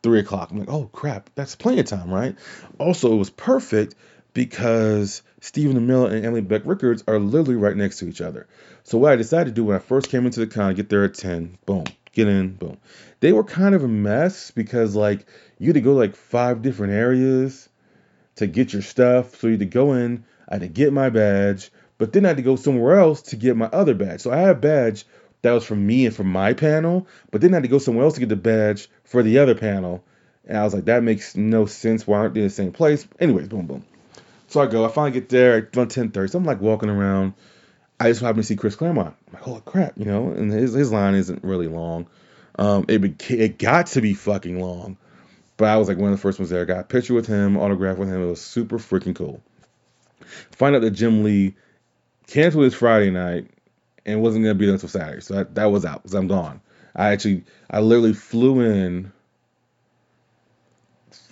three 0.02 0.20
o'clock. 0.20 0.50
I'm 0.50 0.58
like, 0.58 0.70
oh 0.70 0.90
crap, 0.92 1.30
that's 1.36 1.56
plenty 1.56 1.82
of 1.82 1.86
time, 1.86 2.12
right? 2.12 2.36
Also, 2.80 3.14
it 3.14 3.18
was 3.18 3.30
perfect 3.30 3.94
because 4.34 5.22
Stephen 5.40 5.78
Amell 5.78 6.12
and 6.12 6.26
Emily 6.26 6.42
Bett 6.42 6.66
Rickards 6.66 7.04
are 7.08 7.20
literally 7.20 7.56
right 7.56 7.78
next 7.78 8.00
to 8.00 8.08
each 8.08 8.22
other. 8.22 8.48
So 8.84 8.98
what 8.98 9.12
I 9.12 9.16
decided 9.16 9.52
to 9.52 9.52
do 9.56 9.66
when 9.66 9.76
I 9.76 9.80
first 9.80 10.10
came 10.10 10.26
into 10.26 10.40
the 10.40 10.48
con, 10.48 10.76
get 10.76 10.90
there 10.90 11.06
at 11.06 11.14
10, 11.14 11.58
boom, 11.66 11.86
get 12.12 12.28
in, 12.28 12.54
boom. 12.54 12.78
They 13.22 13.32
were 13.32 13.44
kind 13.44 13.74
of 13.74 13.84
a 13.84 13.88
mess 13.88 14.52
because 14.52 14.96
like 14.96 15.26
you 15.58 15.68
had 15.68 15.76
to 15.76 15.82
go 15.82 15.94
like 15.94 16.16
five 16.16 16.62
different 16.62 16.94
areas 16.94 17.70
to 18.36 18.48
get 18.48 18.74
your 18.74 18.82
stuff. 18.82 19.40
So 19.40 19.48
you 19.48 19.54
had 19.54 19.60
to 19.62 19.66
go 19.66 19.94
in, 19.94 20.26
I 20.50 20.56
had 20.56 20.62
to 20.62 20.68
get 20.68 20.92
my 20.92 21.10
badge, 21.10 21.72
but 21.98 22.12
then 22.12 22.26
I 22.26 22.30
had 22.30 22.38
to 22.38 22.44
go 22.44 22.56
somewhere 22.56 23.00
else 23.00 23.22
to 23.24 23.36
get 23.36 23.56
my 23.56 23.68
other 23.68 23.94
badge. 23.94 24.22
So 24.22 24.32
I 24.32 24.38
had 24.38 24.50
a 24.50 24.56
badge 24.56 25.06
that 25.42 25.52
was 25.52 25.66
from 25.66 25.86
me 25.86 26.06
and 26.06 26.16
from 26.16 26.28
my 26.28 26.54
panel, 26.54 27.08
but 27.32 27.42
then 27.42 27.54
I 27.54 27.58
had 27.58 27.64
to 27.64 27.70
go 27.70 27.80
somewhere 27.80 28.04
else 28.04 28.16
to 28.16 28.20
get 28.20 28.30
the 28.30 28.36
badge 28.36 28.90
for 29.06 29.24
the 29.24 29.40
other 29.40 29.56
panel. 29.56 30.04
And 30.46 30.58
I 30.58 30.64
was 30.64 30.74
like, 30.74 30.86
that 30.86 31.04
makes 31.04 31.36
no 31.38 31.66
sense. 31.66 32.06
Why 32.06 32.18
aren't 32.18 32.34
they 32.34 32.42
in 32.42 32.48
the 32.48 32.54
same 32.54 32.74
place? 32.74 33.08
Anyways, 33.20 33.48
boom, 33.48 33.66
boom. 33.66 33.86
So 34.48 34.62
I 34.62 34.68
go. 34.68 34.86
I 34.86 34.90
finally 34.90 35.12
get 35.12 35.30
there 35.30 35.58
at 35.58 35.72
10:30. 35.72 36.30
So 36.30 36.38
I'm 36.38 36.46
like 36.46 36.62
walking 36.62 36.90
around. 36.90 37.34
I 38.00 38.10
just 38.10 38.22
happen 38.22 38.38
to 38.38 38.44
see 38.44 38.56
Chris 38.56 38.76
Claremont. 38.76 39.16
I'm 39.28 39.34
like, 39.34 39.44
holy 39.44 39.62
crap, 39.66 39.98
you 39.98 40.06
know. 40.06 40.30
And 40.32 40.52
his 40.52 40.74
his 40.74 40.92
line 40.92 41.16
isn't 41.16 41.44
really 41.44 41.68
long. 41.68 42.08
Um, 42.58 42.86
it 42.88 43.32
it 43.32 43.58
got 43.58 43.88
to 43.88 44.02
be 44.02 44.14
fucking 44.14 44.60
long, 44.60 44.98
but 45.58 45.64
but 45.64 45.70
I 45.70 45.78
was 45.78 45.88
like 45.88 45.98
one 45.98 46.12
of 46.12 46.18
the 46.18 46.22
first 46.22 46.40
ones 46.40 46.50
there. 46.50 46.62
I 46.62 46.66
Got 46.66 46.80
a 46.80 46.84
picture 46.84 47.14
with 47.14 47.28
him, 47.28 47.58
autograph 47.58 47.98
with 47.98 48.10
him. 48.10 48.22
It 48.22 48.28
was 48.28 48.42
super 48.42 48.78
freaking 48.78 49.16
cool. 49.16 49.42
Find 50.52 50.76
out 50.76 50.82
that 50.82 50.92
Jim 50.92 51.24
Lee 51.24 51.56
canceled 52.28 52.66
his 52.66 52.74
Friday 52.74 53.12
night 53.12 53.50
and 54.06 54.22
wasn't 54.22 54.44
gonna 54.44 54.56
be 54.56 54.66
there 54.66 54.76
until 54.76 54.90
Saturday, 54.90 55.22
so 55.22 55.36
that, 55.36 55.56
that 55.56 55.72
was 55.72 55.86
out 55.86 56.04
because 56.04 56.14
I'm 56.14 56.28
gone. 56.28 56.62
I 56.96 57.12
actually, 57.12 57.44
I 57.70 57.80
literally 57.80 58.14
flew 58.14 58.62
in. 58.62 59.12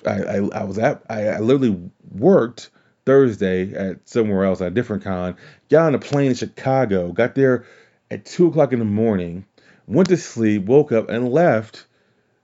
I, 0.06 0.24
I, 0.24 0.36
I 0.38 0.64
was 0.64 0.78
at, 0.80 1.04
I, 1.10 1.28
I 1.28 1.40
literally 1.40 1.78
worked 2.12 2.70
Thursday 3.06 3.74
at 3.74 4.08
somewhere 4.08 4.46
else 4.46 4.62
at 4.62 4.68
a 4.68 4.72
different 4.72 5.04
con. 5.04 5.36
Got 5.70 5.88
on 5.88 5.96
a 5.96 6.00
plane 6.00 6.30
in 6.30 6.36
Chicago. 6.36 7.12
Got 7.12 7.36
there 7.36 7.66
at 8.10 8.26
two 8.26 8.48
o'clock 8.48 8.74
in 8.74 8.80
the 8.80 8.86
morning. 8.86 9.46
Went 9.88 10.10
to 10.10 10.18
sleep. 10.18 10.66
Woke 10.66 10.92
up 10.92 11.10
and 11.10 11.32
left 11.32 11.86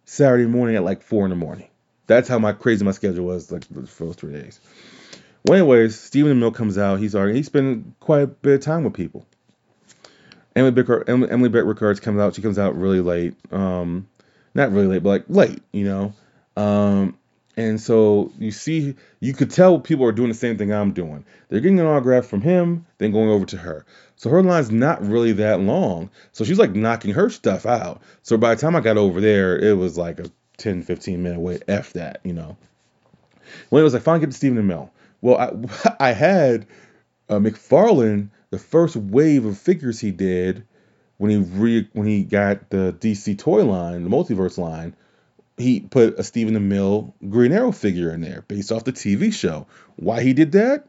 Saturday 0.06 0.46
morning 0.46 0.76
at 0.76 0.84
like 0.84 1.02
four 1.02 1.26
in 1.26 1.30
the 1.30 1.36
morning. 1.36 1.68
That's 2.08 2.30
how 2.30 2.40
my 2.40 2.54
crazy 2.54 2.86
my 2.86 2.92
schedule 2.92 3.26
was 3.26 3.52
like 3.52 3.68
the 3.70 3.86
first 3.86 4.20
three 4.20 4.34
days. 4.34 4.60
Well, 5.46 5.60
anyways, 5.60 6.00
Stephen 6.00 6.40
Amell 6.40 6.54
comes 6.54 6.78
out. 6.78 7.00
He's 7.00 7.16
already 7.16 7.36
he's 7.36 7.46
spent 7.46 8.00
quite 8.00 8.22
a 8.22 8.28
bit 8.28 8.56
of 8.56 8.62
time 8.62 8.84
with 8.84 8.94
people. 8.94 9.26
Emily 10.56 10.72
Bicker, 10.72 11.04
Emily, 11.08 11.30
Emily 11.30 11.50
Bett 11.50 11.66
Rickards 11.66 12.00
comes 12.00 12.20
out. 12.20 12.36
She 12.36 12.42
comes 12.42 12.58
out 12.58 12.76
really 12.76 13.02
late. 13.02 13.36
Um, 13.52 14.08
not 14.56 14.72
really 14.72 14.88
late, 14.88 15.04
but 15.04 15.10
like 15.10 15.26
late, 15.30 15.62
you 15.72 15.86
know. 15.86 16.14
Um, 16.56 17.18
and 17.58 17.82
so 17.82 18.32
you 18.38 18.52
see, 18.52 18.96
you 19.20 19.34
could 19.34 19.50
tell 19.50 19.80
people 19.80 20.06
are 20.06 20.12
doing 20.12 20.30
the 20.30 20.36
same 20.36 20.60
thing 20.60 20.72
I'm 20.72 20.92
doing. 20.92 21.26
They're 21.50 21.60
getting 21.60 21.80
an 21.80 21.88
autograph 21.88 22.28
from 22.28 22.42
him, 22.42 22.86
then 23.00 23.12
going 23.12 23.30
over 23.30 23.46
to 23.48 23.58
her. 23.58 23.84
So 24.16 24.30
her 24.30 24.44
line's 24.44 24.70
not 24.70 25.06
really 25.06 25.32
that 25.34 25.60
long. 25.60 26.12
So 26.34 26.46
she's 26.46 26.60
like 26.60 26.76
knocking 26.76 27.16
her 27.16 27.32
stuff 27.32 27.66
out. 27.66 28.02
So 28.22 28.38
by 28.38 28.54
the 28.54 28.62
time 28.62 28.76
I 28.76 28.82
got 28.82 28.98
over 28.98 29.20
there, 29.20 29.58
it 29.58 29.76
was 29.76 29.98
like 29.98 30.20
a 30.20 30.30
10, 30.58 30.84
15 30.84 31.22
minute 31.22 31.40
wait. 31.40 31.64
F 31.68 31.94
that, 31.94 32.22
you 32.24 32.34
know. 32.34 32.58
When 33.70 33.82
it 33.82 33.84
was 33.84 33.96
like, 33.96 34.04
finally 34.04 34.22
get 34.22 34.32
to 34.32 34.38
Stephen 34.38 34.62
Amell. 34.62 34.92
Well, 35.22 35.38
I, 35.38 35.96
I 36.10 36.12
had 36.12 36.68
uh, 37.28 37.40
McFarlane, 37.40 38.30
the 38.52 38.60
first 38.60 38.96
wave 38.96 39.46
of 39.46 39.58
figures 39.58 40.00
he 40.00 40.12
did 40.12 40.64
when 41.18 41.32
he 41.32 41.38
re, 41.38 41.90
when 41.94 42.06
he 42.06 42.24
got 42.24 42.70
the 42.70 42.96
DC 43.00 43.40
toy 43.40 43.66
line, 43.66 44.04
the 44.04 44.12
multiverse 44.12 44.60
line, 44.60 44.96
he 45.58 45.80
put 45.80 46.20
a 46.20 46.24
Stephen 46.24 46.54
the 46.54 46.60
Mill 46.60 47.16
Green 47.28 47.52
Arrow 47.52 47.72
figure 47.72 48.12
in 48.12 48.22
there 48.22 48.44
based 48.48 48.72
off 48.72 48.84
the 48.84 48.94
TV 48.94 49.34
show. 49.34 49.68
Why 49.96 50.22
he 50.22 50.34
did 50.34 50.52
that, 50.54 50.88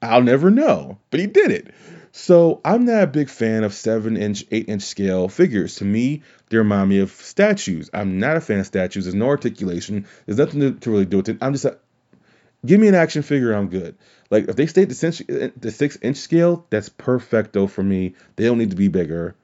I'll 0.00 0.22
never 0.22 0.50
know, 0.50 0.98
but 1.10 1.20
he 1.20 1.26
did 1.26 1.50
it. 1.50 1.74
So 2.12 2.60
I'm 2.64 2.86
not 2.86 3.02
a 3.02 3.06
big 3.06 3.28
fan 3.28 3.64
of 3.64 3.74
seven 3.74 4.16
inch, 4.16 4.44
eight 4.50 4.68
inch 4.68 4.82
scale 4.82 5.28
figures. 5.28 5.76
To 5.76 5.84
me, 5.84 6.22
they 6.48 6.56
remind 6.56 6.88
me 6.88 7.00
of 7.00 7.10
statues. 7.10 7.90
I'm 7.92 8.18
not 8.18 8.36
a 8.36 8.40
fan 8.40 8.60
of 8.60 8.66
statues. 8.66 9.04
There's 9.04 9.14
no 9.14 9.28
articulation. 9.28 10.06
There's 10.24 10.38
nothing 10.38 10.60
to, 10.60 10.72
to 10.72 10.90
really 10.90 11.04
do 11.04 11.18
with 11.18 11.28
it. 11.28 11.38
I'm 11.42 11.52
just 11.52 11.66
a, 11.66 11.78
give 12.64 12.80
me 12.80 12.88
an 12.88 12.94
action 12.94 13.22
figure. 13.22 13.52
I'm 13.52 13.68
good. 13.68 13.96
Like 14.30 14.48
if 14.48 14.56
they 14.56 14.66
stay 14.66 14.82
at 14.82 14.88
the 14.88 15.52
the 15.58 15.70
six 15.70 15.98
inch 16.00 16.16
scale, 16.16 16.66
that's 16.70 16.88
perfecto 16.88 17.66
for 17.66 17.82
me. 17.82 18.14
They 18.36 18.46
don't 18.46 18.58
need 18.58 18.70
to 18.70 18.76
be 18.76 18.88
bigger. 18.88 19.36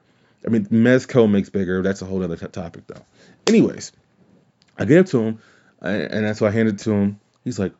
I 0.46 0.50
mean, 0.50 0.66
Mezco 0.66 1.30
makes 1.30 1.50
bigger. 1.50 1.82
That's 1.82 2.02
a 2.02 2.06
whole 2.06 2.22
other 2.22 2.36
t- 2.36 2.46
topic 2.48 2.86
though. 2.86 3.04
Anyways, 3.46 3.92
I 4.78 4.84
gave 4.84 5.00
it 5.00 5.06
to 5.08 5.20
him, 5.20 5.38
and 5.80 6.24
that's 6.24 6.40
why 6.40 6.48
I 6.48 6.52
handed 6.52 6.76
it 6.76 6.84
to 6.84 6.92
him. 6.92 7.20
He's 7.44 7.58
like, 7.58 7.72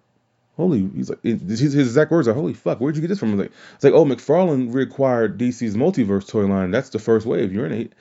"Holy!" 0.57 0.89
He's 0.95 1.11
like, 1.11 1.23
his, 1.23 1.75
exact 1.75 2.11
words 2.11 2.29
are, 2.29 2.35
"Holy 2.35 2.55
fuck! 2.55 2.79
Where'd 2.79 2.97
you 2.97 3.03
get 3.03 3.09
this 3.09 3.19
from?" 3.19 3.33
I'm 3.33 3.39
like, 3.39 3.53
it's 3.75 3.85
like, 3.85 3.95
"Oh, 3.95 4.05
McFarlane 4.05 4.73
reacquired 4.73 5.37
DC's 5.37 5.77
multiverse 5.77 6.29
toy 6.29 6.47
line. 6.47 6.71
That's 6.71 6.91
the 6.91 6.99
first 6.99 7.27
wave. 7.27 7.53
You're 7.53 7.67
in 7.67 7.73
it." 7.73 7.93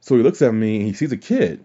So 0.00 0.16
he 0.16 0.22
looks 0.22 0.40
at 0.42 0.54
me 0.54 0.76
and 0.76 0.86
he 0.86 0.92
sees 0.92 1.12
a 1.12 1.16
kid. 1.16 1.64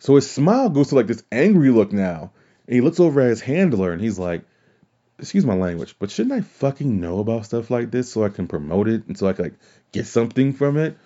So 0.00 0.14
his 0.14 0.30
smile 0.30 0.70
goes 0.70 0.88
to 0.88 0.94
like 0.94 1.06
this 1.06 1.22
angry 1.32 1.70
look 1.70 1.92
now, 1.92 2.32
and 2.66 2.74
he 2.74 2.80
looks 2.80 3.00
over 3.00 3.20
at 3.20 3.28
his 3.28 3.40
handler 3.40 3.92
and 3.92 4.00
he's 4.00 4.18
like, 4.18 4.42
"Excuse 5.18 5.44
my 5.44 5.54
language, 5.54 5.96
but 5.98 6.10
shouldn't 6.10 6.34
I 6.34 6.40
fucking 6.42 7.00
know 7.00 7.18
about 7.18 7.46
stuff 7.46 7.70
like 7.70 7.90
this 7.90 8.10
so 8.10 8.24
I 8.24 8.28
can 8.28 8.46
promote 8.46 8.88
it 8.88 9.06
and 9.06 9.18
so 9.18 9.26
I 9.26 9.32
can 9.32 9.46
like 9.46 9.58
get 9.92 10.06
something 10.06 10.52
from 10.52 10.76
it?" 10.78 10.96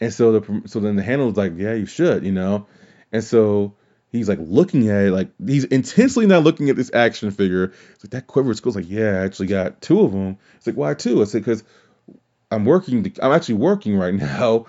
And 0.00 0.12
so 0.12 0.38
the 0.38 0.62
so 0.66 0.78
then 0.78 0.96
the 0.96 1.02
handler's 1.02 1.36
like, 1.36 1.54
"Yeah, 1.56 1.74
you 1.74 1.86
should," 1.86 2.24
you 2.24 2.32
know, 2.32 2.66
and 3.10 3.24
so 3.24 3.74
he's 4.12 4.28
like 4.28 4.38
looking 4.40 4.88
at 4.88 5.06
it, 5.06 5.12
like 5.12 5.28
he's 5.44 5.64
intensely 5.64 6.26
not 6.26 6.44
looking 6.44 6.70
at 6.70 6.76
this 6.76 6.90
action 6.92 7.30
figure. 7.30 7.72
It's 7.94 8.04
like 8.04 8.10
that 8.10 8.26
quiver 8.26 8.54
skull's 8.54 8.76
like, 8.76 8.88
yeah, 8.88 9.20
I 9.20 9.24
actually 9.24 9.48
got 9.48 9.80
two 9.80 10.00
of 10.00 10.12
them. 10.12 10.38
It's 10.56 10.66
like, 10.66 10.76
why 10.76 10.94
two? 10.94 11.20
I 11.20 11.24
said, 11.24 11.42
because 11.42 11.64
I'm 12.50 12.64
working. 12.64 13.04
To, 13.04 13.24
I'm 13.24 13.32
actually 13.32 13.56
working 13.56 13.96
right 13.96 14.14
now, 14.14 14.66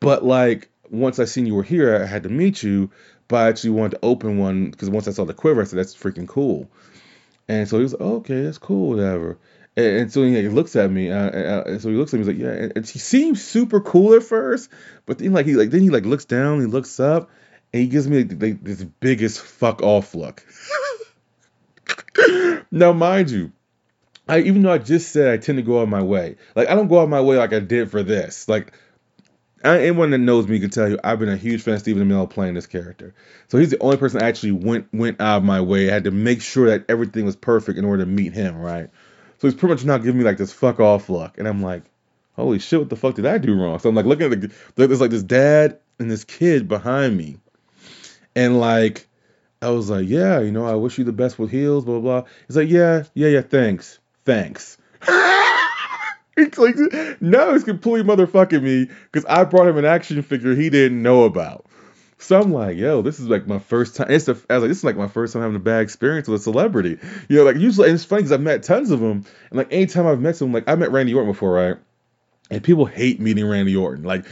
but 0.00 0.24
like 0.24 0.68
once 0.90 1.18
I 1.18 1.24
seen 1.24 1.46
you 1.46 1.54
were 1.54 1.62
here, 1.62 2.02
I 2.02 2.06
had 2.06 2.24
to 2.24 2.28
meet 2.28 2.62
you. 2.62 2.90
But 3.28 3.36
I 3.36 3.48
actually 3.48 3.70
wanted 3.70 3.92
to 3.92 4.00
open 4.02 4.38
one 4.38 4.70
because 4.70 4.90
once 4.90 5.08
I 5.08 5.12
saw 5.12 5.24
the 5.24 5.32
quiver, 5.32 5.62
I 5.62 5.64
said 5.64 5.78
that's 5.78 5.96
freaking 5.96 6.28
cool. 6.28 6.68
And 7.48 7.66
so 7.68 7.78
he 7.78 7.82
was 7.82 7.92
like, 7.92 8.02
oh, 8.02 8.16
okay, 8.16 8.42
that's 8.42 8.58
cool, 8.58 8.90
whatever. 8.90 9.38
And, 9.74 10.12
so 10.12 10.22
he, 10.22 10.48
looks 10.48 10.76
at 10.76 10.90
me, 10.90 11.10
uh, 11.10 11.30
uh, 11.30 11.62
and 11.66 11.80
so 11.80 11.88
he 11.88 11.96
looks 11.96 12.12
at 12.12 12.20
me, 12.20 12.26
he's 12.26 12.34
like, 12.34 12.44
yeah. 12.44 12.52
And, 12.52 12.72
and 12.76 12.86
he 12.86 12.98
seems 12.98 13.42
super 13.42 13.80
cool 13.80 14.14
at 14.14 14.22
first, 14.22 14.68
but 15.06 15.18
then 15.18 15.32
like 15.32 15.46
he 15.46 15.54
like 15.54 15.70
then 15.70 15.80
he 15.80 15.88
like 15.88 16.04
looks 16.04 16.26
down, 16.26 16.60
he 16.60 16.66
looks 16.66 17.00
up, 17.00 17.30
and 17.72 17.82
he 17.82 17.88
gives 17.88 18.08
me 18.08 18.24
like, 18.24 18.62
this 18.62 18.84
biggest 18.84 19.40
fuck 19.40 19.82
off 19.82 20.14
look. 20.14 20.44
now, 22.70 22.92
mind 22.92 23.30
you, 23.30 23.52
I 24.28 24.40
even 24.40 24.62
though 24.62 24.72
I 24.72 24.78
just 24.78 25.12
said 25.12 25.32
I 25.32 25.36
tend 25.38 25.58
to 25.58 25.62
go 25.62 25.78
out 25.78 25.84
of 25.84 25.88
my 25.88 26.02
way, 26.02 26.36
like 26.54 26.68
I 26.68 26.74
don't 26.74 26.88
go 26.88 26.98
out 26.98 27.04
of 27.04 27.08
my 27.08 27.20
way 27.20 27.36
like 27.36 27.52
I 27.52 27.60
did 27.60 27.90
for 27.90 28.02
this. 28.02 28.48
Like 28.48 28.72
I, 29.64 29.78
anyone 29.78 30.10
that 30.10 30.18
knows 30.18 30.46
me 30.46 30.60
can 30.60 30.70
tell 30.70 30.88
you, 30.88 30.98
I've 31.02 31.18
been 31.18 31.28
a 31.28 31.36
huge 31.36 31.62
fan 31.62 31.74
of 31.74 31.80
Stephen 31.80 32.06
Amell 32.06 32.28
playing 32.28 32.54
this 32.54 32.66
character. 32.66 33.14
So 33.48 33.58
he's 33.58 33.70
the 33.70 33.80
only 33.80 33.96
person 33.96 34.22
actually 34.22 34.52
went 34.52 34.88
went 34.92 35.20
out 35.20 35.38
of 35.38 35.44
my 35.44 35.60
way. 35.60 35.88
I 35.88 35.94
had 35.94 36.04
to 36.04 36.10
make 36.10 36.42
sure 36.42 36.68
that 36.68 36.84
everything 36.88 37.24
was 37.24 37.36
perfect 37.36 37.78
in 37.78 37.84
order 37.84 38.04
to 38.04 38.10
meet 38.10 38.32
him, 38.32 38.58
right? 38.58 38.90
So 39.38 39.48
he's 39.48 39.54
pretty 39.54 39.74
much 39.74 39.84
not 39.84 40.02
giving 40.02 40.18
me 40.18 40.24
like 40.24 40.36
this 40.36 40.52
fuck 40.52 40.78
off 40.78 41.08
look, 41.08 41.38
and 41.38 41.48
I'm 41.48 41.62
like, 41.62 41.82
holy 42.36 42.58
shit, 42.58 42.80
what 42.80 42.90
the 42.90 42.96
fuck 42.96 43.14
did 43.14 43.26
I 43.26 43.38
do 43.38 43.54
wrong? 43.54 43.78
So 43.78 43.88
I'm 43.88 43.94
like 43.94 44.06
looking 44.06 44.32
at 44.32 44.40
the 44.40 44.52
there's 44.76 45.00
like 45.00 45.10
this 45.10 45.22
dad 45.22 45.78
and 45.98 46.10
this 46.10 46.24
kid 46.24 46.68
behind 46.68 47.16
me 47.16 47.38
and 48.34 48.58
like, 48.58 49.08
I 49.60 49.70
was 49.70 49.90
like, 49.90 50.08
yeah, 50.08 50.40
you 50.40 50.50
know, 50.50 50.66
I 50.66 50.74
wish 50.74 50.98
you 50.98 51.04
the 51.04 51.12
best 51.12 51.38
with 51.38 51.50
heels, 51.50 51.84
blah, 51.84 52.00
blah. 52.00 52.24
He's 52.46 52.56
like, 52.56 52.68
yeah, 52.68 53.04
yeah, 53.14 53.28
yeah, 53.28 53.42
thanks. 53.42 53.98
Thanks. 54.24 54.78
He's 56.36 56.56
like, 56.56 56.76
now 57.20 57.52
he's 57.52 57.64
completely 57.64 58.08
motherfucking 58.08 58.62
me 58.62 58.88
because 59.10 59.26
I 59.26 59.44
brought 59.44 59.68
him 59.68 59.76
an 59.76 59.84
action 59.84 60.22
figure 60.22 60.54
he 60.54 60.70
didn't 60.70 61.02
know 61.02 61.24
about. 61.24 61.66
So 62.22 62.40
I'm 62.40 62.52
like, 62.52 62.76
yo, 62.76 63.02
this 63.02 63.18
is 63.18 63.26
like 63.26 63.46
my 63.46 63.58
first 63.58 63.96
time. 63.96 64.06
It's 64.08 64.28
a, 64.28 64.36
I 64.48 64.54
was 64.54 64.62
like, 64.62 64.68
this 64.68 64.78
is 64.78 64.84
like 64.84 64.96
my 64.96 65.08
first 65.08 65.32
time 65.32 65.42
having 65.42 65.56
a 65.56 65.60
bad 65.60 65.82
experience 65.82 66.28
with 66.28 66.40
a 66.40 66.44
celebrity. 66.44 66.98
You 67.28 67.38
know, 67.38 67.44
like 67.44 67.56
usually, 67.56 67.88
and 67.88 67.96
it's 67.96 68.04
funny 68.04 68.22
because 68.22 68.32
I've 68.32 68.40
met 68.40 68.62
tons 68.62 68.92
of 68.92 69.00
them, 69.00 69.26
and 69.50 69.58
like 69.58 69.72
anytime 69.72 70.06
I've 70.06 70.20
met 70.20 70.36
someone, 70.36 70.62
like 70.62 70.68
I 70.68 70.76
met 70.76 70.92
Randy 70.92 71.12
Orton 71.12 71.32
before, 71.32 71.52
right? 71.52 71.76
And 72.50 72.62
people 72.62 72.86
hate 72.86 73.20
meeting 73.20 73.46
Randy 73.46 73.74
Orton. 73.74 74.04
Like 74.04 74.24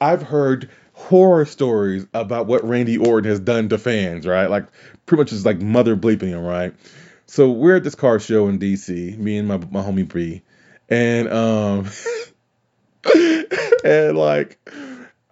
I've 0.00 0.22
heard 0.22 0.70
horror 1.08 1.44
stories 1.44 2.06
about 2.14 2.46
what 2.46 2.62
Randy 2.64 2.98
Orton 2.98 3.28
has 3.28 3.40
done 3.40 3.68
to 3.70 3.78
fans, 3.78 4.26
right? 4.26 4.48
Like 4.48 4.66
pretty 5.06 5.22
much 5.22 5.30
just 5.30 5.46
like 5.46 5.60
mother 5.60 5.96
bleeping 5.96 6.28
him, 6.28 6.44
right? 6.44 6.74
So 7.26 7.50
we're 7.50 7.76
at 7.76 7.84
this 7.84 7.94
car 7.94 8.20
show 8.20 8.48
in 8.48 8.58
DC, 8.58 9.16
me 9.16 9.38
and 9.38 9.48
my 9.48 9.56
my 9.56 9.82
homie 9.82 10.06
Bree, 10.06 10.42
and 10.88 11.28
um 11.32 11.88
and 13.84 14.16
like 14.16 14.58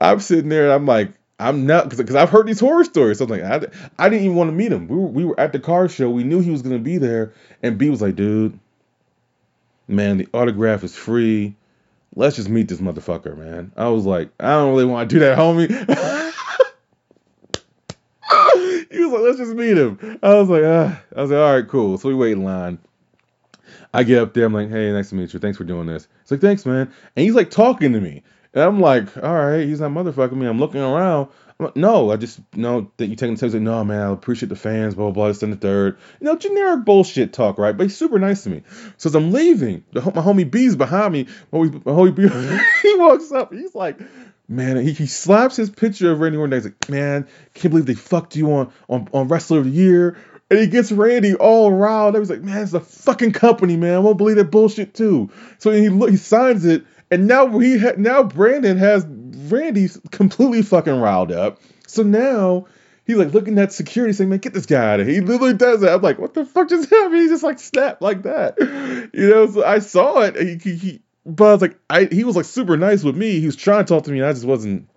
I'm 0.01 0.20
sitting 0.20 0.49
there 0.49 0.65
and 0.65 0.73
I'm 0.73 0.86
like 0.86 1.12
I'm 1.39 1.66
not 1.66 1.90
because 1.90 2.16
I've 2.16 2.31
heard 2.31 2.47
these 2.47 2.61
horror 2.61 2.85
stories. 2.85 3.19
So 3.19 3.24
I'm 3.24 3.31
like 3.31 3.43
I, 3.43 3.66
I 3.99 4.09
didn't 4.09 4.24
even 4.24 4.36
want 4.36 4.49
to 4.49 4.57
meet 4.57 4.73
him. 4.73 4.89
We 4.89 4.97
were 4.97 5.07
we 5.07 5.24
were 5.24 5.39
at 5.39 5.53
the 5.53 5.61
car 5.61 5.89
show. 5.89 6.09
We 6.11 6.24
knew 6.24 6.40
he 6.40 6.51
was 6.51 6.62
gonna 6.62 6.78
be 6.78 6.99
there, 6.99 7.35
and 7.62 7.78
B 7.78 7.90
was 7.90 8.01
like, 8.03 8.16
dude, 8.16 8.59
man, 9.86 10.16
the 10.16 10.28
autograph 10.32 10.82
is 10.82 10.97
free 10.97 11.55
let's 12.14 12.36
just 12.36 12.48
meet 12.48 12.68
this 12.68 12.80
motherfucker, 12.80 13.36
man. 13.36 13.72
I 13.76 13.89
was 13.89 14.06
like, 14.06 14.30
I 14.40 14.51
don't 14.51 14.70
really 14.70 14.85
want 14.85 15.09
to 15.09 15.14
do 15.14 15.20
that, 15.20 15.39
homie. 15.39 15.68
he 18.90 19.05
was 19.05 19.12
like, 19.12 19.22
let's 19.22 19.39
just 19.39 19.55
meet 19.55 19.78
him. 19.78 20.18
I 20.22 20.35
was 20.35 20.48
like, 20.48 20.64
ah. 20.64 21.01
I 21.16 21.22
was 21.22 21.30
like, 21.30 21.39
all 21.39 21.55
right, 21.55 21.68
cool. 21.68 21.98
So 21.98 22.09
we 22.09 22.14
wait 22.14 22.32
in 22.32 22.44
line. 22.44 22.78
I 23.94 24.02
get 24.02 24.22
up 24.22 24.35
there. 24.35 24.47
I'm 24.47 24.52
like, 24.52 24.70
hey, 24.70 24.90
nice 24.93 25.10
to 25.10 25.14
meet 25.14 25.32
you. 25.32 25.40
Thanks 25.40 25.59
for 25.59 25.64
doing 25.64 25.86
this. 25.86 26.09
He's 26.22 26.32
like, 26.32 26.40
thanks, 26.40 26.66
man. 26.66 26.93
And 27.16 27.24
he's 27.24 27.35
like 27.35 27.51
talking 27.51 27.93
to 27.93 28.01
me. 28.01 28.22
And 28.55 28.64
I'm 28.64 28.80
like, 28.80 29.16
all 29.18 29.35
right, 29.35 29.66
he's 29.66 29.80
not 29.80 29.90
motherfucking 29.90 30.32
me. 30.32 30.47
I'm 30.47 30.59
looking 30.59 30.80
around. 30.80 31.28
Like, 31.60 31.74
no, 31.74 32.12
I 32.12 32.16
just 32.16 32.40
know 32.55 32.93
that 32.98 33.09
you 33.09 33.16
taking 33.16 33.35
the. 33.35 33.48
Like, 33.48 33.60
no, 33.60 33.82
man, 33.82 34.01
I 34.01 34.12
appreciate 34.12 34.48
the 34.48 34.56
fans, 34.56 34.94
blah, 34.94 35.06
blah, 35.06 35.12
blah, 35.12 35.28
this 35.28 35.43
and 35.43 35.52
the 35.52 35.56
third. 35.56 35.98
You 36.20 36.26
know, 36.26 36.36
generic 36.36 36.85
bullshit 36.85 37.32
talk, 37.32 37.59
right? 37.59 37.76
But 37.76 37.85
he's 37.85 37.97
super 37.97 38.20
nice 38.20 38.44
to 38.44 38.51
me. 38.51 38.62
So 38.97 39.09
as 39.09 39.16
I'm 39.16 39.32
leaving, 39.32 39.85
the, 39.93 40.01
my 40.01 40.22
homie 40.22 40.48
B's 40.48 40.76
behind 40.76 41.12
me. 41.12 41.26
My 41.51 41.59
homie, 41.59 42.14
B, 42.14 42.28
he 42.89 42.97
walks 42.97 43.32
up. 43.32 43.52
He's 43.52 43.74
like, 43.74 43.98
man, 44.48 44.76
he, 44.76 44.93
he 44.93 45.06
slaps 45.06 45.56
his 45.56 45.68
picture 45.68 46.12
of 46.12 46.20
Randy 46.20 46.39
Orton. 46.39 46.52
He's 46.52 46.64
like, 46.64 46.89
man, 46.89 47.26
can't 47.55 47.72
believe 47.72 47.86
they 47.86 47.94
fucked 47.94 48.36
you 48.36 48.52
on, 48.52 48.72
on, 48.89 49.09
on 49.12 49.26
Wrestler 49.26 49.59
of 49.59 49.64
the 49.64 49.70
Year. 49.70 50.16
And 50.51 50.60
he 50.60 50.68
gets 50.68 50.93
Randy 50.93 51.35
all 51.35 51.72
riled. 51.72 52.14
I 52.14 52.20
was 52.20 52.30
like, 52.30 52.40
man, 52.40 52.62
it's 52.62 52.72
a 52.72 52.80
fucking 52.80 53.32
company, 53.32 53.76
man. 53.76 53.94
I 53.94 53.98
won't 53.98 54.16
believe 54.16 54.36
that 54.36 54.52
bullshit 54.52 54.94
too. 54.94 55.30
So 55.59 55.72
he 55.72 55.90
he 56.09 56.16
signs 56.16 56.64
it 56.64 56.85
and 57.10 57.26
now 57.26 57.59
he 57.59 57.78
ha- 57.78 57.94
now 57.97 58.22
Brandon 58.22 58.76
has 58.76 59.05
Randy 59.52 59.88
completely 60.10 60.62
fucking 60.62 61.00
riled 61.00 61.32
up. 61.32 61.60
So 61.86 62.02
now 62.02 62.66
he's 63.06 63.16
like 63.16 63.32
looking 63.32 63.58
at 63.58 63.72
security 63.72 64.12
saying, 64.12 64.30
man, 64.30 64.38
get 64.38 64.52
this 64.52 64.66
guy 64.66 64.94
out 64.94 65.00
of 65.00 65.06
here. 65.06 65.16
He 65.16 65.20
literally 65.22 65.54
does 65.54 65.80
that. 65.80 65.94
I'm 65.94 66.02
like, 66.02 66.18
what 66.18 66.34
the 66.34 66.44
fuck 66.44 66.68
just 66.68 66.90
happened? 66.90 67.20
He 67.20 67.28
just 67.28 67.42
like 67.42 67.58
snapped 67.58 68.02
like 68.02 68.22
that. 68.22 68.56
You 69.12 69.28
know, 69.28 69.50
so 69.50 69.64
I 69.64 69.80
saw 69.80 70.20
it. 70.20 70.36
He, 70.36 70.56
he, 70.56 70.76
he 70.76 71.02
but 71.24 71.44
I 71.44 71.52
was 71.52 71.62
like, 71.62 71.78
I 71.90 72.04
he 72.04 72.24
was 72.24 72.36
like 72.36 72.46
super 72.46 72.76
nice 72.76 73.04
with 73.04 73.16
me. 73.16 73.40
He 73.40 73.46
was 73.46 73.56
trying 73.56 73.84
to 73.84 73.88
talk 73.88 74.04
to 74.04 74.10
me, 74.10 74.18
and 74.18 74.26
I 74.26 74.32
just 74.32 74.46
wasn't 74.46 74.88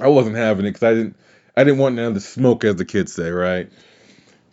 I 0.00 0.08
wasn't 0.08 0.36
having 0.36 0.64
it 0.64 0.70
because 0.70 0.82
I 0.82 0.94
didn't 0.94 1.16
I 1.56 1.64
didn't 1.64 1.78
want 1.78 1.96
none 1.96 2.06
of 2.06 2.14
the 2.14 2.20
smoke, 2.20 2.64
as 2.64 2.76
the 2.76 2.84
kids 2.84 3.12
say, 3.12 3.30
right? 3.30 3.70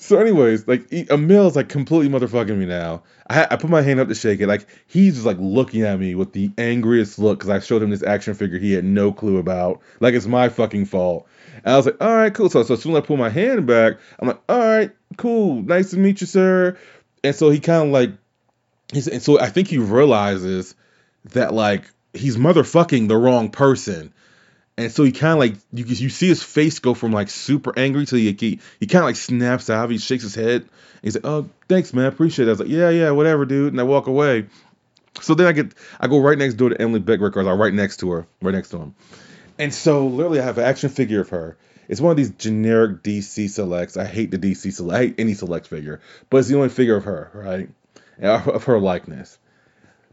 So, 0.03 0.19
anyways, 0.19 0.67
like 0.67 0.89
he- 0.89 1.05
Amell 1.05 1.47
is 1.47 1.55
like 1.55 1.69
completely 1.69 2.09
motherfucking 2.09 2.57
me 2.57 2.65
now. 2.65 3.03
I, 3.29 3.47
I 3.51 3.55
put 3.55 3.69
my 3.69 3.81
hand 3.81 4.01
up 4.01 4.09
to 4.09 4.15
shake 4.15 4.41
it, 4.41 4.47
like 4.47 4.67
he's 4.85 5.13
just 5.13 5.25
like 5.25 5.37
looking 5.39 5.83
at 5.83 5.97
me 5.97 6.13
with 6.13 6.33
the 6.33 6.51
angriest 6.57 7.19
look 7.19 7.39
because 7.39 7.49
I 7.49 7.61
showed 7.61 7.81
him 7.81 7.89
this 7.89 8.03
action 8.03 8.33
figure 8.33 8.59
he 8.59 8.73
had 8.73 8.83
no 8.83 9.13
clue 9.13 9.37
about, 9.37 9.79
like 10.01 10.13
it's 10.13 10.25
my 10.25 10.49
fucking 10.49 10.87
fault. 10.87 11.25
And 11.63 11.73
I 11.73 11.77
was 11.77 11.85
like, 11.85 12.01
all 12.01 12.13
right, 12.13 12.33
cool. 12.33 12.49
So, 12.49 12.63
so 12.63 12.73
as 12.73 12.81
soon 12.81 12.91
as 12.91 12.97
I 12.97 13.05
pull 13.05 13.15
my 13.15 13.29
hand 13.29 13.65
back, 13.65 13.93
I'm 14.19 14.27
like, 14.27 14.41
all 14.49 14.59
right, 14.59 14.91
cool, 15.15 15.61
nice 15.61 15.91
to 15.91 15.97
meet 15.97 16.19
you, 16.19 16.27
sir. 16.27 16.77
And 17.23 17.33
so 17.33 17.49
he 17.49 17.61
kind 17.61 17.85
of 17.87 17.93
like, 17.93 18.11
he's, 18.91 19.07
and 19.07 19.21
so 19.21 19.39
I 19.39 19.47
think 19.47 19.69
he 19.69 19.77
realizes 19.77 20.75
that 21.31 21.53
like 21.53 21.85
he's 22.13 22.35
motherfucking 22.35 23.07
the 23.07 23.15
wrong 23.15 23.51
person. 23.51 24.13
And 24.75 24.91
so 24.91 25.03
he 25.03 25.11
kind 25.11 25.33
of 25.33 25.39
like 25.39 25.55
you 25.71 25.85
you 25.85 26.09
see 26.09 26.27
his 26.27 26.41
face 26.41 26.79
go 26.79 26.93
from 26.93 27.11
like 27.11 27.29
super 27.29 27.77
angry 27.77 28.05
to 28.07 28.15
he 28.15 28.33
he, 28.33 28.59
he 28.79 28.87
kind 28.87 29.03
of 29.03 29.05
like 29.05 29.15
snaps 29.15 29.69
out. 29.69 29.91
He 29.91 29.99
shakes 29.99 30.23
his 30.23 30.33
head. 30.33 30.67
He's 31.03 31.15
like, 31.15 31.25
"Oh, 31.25 31.49
thanks, 31.69 31.93
man. 31.93 32.05
Appreciate 32.05 32.47
it." 32.47 32.49
I 32.49 32.53
was 32.53 32.59
like, 32.61 32.69
"Yeah, 32.69 32.89
yeah, 32.89 33.11
whatever, 33.11 33.45
dude." 33.45 33.73
And 33.73 33.79
I 33.79 33.83
walk 33.83 34.07
away. 34.07 34.47
So 35.21 35.35
then 35.35 35.45
I 35.45 35.51
get 35.51 35.73
I 35.99 36.07
go 36.07 36.19
right 36.19 36.37
next 36.37 36.55
door 36.55 36.69
to 36.69 36.81
Emily 36.81 36.99
Bett 36.99 37.19
Rickards. 37.19 37.47
I'm 37.47 37.59
right 37.59 37.73
next 37.73 37.97
to 37.97 38.11
her, 38.11 38.27
right 38.41 38.53
next 38.53 38.69
to 38.69 38.77
him. 38.77 38.95
And 39.59 39.71
so 39.73 40.07
literally 40.07 40.39
I 40.39 40.45
have 40.45 40.57
an 40.57 40.65
action 40.65 40.89
figure 40.89 41.21
of 41.21 41.29
her. 41.29 41.57
It's 41.87 42.01
one 42.01 42.11
of 42.11 42.17
these 42.17 42.31
generic 42.31 43.03
DC 43.03 43.49
selects. 43.49 43.97
I 43.97 44.05
hate 44.05 44.31
the 44.31 44.39
DC 44.39 44.73
select. 44.73 44.95
I 44.95 45.05
hate 45.07 45.15
any 45.19 45.33
select 45.35 45.67
figure, 45.67 46.01
but 46.29 46.37
it's 46.37 46.47
the 46.47 46.55
only 46.55 46.69
figure 46.69 46.95
of 46.95 47.03
her, 47.03 47.29
right? 47.33 47.69
Of 48.21 48.65
her 48.65 48.79
likeness. 48.79 49.37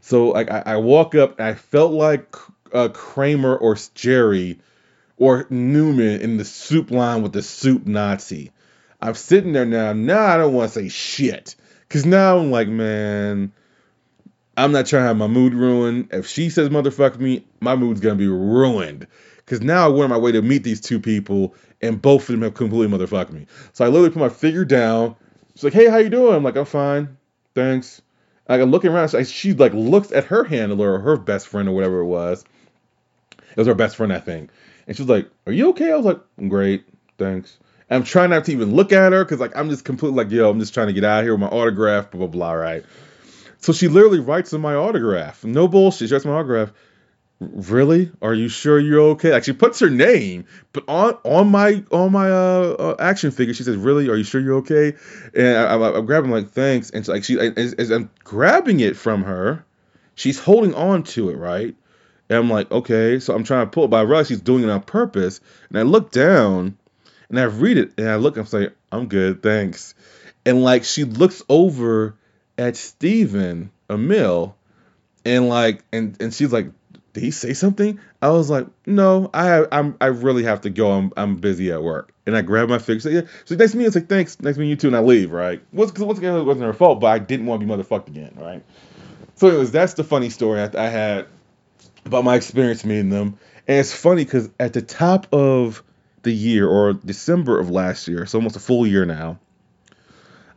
So 0.01 0.29
like 0.29 0.51
I, 0.51 0.63
I 0.65 0.77
walk 0.77 1.15
up 1.15 1.39
I 1.39 1.53
felt 1.53 1.91
like 1.91 2.35
uh, 2.73 2.89
Kramer 2.89 3.55
or 3.55 3.77
Jerry 3.95 4.59
or 5.17 5.45
Newman 5.49 6.21
in 6.21 6.37
the 6.37 6.45
soup 6.45 6.91
line 6.91 7.21
with 7.21 7.33
the 7.33 7.41
soup 7.41 7.85
Nazi. 7.85 8.51
I'm 9.01 9.15
sitting 9.15 9.53
there 9.53 9.65
now. 9.65 9.93
Now 9.93 10.25
I 10.25 10.37
don't 10.37 10.53
want 10.53 10.71
to 10.73 10.79
say 10.79 10.89
shit 10.89 11.55
because 11.87 12.05
now 12.05 12.37
I'm 12.37 12.51
like, 12.51 12.67
man, 12.67 13.51
I'm 14.55 14.71
not 14.71 14.85
trying 14.85 15.03
to 15.03 15.07
have 15.07 15.17
my 15.17 15.27
mood 15.27 15.53
ruined. 15.53 16.09
If 16.11 16.27
she 16.27 16.49
says 16.49 16.69
motherfuck 16.69 17.17
me, 17.17 17.45
my 17.59 17.75
mood's 17.75 17.99
gonna 17.99 18.15
be 18.15 18.27
ruined. 18.27 19.07
Cause 19.45 19.61
now 19.61 19.85
I 19.85 19.89
went 19.89 20.03
on 20.03 20.09
my 20.11 20.17
way 20.17 20.31
to 20.31 20.41
meet 20.41 20.63
these 20.63 20.79
two 20.79 20.99
people, 20.99 21.55
and 21.81 22.01
both 22.01 22.21
of 22.21 22.27
them 22.27 22.43
have 22.43 22.53
completely 22.53 22.95
motherfucked 22.95 23.31
me. 23.31 23.47
So 23.73 23.83
I 23.83 23.89
literally 23.89 24.11
put 24.11 24.19
my 24.19 24.29
figure 24.29 24.63
down. 24.63 25.15
She's 25.55 25.65
like, 25.65 25.73
"Hey, 25.73 25.89
how 25.89 25.97
you 25.97 26.09
doing?" 26.09 26.35
I'm 26.35 26.43
like, 26.43 26.55
"I'm 26.55 26.65
fine, 26.65 27.17
thanks." 27.53 28.01
Like 28.47 28.61
I'm 28.61 28.71
looking 28.71 28.91
around. 28.91 29.09
She, 29.09 29.23
she 29.25 29.53
like 29.53 29.73
looks 29.73 30.11
at 30.11 30.25
her 30.25 30.43
handler 30.43 30.93
or 30.93 30.99
her 30.99 31.17
best 31.17 31.47
friend 31.47 31.67
or 31.67 31.73
whatever 31.73 31.99
it 31.99 32.05
was. 32.05 32.45
It 33.51 33.57
was 33.57 33.67
her 33.67 33.75
best 33.75 33.95
friend, 33.95 34.11
I 34.11 34.19
think. 34.19 34.49
And 34.87 34.95
she 34.95 35.03
was 35.03 35.09
like, 35.09 35.29
"Are 35.45 35.53
you 35.53 35.69
okay?" 35.69 35.91
I 35.91 35.95
was 35.95 36.05
like, 36.05 36.19
"I'm 36.37 36.49
great, 36.49 36.85
thanks." 37.17 37.57
And 37.89 37.97
I'm 37.97 38.03
trying 38.03 38.29
not 38.29 38.45
to 38.45 38.51
even 38.51 38.75
look 38.75 38.91
at 38.91 39.11
her 39.13 39.23
because 39.23 39.39
like 39.39 39.55
I'm 39.55 39.69
just 39.69 39.85
completely 39.85 40.23
like, 40.23 40.31
"Yo, 40.31 40.49
I'm 40.49 40.59
just 40.59 40.73
trying 40.73 40.87
to 40.87 40.93
get 40.93 41.03
out 41.03 41.19
of 41.19 41.25
here 41.25 41.33
with 41.33 41.41
my 41.41 41.47
autograph." 41.47 42.11
Blah 42.11 42.19
blah 42.19 42.27
blah. 42.27 42.53
Right. 42.53 42.85
So 43.59 43.73
she 43.73 43.87
literally 43.87 44.19
writes 44.19 44.53
in 44.53 44.61
my 44.61 44.73
autograph. 44.73 45.43
No 45.43 45.67
bullshit. 45.67 46.09
She 46.09 46.15
writes 46.15 46.25
my 46.25 46.31
autograph. 46.31 46.71
Really? 47.39 48.11
Are 48.21 48.33
you 48.35 48.49
sure 48.49 48.79
you're 48.79 49.01
okay? 49.11 49.31
Like 49.31 49.43
she 49.43 49.53
puts 49.53 49.79
her 49.79 49.89
name, 49.89 50.45
but 50.73 50.83
on 50.87 51.17
on 51.23 51.49
my 51.49 51.83
on 51.91 52.11
my 52.11 52.29
uh, 52.29 52.75
uh 52.79 52.95
action 52.99 53.31
figure, 53.31 53.53
she 53.53 53.63
says, 53.63 53.77
"Really? 53.77 54.09
Are 54.09 54.15
you 54.15 54.23
sure 54.23 54.39
you're 54.39 54.57
okay?" 54.57 54.93
And 55.33 55.57
I, 55.57 55.75
I, 55.75 55.97
I'm 55.97 56.05
grabbing 56.05 56.29
like 56.29 56.49
thanks, 56.49 56.91
and 56.91 57.03
so, 57.03 57.13
like 57.13 57.23
she 57.23 57.39
as, 57.39 57.73
as 57.73 57.89
I'm 57.89 58.11
grabbing 58.23 58.79
it 58.79 58.95
from 58.95 59.23
her, 59.23 59.65
she's 60.13 60.39
holding 60.39 60.75
on 60.75 61.01
to 61.03 61.29
it, 61.29 61.35
right? 61.35 61.75
And 62.31 62.37
I'm 62.37 62.49
like, 62.49 62.71
okay, 62.71 63.19
so 63.19 63.35
I'm 63.35 63.43
trying 63.43 63.65
to 63.65 63.71
pull 63.71 63.83
it, 63.83 63.87
but 63.89 63.97
I 63.97 64.03
realize 64.03 64.29
she's 64.29 64.39
doing 64.39 64.63
it 64.63 64.69
on 64.69 64.81
purpose. 64.83 65.41
And 65.67 65.77
I 65.77 65.81
look 65.81 66.11
down, 66.11 66.77
and 67.27 67.37
I 67.37 67.43
read 67.43 67.77
it, 67.77 67.91
and 67.97 68.09
I 68.09 68.15
look, 68.15 68.37
I'm 68.37 68.47
like, 68.53 68.73
I'm 68.89 69.07
good, 69.07 69.43
thanks. 69.43 69.95
And 70.45 70.63
like 70.63 70.85
she 70.85 71.03
looks 71.03 71.43
over 71.49 72.15
at 72.57 72.77
Stephen 72.77 73.69
Amell, 73.89 74.53
and 75.25 75.49
like, 75.49 75.83
and 75.91 76.15
and 76.21 76.33
she's 76.33 76.53
like, 76.53 76.67
did 77.11 77.21
he 77.21 77.31
say 77.31 77.51
something? 77.51 77.99
I 78.21 78.29
was 78.29 78.49
like, 78.49 78.65
no, 78.85 79.29
I 79.33 79.65
I'm 79.69 79.97
I 79.99 80.05
really 80.05 80.43
have 80.43 80.61
to 80.61 80.69
go. 80.69 80.89
I'm 80.89 81.11
I'm 81.17 81.35
busy 81.35 81.69
at 81.73 81.83
work. 81.83 82.13
And 82.25 82.37
I 82.37 82.43
grab 82.43 82.69
my. 82.69 82.77
Say, 82.77 83.11
yeah. 83.11 83.21
So 83.43 83.57
meet 83.57 83.73
you. 83.73 83.87
It's 83.87 83.95
like 83.95 84.07
thanks, 84.07 84.37
to 84.37 84.53
meet 84.53 84.69
you 84.69 84.77
too. 84.77 84.87
And 84.87 84.95
I 84.95 85.01
leave. 85.01 85.31
Right? 85.31 85.61
Once 85.73 85.91
once 85.99 86.17
again, 86.17 86.37
it 86.37 86.43
wasn't 86.43 86.65
her 86.65 86.71
fault, 86.71 87.01
but 87.01 87.07
I 87.07 87.19
didn't 87.19 87.47
want 87.47 87.59
to 87.59 87.67
be 87.67 87.73
motherfucked 87.73 88.07
again. 88.07 88.37
Right? 88.39 88.63
So 89.35 89.49
anyways, 89.49 89.71
that's 89.71 89.95
the 89.95 90.05
funny 90.05 90.29
story 90.29 90.61
I, 90.61 90.69
I 90.77 90.87
had 90.87 91.27
about 92.05 92.23
my 92.23 92.35
experience 92.35 92.85
meeting 92.85 93.09
them. 93.09 93.37
And 93.67 93.79
it's 93.79 93.93
funny 93.93 94.23
because 94.23 94.49
at 94.59 94.73
the 94.73 94.81
top 94.81 95.27
of 95.33 95.83
the 96.23 96.31
year 96.31 96.67
or 96.67 96.93
December 96.93 97.59
of 97.59 97.69
last 97.69 98.07
year, 98.07 98.25
so 98.25 98.37
almost 98.37 98.55
a 98.55 98.59
full 98.59 98.85
year 98.85 99.05
now, 99.05 99.39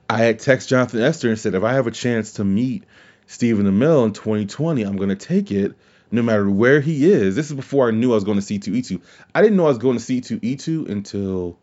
I 0.08 0.18
had 0.18 0.38
texted 0.38 0.68
Jonathan 0.68 1.00
Esther 1.00 1.28
and 1.28 1.38
said, 1.38 1.54
if 1.54 1.62
I 1.62 1.74
have 1.74 1.86
a 1.86 1.90
chance 1.90 2.34
to 2.34 2.44
meet 2.44 2.84
Stephen 3.26 3.66
Amell 3.66 4.04
in 4.04 4.12
2020, 4.12 4.82
I'm 4.82 4.96
going 4.96 5.08
to 5.08 5.16
take 5.16 5.50
it 5.50 5.74
no 6.10 6.22
matter 6.22 6.48
where 6.48 6.80
he 6.80 7.10
is. 7.10 7.34
This 7.34 7.50
is 7.50 7.56
before 7.56 7.88
I 7.88 7.90
knew 7.90 8.12
I 8.12 8.14
was 8.14 8.24
going 8.24 8.38
to 8.38 8.44
C2E2. 8.44 9.00
I 9.34 9.42
didn't 9.42 9.56
know 9.56 9.64
I 9.64 9.68
was 9.68 9.78
going 9.78 9.98
to 9.98 10.04
C2E2 10.04 10.88
until 10.88 11.58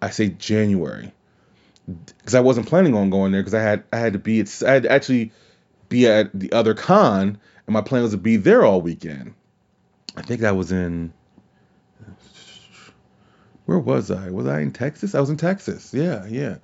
I 0.00 0.10
say 0.10 0.28
January. 0.28 1.12
Because 1.86 2.34
I 2.34 2.40
wasn't 2.40 2.66
planning 2.66 2.94
on 2.94 3.10
going 3.10 3.32
there 3.32 3.40
because 3.40 3.54
I 3.54 3.62
had 3.62 3.82
I 3.92 3.96
had 3.96 4.12
to 4.12 4.18
be 4.18 4.40
at 4.40 4.62
I 4.66 4.72
had 4.72 4.82
to 4.82 4.92
actually 4.92 5.32
be 5.88 6.06
at 6.06 6.38
the 6.38 6.52
other 6.52 6.74
con 6.74 7.38
and 7.68 7.74
my 7.74 7.82
plan 7.82 8.02
was 8.02 8.12
to 8.12 8.16
be 8.16 8.36
there 8.36 8.64
all 8.64 8.80
weekend. 8.80 9.34
I 10.16 10.22
think 10.22 10.42
I 10.42 10.52
was 10.52 10.72
in 10.72 11.12
where 13.66 13.78
was 13.78 14.10
I? 14.10 14.30
Was 14.30 14.46
I 14.46 14.60
in 14.60 14.72
Texas? 14.72 15.14
I 15.14 15.20
was 15.20 15.28
in 15.28 15.36
Texas. 15.36 15.92
Yeah, 15.92 16.24
yeah. 16.24 16.56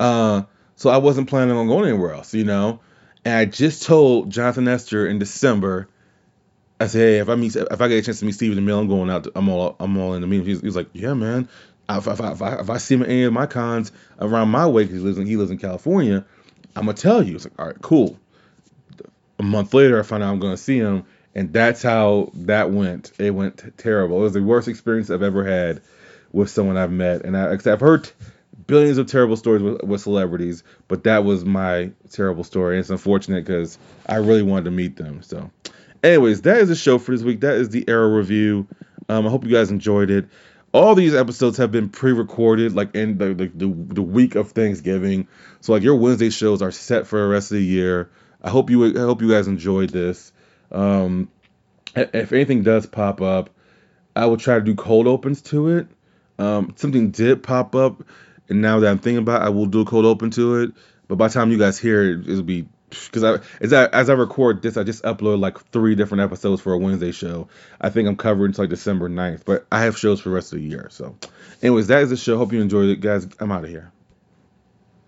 Uh, 0.00 0.44
so 0.76 0.88
I 0.88 0.96
wasn't 0.96 1.28
planning 1.28 1.54
on 1.54 1.66
going 1.66 1.90
anywhere 1.90 2.14
else, 2.14 2.32
you 2.32 2.44
know. 2.44 2.80
And 3.26 3.34
I 3.34 3.44
just 3.44 3.82
told 3.82 4.30
Jonathan 4.30 4.66
Esther 4.66 5.06
in 5.06 5.18
December. 5.18 5.90
I 6.80 6.86
said, 6.86 6.98
hey, 7.00 7.18
if 7.18 7.28
I 7.28 7.34
meet, 7.34 7.54
if 7.54 7.80
I 7.82 7.88
get 7.88 7.98
a 7.98 8.02
chance 8.02 8.20
to 8.20 8.24
meet 8.24 8.32
Stephen 8.32 8.64
Amell, 8.64 8.80
I'm 8.80 8.88
going 8.88 9.10
out. 9.10 9.24
To, 9.24 9.32
I'm 9.36 9.50
all, 9.50 9.76
I'm 9.78 9.98
all 9.98 10.14
in 10.14 10.22
the 10.22 10.26
meeting. 10.26 10.46
He's, 10.46 10.74
like, 10.74 10.88
yeah, 10.94 11.12
man. 11.12 11.50
If, 11.90 12.06
if, 12.06 12.20
I, 12.22 12.32
if, 12.32 12.40
if 12.40 12.70
I 12.70 12.78
see 12.78 12.94
him 12.94 13.02
at 13.02 13.10
any 13.10 13.24
of 13.24 13.34
my 13.34 13.44
cons 13.44 13.92
around 14.18 14.48
my 14.48 14.66
way, 14.66 14.84
because 14.84 14.96
he 14.96 15.04
lives 15.04 15.18
in, 15.18 15.26
he 15.26 15.36
lives 15.36 15.50
in 15.50 15.58
California, 15.58 16.24
I'm 16.74 16.86
gonna 16.86 16.96
tell 16.96 17.22
you. 17.22 17.34
It's 17.34 17.44
like, 17.44 17.58
all 17.58 17.66
right, 17.66 17.82
cool. 17.82 18.18
A 19.38 19.42
month 19.42 19.74
later, 19.74 19.98
I 19.98 20.02
find 20.02 20.22
out 20.22 20.32
I'm 20.32 20.40
gonna 20.40 20.56
see 20.56 20.78
him, 20.78 21.04
and 21.34 21.52
that's 21.52 21.82
how 21.82 22.30
that 22.34 22.70
went. 22.70 23.12
It 23.18 23.30
went 23.30 23.76
terrible. 23.78 24.18
It 24.18 24.22
was 24.22 24.32
the 24.32 24.42
worst 24.42 24.68
experience 24.68 25.10
I've 25.10 25.22
ever 25.22 25.44
had 25.44 25.80
with 26.32 26.50
someone 26.50 26.76
I've 26.76 26.92
met, 26.92 27.24
and 27.24 27.36
I, 27.36 27.52
I've 27.52 27.80
heard 27.80 28.10
billions 28.66 28.98
of 28.98 29.06
terrible 29.06 29.36
stories 29.36 29.62
with, 29.62 29.82
with 29.82 30.00
celebrities, 30.00 30.62
but 30.88 31.04
that 31.04 31.24
was 31.24 31.44
my 31.44 31.90
terrible 32.10 32.44
story. 32.44 32.76
And 32.76 32.80
it's 32.80 32.90
unfortunate 32.90 33.44
because 33.44 33.78
I 34.06 34.16
really 34.16 34.42
wanted 34.42 34.66
to 34.66 34.70
meet 34.70 34.96
them. 34.96 35.22
So, 35.22 35.50
anyways, 36.04 36.42
that 36.42 36.58
is 36.58 36.68
the 36.68 36.76
show 36.76 36.98
for 36.98 37.12
this 37.12 37.22
week. 37.22 37.40
That 37.40 37.54
is 37.54 37.70
the 37.70 37.88
Arrow 37.88 38.08
review. 38.08 38.68
Um, 39.08 39.26
I 39.26 39.30
hope 39.30 39.44
you 39.44 39.50
guys 39.50 39.70
enjoyed 39.70 40.10
it. 40.10 40.28
All 40.72 40.94
these 40.94 41.14
episodes 41.14 41.56
have 41.56 41.72
been 41.72 41.88
pre-recorded, 41.88 42.74
like 42.74 42.94
in 42.94 43.16
the, 43.16 43.32
the 43.32 43.46
the 43.46 43.66
the 43.66 44.02
week 44.02 44.34
of 44.34 44.50
Thanksgiving. 44.50 45.26
So 45.62 45.72
like 45.72 45.82
your 45.82 45.96
Wednesday 45.96 46.28
shows 46.28 46.60
are 46.60 46.70
set 46.70 47.06
for 47.06 47.18
the 47.20 47.26
rest 47.26 47.50
of 47.50 47.56
the 47.56 47.64
year. 47.64 48.10
I 48.42 48.50
hope 48.50 48.70
you 48.70 48.84
I 48.96 49.00
hope 49.00 49.22
you 49.22 49.30
guys 49.30 49.48
enjoyed 49.48 49.90
this. 49.90 50.32
Um, 50.70 51.30
if 51.94 52.32
anything 52.32 52.62
does 52.62 52.86
pop 52.86 53.20
up, 53.20 53.50
I 54.14 54.26
will 54.26 54.36
try 54.36 54.56
to 54.56 54.60
do 54.60 54.74
cold 54.74 55.06
opens 55.06 55.42
to 55.42 55.76
it. 55.76 55.88
Um, 56.38 56.74
something 56.76 57.10
did 57.10 57.42
pop 57.42 57.74
up, 57.74 58.02
and 58.48 58.62
now 58.62 58.80
that 58.80 58.88
I'm 58.88 58.98
thinking 58.98 59.18
about, 59.18 59.42
it, 59.42 59.46
I 59.46 59.48
will 59.48 59.66
do 59.66 59.80
a 59.80 59.84
cold 59.84 60.04
open 60.04 60.30
to 60.32 60.62
it. 60.62 60.72
But 61.08 61.16
by 61.16 61.28
the 61.28 61.34
time 61.34 61.50
you 61.50 61.58
guys 61.58 61.78
hear 61.78 62.02
it, 62.02 62.28
it'll 62.28 62.42
be 62.42 62.68
because 62.90 63.24
I 63.24 63.38
as 63.60 63.72
I 63.72 63.86
as 63.86 64.08
I 64.10 64.14
record 64.14 64.62
this, 64.62 64.76
I 64.76 64.84
just 64.84 65.02
uploaded 65.02 65.40
like 65.40 65.58
three 65.72 65.94
different 65.94 66.22
episodes 66.22 66.62
for 66.62 66.72
a 66.72 66.78
Wednesday 66.78 67.12
show. 67.12 67.48
I 67.80 67.90
think 67.90 68.08
I'm 68.08 68.16
covered 68.16 68.46
until 68.46 68.64
like 68.64 68.70
December 68.70 69.08
9th, 69.08 69.44
but 69.44 69.66
I 69.70 69.82
have 69.82 69.98
shows 69.98 70.20
for 70.20 70.28
the 70.28 70.34
rest 70.34 70.52
of 70.52 70.58
the 70.58 70.64
year. 70.64 70.88
So, 70.90 71.16
anyways, 71.62 71.88
that 71.88 72.02
is 72.02 72.10
the 72.10 72.16
show. 72.16 72.38
Hope 72.38 72.52
you 72.52 72.60
enjoyed 72.60 72.88
it, 72.88 73.00
guys. 73.00 73.26
I'm 73.40 73.52
out 73.52 73.64
of 73.64 73.70
here. 73.70 73.92